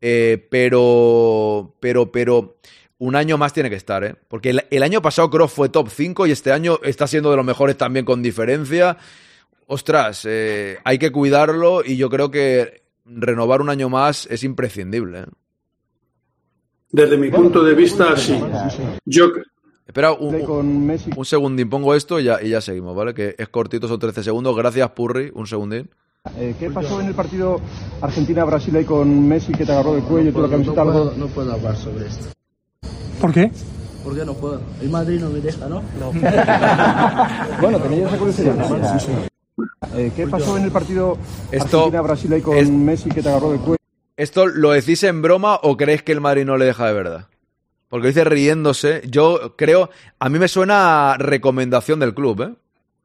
Eh, 0.01 0.47
pero, 0.51 1.75
pero, 1.79 2.11
pero, 2.11 2.57
un 2.99 3.15
año 3.15 3.37
más 3.37 3.53
tiene 3.53 3.69
que 3.69 3.75
estar, 3.75 4.03
¿eh? 4.03 4.15
Porque 4.27 4.49
el, 4.51 4.65
el 4.69 4.83
año 4.83 5.01
pasado 5.01 5.29
Cross 5.29 5.53
fue 5.53 5.69
top 5.69 5.89
5 5.89 6.27
y 6.27 6.31
este 6.31 6.51
año 6.51 6.79
está 6.83 7.07
siendo 7.07 7.29
de 7.29 7.37
los 7.37 7.45
mejores 7.45 7.77
también 7.77 8.05
con 8.05 8.21
diferencia. 8.21 8.97
Ostras, 9.67 10.23
eh, 10.25 10.77
hay 10.83 10.97
que 10.97 11.11
cuidarlo 11.11 11.83
y 11.83 11.97
yo 11.97 12.09
creo 12.09 12.31
que 12.31 12.83
renovar 13.05 13.61
un 13.61 13.69
año 13.69 13.89
más 13.89 14.25
es 14.31 14.43
imprescindible. 14.43 15.19
¿eh? 15.19 15.25
Desde 16.89 17.17
mi 17.17 17.29
punto 17.29 17.63
de 17.63 17.75
vista, 17.75 18.15
sí. 18.15 18.39
Yo, 19.05 19.31
Espera 19.87 20.11
un, 20.11 20.35
un, 20.35 20.97
un 21.15 21.25
segundín, 21.25 21.69
pongo 21.69 21.95
esto 21.95 22.19
y 22.19 22.25
ya, 22.25 22.41
y 22.41 22.49
ya 22.49 22.59
seguimos, 22.61 22.93
¿vale? 22.95 23.13
Que 23.13 23.35
es 23.37 23.47
cortito, 23.47 23.87
son 23.87 23.99
13 23.99 24.21
segundos. 24.21 24.55
Gracias, 24.55 24.89
Purri, 24.91 25.31
un 25.33 25.47
segundín. 25.47 25.89
Eh, 26.37 26.55
¿Qué 26.59 26.69
pasó 26.69 26.99
en 26.99 27.07
el 27.07 27.13
partido 27.15 27.61
Argentina-Brasil 28.01 28.75
ahí 28.75 28.83
con 28.83 29.27
Messi 29.29 29.53
que 29.53 29.65
te 29.65 29.71
agarró 29.71 29.93
del 29.95 30.03
cuello, 30.03 30.33
tú 30.33 30.41
la 30.41 30.49
camiseta? 30.49 30.83
no, 30.83 30.91
puedo, 30.91 31.13
no 31.15 31.27
puedo 31.27 31.53
hablar 31.53 31.77
sobre 31.77 32.07
esto. 32.07 32.25
¿Por 33.21 33.33
qué? 33.33 33.49
Porque 34.03 34.25
no 34.25 34.33
puedo. 34.33 34.59
El 34.81 34.89
Madrid 34.89 35.21
no 35.21 35.29
me 35.29 35.39
deja, 35.39 35.67
¿no? 35.69 35.81
bueno, 37.61 37.79
tenía 37.79 38.07
esa 38.07 38.17
curiosidad. 38.17 39.27
Eh, 39.95 40.11
¿Qué 40.15 40.27
pasó 40.27 40.57
en 40.57 40.65
el 40.65 40.71
partido 40.71 41.17
Esto 41.51 41.77
Argentina-Brasil 41.77 42.33
ahí 42.33 42.41
con 42.41 42.57
es- 42.57 42.69
Messi 42.69 43.09
que 43.09 43.21
te 43.23 43.29
agarró 43.29 43.51
del 43.51 43.59
cuello? 43.61 43.77
¿Esto 44.17 44.47
lo 44.47 44.71
decís 44.71 45.03
en 45.03 45.21
broma 45.21 45.59
o 45.63 45.77
creéis 45.77 46.03
que 46.03 46.11
el 46.11 46.19
Madrid 46.21 46.43
no 46.45 46.57
le 46.57 46.65
deja 46.65 46.85
de 46.87 46.93
verdad? 46.93 47.27
Porque 47.89 48.07
dice 48.07 48.23
riéndose. 48.23 49.01
Yo 49.09 49.55
creo, 49.57 49.89
a 50.19 50.29
mí 50.29 50.39
me 50.39 50.47
suena 50.47 51.13
a 51.13 51.17
recomendación 51.17 51.99
del 51.99 52.13
club, 52.13 52.41
¿eh? 52.41 52.53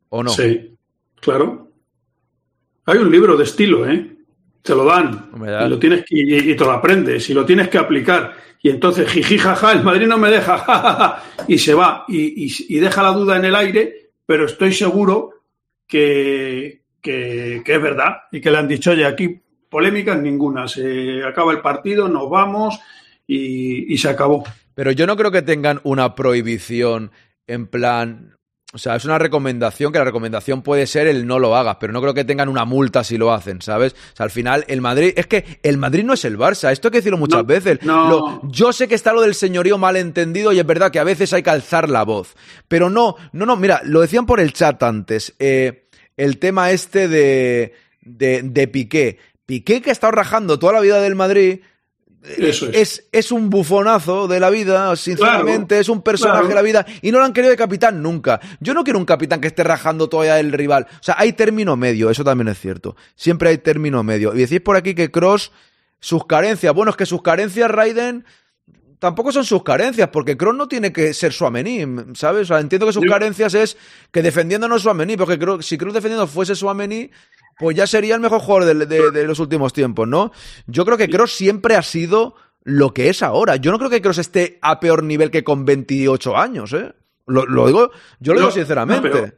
¿O 0.09 0.23
no? 0.23 0.31
Sí, 0.31 0.75
claro. 1.21 1.69
Hay 2.87 2.99
un 2.99 3.11
libro 3.11 3.37
de 3.37 3.45
estilo, 3.45 3.89
¿eh? 3.89 4.17
Te 4.63 4.75
lo 4.75 4.85
dan. 4.85 5.31
Y, 5.67 5.69
lo 5.71 5.79
tienes 5.79 6.05
que, 6.05 6.17
y, 6.19 6.51
y 6.51 6.57
te 6.57 6.65
lo 6.65 6.73
aprendes 6.73 7.29
y 7.31 7.35
lo 7.35 7.45
tienes 7.45 7.69
que 7.69 7.79
aplicar. 7.79 8.35
Y 8.61 8.71
entonces, 8.71 9.09
jiji, 9.11 9.39
jaja, 9.39 9.73
el 9.73 9.83
Madrid 9.83 10.07
no 10.07 10.19
me 10.19 10.31
deja, 10.31 10.59
ja, 10.67 10.79
ja, 10.79 10.95
ja, 10.95 11.23
y 11.49 11.59
se 11.59 11.75
va. 11.75 12.05
Y, 12.09 12.47
y- 12.47 12.77
y 12.77 12.79
deja 12.81 13.03
la 13.03 13.11
duda 13.13 13.37
en 13.37 13.45
el 13.45 13.55
aire, 13.57 14.11
pero 14.27 14.47
estoy 14.47 14.73
seguro 14.73 15.31
que, 15.87 16.83
que, 17.01 17.63
que 17.65 17.75
es 17.75 17.83
verdad. 17.83 18.17
Y 18.31 18.41
que 18.41 18.51
le 18.51 18.59
han 18.59 18.69
dicho, 18.69 18.91
oye, 18.93 19.05
aquí 19.05 19.41
polémicas 19.69 20.19
ninguna. 20.21 20.69
Se 20.69 21.25
acaba 21.25 21.53
el 21.53 21.61
partido, 21.61 22.09
nos 22.09 22.29
vamos 22.31 22.79
y, 23.27 23.93
y 23.93 23.99
se 23.99 24.09
acabó. 24.09 24.45
Pero 24.74 24.90
yo 24.93 25.07
no 25.07 25.16
creo 25.16 25.31
que 25.31 25.43
tengan 25.43 25.81
una 25.85 26.15
prohibición 26.15 27.11
en 27.47 27.66
plan. 27.66 28.36
O 28.74 28.78
sea, 28.78 28.97
es 28.97 29.05
una 29.05 29.19
recomendación 29.19 29.93
que 29.93 29.99
la 29.99 30.05
recomendación 30.07 30.62
puede 30.62 30.86
ser 30.86 31.07
el 31.07 31.27
no 31.27 31.39
lo 31.39 31.55
hagas, 31.55 31.77
pero 31.78 31.93
no 31.93 32.01
creo 32.01 32.15
que 32.15 32.24
tengan 32.24 32.49
una 32.49 32.65
multa 32.65 33.05
si 33.05 33.19
lo 33.19 33.31
hacen, 33.31 33.61
¿sabes? 33.61 33.93
O 33.93 34.16
sea, 34.16 34.24
al 34.24 34.31
final, 34.31 34.65
el 34.66 34.81
Madrid. 34.81 35.12
Es 35.15 35.27
que 35.27 35.59
el 35.62 35.77
Madrid 35.77 36.05
no 36.05 36.15
es 36.15 36.24
el 36.24 36.39
Barça, 36.39 36.73
esto 36.73 36.89
hay 36.89 36.93
que 36.93 36.99
decirlo 36.99 37.19
muchas 37.19 37.44
veces. 37.44 37.81
no. 37.82 38.09
Lo- 38.09 38.40
yo 38.51 38.73
sé 38.73 38.89
que 38.89 38.94
está 38.94 39.12
lo 39.12 39.20
del 39.20 39.35
señorío 39.35 39.77
malentendido 39.77 40.53
y 40.55 40.59
es 40.59 40.65
verdad 40.65 40.90
que 40.90 40.99
a 41.01 41.05
veces 41.05 41.35
hay 41.35 41.43
que 41.43 41.51
alzar 41.51 41.90
la 41.90 42.03
voz. 42.05 42.35
Pero 42.66 42.89
no, 42.89 43.16
no, 43.32 43.44
no, 43.44 43.57
mira, 43.57 43.82
lo 43.85 44.01
decían 44.01 44.24
por 44.24 44.40
el 44.40 44.55
chat 44.55 44.82
antes. 44.82 45.35
eh, 45.39 45.89
el 46.16 46.39
tema 46.39 46.70
este 46.70 47.09
de, 47.09 47.74
de, 48.01 48.43
de 48.43 48.69
Piqué. 48.69 49.19
Piqué 49.44 49.82
que 49.82 49.90
ha 49.90 49.93
estado 49.93 50.12
rajando 50.12 50.59
toda 50.59 50.73
la 50.74 50.81
vida 50.81 51.01
del 51.03 51.15
Madrid. 51.15 51.61
Eso 52.23 52.66
es. 52.66 52.74
es. 52.74 53.05
es 53.11 53.32
un 53.32 53.51
bufonazo 53.51 54.28
de 54.28 54.39
la 54.39 54.51
vida, 54.51 54.94
sinceramente, 54.97 55.69
Claro, 55.69 55.81
es 55.81 55.89
un 55.89 56.03
personaje 56.03 56.39
claro. 56.40 56.49
de 56.49 56.55
la 56.55 56.62
vida 56.62 56.86
y 57.01 57.11
no 57.11 57.19
lo 57.19 57.24
han 57.24 57.32
querido 57.32 57.51
de 57.51 57.57
capitán 57.57 58.03
nunca. 58.03 58.40
Yo 58.61 58.74
no 58.74 58.85
quiero 58.85 58.99
un 58.99 59.05
capitán 59.05 59.40
que 59.40 59.49
esté 59.49 59.65
rajando 59.65 60.09
todavía 60.09 60.39
el 60.39 60.53
rival. 60.53 60.86
O 60.90 61.03
sea, 61.03 61.16
hay 61.19 61.32
término 61.32 61.77
medio, 61.77 62.11
eso 62.11 62.23
también 62.23 62.49
es 62.49 62.61
cierto. 62.61 62.97
Siempre 63.16 63.49
hay 63.49 63.59
término 63.59 64.03
medio. 64.03 64.35
Y 64.35 64.39
decís 64.39 64.61
por 64.61 64.77
aquí 64.77 64.94
que 64.94 65.11
Cross, 65.11 65.53
sus 65.99 66.27
carencias, 66.27 66.73
bueno, 66.74 66.90
es 66.90 66.97
que 66.97 67.07
sus 67.07 67.23
carencias, 67.23 67.70
Raiden, 67.70 68.24
tampoco 69.03 69.32
son 69.32 69.44
sus 69.44 69.65
carencias, 69.65 70.11
porque 70.12 70.36
Kroos 70.36 70.55
no 70.55 70.69
tiene 70.69 70.93
que 70.93 71.12
ser 71.12 71.32
Suamení, 71.32 71.85
¿sabes? 72.15 72.43
O 72.43 72.55
sea, 72.55 72.61
entiendo 72.61 72.86
que 72.86 72.93
sus 72.93 73.05
carencias 73.05 73.53
es 73.53 73.77
que 74.12 74.23
defendiendo 74.23 74.69
no 74.69 74.77
es 74.77 74.82
Suamení, 74.82 75.16
porque 75.16 75.40
creo, 75.40 75.61
si 75.61 75.77
Kroos 75.77 75.93
defendiendo 75.93 76.28
fuese 76.28 76.55
Suamení, 76.55 77.11
pues 77.59 77.77
ya 77.77 77.87
sería 77.87 78.15
el 78.15 78.20
mejor 78.20 78.41
jugador 78.41 78.77
de, 78.77 78.87
de- 78.87 79.11
de 79.11 79.24
los 79.27 79.39
últimos 79.39 79.73
tiempos, 79.73 80.07
¿no? 80.09 80.33
Yo 80.66 80.85
creo 80.85 80.97
que 80.99 81.09
Kroos 81.09 81.33
siempre 81.33 81.77
ha 81.77 81.83
sido 81.83 82.35
lo 82.65 82.93
que 82.95 83.09
es 83.09 83.23
ahora. 83.23 83.57
Yo 83.57 83.70
no 83.73 83.79
creo 83.79 83.91
que 83.91 84.01
Kroos 84.03 84.19
esté 84.19 84.59
a 84.62 84.79
peor 84.81 85.03
nivel 85.03 85.31
que 85.31 85.45
con 85.45 85.65
28 85.65 86.37
años, 86.37 86.73
¿eh? 86.73 86.93
Lo, 87.27 87.47
lo 87.47 87.66
digo, 87.66 87.91
yo 88.20 88.35
lo 88.35 88.41
digo 88.41 88.51
sinceramente. 88.53 89.09
no, 89.09 89.15
pero, 89.15 89.33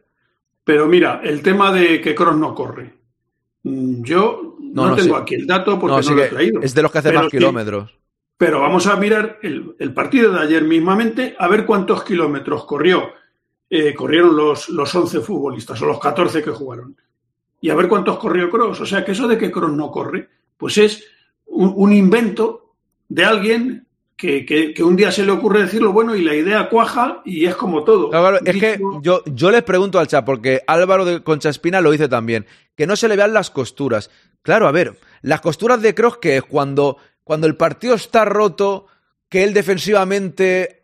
pero 0.65 0.87
mira, 0.87 1.21
el 1.23 1.43
tema 1.43 1.71
de 1.73 2.01
que 2.01 2.15
Cross 2.15 2.37
no 2.37 2.55
corre. 2.55 2.95
Mm, 3.63 4.03
Yo 4.05 4.57
no, 4.61 4.89
no, 4.89 4.97
tengo 4.97 5.17
sí. 5.17 5.23
aquí 5.23 5.35
el 5.37 5.47
dato 5.47 5.79
porque 5.79 5.97
No, 5.97 6.03
sí 6.03 6.15
lo 6.15 6.23
he 6.25 6.29
traído. 6.29 6.61
es 6.63 6.75
de 6.75 6.83
los 6.83 6.91
que 6.91 6.99
hace 6.99 7.09
Pero 7.11 7.21
más 7.23 7.31
sí, 7.31 7.37
kilómetros. 7.39 7.99
Pero 8.37 8.61
vamos 8.61 8.87
a 8.87 8.97
mirar 8.97 9.39
el, 9.43 9.77
el 9.79 9.95
partido 9.95 10.33
de 10.33 10.41
ayer 10.41 10.65
mismamente, 10.65 11.37
a 11.39 11.47
ver 11.49 11.65
cuántos 11.65 12.03
kilómetros 12.05 12.65
corrió. 12.65 13.11
eh, 13.71 13.95
corrieron 13.95 14.37
los, 14.37 14.69
los 14.69 14.95
11 14.95 15.21
futbolistas 15.21 15.81
o 15.83 15.87
los 15.87 15.99
14 16.01 16.43
que 16.43 16.51
jugaron. 16.51 16.97
Y 17.61 17.71
a 17.71 17.75
ver 17.75 17.89
cuántos 17.89 18.19
corrió 18.19 18.51
Cross. 18.51 18.81
O 18.81 18.87
sea 18.87 19.05
que 19.05 19.13
eso 19.13 19.27
de 19.29 19.39
que 19.39 19.51
Cross 19.51 19.73
no 19.73 19.91
corre, 19.91 20.29
pues 20.57 20.77
es 20.79 21.05
un, 21.47 21.73
un 21.77 21.93
invento 21.93 22.75
de 23.09 23.25
alguien 23.25 23.87
que, 24.17 24.45
que- 24.47 24.73
que 24.75 24.83
un 24.85 24.95
día 24.97 25.11
se 25.11 25.25
le 25.25 25.33
ocurre 25.33 25.63
decirlo 25.63 25.93
bueno 25.93 26.15
y 26.15 26.23
la 26.23 26.35
idea 26.35 26.69
cuaja 26.69 27.23
y 27.25 27.47
es 27.47 27.57
como 27.57 27.83
todo. 27.85 28.11
Claro, 28.11 28.39
es 28.45 28.57
que 28.61 28.81
yo, 29.03 29.23
yo 29.27 29.51
les 29.51 29.63
pregunto 29.63 29.99
al 29.99 30.07
chat, 30.07 30.25
porque 30.25 30.63
Álvaro 30.67 31.05
de 31.05 31.23
Concha 31.23 31.49
Espina 31.49 31.81
lo 31.81 31.91
dice 31.91 32.09
también, 32.09 32.47
que 32.77 32.87
no 32.87 32.97
se 32.97 33.09
le 33.09 33.17
vean 33.17 33.33
las 33.35 33.51
costuras. 33.51 34.11
Claro, 34.43 34.69
a 34.69 34.73
ver, 34.73 34.99
las 35.23 35.41
costuras 35.41 35.81
de 35.83 35.95
Kroos 35.95 36.19
que 36.19 36.37
es 36.37 36.43
cuando, 36.45 36.97
cuando 37.25 37.47
el 37.47 37.57
partido 37.57 37.95
está 37.95 38.25
roto, 38.25 38.87
que 39.29 39.43
él 39.43 39.53
defensivamente 39.55 40.83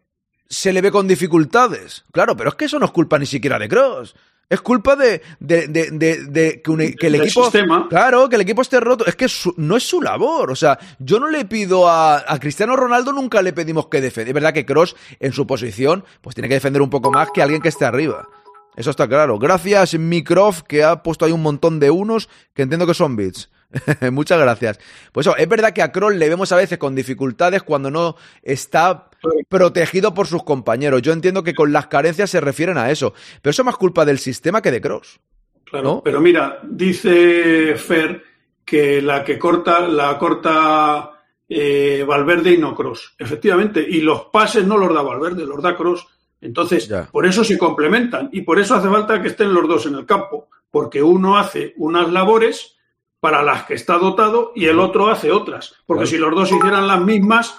se 0.48 0.72
le 0.72 0.80
ve 0.80 0.90
con 0.90 1.06
dificultades. 1.06 2.04
Claro, 2.12 2.36
pero 2.36 2.50
es 2.50 2.56
que 2.56 2.64
eso 2.64 2.78
no 2.78 2.86
es 2.86 2.92
culpa 2.92 3.18
ni 3.18 3.26
siquiera 3.26 3.58
de 3.58 3.68
Kroos. 3.68 4.16
Es 4.50 4.60
culpa 4.60 4.96
de, 4.96 5.22
de- 5.38 5.68
de- 5.68 5.90
de- 5.92 6.24
de 6.26 6.60
que, 6.60 6.70
un- 6.72 6.78
que 6.98 7.06
el 7.06 7.14
equipo. 7.14 7.44
sistema. 7.44 7.86
Claro, 7.88 8.28
que 8.28 8.34
el 8.34 8.42
equipo 8.42 8.62
esté 8.62 8.80
roto. 8.80 9.06
Es 9.06 9.14
que 9.14 9.28
su- 9.28 9.54
no 9.56 9.76
es 9.76 9.84
su 9.88 10.02
labor. 10.02 10.50
O 10.50 10.56
sea, 10.56 10.76
yo 10.98 11.20
no 11.20 11.30
le 11.30 11.44
pido 11.44 11.88
a, 11.88 12.16
a 12.26 12.38
Cristiano 12.40 12.74
Ronaldo, 12.74 13.12
nunca 13.12 13.40
le 13.42 13.52
pedimos 13.52 13.86
que 13.86 14.00
defienda. 14.00 14.30
Es 14.30 14.34
verdad 14.34 14.52
que 14.52 14.66
Cross, 14.66 14.96
en 15.20 15.32
su 15.32 15.46
posición, 15.46 16.04
pues 16.20 16.34
tiene 16.34 16.48
que 16.48 16.54
defender 16.54 16.82
un 16.82 16.90
poco 16.90 17.12
más 17.12 17.28
que 17.32 17.40
alguien 17.42 17.62
que 17.62 17.68
esté 17.68 17.84
arriba. 17.84 18.28
Eso 18.76 18.90
está 18.90 19.06
claro. 19.08 19.38
Gracias, 19.38 19.94
Microf, 19.94 20.62
que 20.62 20.82
ha 20.82 21.02
puesto 21.02 21.24
ahí 21.24 21.32
un 21.32 21.42
montón 21.42 21.78
de 21.78 21.90
unos 21.90 22.28
que 22.52 22.62
entiendo 22.62 22.86
que 22.88 22.94
son 22.94 23.14
bits. 23.16 23.50
Muchas 24.12 24.40
gracias. 24.40 24.78
Pues 25.12 25.26
eso, 25.26 25.36
es 25.36 25.48
verdad 25.48 25.72
que 25.72 25.82
a 25.82 25.92
Kroos 25.92 26.14
le 26.14 26.28
vemos 26.28 26.52
a 26.52 26.56
veces 26.56 26.78
con 26.78 26.94
dificultades 26.94 27.62
cuando 27.62 27.90
no 27.90 28.16
está 28.42 29.10
protegido 29.48 30.14
por 30.14 30.26
sus 30.26 30.42
compañeros. 30.42 31.02
Yo 31.02 31.12
entiendo 31.12 31.42
que 31.42 31.54
con 31.54 31.72
las 31.72 31.86
carencias 31.86 32.30
se 32.30 32.40
refieren 32.40 32.78
a 32.78 32.90
eso. 32.90 33.14
Pero 33.42 33.50
eso 33.50 33.62
es 33.62 33.66
más 33.66 33.76
culpa 33.76 34.04
del 34.04 34.18
sistema 34.18 34.62
que 34.62 34.70
de 34.70 34.80
Cross. 34.80 35.20
Claro, 35.64 36.02
pero 36.04 36.20
mira, 36.20 36.58
dice 36.64 37.76
Fer 37.76 38.24
que 38.64 39.00
la 39.00 39.22
que 39.22 39.38
corta, 39.38 39.86
la 39.86 40.18
corta 40.18 41.12
eh, 41.48 42.04
Valverde 42.06 42.52
y 42.52 42.58
no 42.58 42.74
Cross. 42.74 43.14
Efectivamente, 43.18 43.84
y 43.88 44.00
los 44.00 44.26
pases 44.26 44.66
no 44.66 44.76
los 44.76 44.92
da 44.92 45.02
Valverde, 45.02 45.46
los 45.46 45.62
da 45.62 45.76
Cross. 45.76 46.06
Entonces, 46.40 46.90
por 47.12 47.26
eso 47.26 47.44
se 47.44 47.58
complementan 47.58 48.30
y 48.32 48.40
por 48.40 48.58
eso 48.58 48.74
hace 48.74 48.88
falta 48.88 49.20
que 49.20 49.28
estén 49.28 49.52
los 49.52 49.68
dos 49.68 49.86
en 49.86 49.94
el 49.94 50.06
campo, 50.06 50.48
porque 50.70 51.02
uno 51.02 51.36
hace 51.36 51.74
unas 51.76 52.10
labores 52.10 52.78
para 53.20 53.42
las 53.42 53.64
que 53.64 53.74
está 53.74 53.98
dotado 53.98 54.52
y 54.56 54.66
el 54.66 54.78
otro 54.80 55.08
hace 55.08 55.30
otras. 55.30 55.74
Porque 55.86 56.04
Claro. 56.04 56.10
si 56.10 56.18
los 56.18 56.34
dos 56.34 56.52
hicieran 56.52 56.86
las 56.88 57.00
mismas, 57.02 57.54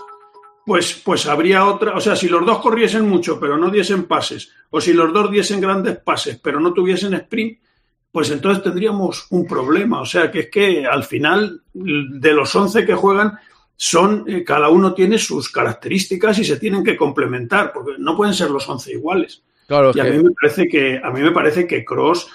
pues, 0.65 0.99
pues 1.05 1.27
habría 1.27 1.65
otra. 1.65 1.95
O 1.95 2.01
sea, 2.01 2.15
si 2.15 2.27
los 2.27 2.45
dos 2.45 2.59
corriesen 2.59 3.07
mucho, 3.07 3.39
pero 3.39 3.57
no 3.57 3.69
diesen 3.69 4.03
pases, 4.05 4.51
o 4.71 4.81
si 4.81 4.93
los 4.93 5.13
dos 5.13 5.29
diesen 5.31 5.61
grandes 5.61 5.97
pases, 5.99 6.39
pero 6.41 6.59
no 6.59 6.73
tuviesen 6.73 7.13
sprint, 7.13 7.59
pues 8.11 8.29
entonces 8.31 8.63
tendríamos 8.63 9.27
un 9.29 9.45
problema. 9.47 10.01
O 10.01 10.05
sea, 10.05 10.31
que 10.31 10.39
es 10.41 10.49
que 10.49 10.85
al 10.85 11.03
final, 11.03 11.61
de 11.73 12.33
los 12.33 12.53
11 12.55 12.85
que 12.85 12.93
juegan, 12.95 13.37
son, 13.75 14.25
eh, 14.27 14.43
cada 14.43 14.69
uno 14.69 14.93
tiene 14.93 15.17
sus 15.17 15.49
características 15.51 16.37
y 16.39 16.43
se 16.45 16.57
tienen 16.57 16.83
que 16.83 16.97
complementar, 16.97 17.71
porque 17.73 17.93
no 17.97 18.15
pueden 18.17 18.33
ser 18.33 18.51
los 18.51 18.67
11 18.67 18.91
iguales. 18.91 19.41
Claro, 19.67 19.91
y 19.95 19.99
a 19.99 20.03
que- 20.03 20.11
mí 20.11 20.23
me 20.23 20.31
parece 20.39 20.67
que, 20.67 21.01
a 21.03 21.09
mí 21.11 21.21
me 21.21 21.31
parece 21.31 21.65
que 21.65 21.85
Cross, 21.85 22.29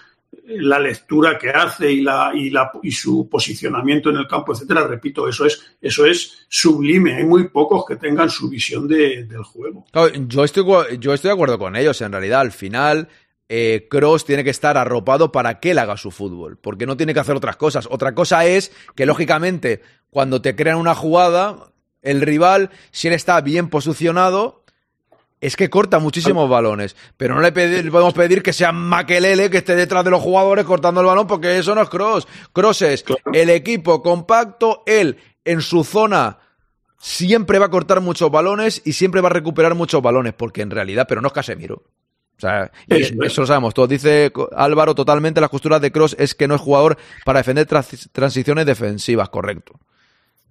la 0.48 0.78
lectura 0.78 1.36
que 1.38 1.50
hace 1.50 1.90
y, 1.90 2.02
la, 2.02 2.30
y, 2.34 2.50
la, 2.50 2.70
y 2.82 2.92
su 2.92 3.28
posicionamiento 3.28 4.10
en 4.10 4.16
el 4.16 4.28
campo, 4.28 4.52
etcétera, 4.52 4.86
repito, 4.86 5.28
eso 5.28 5.44
es, 5.44 5.60
eso 5.80 6.06
es 6.06 6.46
sublime. 6.48 7.16
Hay 7.16 7.24
muy 7.24 7.48
pocos 7.48 7.84
que 7.84 7.96
tengan 7.96 8.30
su 8.30 8.48
visión 8.48 8.86
de- 8.86 9.24
del 9.24 9.42
juego. 9.42 9.84
Yo 10.28 10.44
estoy, 10.44 10.64
yo 11.00 11.12
estoy 11.14 11.28
de 11.28 11.34
acuerdo 11.34 11.58
con 11.58 11.74
ellos. 11.74 12.00
En 12.00 12.12
realidad, 12.12 12.40
al 12.42 12.52
final, 12.52 13.08
eh, 13.48 13.86
Cross 13.90 14.24
tiene 14.24 14.44
que 14.44 14.50
estar 14.50 14.76
arropado 14.76 15.32
para 15.32 15.58
que 15.58 15.72
él 15.72 15.78
haga 15.78 15.96
su 15.96 16.10
fútbol, 16.12 16.56
porque 16.58 16.86
no 16.86 16.96
tiene 16.96 17.12
que 17.14 17.20
hacer 17.20 17.34
otras 17.36 17.56
cosas. 17.56 17.88
Otra 17.90 18.14
cosa 18.14 18.46
es 18.46 18.72
que, 18.94 19.04
lógicamente, 19.06 19.82
cuando 20.10 20.40
te 20.42 20.54
crean 20.54 20.78
una 20.78 20.94
jugada, 20.94 21.72
el 22.02 22.20
rival, 22.20 22.70
si 22.92 23.08
él 23.08 23.14
está 23.14 23.40
bien 23.40 23.68
posicionado, 23.68 24.62
es 25.46 25.56
que 25.56 25.70
corta 25.70 25.98
muchísimos 25.98 26.48
balones. 26.50 26.96
Pero 27.16 27.34
no 27.34 27.40
le 27.40 27.52
pedi- 27.54 27.90
podemos 27.90 28.14
pedir 28.14 28.42
que 28.42 28.52
sea 28.52 28.72
Makelele 28.72 29.48
que 29.50 29.58
esté 29.58 29.74
detrás 29.76 30.04
de 30.04 30.10
los 30.10 30.20
jugadores 30.22 30.64
cortando 30.64 31.00
el 31.00 31.06
balón, 31.06 31.26
porque 31.26 31.58
eso 31.58 31.74
no 31.74 31.82
es 31.82 31.88
Cross. 31.88 32.26
Cross 32.52 32.82
es 32.82 33.04
el 33.32 33.50
equipo 33.50 34.02
compacto, 34.02 34.82
él 34.86 35.16
en 35.44 35.60
su 35.60 35.84
zona 35.84 36.38
siempre 36.98 37.58
va 37.58 37.66
a 37.66 37.70
cortar 37.70 38.00
muchos 38.00 38.30
balones 38.30 38.82
y 38.84 38.92
siempre 38.94 39.20
va 39.20 39.28
a 39.28 39.32
recuperar 39.32 39.74
muchos 39.74 40.02
balones, 40.02 40.32
porque 40.34 40.62
en 40.62 40.70
realidad, 40.70 41.06
pero 41.08 41.20
no 41.20 41.28
es 41.28 41.32
Casemiro. 41.34 41.74
O 41.76 42.40
sea, 42.40 42.70
Eso 42.88 43.14
eso, 43.14 43.22
es. 43.22 43.38
lo 43.38 43.46
sabemos 43.46 43.72
todos. 43.72 43.88
Dice 43.88 44.30
Álvaro 44.54 44.94
totalmente 44.94 45.40
las 45.40 45.48
costuras 45.50 45.80
de 45.80 45.90
Cross 45.92 46.16
es 46.18 46.34
que 46.34 46.46
no 46.48 46.54
es 46.56 46.60
jugador 46.60 46.98
para 47.24 47.40
defender 47.40 47.66
transiciones 48.12 48.66
defensivas, 48.66 49.28
correcto. 49.30 49.78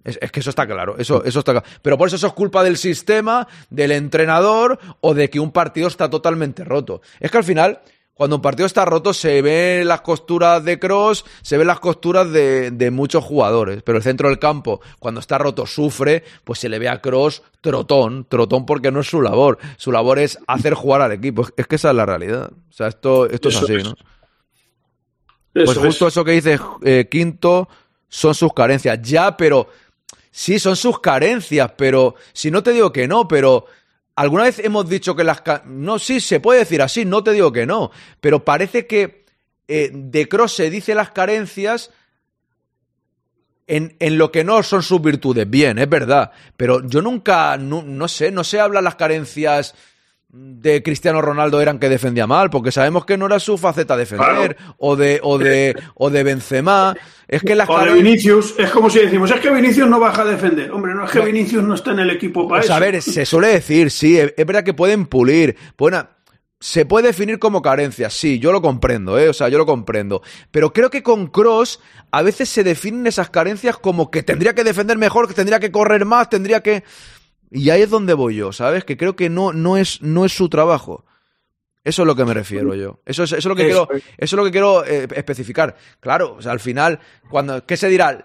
Es, 0.06 0.18
es 0.22 0.30
que 0.30 0.40
eso 0.40 0.50
está 0.50 0.66
claro, 0.66 0.94
eso, 0.98 1.24
eso 1.24 1.40
está 1.40 1.52
claro. 1.52 1.66
Pero 1.82 1.98
por 1.98 2.06
eso 2.06 2.16
eso 2.16 2.28
es 2.28 2.32
culpa 2.32 2.62
del 2.62 2.76
sistema, 2.76 3.46
del 3.70 3.90
entrenador 3.90 4.78
o 5.00 5.14
de 5.14 5.28
que 5.28 5.40
un 5.40 5.50
partido 5.50 5.88
está 5.88 6.08
totalmente 6.08 6.64
roto. 6.64 7.00
Es 7.18 7.30
que 7.30 7.38
al 7.38 7.44
final, 7.44 7.80
cuando 8.14 8.36
un 8.36 8.42
partido 8.42 8.66
está 8.66 8.84
roto, 8.84 9.12
se 9.12 9.42
ven 9.42 9.88
las 9.88 10.02
costuras 10.02 10.64
de 10.64 10.78
Cross, 10.78 11.24
se 11.42 11.58
ven 11.58 11.66
las 11.66 11.80
costuras 11.80 12.30
de, 12.30 12.70
de 12.70 12.90
muchos 12.92 13.24
jugadores. 13.24 13.82
Pero 13.82 13.98
el 13.98 14.04
centro 14.04 14.28
del 14.28 14.38
campo, 14.38 14.80
cuando 15.00 15.20
está 15.20 15.38
roto, 15.38 15.66
sufre, 15.66 16.22
pues 16.44 16.60
se 16.60 16.68
le 16.68 16.78
ve 16.78 16.88
a 16.88 17.00
Cross 17.02 17.42
trotón, 17.60 18.24
trotón 18.28 18.64
porque 18.64 18.92
no 18.92 19.00
es 19.00 19.08
su 19.10 19.20
labor. 19.20 19.58
Su 19.76 19.90
labor 19.90 20.20
es 20.20 20.38
hacer 20.46 20.74
jugar 20.74 21.00
al 21.02 21.12
equipo. 21.12 21.46
Es 21.56 21.66
que 21.66 21.74
esa 21.76 21.90
es 21.90 21.96
la 21.96 22.06
realidad. 22.06 22.50
O 22.70 22.72
sea, 22.72 22.86
esto, 22.86 23.26
esto 23.28 23.48
es 23.48 23.56
así. 23.56 23.72
¿no? 23.82 23.96
Eso 25.54 25.64
Pues 25.64 25.78
justo 25.78 26.06
es. 26.06 26.14
eso 26.14 26.24
que 26.24 26.32
dice 26.32 26.58
eh, 26.84 27.08
Quinto 27.10 27.68
son 28.08 28.34
sus 28.34 28.52
carencias. 28.52 29.00
Ya, 29.02 29.36
pero 29.36 29.68
sí, 30.36 30.58
son 30.58 30.76
sus 30.76 31.00
carencias, 31.00 31.72
pero 31.78 32.14
si 32.34 32.50
no 32.50 32.62
te 32.62 32.72
digo 32.72 32.92
que 32.92 33.08
no, 33.08 33.26
pero 33.26 33.64
alguna 34.16 34.44
vez 34.44 34.58
hemos 34.58 34.86
dicho 34.86 35.16
que 35.16 35.24
las... 35.24 35.42
No, 35.64 35.98
sí, 35.98 36.20
se 36.20 36.40
puede 36.40 36.58
decir 36.58 36.82
así, 36.82 37.06
no 37.06 37.24
te 37.24 37.32
digo 37.32 37.50
que 37.52 37.64
no, 37.64 37.90
pero 38.20 38.44
parece 38.44 38.86
que 38.86 39.24
eh, 39.66 39.90
de 39.94 40.28
Cross 40.28 40.56
se 40.56 40.68
dice 40.68 40.94
las 40.94 41.10
carencias 41.12 41.90
en, 43.66 43.96
en 43.98 44.18
lo 44.18 44.30
que 44.30 44.44
no 44.44 44.62
son 44.62 44.82
sus 44.82 45.00
virtudes. 45.00 45.48
Bien, 45.48 45.78
es 45.78 45.88
verdad, 45.88 46.32
pero 46.58 46.86
yo 46.86 47.00
nunca, 47.00 47.56
no, 47.56 47.80
no 47.82 48.06
sé, 48.06 48.30
no 48.30 48.44
se 48.44 48.60
habla 48.60 48.82
las 48.82 48.96
carencias 48.96 49.74
de 50.28 50.82
Cristiano 50.82 51.22
Ronaldo 51.22 51.60
eran 51.60 51.78
que 51.78 51.88
defendía 51.88 52.26
mal, 52.26 52.50
porque 52.50 52.72
sabemos 52.72 53.04
que 53.06 53.16
no 53.16 53.26
era 53.26 53.38
su 53.38 53.56
faceta 53.56 53.96
defender, 53.96 54.56
o 54.78 54.96
de, 54.96 55.20
o 55.22 55.38
de, 55.38 55.74
o 55.94 56.10
de 56.10 56.22
Benzema. 56.22 56.94
Es 57.28 57.42
que 57.42 57.54
las 57.54 57.68
O 57.68 57.78
de 57.78 57.92
Vinicius, 57.94 58.54
es 58.58 58.70
como 58.70 58.90
si 58.90 59.00
decimos, 59.00 59.30
es 59.30 59.40
que 59.40 59.50
Vinicius 59.50 59.88
no 59.88 59.98
baja 59.98 60.22
a 60.22 60.26
defender. 60.26 60.70
Hombre, 60.70 60.94
no 60.94 61.04
es 61.04 61.10
que 61.10 61.20
Vinicius 61.20 61.64
no 61.64 61.74
está 61.74 61.92
en 61.92 62.00
el 62.00 62.10
equipo 62.10 62.48
para 62.48 62.60
Pues 62.60 62.66
eso. 62.66 62.74
a 62.74 62.80
ver, 62.80 63.02
se 63.02 63.24
suele 63.24 63.48
decir, 63.48 63.90
sí, 63.90 64.18
es 64.18 64.46
verdad 64.46 64.64
que 64.64 64.74
pueden 64.74 65.06
pulir. 65.06 65.56
Buena, 65.76 66.10
se 66.60 66.86
puede 66.86 67.08
definir 67.08 67.38
como 67.38 67.62
carencia, 67.62 68.10
sí, 68.10 68.38
yo 68.38 68.50
lo 68.50 68.62
comprendo, 68.62 69.18
¿eh? 69.18 69.28
o 69.28 69.32
sea, 69.32 69.48
yo 69.48 69.58
lo 69.58 69.66
comprendo. 69.66 70.22
Pero 70.50 70.72
creo 70.72 70.90
que 70.90 71.02
con 71.02 71.26
Cross 71.26 71.80
a 72.10 72.22
veces 72.22 72.48
se 72.48 72.64
definen 72.64 73.06
esas 73.06 73.30
carencias 73.30 73.76
como 73.76 74.10
que 74.10 74.22
tendría 74.22 74.54
que 74.54 74.64
defender 74.64 74.96
mejor, 74.96 75.28
que 75.28 75.34
tendría 75.34 75.60
que 75.60 75.70
correr 75.70 76.04
más, 76.04 76.30
tendría 76.30 76.62
que... 76.62 76.82
Y 77.50 77.70
ahí 77.70 77.82
es 77.82 77.90
donde 77.90 78.14
voy 78.14 78.36
yo, 78.36 78.52
¿sabes? 78.52 78.84
Que 78.84 78.96
creo 78.96 79.16
que 79.16 79.28
no, 79.28 79.52
no, 79.52 79.76
es, 79.76 80.02
no 80.02 80.24
es 80.24 80.32
su 80.32 80.48
trabajo. 80.48 81.04
Eso 81.84 82.02
es 82.02 82.06
lo 82.06 82.16
que 82.16 82.24
me 82.24 82.34
refiero 82.34 82.74
yo. 82.74 82.98
Eso 83.06 83.22
es, 83.22 83.30
eso 83.30 83.38
es 83.38 83.44
lo 83.44 83.54
que 83.54 83.70
Eso 83.70 83.86
quiero, 83.86 83.98
es. 83.98 84.04
eso 84.18 84.36
es 84.36 84.38
lo 84.38 84.44
que 84.44 84.50
quiero 84.50 84.84
eh, 84.84 85.06
especificar. 85.14 85.76
Claro, 86.00 86.34
o 86.34 86.42
sea, 86.42 86.50
al 86.50 86.58
final, 86.58 86.98
cuando, 87.30 87.64
¿qué 87.64 87.76
se 87.76 87.88
dirá? 87.88 88.24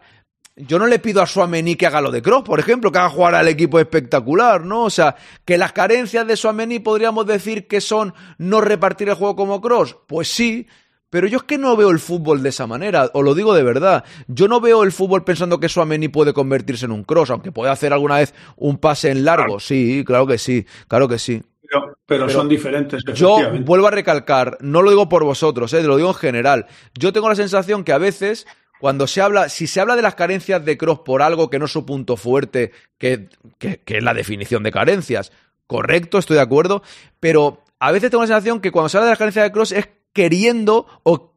Yo 0.55 0.79
no 0.79 0.87
le 0.87 0.97
pido 0.97 1.21
a 1.21 1.27
Suamení 1.27 1.75
que 1.75 1.85
haga 1.85 2.01
lo 2.01 2.09
de 2.11 2.23
Cross, 2.23 2.43
por 2.43 2.59
ejemplo, 2.59 2.91
que 2.91 2.97
haga 2.97 3.09
jugar 3.09 3.35
al 3.35 3.47
equipo 3.47 3.79
espectacular, 3.79 4.65
¿no? 4.65 4.85
O 4.85 4.89
sea, 4.89 5.15
que 5.45 5.59
las 5.59 5.73
carencias 5.73 6.25
de 6.25 6.37
Suamení 6.37 6.79
podríamos 6.79 7.27
decir 7.27 7.67
que 7.67 7.81
son 7.81 8.15
no 8.39 8.61
repartir 8.61 9.09
el 9.09 9.15
juego 9.15 9.35
como 9.35 9.61
Cross. 9.61 9.95
Pues 10.07 10.27
sí, 10.27 10.67
pero 11.11 11.27
yo 11.27 11.37
es 11.37 11.43
que 11.43 11.59
no 11.59 11.75
veo 11.75 11.91
el 11.91 11.99
fútbol 11.99 12.41
de 12.41 12.49
esa 12.49 12.65
manera, 12.65 13.11
os 13.13 13.23
lo 13.23 13.35
digo 13.35 13.53
de 13.53 13.61
verdad. 13.61 14.03
Yo 14.27 14.47
no 14.47 14.59
veo 14.59 14.81
el 14.83 14.91
fútbol 14.91 15.23
pensando 15.23 15.59
que 15.59 15.69
Suamení 15.69 16.07
puede 16.07 16.33
convertirse 16.33 16.85
en 16.85 16.91
un 16.91 17.03
cross, 17.03 17.29
aunque 17.29 17.51
puede 17.51 17.69
hacer 17.71 17.93
alguna 17.93 18.15
vez 18.17 18.33
un 18.55 18.77
pase 18.79 19.11
en 19.11 19.23
largo. 19.25 19.59
Sí, 19.59 20.03
claro 20.07 20.25
que 20.25 20.39
sí, 20.39 20.65
claro 20.87 21.07
que 21.07 21.19
sí. 21.19 21.43
Pero, 21.61 21.97
pero 22.05 22.29
son 22.29 22.49
diferentes. 22.49 23.03
Yo 23.13 23.37
vuelvo 23.63 23.87
a 23.87 23.91
recalcar, 23.91 24.57
no 24.61 24.81
lo 24.81 24.89
digo 24.89 25.07
por 25.07 25.23
vosotros, 25.23 25.71
eh, 25.73 25.83
lo 25.83 25.95
digo 25.97 26.09
en 26.09 26.15
general. 26.15 26.65
Yo 26.97 27.13
tengo 27.13 27.29
la 27.29 27.35
sensación 27.35 27.83
que 27.83 27.93
a 27.93 27.97
veces, 27.97 28.45
cuando 28.79 29.05
se 29.07 29.21
habla, 29.21 29.47
si 29.47 29.67
se 29.67 29.79
habla 29.79 29.95
de 29.95 30.01
las 30.01 30.15
carencias 30.15 30.65
de 30.65 30.77
Cross 30.77 30.99
por 31.05 31.21
algo 31.21 31.49
que 31.49 31.59
no 31.59 31.65
es 31.65 31.71
su 31.71 31.85
punto 31.85 32.17
fuerte, 32.17 32.71
que, 32.97 33.29
que- 33.57 33.77
que 33.79 33.97
es 33.97 34.03
la 34.03 34.13
definición 34.13 34.63
de 34.63 34.71
carencias, 34.71 35.31
correcto, 35.67 36.17
estoy 36.17 36.35
de 36.35 36.41
acuerdo, 36.41 36.83
pero 37.21 37.63
a 37.79 37.91
veces 37.93 38.11
tengo 38.11 38.23
la 38.23 38.27
sensación 38.27 38.59
que 38.59 38.71
cuando 38.71 38.89
se 38.89 38.97
habla 38.97 39.05
de 39.05 39.11
las 39.11 39.19
carencias 39.19 39.45
de 39.45 39.51
Cross 39.51 39.71
es 39.71 39.87
queriendo 40.13 40.87
o, 41.03 41.35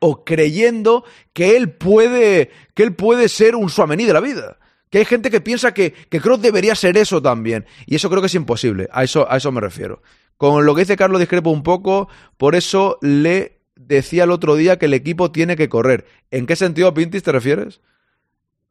o 0.00 0.24
creyendo 0.24 1.04
que 1.32 1.56
él 1.56 1.72
puede, 1.72 2.50
que 2.74 2.82
él 2.82 2.94
puede 2.94 3.28
ser 3.28 3.56
un 3.56 3.70
Suamení 3.70 4.04
de 4.04 4.12
la 4.12 4.20
vida. 4.20 4.58
Que 4.90 4.98
hay 4.98 5.04
gente 5.04 5.30
que 5.30 5.40
piensa 5.40 5.72
que, 5.72 5.92
que 5.92 6.20
Kroos 6.20 6.42
debería 6.42 6.74
ser 6.74 6.96
eso 6.96 7.22
también. 7.22 7.64
Y 7.86 7.94
eso 7.94 8.10
creo 8.10 8.20
que 8.20 8.26
es 8.26 8.34
imposible. 8.34 8.88
A 8.92 9.04
eso, 9.04 9.30
a 9.30 9.36
eso 9.36 9.52
me 9.52 9.60
refiero. 9.60 10.02
Con 10.36 10.66
lo 10.66 10.74
que 10.74 10.80
dice 10.80 10.96
Carlos 10.96 11.20
discrepo 11.20 11.50
un 11.50 11.62
poco. 11.62 12.08
Por 12.36 12.56
eso 12.56 12.98
le 13.00 13.60
decía 13.76 14.24
el 14.24 14.30
otro 14.30 14.56
día 14.56 14.78
que 14.78 14.86
el 14.86 14.94
equipo 14.94 15.30
tiene 15.30 15.56
que 15.56 15.68
correr. 15.68 16.06
¿En 16.30 16.46
qué 16.46 16.56
sentido, 16.56 16.92
Pintis, 16.92 17.22
te 17.22 17.30
refieres? 17.30 17.80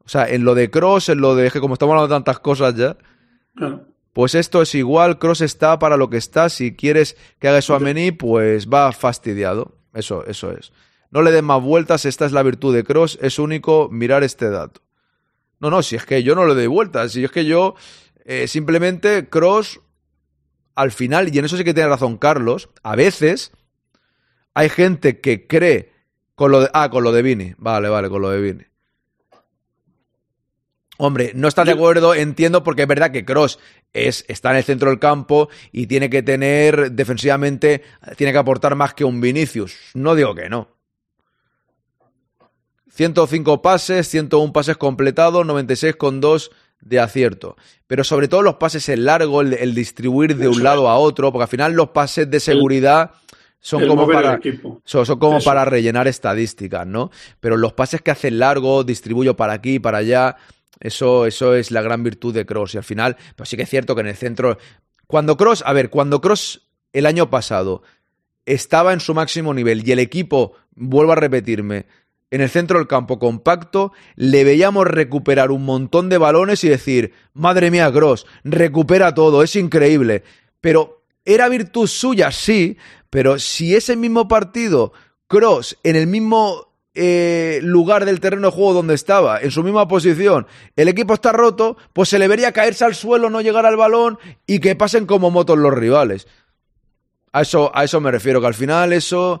O 0.04 0.08
sea, 0.08 0.28
en 0.28 0.44
lo 0.44 0.54
de 0.54 0.70
Cross, 0.70 1.10
en 1.10 1.20
lo 1.20 1.34
de 1.34 1.50
que 1.50 1.60
como 1.60 1.74
estamos 1.74 1.92
hablando 1.92 2.08
de 2.08 2.16
tantas 2.16 2.40
cosas 2.40 2.74
ya. 2.74 2.96
Claro. 3.54 3.86
Pues 4.12 4.34
esto 4.34 4.62
es 4.62 4.74
igual, 4.74 5.18
Cross 5.18 5.40
está 5.40 5.78
para 5.78 5.96
lo 5.96 6.10
que 6.10 6.16
está. 6.16 6.48
Si 6.48 6.74
quieres 6.74 7.16
que 7.38 7.48
haga 7.48 7.58
eso 7.58 7.74
a 7.74 7.80
Mení, 7.80 8.10
pues 8.12 8.68
va 8.68 8.92
fastidiado. 8.92 9.76
Eso, 9.94 10.26
eso 10.26 10.52
es. 10.52 10.72
No 11.10 11.22
le 11.22 11.32
den 11.32 11.44
más 11.44 11.62
vueltas, 11.62 12.04
esta 12.04 12.26
es 12.26 12.32
la 12.32 12.42
virtud 12.42 12.74
de 12.74 12.84
Cross, 12.84 13.18
es 13.20 13.38
único 13.38 13.88
mirar 13.90 14.22
este 14.22 14.50
dato. 14.50 14.80
No, 15.58 15.70
no, 15.70 15.82
si 15.82 15.96
es 15.96 16.06
que 16.06 16.22
yo 16.22 16.34
no 16.34 16.46
le 16.46 16.54
doy 16.54 16.66
vueltas, 16.66 17.12
si 17.12 17.24
es 17.24 17.30
que 17.30 17.44
yo 17.44 17.74
eh, 18.24 18.48
simplemente 18.48 19.28
Cross 19.28 19.80
al 20.74 20.92
final, 20.92 21.34
y 21.34 21.38
en 21.38 21.44
eso 21.44 21.56
sí 21.56 21.64
que 21.64 21.74
tiene 21.74 21.88
razón 21.88 22.16
Carlos, 22.16 22.70
a 22.82 22.96
veces 22.96 23.52
hay 24.54 24.68
gente 24.68 25.20
que 25.20 25.46
cree 25.46 25.92
con 26.34 26.52
lo 26.52 26.60
de. 26.60 26.70
Ah, 26.72 26.88
con 26.90 27.04
lo 27.04 27.12
de 27.12 27.22
Vini. 27.22 27.54
Vale, 27.58 27.88
vale, 27.88 28.08
con 28.08 28.22
lo 28.22 28.30
de 28.30 28.40
Vini. 28.40 28.64
Hombre, 31.02 31.32
no 31.34 31.48
estás 31.48 31.64
de 31.64 31.72
acuerdo, 31.72 32.14
entiendo, 32.14 32.62
porque 32.62 32.82
es 32.82 32.88
verdad 32.88 33.10
que 33.10 33.24
Cross 33.24 33.58
es, 33.94 34.26
está 34.28 34.50
en 34.50 34.56
el 34.56 34.64
centro 34.64 34.90
del 34.90 34.98
campo 34.98 35.48
y 35.72 35.86
tiene 35.86 36.10
que 36.10 36.22
tener 36.22 36.92
defensivamente, 36.92 37.82
tiene 38.18 38.34
que 38.34 38.38
aportar 38.38 38.74
más 38.74 38.92
que 38.92 39.04
un 39.04 39.18
Vinicius. 39.18 39.78
No 39.94 40.14
digo 40.14 40.34
que 40.34 40.50
no. 40.50 40.68
105 42.90 43.62
pases, 43.62 44.08
101 44.08 44.52
pases 44.52 44.76
completados, 44.76 45.46
96,2 45.46 46.50
de 46.82 47.00
acierto. 47.00 47.56
Pero 47.86 48.04
sobre 48.04 48.28
todo 48.28 48.42
los 48.42 48.56
pases 48.56 48.86
en 48.90 49.06
largo, 49.06 49.40
el, 49.40 49.54
el 49.54 49.74
distribuir 49.74 50.36
de 50.36 50.48
un 50.48 50.62
lado 50.62 50.86
a 50.86 50.98
otro, 50.98 51.32
porque 51.32 51.44
al 51.44 51.48
final 51.48 51.72
los 51.72 51.88
pases 51.88 52.30
de 52.30 52.40
seguridad 52.40 53.12
son 53.58 53.82
el 53.84 53.88
como 53.88 54.06
para 54.06 54.38
son, 54.84 55.06
son 55.06 55.18
como 55.18 55.38
Eso. 55.38 55.48
para 55.48 55.64
rellenar 55.64 56.08
estadísticas, 56.08 56.86
¿no? 56.86 57.10
Pero 57.40 57.56
los 57.56 57.72
pases 57.72 58.02
que 58.02 58.10
hacen 58.10 58.38
largo, 58.38 58.84
distribuyo 58.84 59.34
para 59.34 59.54
aquí, 59.54 59.78
para 59.78 59.98
allá, 59.98 60.36
eso, 60.80 61.26
eso 61.26 61.54
es 61.54 61.70
la 61.70 61.82
gran 61.82 62.02
virtud 62.02 62.34
de 62.34 62.46
Cross. 62.46 62.74
Y 62.74 62.78
al 62.78 62.84
final, 62.84 63.16
pues 63.36 63.48
sí 63.48 63.56
que 63.56 63.62
es 63.62 63.70
cierto 63.70 63.94
que 63.94 64.00
en 64.00 64.08
el 64.08 64.16
centro. 64.16 64.58
Cuando 65.06 65.36
Cross, 65.36 65.62
a 65.66 65.72
ver, 65.72 65.90
cuando 65.90 66.20
Cross 66.20 66.68
el 66.92 67.06
año 67.06 67.30
pasado 67.30 67.82
estaba 68.46 68.92
en 68.92 69.00
su 69.00 69.14
máximo 69.14 69.54
nivel 69.54 69.86
y 69.86 69.92
el 69.92 69.98
equipo, 69.98 70.54
vuelvo 70.74 71.12
a 71.12 71.16
repetirme, 71.16 71.86
en 72.30 72.40
el 72.40 72.48
centro 72.48 72.78
del 72.78 72.86
campo 72.86 73.18
compacto, 73.18 73.92
le 74.14 74.44
veíamos 74.44 74.86
recuperar 74.86 75.50
un 75.50 75.64
montón 75.64 76.08
de 76.08 76.18
balones 76.18 76.62
y 76.64 76.68
decir, 76.68 77.12
madre 77.34 77.70
mía, 77.70 77.92
Cross, 77.92 78.26
recupera 78.44 79.14
todo, 79.14 79.42
es 79.42 79.56
increíble. 79.56 80.22
Pero 80.60 81.02
era 81.24 81.48
virtud 81.48 81.88
suya, 81.88 82.30
sí, 82.30 82.76
pero 83.10 83.38
si 83.38 83.74
ese 83.74 83.96
mismo 83.96 84.28
partido, 84.28 84.92
Cross, 85.26 85.78
en 85.82 85.96
el 85.96 86.06
mismo 86.06 86.69
eh, 87.02 87.60
lugar 87.62 88.04
del 88.04 88.20
terreno 88.20 88.48
de 88.48 88.52
juego 88.52 88.74
donde 88.74 88.94
estaba, 88.94 89.40
en 89.40 89.50
su 89.50 89.64
misma 89.64 89.88
posición, 89.88 90.46
el 90.76 90.86
equipo 90.86 91.14
está 91.14 91.32
roto, 91.32 91.78
pues 91.94 92.10
se 92.10 92.18
le 92.18 92.28
vería 92.28 92.52
caerse 92.52 92.84
al 92.84 92.94
suelo, 92.94 93.30
no 93.30 93.40
llegar 93.40 93.64
al 93.64 93.78
balón 93.78 94.18
y 94.46 94.60
que 94.60 94.76
pasen 94.76 95.06
como 95.06 95.30
motos 95.30 95.56
los 95.56 95.72
rivales. 95.72 96.28
A 97.32 97.40
eso, 97.40 97.70
a 97.74 97.84
eso 97.84 98.02
me 98.02 98.10
refiero, 98.10 98.42
que 98.42 98.48
al 98.48 98.54
final 98.54 98.92
eso 98.92 99.40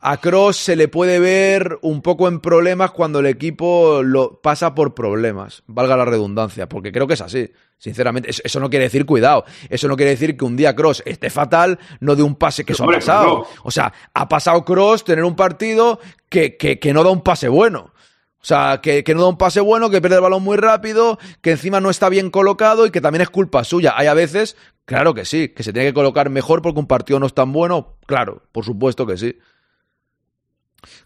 a 0.00 0.18
Cross 0.18 0.56
se 0.56 0.76
le 0.76 0.88
puede 0.88 1.18
ver 1.18 1.78
un 1.82 2.02
poco 2.02 2.28
en 2.28 2.40
problemas 2.40 2.90
cuando 2.90 3.20
el 3.20 3.26
equipo 3.26 4.02
lo 4.02 4.40
pasa 4.40 4.74
por 4.74 4.94
problemas, 4.94 5.62
valga 5.66 5.96
la 5.96 6.04
redundancia, 6.04 6.68
porque 6.68 6.92
creo 6.92 7.06
que 7.06 7.14
es 7.14 7.20
así. 7.20 7.50
Sinceramente, 7.78 8.30
eso, 8.30 8.60
no 8.60 8.70
quiere 8.70 8.86
decir 8.86 9.04
cuidado. 9.04 9.44
Eso 9.68 9.86
no 9.86 9.96
quiere 9.96 10.12
decir 10.12 10.36
que 10.36 10.44
un 10.44 10.56
día 10.56 10.74
Cross 10.74 11.02
esté 11.04 11.28
fatal, 11.28 11.78
no 12.00 12.16
de 12.16 12.22
un 12.22 12.36
pase 12.36 12.64
que 12.64 12.72
eso 12.72 12.84
ha 12.84 12.92
pasado. 12.92 13.46
O 13.64 13.70
sea, 13.70 13.92
ha 14.14 14.28
pasado 14.28 14.64
Cross 14.64 15.04
tener 15.04 15.24
un 15.24 15.36
partido 15.36 16.00
que, 16.28 16.56
que, 16.56 16.78
que 16.78 16.94
no 16.94 17.04
da 17.04 17.10
un 17.10 17.22
pase 17.22 17.48
bueno. 17.48 17.92
O 18.40 18.44
sea, 18.46 18.80
que, 18.80 19.02
que 19.02 19.14
no 19.14 19.22
da 19.22 19.28
un 19.28 19.38
pase 19.38 19.60
bueno, 19.60 19.90
que 19.90 20.00
pierde 20.00 20.16
el 20.16 20.22
balón 20.22 20.42
muy 20.42 20.56
rápido, 20.56 21.18
que 21.40 21.50
encima 21.50 21.80
no 21.80 21.90
está 21.90 22.08
bien 22.08 22.30
colocado 22.30 22.86
y 22.86 22.90
que 22.90 23.00
también 23.00 23.22
es 23.22 23.28
culpa 23.28 23.64
suya. 23.64 23.94
Hay 23.96 24.06
a 24.06 24.14
veces, 24.14 24.56
claro 24.84 25.14
que 25.14 25.24
sí, 25.24 25.48
que 25.48 25.64
se 25.64 25.72
tiene 25.72 25.88
que 25.88 25.94
colocar 25.94 26.30
mejor 26.30 26.62
porque 26.62 26.78
un 26.78 26.86
partido 26.86 27.18
no 27.18 27.26
es 27.26 27.34
tan 27.34 27.52
bueno. 27.52 27.96
Claro, 28.06 28.42
por 28.52 28.64
supuesto 28.64 29.04
que 29.04 29.16
sí. 29.16 29.36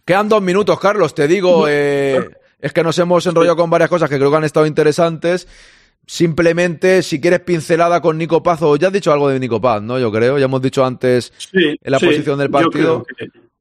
Quedan 0.05 0.28
dos 0.28 0.43
minutos, 0.43 0.78
Carlos, 0.81 1.15
te 1.15 1.27
digo. 1.28 1.66
eh, 1.69 2.31
es 2.59 2.73
que 2.73 2.82
nos 2.82 2.98
hemos 2.98 3.27
enrollado 3.27 3.57
con 3.57 3.70
varias 3.70 3.89
cosas 3.90 4.09
que 4.11 4.16
creo 4.16 4.31
que 4.31 4.36
han 4.36 4.44
estado 4.44 4.66
interesantes. 4.66 5.48
Simplemente, 6.07 7.02
si 7.02 7.20
quieres 7.20 7.40
pincelada 7.40 8.01
con 8.01 8.19
Nico 8.19 8.43
Paz, 8.43 8.61
o 8.62 8.74
ya 8.77 8.89
has 8.89 8.93
dicho 8.93 9.12
algo 9.12 9.28
de 9.28 9.39
Nico 9.39 9.61
Paz, 9.61 9.81
¿no? 9.81 9.98
Yo 9.98 10.11
creo, 10.11 10.39
ya 10.39 10.47
hemos 10.47 10.61
dicho 10.61 10.85
antes 10.85 11.32
Sí, 11.39 11.77
en 11.81 11.90
la 11.93 11.98
sí, 11.98 12.07
posición 12.07 12.39
del 12.39 12.51
partido. 12.51 13.05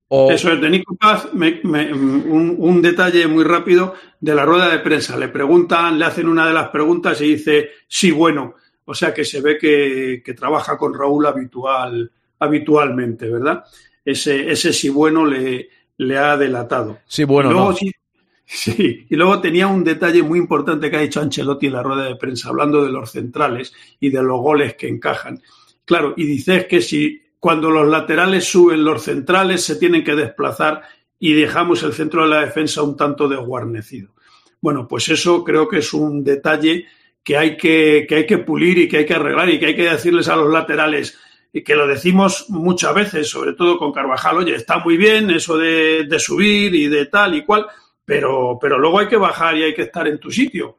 O- 0.08 0.32
Eso 0.32 0.52
es, 0.52 0.60
de 0.60 0.70
Nico 0.72 0.96
Paz, 0.96 1.30
me- 1.34 1.60
me- 1.64 1.94
un, 1.94 2.56
un 2.58 2.82
detalle 2.82 3.28
muy 3.28 3.44
rápido 3.44 3.94
de 4.20 4.34
la 4.34 4.44
rueda 4.46 4.70
de 4.70 4.80
prensa. 4.80 5.16
Le 5.16 5.28
preguntan, 5.28 6.00
le 6.00 6.06
hacen 6.06 6.28
una 6.28 6.48
de 6.48 6.54
las 6.54 6.70
preguntas 6.70 7.22
y 7.22 7.36
dice, 7.36 7.70
sí, 7.88 8.10
bueno. 8.10 8.56
O 8.86 8.96
sea 8.96 9.14
que 9.14 9.24
se 9.24 9.40
ve 9.41 9.60
que, 9.60 10.24
que 10.26 10.34
trabaja 10.34 10.76
con 10.76 10.96
Raúl 10.96 11.28
habitual, 11.28 12.12
habitualmente, 12.40 13.30
¿verdad? 13.30 13.64
Ese, 14.04 14.50
ese 14.52 14.74
sí 14.74 14.90
bueno 14.90 15.24
le, 15.24 15.70
le 16.00 16.18
ha 16.18 16.38
delatado. 16.38 17.00
Sí, 17.06 17.26
bueno, 17.26 17.50
Y 17.50 17.54
luego, 17.54 17.70
no. 17.72 17.76
sí, 17.76 17.92
sí, 18.46 19.06
y 19.10 19.16
luego 19.16 19.40
tenía 19.42 19.68
un 19.68 19.84
detalle 19.84 20.24
muy 20.24 20.40
importante 20.40 20.90
que 20.90 20.98
ha 20.98 21.02
dicho 21.02 21.22
Ancelotti 21.22 21.68
en 21.68 21.74
la 21.74 21.84
rueda 21.84 22.06
de 22.06 22.16
prensa, 22.16 22.50
hablando 22.50 22.84
de 22.84 22.92
los 22.92 23.12
centrales 23.12 23.74
y 24.00 24.10
de 24.10 24.24
los 24.24 24.40
goles 24.40 24.76
que 24.76 24.88
encajan. 24.88 25.42
Claro, 25.84 26.14
y 26.16 26.26
dices 26.26 26.66
que 26.68 26.82
si 26.82 27.22
cuando 27.40 27.70
los 27.70 27.88
laterales 27.88 28.46
suben, 28.46 28.84
los 28.84 29.04
centrales 29.04 29.64
se 29.64 29.76
tienen 29.76 30.04
que 30.04 30.16
desplazar 30.16 30.84
y 31.20 31.34
dejamos 31.34 31.84
el 31.84 31.94
centro 31.94 32.24
de 32.24 32.30
la 32.30 32.42
defensa 32.42 32.82
un 32.82 32.96
tanto 32.96 33.28
desguarnecido. 33.28 34.14
Bueno, 34.62 34.88
pues 34.88 35.10
eso 35.10 35.44
creo 35.44 35.68
que 35.68 35.80
es 35.80 35.94
un 35.94 36.24
detalle 36.24 36.86
que 37.24 37.38
hay 37.38 37.58
que, 37.58 38.06
que 38.08 38.16
hay 38.16 38.26
que 38.26 38.38
pulir 38.38 38.78
y 38.78 38.88
que 38.88 39.00
hay 39.00 39.06
que 39.06 39.16
arreglar 39.16 39.50
y 39.50 39.60
que 39.60 39.68
hay 39.68 39.76
que 39.76 39.90
decirles 39.90 40.30
a 40.30 40.38
los 40.38 40.52
laterales 40.52 41.18
y 41.52 41.64
que 41.64 41.76
lo 41.76 41.88
decimos 41.88 42.46
muchas 42.50 42.94
veces, 42.94 43.30
sobre 43.30 43.54
todo 43.54 43.78
con 43.78 43.92
Carvajal, 43.92 44.38
oye, 44.38 44.56
está 44.56 44.80
muy 44.80 44.98
bien 44.98 45.32
eso 45.32 45.58
de, 45.58 46.06
de 46.08 46.20
subir 46.20 46.76
y 46.76 46.88
de 46.88 47.08
tal 47.08 47.36
y 47.36 47.44
cual, 47.44 47.66
pero, 48.06 48.58
pero 48.62 48.78
luego 48.78 49.00
hay 49.00 49.08
que 49.08 49.18
bajar 49.18 49.58
y 49.58 49.64
hay 49.64 49.74
que 49.74 49.84
estar 49.84 50.08
en 50.08 50.20
tu 50.20 50.32
sitio. 50.32 50.78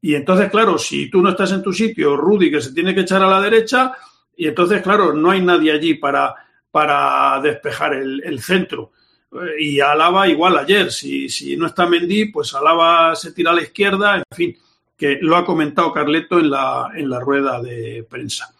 Y 0.00 0.14
entonces, 0.14 0.50
claro, 0.50 0.76
si 0.78 1.08
tú 1.10 1.22
no 1.22 1.30
estás 1.30 1.52
en 1.52 1.62
tu 1.62 1.72
sitio, 1.72 2.16
Rudy, 2.16 2.50
que 2.50 2.60
se 2.60 2.72
tiene 2.72 2.94
que 2.94 3.00
echar 3.00 3.22
a 3.22 3.28
la 3.28 3.40
derecha, 3.40 3.92
y 4.36 4.46
entonces, 4.46 4.82
claro, 4.82 5.12
no 5.14 5.30
hay 5.30 5.40
nadie 5.40 5.72
allí 5.72 5.94
para, 5.94 6.34
para 6.70 7.40
despejar 7.40 7.94
el, 7.94 8.22
el 8.24 8.40
centro. 8.42 8.92
Eh, 9.32 9.62
Y 9.62 9.80
Alaba 9.80 10.28
igual 10.28 10.58
ayer, 10.58 10.92
si, 10.92 11.28
si 11.28 11.56
no 11.56 11.66
está 11.66 11.86
Mendy, 11.86 12.26
pues 12.26 12.54
Alaba 12.54 13.14
se 13.16 13.32
tira 13.32 13.50
a 13.50 13.54
la 13.54 13.62
izquierda, 13.62 14.16
en 14.16 14.24
fin, 14.30 14.58
que 14.96 15.18
lo 15.20 15.36
ha 15.36 15.44
comentado 15.44 15.92
Carleto 15.92 16.38
en 16.38 16.50
la, 16.50 16.90
en 16.94 17.08
la 17.08 17.18
rueda 17.20 17.62
de 17.62 18.06
prensa. 18.08 18.54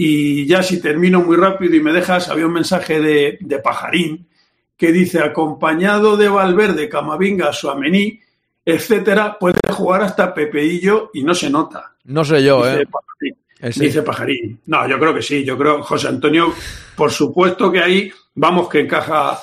Y 0.00 0.46
ya 0.46 0.62
si 0.62 0.80
termino 0.80 1.20
muy 1.22 1.36
rápido 1.36 1.74
y 1.74 1.80
me 1.80 1.92
dejas, 1.92 2.28
había 2.28 2.46
un 2.46 2.52
mensaje 2.52 3.00
de, 3.00 3.36
de 3.40 3.58
Pajarín 3.58 4.28
que 4.76 4.92
dice, 4.92 5.18
acompañado 5.18 6.16
de 6.16 6.28
Valverde, 6.28 6.88
Camavinga, 6.88 7.52
Suamení, 7.52 8.20
etcétera, 8.64 9.36
puede 9.40 9.58
jugar 9.68 10.02
hasta 10.02 10.32
Pepeillo 10.32 11.10
y 11.12 11.24
no 11.24 11.34
se 11.34 11.50
nota. 11.50 11.96
No 12.04 12.24
sé 12.24 12.44
yo, 12.44 12.64
Dice 12.64 12.82
¿eh? 12.82 12.86
Pajarín. 12.86 13.82
dice 13.88 14.02
Pajarín. 14.02 14.60
No, 14.66 14.88
yo 14.88 15.00
creo 15.00 15.12
que 15.12 15.22
sí, 15.22 15.44
yo 15.44 15.58
creo, 15.58 15.82
José 15.82 16.06
Antonio, 16.06 16.54
por 16.94 17.10
supuesto 17.10 17.72
que 17.72 17.80
ahí, 17.80 18.12
vamos, 18.36 18.68
que 18.68 18.78
encaja. 18.78 19.40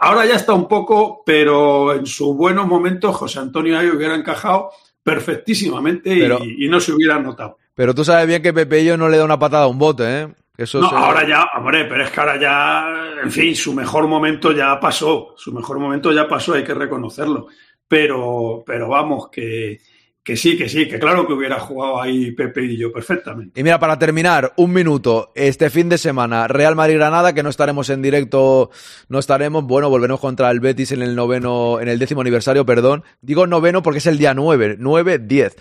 Ahora 0.00 0.24
ya 0.24 0.36
está 0.36 0.54
un 0.54 0.66
poco, 0.66 1.22
pero 1.26 1.92
en 1.92 2.06
sus 2.06 2.34
buenos 2.34 2.66
momentos 2.66 3.14
José 3.14 3.40
Antonio 3.40 3.78
ahí 3.78 3.88
hubiera 3.88 4.14
encajado 4.14 4.70
perfectísimamente 5.02 6.14
y, 6.14 6.64
y, 6.64 6.68
no 6.68 6.80
se 6.80 6.92
hubiera 6.92 7.18
notado. 7.18 7.58
Pero 7.78 7.94
tú 7.94 8.04
sabes 8.04 8.26
bien 8.26 8.42
que 8.42 8.52
Pepello 8.52 8.96
no 8.96 9.08
le 9.08 9.18
da 9.18 9.24
una 9.24 9.38
patada 9.38 9.62
a 9.62 9.68
un 9.68 9.78
bote, 9.78 10.02
¿eh? 10.02 10.28
Eso 10.56 10.80
no, 10.80 10.88
ahora 10.88 11.24
ya, 11.24 11.46
hombre, 11.56 11.84
pero 11.84 12.02
es 12.02 12.10
que 12.10 12.18
ahora 12.18 12.36
ya, 12.36 13.22
en 13.22 13.30
fin, 13.30 13.54
su 13.54 13.72
mejor 13.72 14.08
momento 14.08 14.50
ya 14.50 14.80
pasó, 14.80 15.32
su 15.36 15.52
mejor 15.52 15.78
momento 15.78 16.10
ya 16.10 16.26
pasó, 16.26 16.54
hay 16.54 16.64
que 16.64 16.74
reconocerlo. 16.74 17.46
Pero, 17.86 18.64
pero 18.66 18.88
vamos, 18.88 19.28
que, 19.30 19.78
que 20.24 20.36
sí, 20.36 20.58
que 20.58 20.68
sí, 20.68 20.88
que 20.88 20.98
claro 20.98 21.24
que 21.24 21.34
hubiera 21.34 21.60
jugado 21.60 22.02
ahí 22.02 22.32
Pepe 22.32 22.64
y 22.64 22.76
yo 22.76 22.92
perfectamente. 22.92 23.60
Y 23.60 23.62
mira, 23.62 23.78
para 23.78 23.96
terminar, 23.96 24.54
un 24.56 24.72
minuto, 24.72 25.30
este 25.36 25.70
fin 25.70 25.88
de 25.88 25.98
semana, 25.98 26.48
Real 26.48 26.74
Madrid-Granada, 26.74 27.32
que 27.32 27.44
no 27.44 27.48
estaremos 27.48 27.90
en 27.90 28.02
directo, 28.02 28.72
no 29.08 29.20
estaremos, 29.20 29.62
bueno, 29.62 29.88
volveremos 29.88 30.20
contra 30.20 30.50
el 30.50 30.58
Betis 30.58 30.90
en 30.90 31.02
el 31.02 31.14
noveno, 31.14 31.78
en 31.78 31.86
el 31.86 32.00
décimo 32.00 32.22
aniversario, 32.22 32.66
perdón. 32.66 33.04
Digo 33.20 33.46
noveno 33.46 33.84
porque 33.84 33.98
es 33.98 34.06
el 34.06 34.18
día 34.18 34.34
nueve, 34.34 34.74
nueve, 34.80 35.20
diez. 35.20 35.56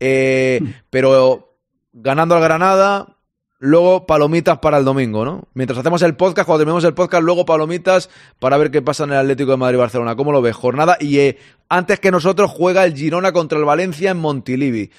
Eh, 0.00 0.60
pero 0.90 1.49
ganando 1.92 2.34
al 2.34 2.42
Granada, 2.42 3.16
luego 3.58 4.06
palomitas 4.06 4.58
para 4.58 4.78
el 4.78 4.84
domingo, 4.84 5.24
¿no? 5.24 5.48
Mientras 5.54 5.78
hacemos 5.78 6.02
el 6.02 6.16
podcast, 6.16 6.46
cuando 6.46 6.60
terminemos 6.60 6.84
el 6.84 6.94
podcast, 6.94 7.22
luego 7.22 7.44
palomitas 7.44 8.10
para 8.38 8.56
ver 8.56 8.70
qué 8.70 8.82
pasa 8.82 9.04
en 9.04 9.10
el 9.10 9.18
Atlético 9.18 9.52
de 9.52 9.56
Madrid-Barcelona. 9.58 10.16
¿Cómo 10.16 10.32
lo 10.32 10.42
ves? 10.42 10.56
Jornada 10.56 10.96
y 10.98 11.18
eh, 11.18 11.38
antes 11.68 12.00
que 12.00 12.10
nosotros 12.10 12.50
juega 12.50 12.84
el 12.84 12.96
Girona 12.96 13.32
contra 13.32 13.58
el 13.58 13.64
Valencia 13.64 14.10
en 14.10 14.18
Montilivi. 14.18 14.90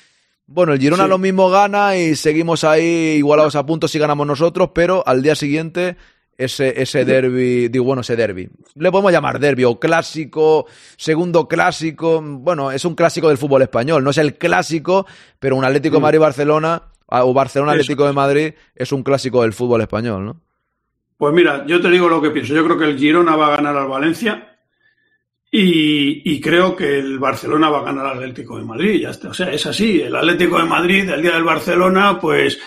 Bueno, 0.46 0.74
el 0.74 0.80
Girona 0.80 1.08
lo 1.08 1.18
mismo 1.18 1.50
gana 1.50 1.98
y 1.98 2.16
seguimos 2.16 2.64
ahí 2.64 3.16
igualados 3.18 3.56
a 3.56 3.66
puntos 3.66 3.92
si 3.92 4.00
ganamos 4.00 4.28
nosotros, 4.28 4.72
pero 4.74 5.04
al 5.08 5.24
día 5.24 5.36
siguiente 5.36 5.98
ese, 6.44 6.82
ese 6.82 7.06
derby, 7.06 7.68
digo, 7.68 7.86
bueno, 7.86 8.02
ese 8.02 8.16
derby. 8.16 8.50
Le 8.76 8.92
podemos 8.92 9.12
llamar 9.12 9.40
derby 9.40 9.64
o 9.64 9.80
clásico, 9.80 10.66
segundo 10.98 11.48
clásico. 11.48 12.22
Bueno, 12.22 12.72
es 12.72 12.86
un 12.86 12.96
clásico 12.96 13.28
del 13.30 13.38
fútbol 13.38 13.62
español, 13.62 14.04
no 14.04 14.10
es 14.10 14.18
el 14.18 14.38
clásico, 14.38 15.06
pero 15.40 15.56
un 15.56 15.66
Atlético 15.66 15.98
de 15.98 16.02
Madrid-Barcelona 16.02 16.92
Ah, 17.14 17.26
o 17.26 17.34
Barcelona 17.34 17.74
Atlético 17.74 18.08
de 18.08 18.14
Madrid 18.14 18.54
es 18.74 18.94
un 18.94 19.04
clásico 19.04 19.42
del 19.42 19.52
fútbol 19.52 19.82
español, 19.82 20.26
¿no? 20.26 20.42
Pues 21.18 21.34
mira, 21.34 21.66
yo 21.68 21.82
te 21.82 21.90
digo 21.90 22.08
lo 22.08 22.22
que 22.22 22.32
pienso. 22.32 22.56
Yo 22.56 22.64
creo 22.64 22.78
que 22.78 22.86
el 22.86 22.98
Girona 22.98 23.36
va 23.36 23.48
a 23.48 23.58
ganar 23.58 23.76
al 23.76 23.90
Valencia 23.90 24.58
y, 25.52 26.40
creo 26.40 26.74
que 26.74 27.00
el 27.00 27.20
Barcelona 27.20 27.70
va 27.70 27.80
a 27.80 27.84
ganar 27.84 28.06
al 28.06 28.18
Atlético 28.20 28.58
de 28.58 28.64
Madrid. 28.64 29.02
Ya 29.02 29.10
está. 29.10 29.28
O 29.28 29.34
sea, 29.34 29.52
es 29.52 29.66
así. 29.66 30.00
El 30.00 30.16
Atlético 30.16 30.58
de 30.58 30.64
Madrid, 30.64 31.10
el 31.10 31.22
día 31.22 31.34
del 31.34 31.44
Barcelona, 31.44 32.18
pues, 32.18 32.58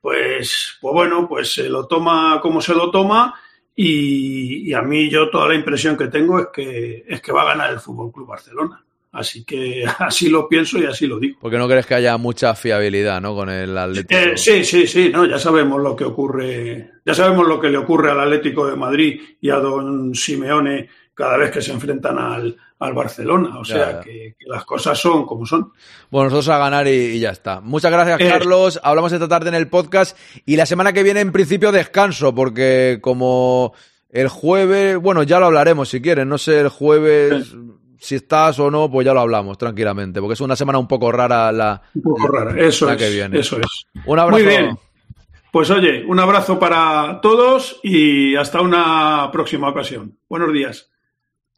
pues, 0.00 0.78
pues 0.80 0.94
bueno, 0.94 1.28
pues 1.28 1.52
se 1.52 1.68
lo 1.68 1.86
toma 1.86 2.40
como 2.40 2.60
se 2.60 2.74
lo 2.74 2.90
toma. 2.90 3.34
Y, 3.74 4.70
y 4.70 4.74
a 4.74 4.82
mí 4.82 5.08
yo 5.08 5.30
toda 5.30 5.48
la 5.48 5.54
impresión 5.54 5.96
que 5.96 6.08
tengo 6.08 6.38
es 6.38 6.48
que 6.52 7.04
es 7.08 7.20
que 7.22 7.32
va 7.32 7.42
a 7.42 7.46
ganar 7.46 7.72
el 7.72 7.80
Fútbol 7.80 8.12
Club 8.12 8.28
Barcelona. 8.28 8.84
Así 9.12 9.44
que 9.44 9.84
así 9.98 10.28
lo 10.28 10.48
pienso 10.48 10.78
y 10.78 10.84
así 10.84 11.06
lo 11.06 11.18
digo. 11.18 11.38
Porque 11.40 11.58
no 11.58 11.68
crees 11.68 11.86
que 11.86 11.94
haya 11.94 12.16
mucha 12.16 12.54
fiabilidad, 12.54 13.20
¿no? 13.20 13.34
Con 13.34 13.50
el 13.50 13.76
Atlético. 13.76 14.20
Eh, 14.20 14.36
sí, 14.36 14.64
sí, 14.64 14.86
sí, 14.86 15.10
no, 15.12 15.26
ya 15.26 15.38
sabemos 15.38 15.80
lo 15.80 15.96
que 15.96 16.04
ocurre, 16.04 16.90
ya 17.04 17.14
sabemos 17.14 17.46
lo 17.46 17.60
que 17.60 17.70
le 17.70 17.78
ocurre 17.78 18.10
al 18.10 18.20
Atlético 18.20 18.66
de 18.66 18.76
Madrid 18.76 19.20
y 19.40 19.50
a 19.50 19.56
don 19.56 20.14
Simeone 20.14 20.88
cada 21.20 21.36
vez 21.36 21.50
que 21.50 21.60
se 21.60 21.70
enfrentan 21.70 22.18
al, 22.18 22.56
Barcelona. 22.94 23.58
O 23.58 23.64
sea, 23.64 24.00
Que, 24.00 24.34
las 24.46 24.64
cosas 24.64 24.98
son 24.98 25.26
como 25.26 25.44
son. 25.44 25.72
Bueno, 26.10 26.30
nosotros 26.30 26.48
a 26.48 26.58
ganar 26.58 26.88
y, 26.88 27.20
ya 27.20 27.28
está. 27.28 27.60
Muchas 27.60 27.92
gracias, 27.92 28.22
eh, 28.22 28.26
Carlos. 28.26 28.80
Hablamos 28.82 29.12
esta 29.12 29.28
tarde 29.28 29.50
en 29.50 29.54
el 29.54 29.68
podcast 29.68 30.16
y 30.46 30.56
la 30.56 30.64
semana 30.64 30.94
que 30.94 31.02
viene, 31.02 31.20
en 31.20 31.30
principio, 31.30 31.72
descanso, 31.72 32.34
porque 32.34 33.00
como 33.02 33.74
el 34.08 34.28
jueves, 34.28 34.96
bueno, 34.96 35.22
ya 35.22 35.38
lo 35.38 35.46
hablaremos 35.46 35.90
si 35.90 36.00
quieren, 36.00 36.26
no 36.26 36.38
sé, 36.38 36.58
el 36.60 36.70
jueves 36.70 37.54
si 37.98 38.14
estás 38.14 38.58
o 38.58 38.70
no, 38.70 38.90
pues 38.90 39.04
ya 39.04 39.12
lo 39.12 39.20
hablamos 39.20 39.58
tranquilamente, 39.58 40.20
porque 40.20 40.32
es 40.32 40.40
una 40.40 40.56
semana 40.56 40.78
un 40.78 40.88
poco 40.88 41.12
rara 41.12 41.52
la, 41.52 41.82
un 41.94 42.02
poco 42.02 42.28
rara. 42.28 42.58
Eso 42.58 42.90
es, 42.90 42.96
que 42.96 43.10
viene. 43.10 43.40
Eso 43.40 43.58
es. 43.60 43.86
Un 44.06 44.18
abrazo. 44.18 44.42
Muy 44.42 44.48
bien. 44.48 44.78
Pues 45.52 45.68
oye, 45.70 46.02
un 46.06 46.18
abrazo 46.18 46.58
para 46.58 47.20
todos 47.20 47.78
y 47.82 48.36
hasta 48.36 48.62
una 48.62 49.28
próxima 49.30 49.68
ocasión. 49.68 50.16
Buenos 50.30 50.50
días. 50.52 50.89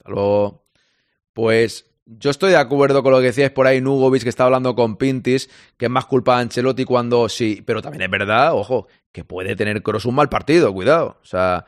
Hasta 0.03 0.11
luego. 0.11 0.65
Pues 1.33 1.87
yo 2.07 2.31
estoy 2.31 2.51
de 2.51 2.57
acuerdo 2.57 3.03
con 3.03 3.13
lo 3.13 3.21
que 3.21 3.27
decíais 3.27 3.53
por 3.53 3.67
ahí, 3.67 3.81
Nugovic, 3.81 4.25
que 4.25 4.29
está 4.29 4.45
hablando 4.45 4.75
con 4.75 4.97
Pintis, 4.97 5.49
que 5.77 5.87
es 5.87 5.91
más 5.91 6.07
culpa 6.07 6.37
de 6.37 6.43
Ancelotti 6.43 6.85
cuando 6.85 7.29
sí, 7.29 7.63
pero 7.65 7.81
también 7.81 8.03
es 8.03 8.11
verdad, 8.11 8.53
ojo, 8.53 8.89
que 9.13 9.25
puede 9.25 9.55
tener 9.55 9.81
Cross 9.83 10.07
un 10.07 10.17
mal 10.17 10.29
partido, 10.29 10.73
cuidado. 10.73 11.19
O 11.23 11.25
sea, 11.25 11.65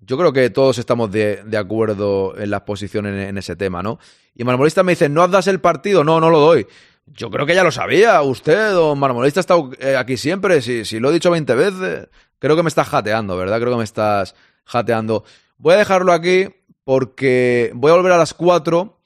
yo 0.00 0.16
creo 0.16 0.32
que 0.32 0.48
todos 0.50 0.78
estamos 0.78 1.10
de, 1.10 1.44
acuerdo 1.58 2.38
en 2.38 2.50
las 2.50 2.62
posiciones 2.62 3.28
en, 3.28 3.36
ese 3.36 3.56
tema, 3.56 3.82
¿no? 3.82 3.98
Y 4.34 4.44
Marmolista 4.44 4.84
me 4.84 4.92
dice, 4.92 5.08
¿no 5.08 5.26
das 5.26 5.48
el 5.48 5.60
partido? 5.60 6.04
No, 6.04 6.20
no 6.20 6.30
lo 6.30 6.38
doy. 6.38 6.66
Yo 7.06 7.30
creo 7.30 7.46
que 7.46 7.54
ya 7.54 7.64
lo 7.64 7.72
sabía 7.72 8.22
usted, 8.22 8.76
o 8.76 8.94
Marmolista 8.94 9.40
ha 9.40 9.42
estado 9.42 9.70
eh, 9.80 9.96
aquí 9.96 10.16
siempre, 10.16 10.62
si, 10.62 10.84
si 10.84 11.00
lo 11.00 11.10
he 11.10 11.14
dicho 11.14 11.30
20 11.30 11.54
veces. 11.54 12.08
Creo 12.38 12.54
que 12.54 12.62
me 12.62 12.68
estás 12.68 12.88
jateando, 12.88 13.36
¿verdad? 13.36 13.58
Creo 13.58 13.72
que 13.72 13.78
me 13.78 13.84
estás 13.84 14.36
jateando. 14.64 15.24
Voy 15.58 15.74
a 15.74 15.78
dejarlo 15.78 16.12
aquí 16.12 16.48
porque 16.86 17.72
voy 17.74 17.90
a 17.90 17.96
volver 17.96 18.12
a 18.12 18.16
las 18.16 18.32
4. 18.32 18.96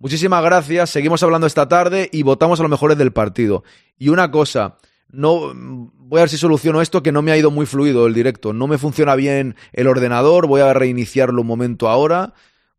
Muchísimas 0.00 0.42
gracias, 0.42 0.90
seguimos 0.90 1.22
hablando 1.22 1.46
esta 1.46 1.68
tarde 1.68 2.08
y 2.12 2.24
votamos 2.24 2.58
a 2.58 2.64
los 2.64 2.70
mejores 2.70 2.98
del 2.98 3.12
partido. 3.12 3.62
Y 3.96 4.08
una 4.08 4.32
cosa, 4.32 4.78
no 5.08 5.54
voy 5.54 6.18
a 6.18 6.22
ver 6.22 6.28
si 6.28 6.36
soluciono 6.36 6.82
esto 6.82 7.00
que 7.00 7.12
no 7.12 7.22
me 7.22 7.30
ha 7.30 7.36
ido 7.36 7.52
muy 7.52 7.64
fluido 7.64 8.08
el 8.08 8.14
directo. 8.14 8.52
No 8.52 8.66
me 8.66 8.76
funciona 8.76 9.14
bien 9.14 9.54
el 9.72 9.86
ordenador, 9.86 10.48
voy 10.48 10.62
a 10.62 10.74
reiniciarlo 10.74 11.42
un 11.42 11.46
momento 11.46 11.88
ahora 11.88 12.34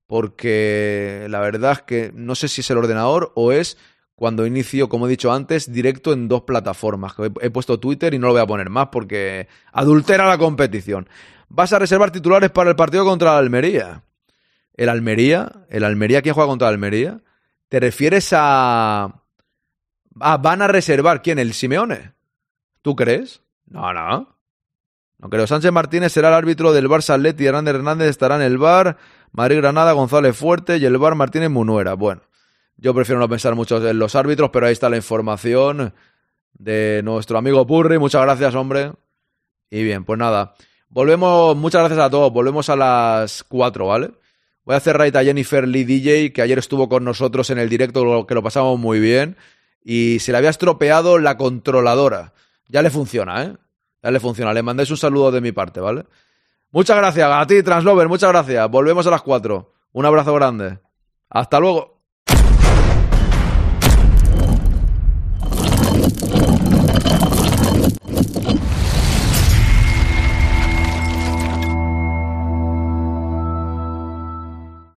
porque 0.07 1.27
la 1.29 1.39
verdad 1.39 1.71
es 1.71 1.81
que 1.83 2.11
no 2.13 2.35
sé 2.35 2.49
si 2.49 2.59
es 2.59 2.69
el 2.69 2.79
ordenador 2.79 3.31
o 3.35 3.53
es 3.53 3.77
cuando 4.15 4.45
inicio, 4.45 4.89
como 4.89 5.07
he 5.07 5.09
dicho 5.09 5.31
antes, 5.31 5.71
directo 5.71 6.11
en 6.11 6.27
dos 6.27 6.41
plataformas. 6.41 7.13
He, 7.39 7.49
puesto 7.49 7.79
Twitter 7.79 8.13
y 8.13 8.19
no 8.19 8.27
lo 8.27 8.33
voy 8.33 8.41
a 8.41 8.47
poner 8.47 8.69
más 8.69 8.89
porque 8.91 9.47
adultera 9.71 10.27
la 10.27 10.37
competición. 10.37 11.07
Vas 11.47 11.71
a 11.71 11.79
reservar 11.79 12.11
titulares 12.11 12.51
para 12.51 12.71
el 12.71 12.75
partido 12.75 13.05
contra 13.05 13.31
la 13.31 13.37
Almería. 13.37 14.03
¿El 14.79 14.87
Almería? 14.87 15.65
¿El 15.67 15.83
Almería 15.83 16.21
quién 16.21 16.33
juega 16.33 16.47
contra 16.47 16.69
la 16.69 16.71
Almería? 16.71 17.19
¿Te 17.67 17.81
refieres 17.81 18.29
a... 18.31 19.23
Ah, 20.21 20.37
van 20.37 20.61
a 20.61 20.69
reservar 20.69 21.21
quién? 21.21 21.37
¿El 21.37 21.51
Simeone? 21.51 22.13
¿Tú 22.81 22.95
crees? 22.95 23.41
No, 23.65 23.91
no. 23.91 24.37
No 25.17 25.29
creo. 25.29 25.45
Sánchez 25.47 25.73
Martínez 25.73 26.13
será 26.13 26.29
el 26.29 26.35
árbitro 26.35 26.71
del 26.71 26.87
Barça 26.87 27.15
Atleti. 27.15 27.45
Hernández 27.45 27.75
Hernández 27.75 28.07
estará 28.07 28.37
en 28.37 28.41
el 28.41 28.57
bar. 28.57 28.95
Madrid 29.33 29.57
Granada, 29.57 29.91
González 29.91 30.37
Fuerte 30.37 30.77
y 30.77 30.85
el 30.85 30.97
bar 30.97 31.15
Martínez 31.15 31.49
Munuera. 31.49 31.95
Bueno, 31.95 32.21
yo 32.77 32.93
prefiero 32.93 33.19
no 33.19 33.27
pensar 33.27 33.55
mucho 33.55 33.85
en 33.85 33.99
los 33.99 34.15
árbitros, 34.15 34.49
pero 34.49 34.67
ahí 34.67 34.71
está 34.71 34.87
la 34.87 34.95
información 34.95 35.93
de 36.53 37.01
nuestro 37.03 37.37
amigo 37.37 37.67
Purri. 37.67 37.99
Muchas 37.99 38.21
gracias, 38.21 38.55
hombre. 38.55 38.93
Y 39.69 39.83
bien, 39.83 40.05
pues 40.05 40.17
nada. 40.17 40.53
Volvemos, 40.87 41.57
muchas 41.57 41.81
gracias 41.81 41.99
a 41.99 42.09
todos. 42.09 42.31
Volvemos 42.31 42.69
a 42.69 42.77
las 42.77 43.43
4, 43.43 43.85
¿vale? 43.85 44.11
Voy 44.69 44.75
a 44.75 44.77
hacer 44.77 44.99
right 44.99 45.15
a 45.15 45.23
Jennifer 45.23 45.67
Lee 45.67 45.83
DJ, 45.83 46.31
que 46.31 46.43
ayer 46.43 46.59
estuvo 46.59 46.87
con 46.87 47.03
nosotros 47.03 47.49
en 47.49 47.57
el 47.57 47.69
directo, 47.69 48.27
que 48.27 48.35
lo 48.35 48.43
pasamos 48.43 48.77
muy 48.77 48.99
bien. 48.99 49.35
Y 49.83 50.19
se 50.19 50.31
le 50.31 50.37
había 50.37 50.51
estropeado 50.51 51.17
la 51.17 51.37
controladora. 51.37 52.33
Ya 52.67 52.83
le 52.83 52.91
funciona, 52.91 53.45
¿eh? 53.45 53.57
Ya 54.03 54.11
le 54.11 54.19
funciona. 54.19 54.53
Le 54.53 54.61
mandéis 54.61 54.91
un 54.91 54.97
saludo 54.97 55.31
de 55.31 55.41
mi 55.41 55.51
parte, 55.51 55.79
¿vale? 55.79 56.05
Muchas 56.69 56.97
gracias 56.97 57.27
a 57.31 57.47
ti, 57.47 57.63
Translover. 57.63 58.07
Muchas 58.07 58.29
gracias. 58.29 58.69
Volvemos 58.69 59.07
a 59.07 59.09
las 59.09 59.23
4. 59.23 59.73
Un 59.93 60.05
abrazo 60.05 60.35
grande. 60.35 60.77
Hasta 61.31 61.59
luego. 61.59 61.98